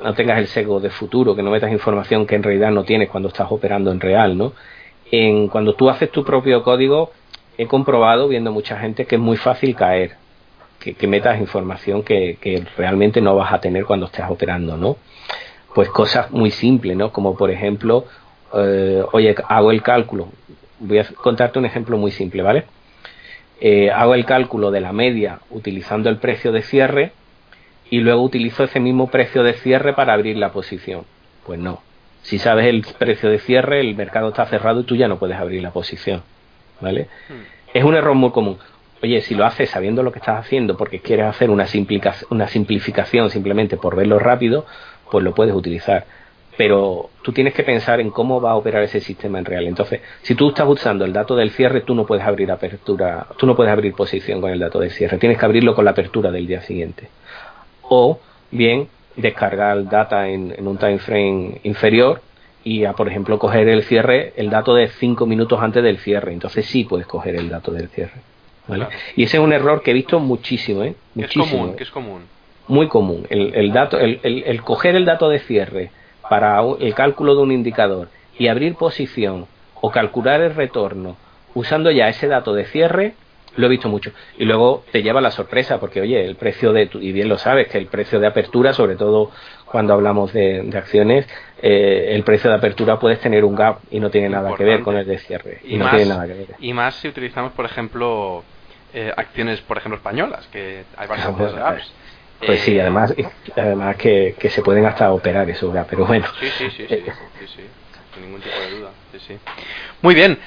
no 0.03 0.13
tengas 0.13 0.39
el 0.39 0.47
sesgo 0.47 0.79
de 0.79 0.89
futuro, 0.89 1.35
que 1.35 1.43
no 1.43 1.51
metas 1.51 1.71
información 1.71 2.25
que 2.25 2.35
en 2.35 2.43
realidad 2.43 2.71
no 2.71 2.83
tienes 2.83 3.09
cuando 3.09 3.29
estás 3.29 3.47
operando 3.49 3.91
en 3.91 3.99
real, 3.99 4.37
¿no? 4.37 4.53
En, 5.11 5.47
cuando 5.47 5.73
tú 5.73 5.89
haces 5.89 6.11
tu 6.11 6.23
propio 6.23 6.63
código, 6.63 7.11
he 7.57 7.67
comprobado, 7.67 8.27
viendo 8.27 8.51
mucha 8.51 8.77
gente, 8.77 9.05
que 9.05 9.15
es 9.15 9.21
muy 9.21 9.38
fácil 9.38 9.75
caer, 9.75 10.15
que, 10.79 11.07
metas 11.07 11.39
información 11.39 12.03
que, 12.03 12.38
que 12.39 12.63
realmente 12.77 13.21
no 13.21 13.35
vas 13.35 13.51
a 13.51 13.59
tener 13.59 13.85
cuando 13.85 14.05
estés 14.05 14.25
operando, 14.29 14.77
¿no? 14.77 14.97
Pues 15.73 15.89
cosas 15.89 16.31
muy 16.31 16.51
simples, 16.51 16.95
¿no? 16.95 17.11
Como 17.11 17.35
por 17.35 17.51
ejemplo, 17.51 18.05
eh, 18.53 19.03
oye, 19.11 19.35
hago 19.47 19.71
el 19.71 19.81
cálculo, 19.81 20.29
voy 20.79 20.99
a 20.99 21.05
contarte 21.05 21.59
un 21.59 21.65
ejemplo 21.65 21.97
muy 21.97 22.11
simple, 22.11 22.41
¿vale? 22.41 22.65
Eh, 23.59 23.89
hago 23.91 24.13
el 24.13 24.25
cálculo 24.25 24.71
de 24.71 24.81
la 24.81 24.93
media 24.93 25.39
utilizando 25.49 26.09
el 26.09 26.17
precio 26.17 26.51
de 26.51 26.61
cierre 26.61 27.11
y 27.89 27.99
luego 27.99 28.21
utilizo 28.21 28.63
ese 28.63 28.79
mismo 28.79 29.07
precio 29.07 29.43
de 29.43 29.53
cierre 29.53 29.93
para 29.93 30.13
abrir 30.13 30.38
la 30.38 30.51
posición. 30.51 31.05
Pues 31.45 31.59
no. 31.59 31.81
Si 32.27 32.39
sabes 32.39 32.65
el 32.65 32.85
precio 32.99 33.29
de 33.29 33.39
cierre, 33.39 33.79
el 33.79 33.95
mercado 33.95 34.27
está 34.27 34.45
cerrado 34.47 34.81
y 34.81 34.83
tú 34.83 34.97
ya 34.97 35.07
no 35.07 35.17
puedes 35.17 35.37
abrir 35.37 35.63
la 35.63 35.71
posición. 35.71 36.23
¿Vale? 36.81 37.07
Hmm. 37.29 37.43
Es 37.73 37.85
un 37.85 37.95
error 37.95 38.15
muy 38.15 38.31
común. 38.31 38.57
Oye, 39.01 39.21
si 39.21 39.33
lo 39.33 39.45
haces 39.45 39.69
sabiendo 39.69 40.03
lo 40.03 40.11
que 40.11 40.19
estás 40.19 40.37
haciendo 40.37 40.75
porque 40.75 40.99
quieres 40.99 41.25
hacer 41.25 41.49
una, 41.49 41.65
una 42.29 42.47
simplificación 42.49 43.29
simplemente 43.29 43.77
por 43.77 43.95
verlo 43.95 44.19
rápido, 44.19 44.65
pues 45.09 45.23
lo 45.23 45.33
puedes 45.33 45.55
utilizar 45.55 46.05
pero 46.57 47.11
tú 47.21 47.31
tienes 47.31 47.53
que 47.53 47.63
pensar 47.63 48.01
en 48.01 48.09
cómo 48.09 48.41
va 48.41 48.51
a 48.51 48.55
operar 48.55 48.81
ese 48.81 48.99
sistema 48.99 49.37
en 49.37 49.45
real. 49.45 49.67
Entonces, 49.67 50.01
si 50.23 50.33
tú 50.33 50.49
estás 50.49 50.67
usando 50.67 51.05
el 51.05 51.13
dato 51.13 51.35
del 51.35 51.51
cierre, 51.51 51.81
tú 51.81 51.93
no 51.93 52.05
puedes 52.05 52.25
abrir 52.25 52.51
apertura, 52.51 53.27
tú 53.37 53.45
no 53.45 53.55
puedes 53.55 53.71
abrir 53.71 53.93
posición 53.93 54.41
con 54.41 54.49
el 54.49 54.57
dato 54.57 54.79
del 54.79 54.89
cierre, 54.89 55.19
tienes 55.19 55.37
que 55.37 55.45
abrirlo 55.45 55.75
con 55.75 55.85
la 55.85 55.91
apertura 55.91 56.31
del 56.31 56.47
día 56.47 56.61
siguiente. 56.61 57.09
O 57.83 58.19
bien 58.49 58.89
descargar 59.18 59.84
data 59.89 60.27
en, 60.30 60.56
un 60.65 60.77
time 60.77 60.99
frame 60.99 61.60
inferior 61.64 62.22
y 62.64 62.85
a, 62.85 62.94
por 62.94 63.07
ejemplo, 63.07 63.38
coger 63.39 63.68
el 63.68 63.84
cierre, 63.84 64.34
el 64.35 64.49
dato 64.49 64.73
de 64.73 64.88
5 64.88 65.26
minutos 65.26 65.60
antes 65.61 65.84
del 65.84 65.98
cierre. 65.98 66.34
Entonces 66.34 66.65
sí 66.65 66.84
puedes 66.84 67.07
coger 67.07 67.35
el 67.35 67.49
dato 67.49 67.72
del 67.72 67.89
cierre. 67.89 68.22
Y 69.15 69.23
ese 69.23 69.38
es 69.38 69.44
un 69.44 69.53
error 69.53 69.81
que 69.81 69.91
he 69.91 69.94
visto 69.94 70.19
muchísimo, 70.19 70.84
¿eh? 70.84 70.95
Muchísimo. 71.15 71.45
Es 71.45 71.52
común, 71.52 71.76
que 71.76 71.84
es 71.84 71.91
común. 71.91 72.22
Muy 72.68 72.88
común. 72.88 73.26
El, 73.30 73.53
el 73.56 73.72
dato, 73.72 73.98
el, 73.98 74.19
el, 74.23 74.61
coger 74.61 74.95
el 74.95 75.06
dato 75.06 75.30
de 75.30 75.39
cierre 75.39 75.91
para 76.30 76.61
el 76.80 76.94
cálculo 76.94 77.35
de 77.35 77.41
un 77.41 77.52
indicador 77.52 78.10
y 78.38 78.48
abrir 78.48 78.76
posición 78.76 79.45
o 79.80 79.89
calcular 79.89 80.41
el 80.41 80.53
retorno 80.53 81.15
usando 81.53 81.91
ya 81.91 82.10
ese 82.10 82.27
dato 82.27 82.53
de 82.53 82.65
cierre 82.65 83.14
lo 83.57 83.65
he 83.65 83.69
visto 83.69 83.89
mucho. 83.89 84.11
Y 84.38 84.45
luego 84.45 84.85
te 84.91 85.03
lleva 85.03 85.19
la 85.19 85.31
sorpresa, 85.31 85.79
porque 85.79 85.99
oye, 85.99 86.23
el 86.23 86.35
precio 86.35 86.71
de, 86.71 86.89
y 86.93 87.11
bien 87.11 87.27
lo 87.27 87.38
sabes, 87.38 87.67
que 87.67 87.77
el 87.77 87.88
precio 87.88 88.19
de 88.19 88.27
apertura, 88.27 88.71
sobre 88.71 88.95
todo 88.95 89.31
cuando 89.65 89.93
hablamos 89.93 90.31
de, 90.31 90.69
acciones, 90.75 91.27
eh, 91.61 92.09
el 92.11 92.23
precio 92.23 92.49
de 92.49 92.55
apertura 92.55 92.99
puedes 92.99 93.19
tener 93.19 93.43
un 93.43 93.55
gap 93.55 93.79
y 93.91 93.99
no 93.99 94.09
tiene 94.09 94.29
nada 94.29 94.55
que 94.55 94.63
ver 94.63 94.81
con 94.81 94.95
el 94.95 95.05
de 95.05 95.17
cierre. 95.17 95.59
Y, 95.65 95.77
no 95.77 95.89
tiene 95.89 96.05
nada 96.05 96.25
que 96.25 96.34
ver. 96.34 96.47
Y 96.59 96.73
más 96.73 96.95
si 96.95 97.07
utilizamos, 97.07 97.51
por 97.51 97.65
ejemplo, 97.65 98.43
eh, 98.93 99.11
acciones, 99.15 99.59
por 99.61 99.77
ejemplo, 99.77 99.97
españolas, 99.97 100.47
que 100.47 100.84
hay 100.95 101.07
varios 101.07 101.27
pues, 101.35 101.53
gaps. 101.53 101.93
Pues 102.45 102.61
sí, 102.61 102.77
eh, 102.77 102.81
además, 102.81 103.15
además 103.55 103.95
que, 103.97 104.35
que, 104.38 104.49
se 104.49 104.61
pueden 104.61 104.85
hasta 104.85 105.11
operar 105.11 105.49
esos 105.49 105.73
gaps, 105.73 105.88
pero 105.89 106.05
bueno. 106.05 106.27
Sí, 106.39 106.47
sí, 106.57 106.69
sí, 106.69 106.85
sí, 106.88 107.03
sí, 107.47 107.63
sin 108.18 108.26
ningún 108.26 108.41
tipo 108.41 108.56
de 108.56 108.80
duda. 108.80 108.91
Sí, 109.11 109.19
sí. 109.19 109.38
Muy 110.02 110.15
bien. 110.15 110.39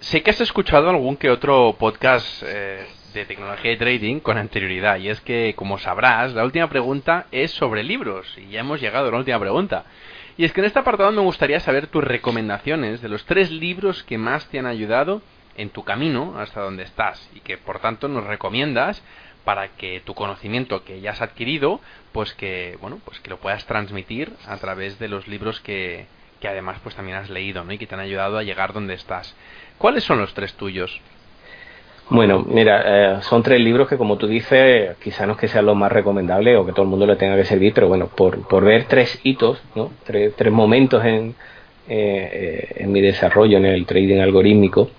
sé 0.00 0.22
que 0.22 0.30
has 0.30 0.40
escuchado 0.40 0.90
algún 0.90 1.16
que 1.16 1.30
otro 1.30 1.76
podcast 1.78 2.42
eh, 2.46 2.86
de 3.14 3.24
tecnología 3.24 3.72
y 3.72 3.76
trading 3.76 4.20
con 4.20 4.38
anterioridad. 4.38 4.98
Y 4.98 5.08
es 5.08 5.20
que, 5.20 5.54
como 5.56 5.78
sabrás, 5.78 6.34
la 6.34 6.44
última 6.44 6.68
pregunta 6.68 7.26
es 7.30 7.50
sobre 7.50 7.82
libros. 7.82 8.26
Y 8.38 8.50
ya 8.50 8.60
hemos 8.60 8.80
llegado 8.80 9.08
a 9.08 9.10
la 9.10 9.18
última 9.18 9.38
pregunta. 9.38 9.84
Y 10.36 10.44
es 10.44 10.52
que 10.52 10.60
en 10.60 10.66
este 10.66 10.78
apartado 10.78 11.10
me 11.12 11.22
gustaría 11.22 11.60
saber 11.60 11.88
tus 11.88 12.04
recomendaciones 12.04 13.02
de 13.02 13.08
los 13.08 13.24
tres 13.24 13.50
libros 13.50 14.04
que 14.04 14.18
más 14.18 14.46
te 14.48 14.58
han 14.58 14.66
ayudado 14.66 15.20
en 15.56 15.70
tu 15.70 15.82
camino 15.82 16.38
hasta 16.38 16.60
donde 16.60 16.84
estás 16.84 17.28
y 17.34 17.40
que 17.40 17.58
por 17.58 17.80
tanto 17.80 18.06
nos 18.06 18.24
recomiendas 18.24 19.02
para 19.44 19.68
que 19.70 20.00
tu 20.00 20.14
conocimiento 20.14 20.84
que 20.84 21.00
ya 21.00 21.10
has 21.10 21.20
adquirido 21.20 21.80
pues 22.12 22.32
que 22.34 22.78
bueno 22.80 23.00
pues 23.04 23.18
que 23.18 23.30
lo 23.30 23.38
puedas 23.38 23.66
transmitir 23.66 24.32
a 24.46 24.58
través 24.58 25.00
de 25.00 25.08
los 25.08 25.26
libros 25.26 25.58
que, 25.58 26.06
que 26.40 26.48
además 26.48 26.78
pues 26.82 26.94
también 26.94 27.16
has 27.16 27.30
leído, 27.30 27.64
¿no? 27.64 27.72
Y 27.72 27.78
que 27.78 27.86
te 27.86 27.94
han 27.94 28.00
ayudado 28.00 28.38
a 28.38 28.42
llegar 28.42 28.72
donde 28.72 28.94
estás. 28.94 29.34
¿Cuáles 29.78 30.04
son 30.04 30.18
los 30.18 30.34
tres 30.34 30.54
tuyos? 30.54 31.00
Bueno, 32.10 32.44
mira, 32.48 32.82
eh, 32.86 33.22
son 33.22 33.42
tres 33.42 33.60
libros 33.60 33.86
que 33.86 33.98
como 33.98 34.16
tú 34.16 34.26
dices, 34.26 34.96
quizá 34.96 35.26
no 35.26 35.32
es 35.32 35.38
que 35.38 35.48
sean 35.48 35.66
los 35.66 35.76
más 35.76 35.92
recomendables 35.92 36.56
o 36.56 36.64
que 36.64 36.72
todo 36.72 36.82
el 36.82 36.88
mundo 36.88 37.06
le 37.06 37.16
tenga 37.16 37.36
que 37.36 37.44
servir, 37.44 37.74
pero 37.74 37.88
bueno, 37.88 38.08
por, 38.08 38.46
por 38.48 38.64
ver 38.64 38.84
tres 38.84 39.20
hitos, 39.24 39.62
¿no? 39.74 39.90
tres, 40.04 40.32
tres 40.34 40.52
momentos 40.52 41.04
en, 41.04 41.34
eh, 41.86 42.72
en 42.76 42.92
mi 42.92 43.02
desarrollo 43.02 43.58
en 43.58 43.66
el 43.66 43.84
trading 43.84 44.20
algorítmico. 44.20 44.90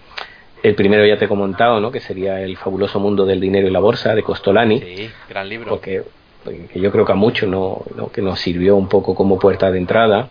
El 0.61 0.75
primero 0.75 1.05
ya 1.05 1.17
te 1.17 1.25
he 1.25 1.27
comentado, 1.27 1.79
¿no? 1.79 1.89
Que 1.89 2.01
sería 2.01 2.41
El 2.41 2.57
fabuloso 2.57 2.99
mundo 2.99 3.25
del 3.25 3.39
dinero 3.39 3.67
y 3.67 3.71
la 3.71 3.79
bolsa 3.79 4.13
de 4.13 4.23
Costolani. 4.23 4.79
Sí, 4.81 5.09
gran 5.29 5.47
libro. 5.47 5.69
Porque, 5.69 6.03
que 6.43 6.79
yo 6.79 6.91
creo 6.91 7.05
que 7.05 7.11
a 7.13 7.15
muchos 7.15 7.49
no, 7.49 7.83
no, 7.95 8.11
que 8.11 8.21
nos 8.21 8.39
sirvió 8.39 8.75
un 8.75 8.89
poco 8.89 9.15
como 9.15 9.39
puerta 9.39 9.71
de 9.71 9.77
entrada 9.77 10.29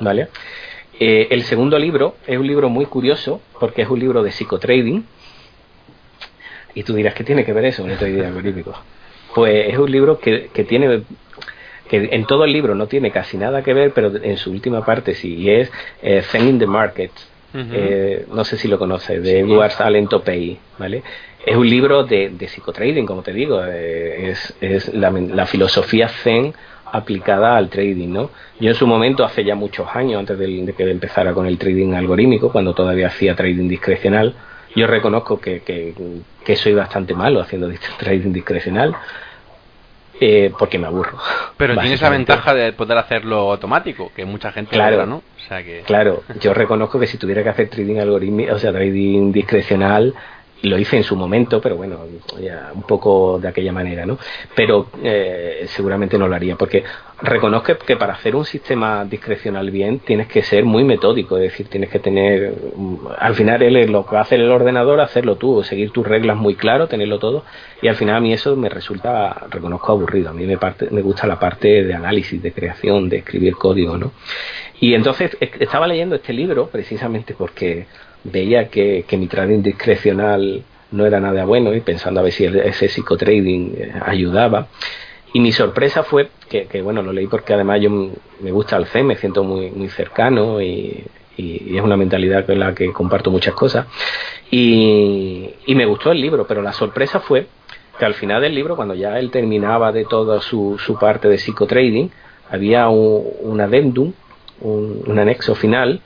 ¿vale? 0.00 0.28
Eh, 0.98 1.28
el 1.30 1.44
segundo 1.44 1.78
libro 1.78 2.16
es 2.26 2.38
un 2.38 2.46
libro 2.46 2.68
muy 2.68 2.86
curioso 2.86 3.40
porque 3.58 3.82
es 3.82 3.88
un 3.88 4.00
libro 4.00 4.22
de 4.22 4.32
psicotrading. 4.32 5.04
Y 6.74 6.82
tú 6.82 6.94
dirás, 6.94 7.14
¿qué 7.14 7.24
tiene 7.24 7.44
que 7.44 7.52
ver 7.52 7.64
eso 7.64 7.82
con 7.82 7.90
el 7.90 7.98
trading 7.98 8.22
algorítmico? 8.22 8.74
Pues 9.34 9.68
es 9.68 9.78
un 9.78 9.90
libro 9.90 10.18
que, 10.18 10.50
que 10.52 10.64
tiene 10.64 11.02
que 11.90 12.08
en 12.12 12.24
todo 12.24 12.44
el 12.44 12.52
libro 12.52 12.76
no 12.76 12.86
tiene 12.86 13.10
casi 13.10 13.36
nada 13.36 13.62
que 13.62 13.74
ver, 13.74 13.92
pero 13.92 14.12
en 14.22 14.36
su 14.36 14.52
última 14.52 14.84
parte 14.84 15.14
sí, 15.14 15.34
y 15.34 15.50
es 15.50 15.72
eh, 16.02 16.22
in 16.38 16.58
the 16.58 16.66
Market. 16.66 17.10
Eh, 17.52 18.26
no 18.32 18.44
sé 18.44 18.56
si 18.56 18.68
lo 18.68 18.78
conoces, 18.78 19.20
de 19.24 19.40
Edward 19.40 19.72
Allen 19.80 20.06
Topey, 20.06 20.56
¿vale? 20.78 21.02
Es 21.44 21.56
un 21.56 21.68
libro 21.68 22.04
de, 22.04 22.28
de 22.28 22.46
psicotrading, 22.46 23.04
como 23.04 23.22
te 23.22 23.32
digo, 23.32 23.60
eh, 23.64 24.30
es, 24.30 24.54
es 24.60 24.94
la, 24.94 25.10
la, 25.10 25.46
filosofía 25.46 26.08
Zen 26.08 26.54
aplicada 26.92 27.56
al 27.56 27.68
trading, 27.68 28.08
¿no? 28.08 28.30
Yo 28.58 28.70
en 28.70 28.74
su 28.74 28.86
momento, 28.86 29.24
hace 29.24 29.44
ya 29.44 29.54
muchos 29.54 29.88
años, 29.94 30.20
antes 30.20 30.38
de, 30.38 30.74
que 30.76 30.90
empezara 30.90 31.32
con 31.32 31.46
el 31.46 31.58
trading 31.58 31.94
algorítmico, 31.94 32.50
cuando 32.50 32.74
todavía 32.74 33.08
hacía 33.08 33.34
trading 33.34 33.68
discrecional, 33.68 34.34
yo 34.74 34.86
reconozco 34.86 35.40
que, 35.40 35.62
que, 35.62 36.56
soy 36.56 36.74
bastante 36.74 37.14
malo 37.14 37.40
haciendo 37.40 37.70
trading 37.98 38.32
discrecional, 38.32 38.94
eh, 40.20 40.52
porque 40.58 40.78
me 40.78 40.86
aburro. 40.86 41.18
Pero 41.56 41.74
tiene 41.78 41.94
esa 41.94 42.10
ventaja 42.10 42.52
de 42.54 42.72
poder 42.72 42.98
hacerlo 42.98 43.50
automático, 43.52 44.12
que 44.14 44.24
mucha 44.24 44.52
gente 44.52 44.72
claro, 44.72 45.06
¿no? 45.06 45.16
O 45.16 45.48
sea 45.48 45.62
que... 45.64 45.80
Claro, 45.80 46.22
yo 46.40 46.52
reconozco 46.52 47.00
que 47.00 47.06
si 47.06 47.16
tuviera 47.16 47.42
que 47.42 47.48
hacer 47.48 47.70
trading 47.70 47.98
algorítmico, 47.98 48.54
o 48.54 48.58
sea, 48.58 48.72
trading 48.72 49.32
discrecional, 49.32 50.14
lo 50.62 50.78
hice 50.78 50.96
en 50.96 51.04
su 51.04 51.16
momento, 51.16 51.60
pero 51.60 51.76
bueno, 51.76 52.00
ya 52.40 52.70
un 52.74 52.82
poco 52.82 53.38
de 53.40 53.48
aquella 53.48 53.72
manera, 53.72 54.04
¿no? 54.04 54.18
Pero 54.54 54.88
eh, 55.02 55.64
seguramente 55.68 56.18
no 56.18 56.28
lo 56.28 56.34
haría, 56.34 56.56
porque 56.56 56.84
reconozco 57.22 57.76
que 57.78 57.96
para 57.96 58.14
hacer 58.14 58.34
un 58.36 58.44
sistema 58.44 59.04
discrecional 59.04 59.70
bien 59.70 60.00
tienes 60.00 60.26
que 60.26 60.42
ser 60.42 60.64
muy 60.64 60.84
metódico, 60.84 61.36
es 61.36 61.44
decir, 61.44 61.68
tienes 61.68 61.90
que 61.90 61.98
tener, 61.98 62.54
mm, 62.76 62.96
al 63.18 63.34
final 63.34 63.62
él, 63.62 63.90
lo 63.90 64.04
que 64.04 64.12
va 64.12 64.18
a 64.18 64.22
hacer 64.22 64.40
el 64.40 64.50
ordenador, 64.50 65.00
hacerlo 65.00 65.36
tú, 65.36 65.62
seguir 65.62 65.90
tus 65.90 66.06
reglas 66.06 66.36
muy 66.36 66.54
claro, 66.54 66.88
tenerlo 66.88 67.18
todo, 67.18 67.44
y 67.80 67.88
al 67.88 67.96
final 67.96 68.16
a 68.16 68.20
mí 68.20 68.32
eso 68.32 68.56
me 68.56 68.68
resulta, 68.68 69.46
reconozco, 69.50 69.92
aburrido, 69.92 70.30
a 70.30 70.32
mí 70.34 70.44
me, 70.44 70.58
parte, 70.58 70.88
me 70.90 71.02
gusta 71.02 71.26
la 71.26 71.38
parte 71.38 71.84
de 71.84 71.94
análisis, 71.94 72.42
de 72.42 72.52
creación, 72.52 73.08
de 73.08 73.18
escribir 73.18 73.54
código, 73.56 73.96
¿no? 73.96 74.12
Y 74.80 74.94
entonces 74.94 75.36
estaba 75.40 75.86
leyendo 75.86 76.16
este 76.16 76.32
libro 76.32 76.68
precisamente 76.68 77.34
porque 77.36 77.86
veía 78.24 78.68
que, 78.68 79.04
mi 79.12 79.26
trading 79.26 79.62
discrecional 79.62 80.62
no 80.92 81.06
era 81.06 81.20
nada 81.20 81.44
bueno 81.44 81.74
y 81.74 81.80
pensando 81.80 82.20
a 82.20 82.22
ver 82.24 82.32
si 82.32 82.44
ese 82.44 82.88
psicotrading 82.88 83.74
eh, 83.76 83.92
ayudaba. 84.04 84.68
Y 85.32 85.40
mi 85.40 85.52
sorpresa 85.52 86.02
fue 86.02 86.28
que, 86.48 86.82
bueno, 86.82 87.02
lo 87.02 87.12
leí 87.12 87.28
porque 87.28 87.54
además 87.54 87.80
yo 87.80 87.90
me 87.90 88.50
gusta 88.50 88.76
el 88.76 88.86
fe 88.86 89.04
me 89.04 89.16
siento 89.16 89.44
muy, 89.44 89.70
muy 89.70 89.88
cercano 89.88 90.60
y, 90.60 91.04
es 91.38 91.80
una 91.80 91.96
mentalidad 91.96 92.44
con 92.44 92.58
la 92.58 92.74
que 92.74 92.92
comparto 92.92 93.30
muchas 93.30 93.54
cosas. 93.54 93.86
Y, 94.50 95.54
me 95.68 95.86
gustó 95.86 96.12
el 96.12 96.20
libro, 96.20 96.46
pero 96.46 96.60
la 96.60 96.72
sorpresa 96.72 97.20
fue 97.20 97.46
que 97.98 98.04
al 98.04 98.14
final 98.14 98.42
del 98.42 98.54
libro, 98.54 98.76
cuando 98.76 98.94
ya 98.94 99.18
él 99.18 99.30
terminaba 99.30 99.90
de 99.92 100.04
toda 100.04 100.40
su, 100.42 100.78
su 100.78 100.98
parte 100.98 101.28
de 101.28 101.38
psicotrading, 101.38 102.10
había 102.50 102.88
un, 102.88 103.24
un 103.40 103.60
adendum, 103.60 104.12
un 104.60 105.18
anexo 105.18 105.54
final 105.54 106.02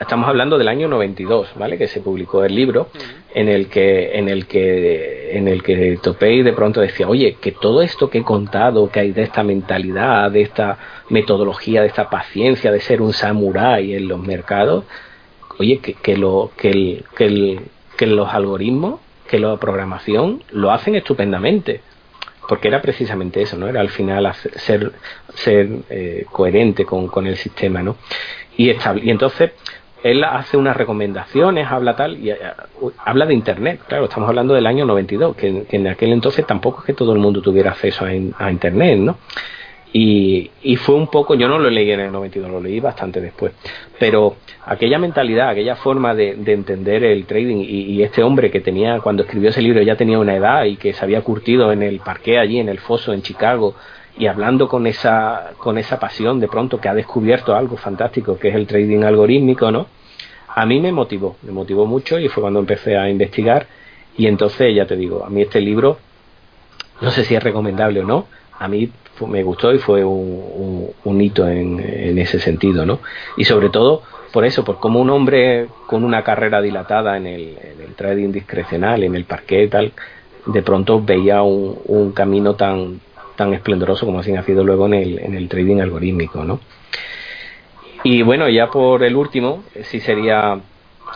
estamos 0.00 0.28
hablando 0.28 0.58
del 0.58 0.68
año 0.68 0.88
92, 0.88 1.50
¿vale? 1.56 1.76
Que 1.76 1.88
se 1.88 2.00
publicó 2.00 2.44
el 2.44 2.54
libro 2.54 2.88
en 3.34 3.48
el 3.48 3.68
que 3.68 4.16
en 4.18 4.28
el 4.28 4.46
que 4.46 5.36
en 5.36 5.48
el 5.48 5.62
que 5.62 5.98
Topei 6.02 6.42
de 6.42 6.52
pronto 6.52 6.80
decía, 6.80 7.08
"Oye, 7.08 7.36
que 7.40 7.52
todo 7.52 7.82
esto 7.82 8.08
que 8.08 8.18
he 8.18 8.22
contado, 8.22 8.90
que 8.90 9.00
hay 9.00 9.12
de 9.12 9.22
esta 9.22 9.42
mentalidad, 9.42 10.30
de 10.30 10.42
esta 10.42 10.78
metodología, 11.10 11.82
de 11.82 11.88
esta 11.88 12.08
paciencia 12.08 12.70
de 12.72 12.80
ser 12.80 13.02
un 13.02 13.12
samurái 13.12 13.94
en 13.94 14.08
los 14.08 14.20
mercados, 14.20 14.84
oye, 15.58 15.78
que, 15.78 15.94
que 15.94 16.16
lo 16.16 16.50
que 16.56 16.70
el, 16.70 17.04
que, 17.16 17.24
el, 17.26 17.60
que 17.96 18.06
los 18.06 18.32
algoritmos, 18.32 19.00
que 19.28 19.38
la 19.38 19.56
programación 19.56 20.42
lo 20.52 20.70
hacen 20.72 20.94
estupendamente." 20.94 21.80
porque 22.48 22.68
era 22.68 22.80
precisamente 22.80 23.42
eso, 23.42 23.58
¿no? 23.58 23.68
Era 23.68 23.82
al 23.82 23.90
final 23.90 24.32
ser, 24.34 24.92
ser 25.34 25.68
eh, 25.90 26.24
coherente 26.32 26.86
con, 26.86 27.06
con, 27.06 27.26
el 27.26 27.36
sistema, 27.36 27.82
¿no? 27.82 27.96
Y, 28.56 28.70
y 28.70 29.10
entonces 29.10 29.50
él 30.02 30.24
hace 30.24 30.56
unas 30.56 30.76
recomendaciones, 30.76 31.66
habla 31.70 31.96
tal, 31.96 32.18
y 32.18 32.30
eh, 32.30 32.38
habla 33.04 33.26
de 33.26 33.34
Internet. 33.34 33.80
Claro, 33.86 34.04
estamos 34.04 34.28
hablando 34.28 34.54
del 34.54 34.66
año 34.66 34.84
92, 34.84 35.36
que, 35.36 35.64
que, 35.64 35.76
en 35.76 35.88
aquel 35.88 36.12
entonces 36.12 36.46
tampoco 36.46 36.80
es 36.80 36.86
que 36.86 36.94
todo 36.94 37.12
el 37.12 37.18
mundo 37.18 37.42
tuviera 37.42 37.70
acceso 37.70 38.04
a, 38.04 38.50
Internet, 38.50 38.98
¿no? 38.98 39.18
Y, 39.92 40.50
y, 40.62 40.76
fue 40.76 40.94
un 40.94 41.08
poco, 41.08 41.34
yo 41.34 41.48
no 41.48 41.58
lo 41.58 41.70
leí 41.70 41.90
en 41.90 42.00
el 42.00 42.12
92, 42.12 42.50
lo 42.50 42.60
leí 42.60 42.78
bastante 42.78 43.22
después, 43.22 43.52
pero 43.98 44.36
aquella 44.68 44.98
mentalidad, 44.98 45.48
aquella 45.48 45.76
forma 45.76 46.14
de, 46.14 46.30
entender 46.46 47.02
el 47.04 47.24
trading 47.24 47.64
y, 47.66 48.02
este 48.02 48.22
hombre 48.22 48.50
que 48.50 48.60
tenía, 48.60 49.00
cuando 49.00 49.22
escribió 49.22 49.48
ese 49.48 49.62
libro 49.62 49.80
ya 49.80 49.96
tenía 49.96 50.18
una 50.18 50.36
edad 50.36 50.64
y 50.64 50.76
que 50.76 50.92
se 50.92 51.04
había 51.04 51.22
curtido 51.22 51.72
en 51.72 51.82
el 51.82 52.00
parque 52.00 52.38
allí, 52.38 52.58
en 52.58 52.68
el 52.68 52.78
foso, 52.78 53.14
en 53.14 53.22
Chicago, 53.22 53.74
y 54.18 54.26
hablando 54.26 54.68
con 54.68 54.86
esa, 54.86 55.52
con 55.58 55.78
esa 55.78 55.98
pasión 55.98 56.40
de 56.40 56.48
pronto 56.48 56.80
que 56.80 56.88
ha 56.88 56.94
descubierto 56.94 57.54
algo 57.54 57.76
fantástico 57.76 58.38
que 58.38 58.48
es 58.48 58.54
el 58.54 58.66
trading 58.66 59.04
algorítmico, 59.04 59.70
¿no? 59.70 59.86
A 60.48 60.66
mí 60.66 60.80
me 60.80 60.90
motivó, 60.90 61.36
me 61.42 61.52
motivó 61.52 61.86
mucho 61.86 62.18
y 62.18 62.28
fue 62.28 62.40
cuando 62.42 62.58
empecé 62.58 62.96
a 62.96 63.08
investigar 63.08 63.66
y 64.16 64.26
entonces 64.26 64.74
ya 64.74 64.86
te 64.86 64.96
digo, 64.96 65.24
a 65.24 65.30
mí 65.30 65.42
este 65.42 65.60
libro, 65.60 65.98
no 67.00 67.10
sé 67.12 67.24
si 67.24 67.36
es 67.36 67.42
recomendable 67.42 68.00
o 68.00 68.04
no, 68.04 68.26
a 68.58 68.66
mí 68.66 68.90
me 69.26 69.42
gustó 69.44 69.72
y 69.72 69.78
fue 69.78 70.04
un, 70.04 71.20
hito 71.20 71.48
en, 71.48 71.80
en, 71.80 72.18
ese 72.18 72.40
sentido, 72.40 72.84
¿no? 72.84 72.98
Y 73.36 73.44
sobre 73.44 73.68
todo 73.68 74.02
por 74.32 74.44
eso, 74.44 74.64
por 74.64 74.78
como 74.78 75.00
un 75.00 75.10
hombre 75.10 75.68
con 75.86 76.02
una 76.02 76.24
carrera 76.24 76.60
dilatada 76.60 77.16
en 77.16 77.26
el, 77.26 77.58
en 77.62 77.80
el 77.80 77.94
trading 77.94 78.32
discrecional, 78.32 79.04
en 79.04 79.14
el 79.14 79.24
parquet 79.24 79.70
tal, 79.70 79.92
de 80.46 80.62
pronto 80.62 81.00
veía 81.00 81.42
un, 81.42 81.78
un 81.86 82.12
camino 82.12 82.54
tan 82.54 83.00
tan 83.38 83.54
esplendoroso 83.54 84.04
como 84.04 84.18
así 84.18 84.34
ha 84.34 84.42
sido 84.42 84.64
luego 84.64 84.86
en 84.86 84.94
el, 84.94 85.18
en 85.20 85.34
el 85.34 85.48
trading 85.48 85.78
algorítmico, 85.78 86.42
¿no? 86.42 86.58
Y 88.02 88.22
bueno, 88.22 88.48
ya 88.48 88.68
por 88.68 89.04
el 89.04 89.14
último, 89.14 89.62
sí 89.84 90.00
sería 90.00 90.60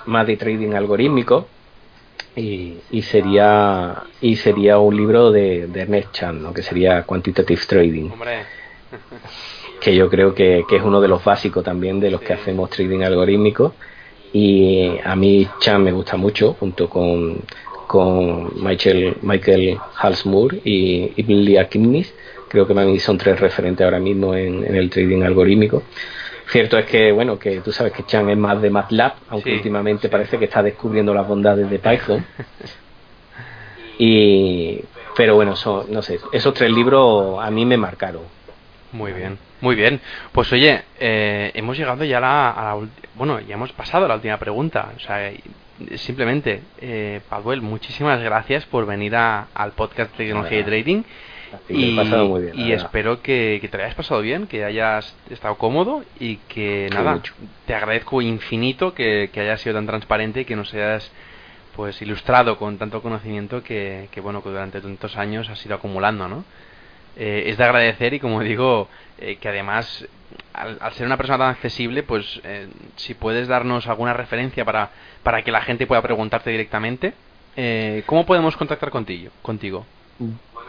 más 0.06 0.26
de 0.28 0.36
trading 0.36 0.72
algorítmico 0.72 1.48
y, 2.36 2.78
y 2.92 3.02
sería 3.02 4.04
y 4.20 4.36
sería 4.36 4.78
un 4.78 4.96
libro 4.96 5.32
de, 5.32 5.66
de 5.66 5.80
Ernest 5.80 6.12
Chan, 6.12 6.40
¿no? 6.40 6.54
que 6.54 6.62
sería 6.62 7.02
Quantitative 7.02 7.60
Trading. 7.66 8.10
que 9.80 9.94
yo 9.96 10.08
creo 10.08 10.32
que, 10.32 10.64
que, 10.68 10.76
es 10.76 10.82
uno 10.82 11.00
de 11.00 11.08
los 11.08 11.24
básicos 11.24 11.64
también 11.64 11.98
de 11.98 12.12
los 12.12 12.20
que 12.20 12.34
hacemos 12.34 12.70
trading 12.70 13.02
algorítmico 13.02 13.74
y 14.32 14.92
a 15.04 15.16
mí 15.16 15.48
Chan 15.58 15.82
me 15.82 15.90
gusta 15.90 16.16
mucho 16.16 16.54
junto 16.54 16.88
con, 16.88 17.40
con 17.92 18.64
Michael, 18.64 19.18
Michael 19.20 19.78
Halsmoor 19.96 20.54
y, 20.64 21.12
Billy 21.22 21.58
Akimnis 21.58 22.14
creo 22.48 22.66
que 22.66 22.72
para 22.74 22.86
mí 22.86 22.98
son 22.98 23.18
tres 23.18 23.38
referentes 23.38 23.84
ahora 23.84 23.98
mismo 23.98 24.34
en, 24.34 24.64
en 24.64 24.76
el 24.76 24.88
trading 24.88 25.22
algorítmico 25.22 25.82
Cierto 26.52 26.76
es 26.78 26.86
que, 26.86 27.12
bueno, 27.12 27.38
que 27.38 27.60
tú 27.60 27.72
sabes 27.72 27.92
que 27.92 28.04
Chan 28.04 28.28
es 28.28 28.36
más 28.36 28.60
de 28.60 28.68
MATLAB, 28.68 29.12
aunque 29.30 29.54
últimamente 29.54 30.10
parece 30.10 30.38
que 30.38 30.44
está 30.46 30.62
descubriendo 30.62 31.14
las 31.14 31.26
bondades 31.26 31.70
de 31.70 31.78
Python. 31.78 32.26
y, 33.98 34.80
pero 35.16 35.34
bueno, 35.34 35.54
no 35.88 36.02
sé, 36.02 36.18
esos 36.30 36.52
tres 36.52 36.70
libros 36.70 37.38
a 37.42 37.50
mí 37.50 37.64
me 37.64 37.78
marcaron. 37.78 38.22
Muy 38.92 39.12
bien, 39.12 39.38
muy 39.62 39.74
bien. 39.74 40.00
Pues 40.32 40.52
oye, 40.52 40.82
eh, 41.00 41.50
hemos 41.54 41.78
llegado 41.78 42.04
ya 42.04 42.18
a 42.18 42.20
la, 42.20 42.50
a 42.50 42.64
la, 42.64 42.86
bueno, 43.14 43.40
ya 43.40 43.54
hemos 43.54 43.72
pasado 43.72 44.04
a 44.04 44.08
la 44.08 44.16
última 44.16 44.36
pregunta. 44.38 44.92
O 44.94 45.00
sea, 45.00 45.32
simplemente, 45.96 46.62
eh, 46.80 47.20
Paduel, 47.28 47.62
muchísimas 47.62 48.20
gracias 48.22 48.64
por 48.66 48.86
venir 48.86 49.16
a, 49.16 49.48
al 49.54 49.72
podcast 49.72 50.10
de 50.12 50.24
Tecnología 50.24 50.60
y 50.60 50.64
Trading. 50.64 51.02
Y, 51.68 51.92
muy 51.92 52.42
bien, 52.42 52.58
y 52.58 52.72
espero 52.72 53.20
que, 53.20 53.58
que, 53.60 53.68
te 53.68 53.76
hayas 53.76 53.94
pasado 53.94 54.22
bien, 54.22 54.46
que 54.46 54.64
hayas 54.64 55.14
estado 55.28 55.56
cómodo 55.56 56.02
y 56.18 56.36
que 56.48 56.88
nada, 56.90 57.20
te 57.66 57.74
agradezco 57.74 58.22
infinito 58.22 58.94
que, 58.94 59.28
que, 59.30 59.40
hayas 59.40 59.60
sido 59.60 59.74
tan 59.74 59.86
transparente 59.86 60.40
y 60.40 60.44
que 60.46 60.56
nos 60.56 60.72
hayas 60.72 61.12
pues 61.76 62.00
ilustrado 62.00 62.56
con 62.56 62.78
tanto 62.78 63.02
conocimiento 63.02 63.62
que, 63.62 64.08
que 64.12 64.20
bueno 64.22 64.42
que 64.42 64.48
durante 64.48 64.80
tantos 64.80 65.16
años 65.16 65.50
has 65.50 65.64
ido 65.66 65.74
acumulando, 65.74 66.26
¿no? 66.26 66.44
Eh, 67.16 67.44
es 67.46 67.58
de 67.58 67.64
agradecer 67.64 68.14
y 68.14 68.20
como 68.20 68.42
digo 68.42 68.88
eh, 69.18 69.36
que 69.36 69.48
además 69.48 70.08
al, 70.54 70.78
al, 70.80 70.92
ser 70.92 71.06
una 71.06 71.18
persona 71.18 71.38
tan 71.38 71.50
accesible 71.50 72.02
pues 72.02 72.40
eh, 72.42 72.68
si 72.96 73.12
puedes 73.12 73.48
darnos 73.48 73.86
alguna 73.86 74.14
referencia 74.14 74.64
para, 74.64 74.90
para 75.22 75.42
que 75.42 75.52
la 75.52 75.60
gente 75.60 75.86
pueda 75.86 76.00
preguntarte 76.00 76.50
directamente 76.50 77.12
eh, 77.56 78.02
¿cómo 78.06 78.24
podemos 78.24 78.56
contactar 78.56 78.90
contigo? 78.90 79.30
contigo? 79.42 79.84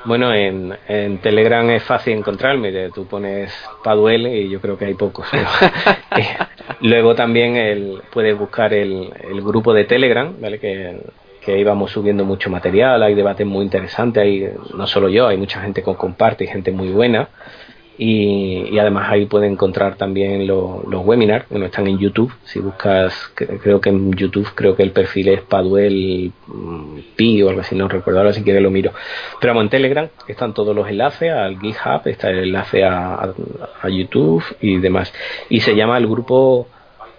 Bueno, 0.05 0.33
en, 0.33 0.75
en, 0.87 1.19
Telegram 1.19 1.69
es 1.69 1.83
fácil 1.83 2.13
encontrarme. 2.13 2.89
Tú 2.89 3.07
pones 3.07 3.53
Paduel 3.83 4.27
y 4.27 4.49
yo 4.49 4.59
creo 4.59 4.77
que 4.77 4.85
hay 4.85 4.95
pocos. 4.95 5.25
Luego 6.81 7.15
también 7.15 7.55
el, 7.55 8.01
puedes 8.11 8.37
buscar 8.37 8.73
el, 8.73 9.13
el, 9.21 9.41
grupo 9.41 9.73
de 9.73 9.85
Telegram, 9.85 10.35
¿vale? 10.41 10.59
Que, 10.59 10.99
que 11.45 11.59
íbamos 11.59 11.91
subiendo 11.91 12.25
mucho 12.25 12.49
material, 12.49 13.03
hay 13.03 13.15
debates 13.15 13.45
muy 13.45 13.63
interesantes, 13.63 14.23
hay, 14.23 14.49
no 14.75 14.87
solo 14.87 15.09
yo, 15.09 15.27
hay 15.27 15.37
mucha 15.37 15.61
gente 15.61 15.83
que 15.83 15.95
comparte 15.95 16.43
y 16.43 16.47
gente 16.47 16.71
muy 16.71 16.89
buena. 16.89 17.29
Y, 17.95 18.77
además 18.79 19.07
ahí 19.11 19.27
pueden 19.27 19.53
encontrar 19.53 19.95
también 19.97 20.47
lo, 20.47 20.83
los 20.89 21.05
webinars, 21.05 21.45
bueno, 21.49 21.67
están 21.67 21.85
en 21.87 21.99
YouTube, 21.99 22.33
si 22.43 22.59
buscas, 22.59 23.31
creo 23.35 23.79
que 23.79 23.89
en 23.89 24.11
YouTube 24.13 24.49
creo 24.55 24.75
que 24.75 24.81
el 24.81 24.91
perfil 24.91 25.27
es 25.27 25.41
Paduel 25.41 26.31
mm, 26.47 26.99
Pi 27.15 27.43
o 27.43 27.49
algo 27.49 27.61
así, 27.61 27.75
no 27.75 27.87
recuerdo, 27.87 28.19
ahora 28.19 28.33
si 28.33 28.43
quieres 28.43 28.63
lo 28.63 28.71
miro. 28.71 28.91
Pero 29.39 29.51
vamos, 29.53 29.65
en 29.65 29.69
Telegram 29.69 30.07
están 30.27 30.55
todos 30.55 30.75
los 30.75 30.87
enlaces 30.89 31.31
al 31.31 31.59
GitHub, 31.59 32.01
está 32.05 32.31
el 32.31 32.39
enlace 32.39 32.83
a, 32.83 33.31
a 33.81 33.89
YouTube 33.89 34.43
y 34.59 34.77
demás. 34.79 35.13
Y 35.49 35.59
se 35.59 35.75
llama 35.75 35.97
el 35.99 36.07
grupo 36.07 36.67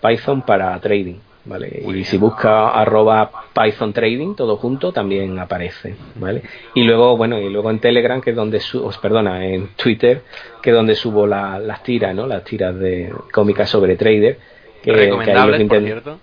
Python 0.02 0.42
para 0.42 0.78
Trading. 0.80 1.18
¿Vale? 1.44 1.82
y 1.94 2.04
si 2.04 2.16
busca 2.16 2.70
arroba 2.70 3.30
Python 3.54 3.92
Trading, 3.92 4.34
todo 4.34 4.56
junto, 4.56 4.92
también 4.92 5.38
aparece, 5.38 5.94
¿vale? 6.16 6.42
Y 6.74 6.84
luego, 6.84 7.16
bueno, 7.16 7.38
y 7.38 7.48
luego 7.50 7.70
en 7.70 7.78
Telegram, 7.78 8.20
que 8.20 8.30
es 8.30 8.36
donde 8.36 8.60
subo, 8.60 8.90
perdona, 9.00 9.46
en 9.46 9.68
Twitter, 9.76 10.22
que 10.62 10.70
es 10.70 10.76
donde 10.76 10.94
subo 10.94 11.26
la, 11.26 11.58
las 11.58 11.82
tiras, 11.82 12.14
¿no? 12.14 12.26
Las 12.26 12.44
tiras 12.44 12.78
de 12.78 13.12
cómicas 13.32 13.68
sobre 13.68 13.96
trader. 13.96 14.38
Que, 14.82 14.92
Recomendables, 14.92 15.60
que 15.60 15.66
por 15.66 15.82
cierto 15.82 16.18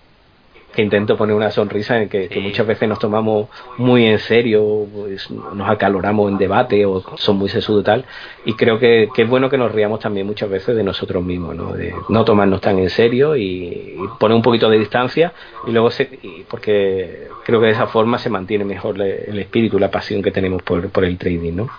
que 0.73 0.81
intento 0.81 1.18
poner 1.18 1.35
una 1.35 1.52
sonrisa 1.52 2.02
en 2.02 2.10
que, 2.10 2.23
sí. 2.23 2.30
que, 2.30 2.39
muchas 2.39 2.65
veces 2.65 2.88
nos 2.88 2.99
tomamos 2.99 3.48
muy 3.77 4.06
en 4.06 4.19
serio, 4.19 4.88
pues, 4.93 5.30
nos 5.30 5.69
acaloramos 5.69 6.31
en 6.31 6.38
debate 6.38 6.85
o 6.85 7.03
son 7.18 7.38
muy 7.38 7.49
sesudos 7.49 7.81
y 7.81 7.85
tal, 7.85 8.06
y 8.45 8.53
creo 8.53 8.80
que, 8.80 9.10
que, 9.14 9.23
es 9.23 9.30
bueno 9.30 9.49
que 9.49 9.57
nos 9.57 9.72
riamos 9.72 9.99
también 9.99 10.26
muchas 10.26 10.49
veces 10.49 10.76
de 10.76 10.84
nosotros 10.84 11.23
mismos, 11.23 11.56
¿no? 11.56 11.73
de 11.73 11.93
no 12.10 12.23
tomarnos 12.23 12.61
tan 12.61 12.80
en 12.80 12.89
serio 12.89 13.35
y, 13.35 13.43
y 13.43 13.99
poner 14.19 14.35
un 14.35 14.41
poquito 14.41 14.69
de 14.69 14.80
distancia, 14.80 15.34
y 15.68 15.72
luego 15.72 15.91
se, 15.91 16.10
y 16.22 16.43
porque 16.49 17.27
creo 17.43 17.60
que 17.60 17.68
de 17.68 17.72
esa 17.73 17.88
forma 17.88 18.18
se 18.18 18.30
mantiene 18.30 18.65
mejor 18.65 19.02
el 19.02 19.39
espíritu, 19.39 19.80
la 19.80 19.91
pasión 19.91 20.22
que 20.22 20.31
tenemos 20.31 20.61
por, 20.64 20.89
por 20.89 21.03
el 21.03 21.18
trading. 21.18 21.53
¿no? 21.53 21.69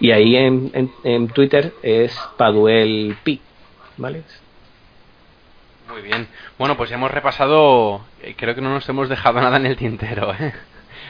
Y 0.00 0.10
ahí 0.10 0.36
en, 0.36 0.70
en, 0.74 0.90
en 1.04 1.28
Twitter 1.28 1.72
es 1.82 2.16
Paduel 2.36 3.16
Pi, 3.22 3.40
¿vale? 3.96 4.22
Muy 5.98 6.06
bien. 6.06 6.28
Bueno, 6.58 6.76
pues 6.76 6.92
hemos 6.92 7.10
repasado, 7.10 8.00
eh, 8.22 8.34
creo 8.36 8.54
que 8.54 8.60
no 8.60 8.70
nos 8.70 8.88
hemos 8.88 9.08
dejado 9.08 9.40
nada 9.40 9.56
en 9.56 9.66
el 9.66 9.76
tintero. 9.76 10.32
¿eh? 10.32 10.54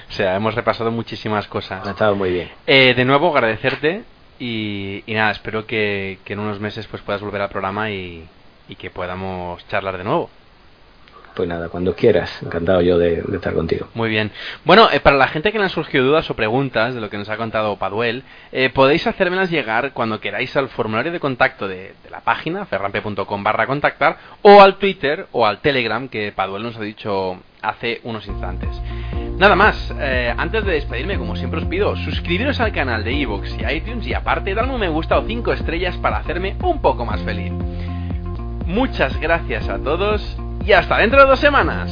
O 0.09 0.13
sea, 0.13 0.35
hemos 0.35 0.55
repasado 0.55 0.91
muchísimas 0.91 1.47
cosas. 1.47 1.87
Ha 1.87 1.91
estado 1.91 2.15
muy 2.17 2.31
bien. 2.31 2.51
Eh, 2.67 2.95
de 2.95 3.05
nuevo, 3.05 3.31
agradecerte 3.31 4.05
y, 4.39 5.03
y 5.05 5.13
nada, 5.13 5.31
espero 5.33 5.67
que, 5.67 6.21
que, 6.25 6.33
en 6.33 6.39
unos 6.39 6.59
meses 6.59 6.87
pues 6.87 7.03
puedas 7.03 7.21
volver 7.21 7.43
al 7.43 7.51
programa 7.51 7.91
y, 7.91 8.27
y 8.67 8.77
que 8.77 8.89
podamos 8.89 9.67
charlar 9.69 9.99
de 9.99 10.05
nuevo 10.05 10.31
pues 11.39 11.49
nada, 11.49 11.69
cuando 11.69 11.95
quieras, 11.95 12.43
encantado 12.43 12.81
yo 12.81 12.99
de, 12.99 13.23
estar 13.33 13.55
contigo. 13.55 13.87
Muy 13.95 14.09
bien. 14.09 14.33
Bueno, 14.65 14.89
eh, 14.91 14.99
para 14.99 15.17
la 15.17 15.29
gente 15.29 15.53
que 15.53 15.59
le 15.59 15.63
han 15.63 15.71
surgido 15.71 16.05
dudas 16.05 16.29
o 16.31 16.35
preguntas 16.35 16.97
de 16.97 17.01
lo 17.01 17.09
que 17.11 17.17
nos 17.17 17.29
ha 17.29 17.37
contado 17.37 17.77
Paduel, 17.77 18.25
eh, 18.51 18.71
podéis 18.71 19.07
hacérmelas 19.07 19.49
llegar 19.49 19.93
cuando 19.93 20.19
queráis 20.19 20.57
al 20.57 20.69
formulario 20.69 21.13
de 21.13 21.21
contacto 21.21 21.69
de, 21.69 21.95
de 22.03 22.11
la 22.11 22.23
página, 22.23 22.67
ferrampe.com 22.67 23.45
barra 23.45 23.69
contactar, 23.69 24.19
o 24.43 24.61
al 24.61 24.79
Twitter 24.79 25.29
o 25.31 25.47
al 25.47 25.61
Telegram 25.61 26.09
que 26.09 26.33
Paduel 26.33 26.65
nos 26.65 26.77
ha 26.77 26.83
dicho 26.83 27.39
hace 27.63 28.01
unos 28.03 28.27
instantes. 28.27 28.71
Nada 29.37 29.55
más, 29.55 29.95
eh, 29.97 30.35
antes 30.37 30.65
de 30.65 30.73
despedirme, 30.73 31.19
como 31.19 31.37
siempre 31.37 31.61
os 31.61 31.67
pido, 31.67 31.95
suscribiros 31.95 32.59
al 32.59 32.73
canal 32.73 33.05
de 33.05 33.13
Evox 33.13 33.57
y 33.61 33.73
iTunes 33.73 34.09
y 34.09 34.13
aparte 34.13 34.55
darme 34.55 34.75
un 34.75 34.81
me 34.81 34.89
gusta 34.89 35.17
o 35.17 35.25
5 35.25 35.53
estrellas 35.53 35.97
para 35.99 36.17
hacerme 36.17 36.57
un 36.65 36.83
poco 36.83 37.07
más 37.07 37.23
feliz. 37.23 37.53
Muchas 38.67 39.21
gracias 39.21 39.69
a 39.69 39.79
todos 39.79 40.37
y 40.69 40.73
hasta 40.75 40.99
dentro 40.99 41.23
de 41.23 41.29
dos 41.29 41.41
semanas. 41.41 41.91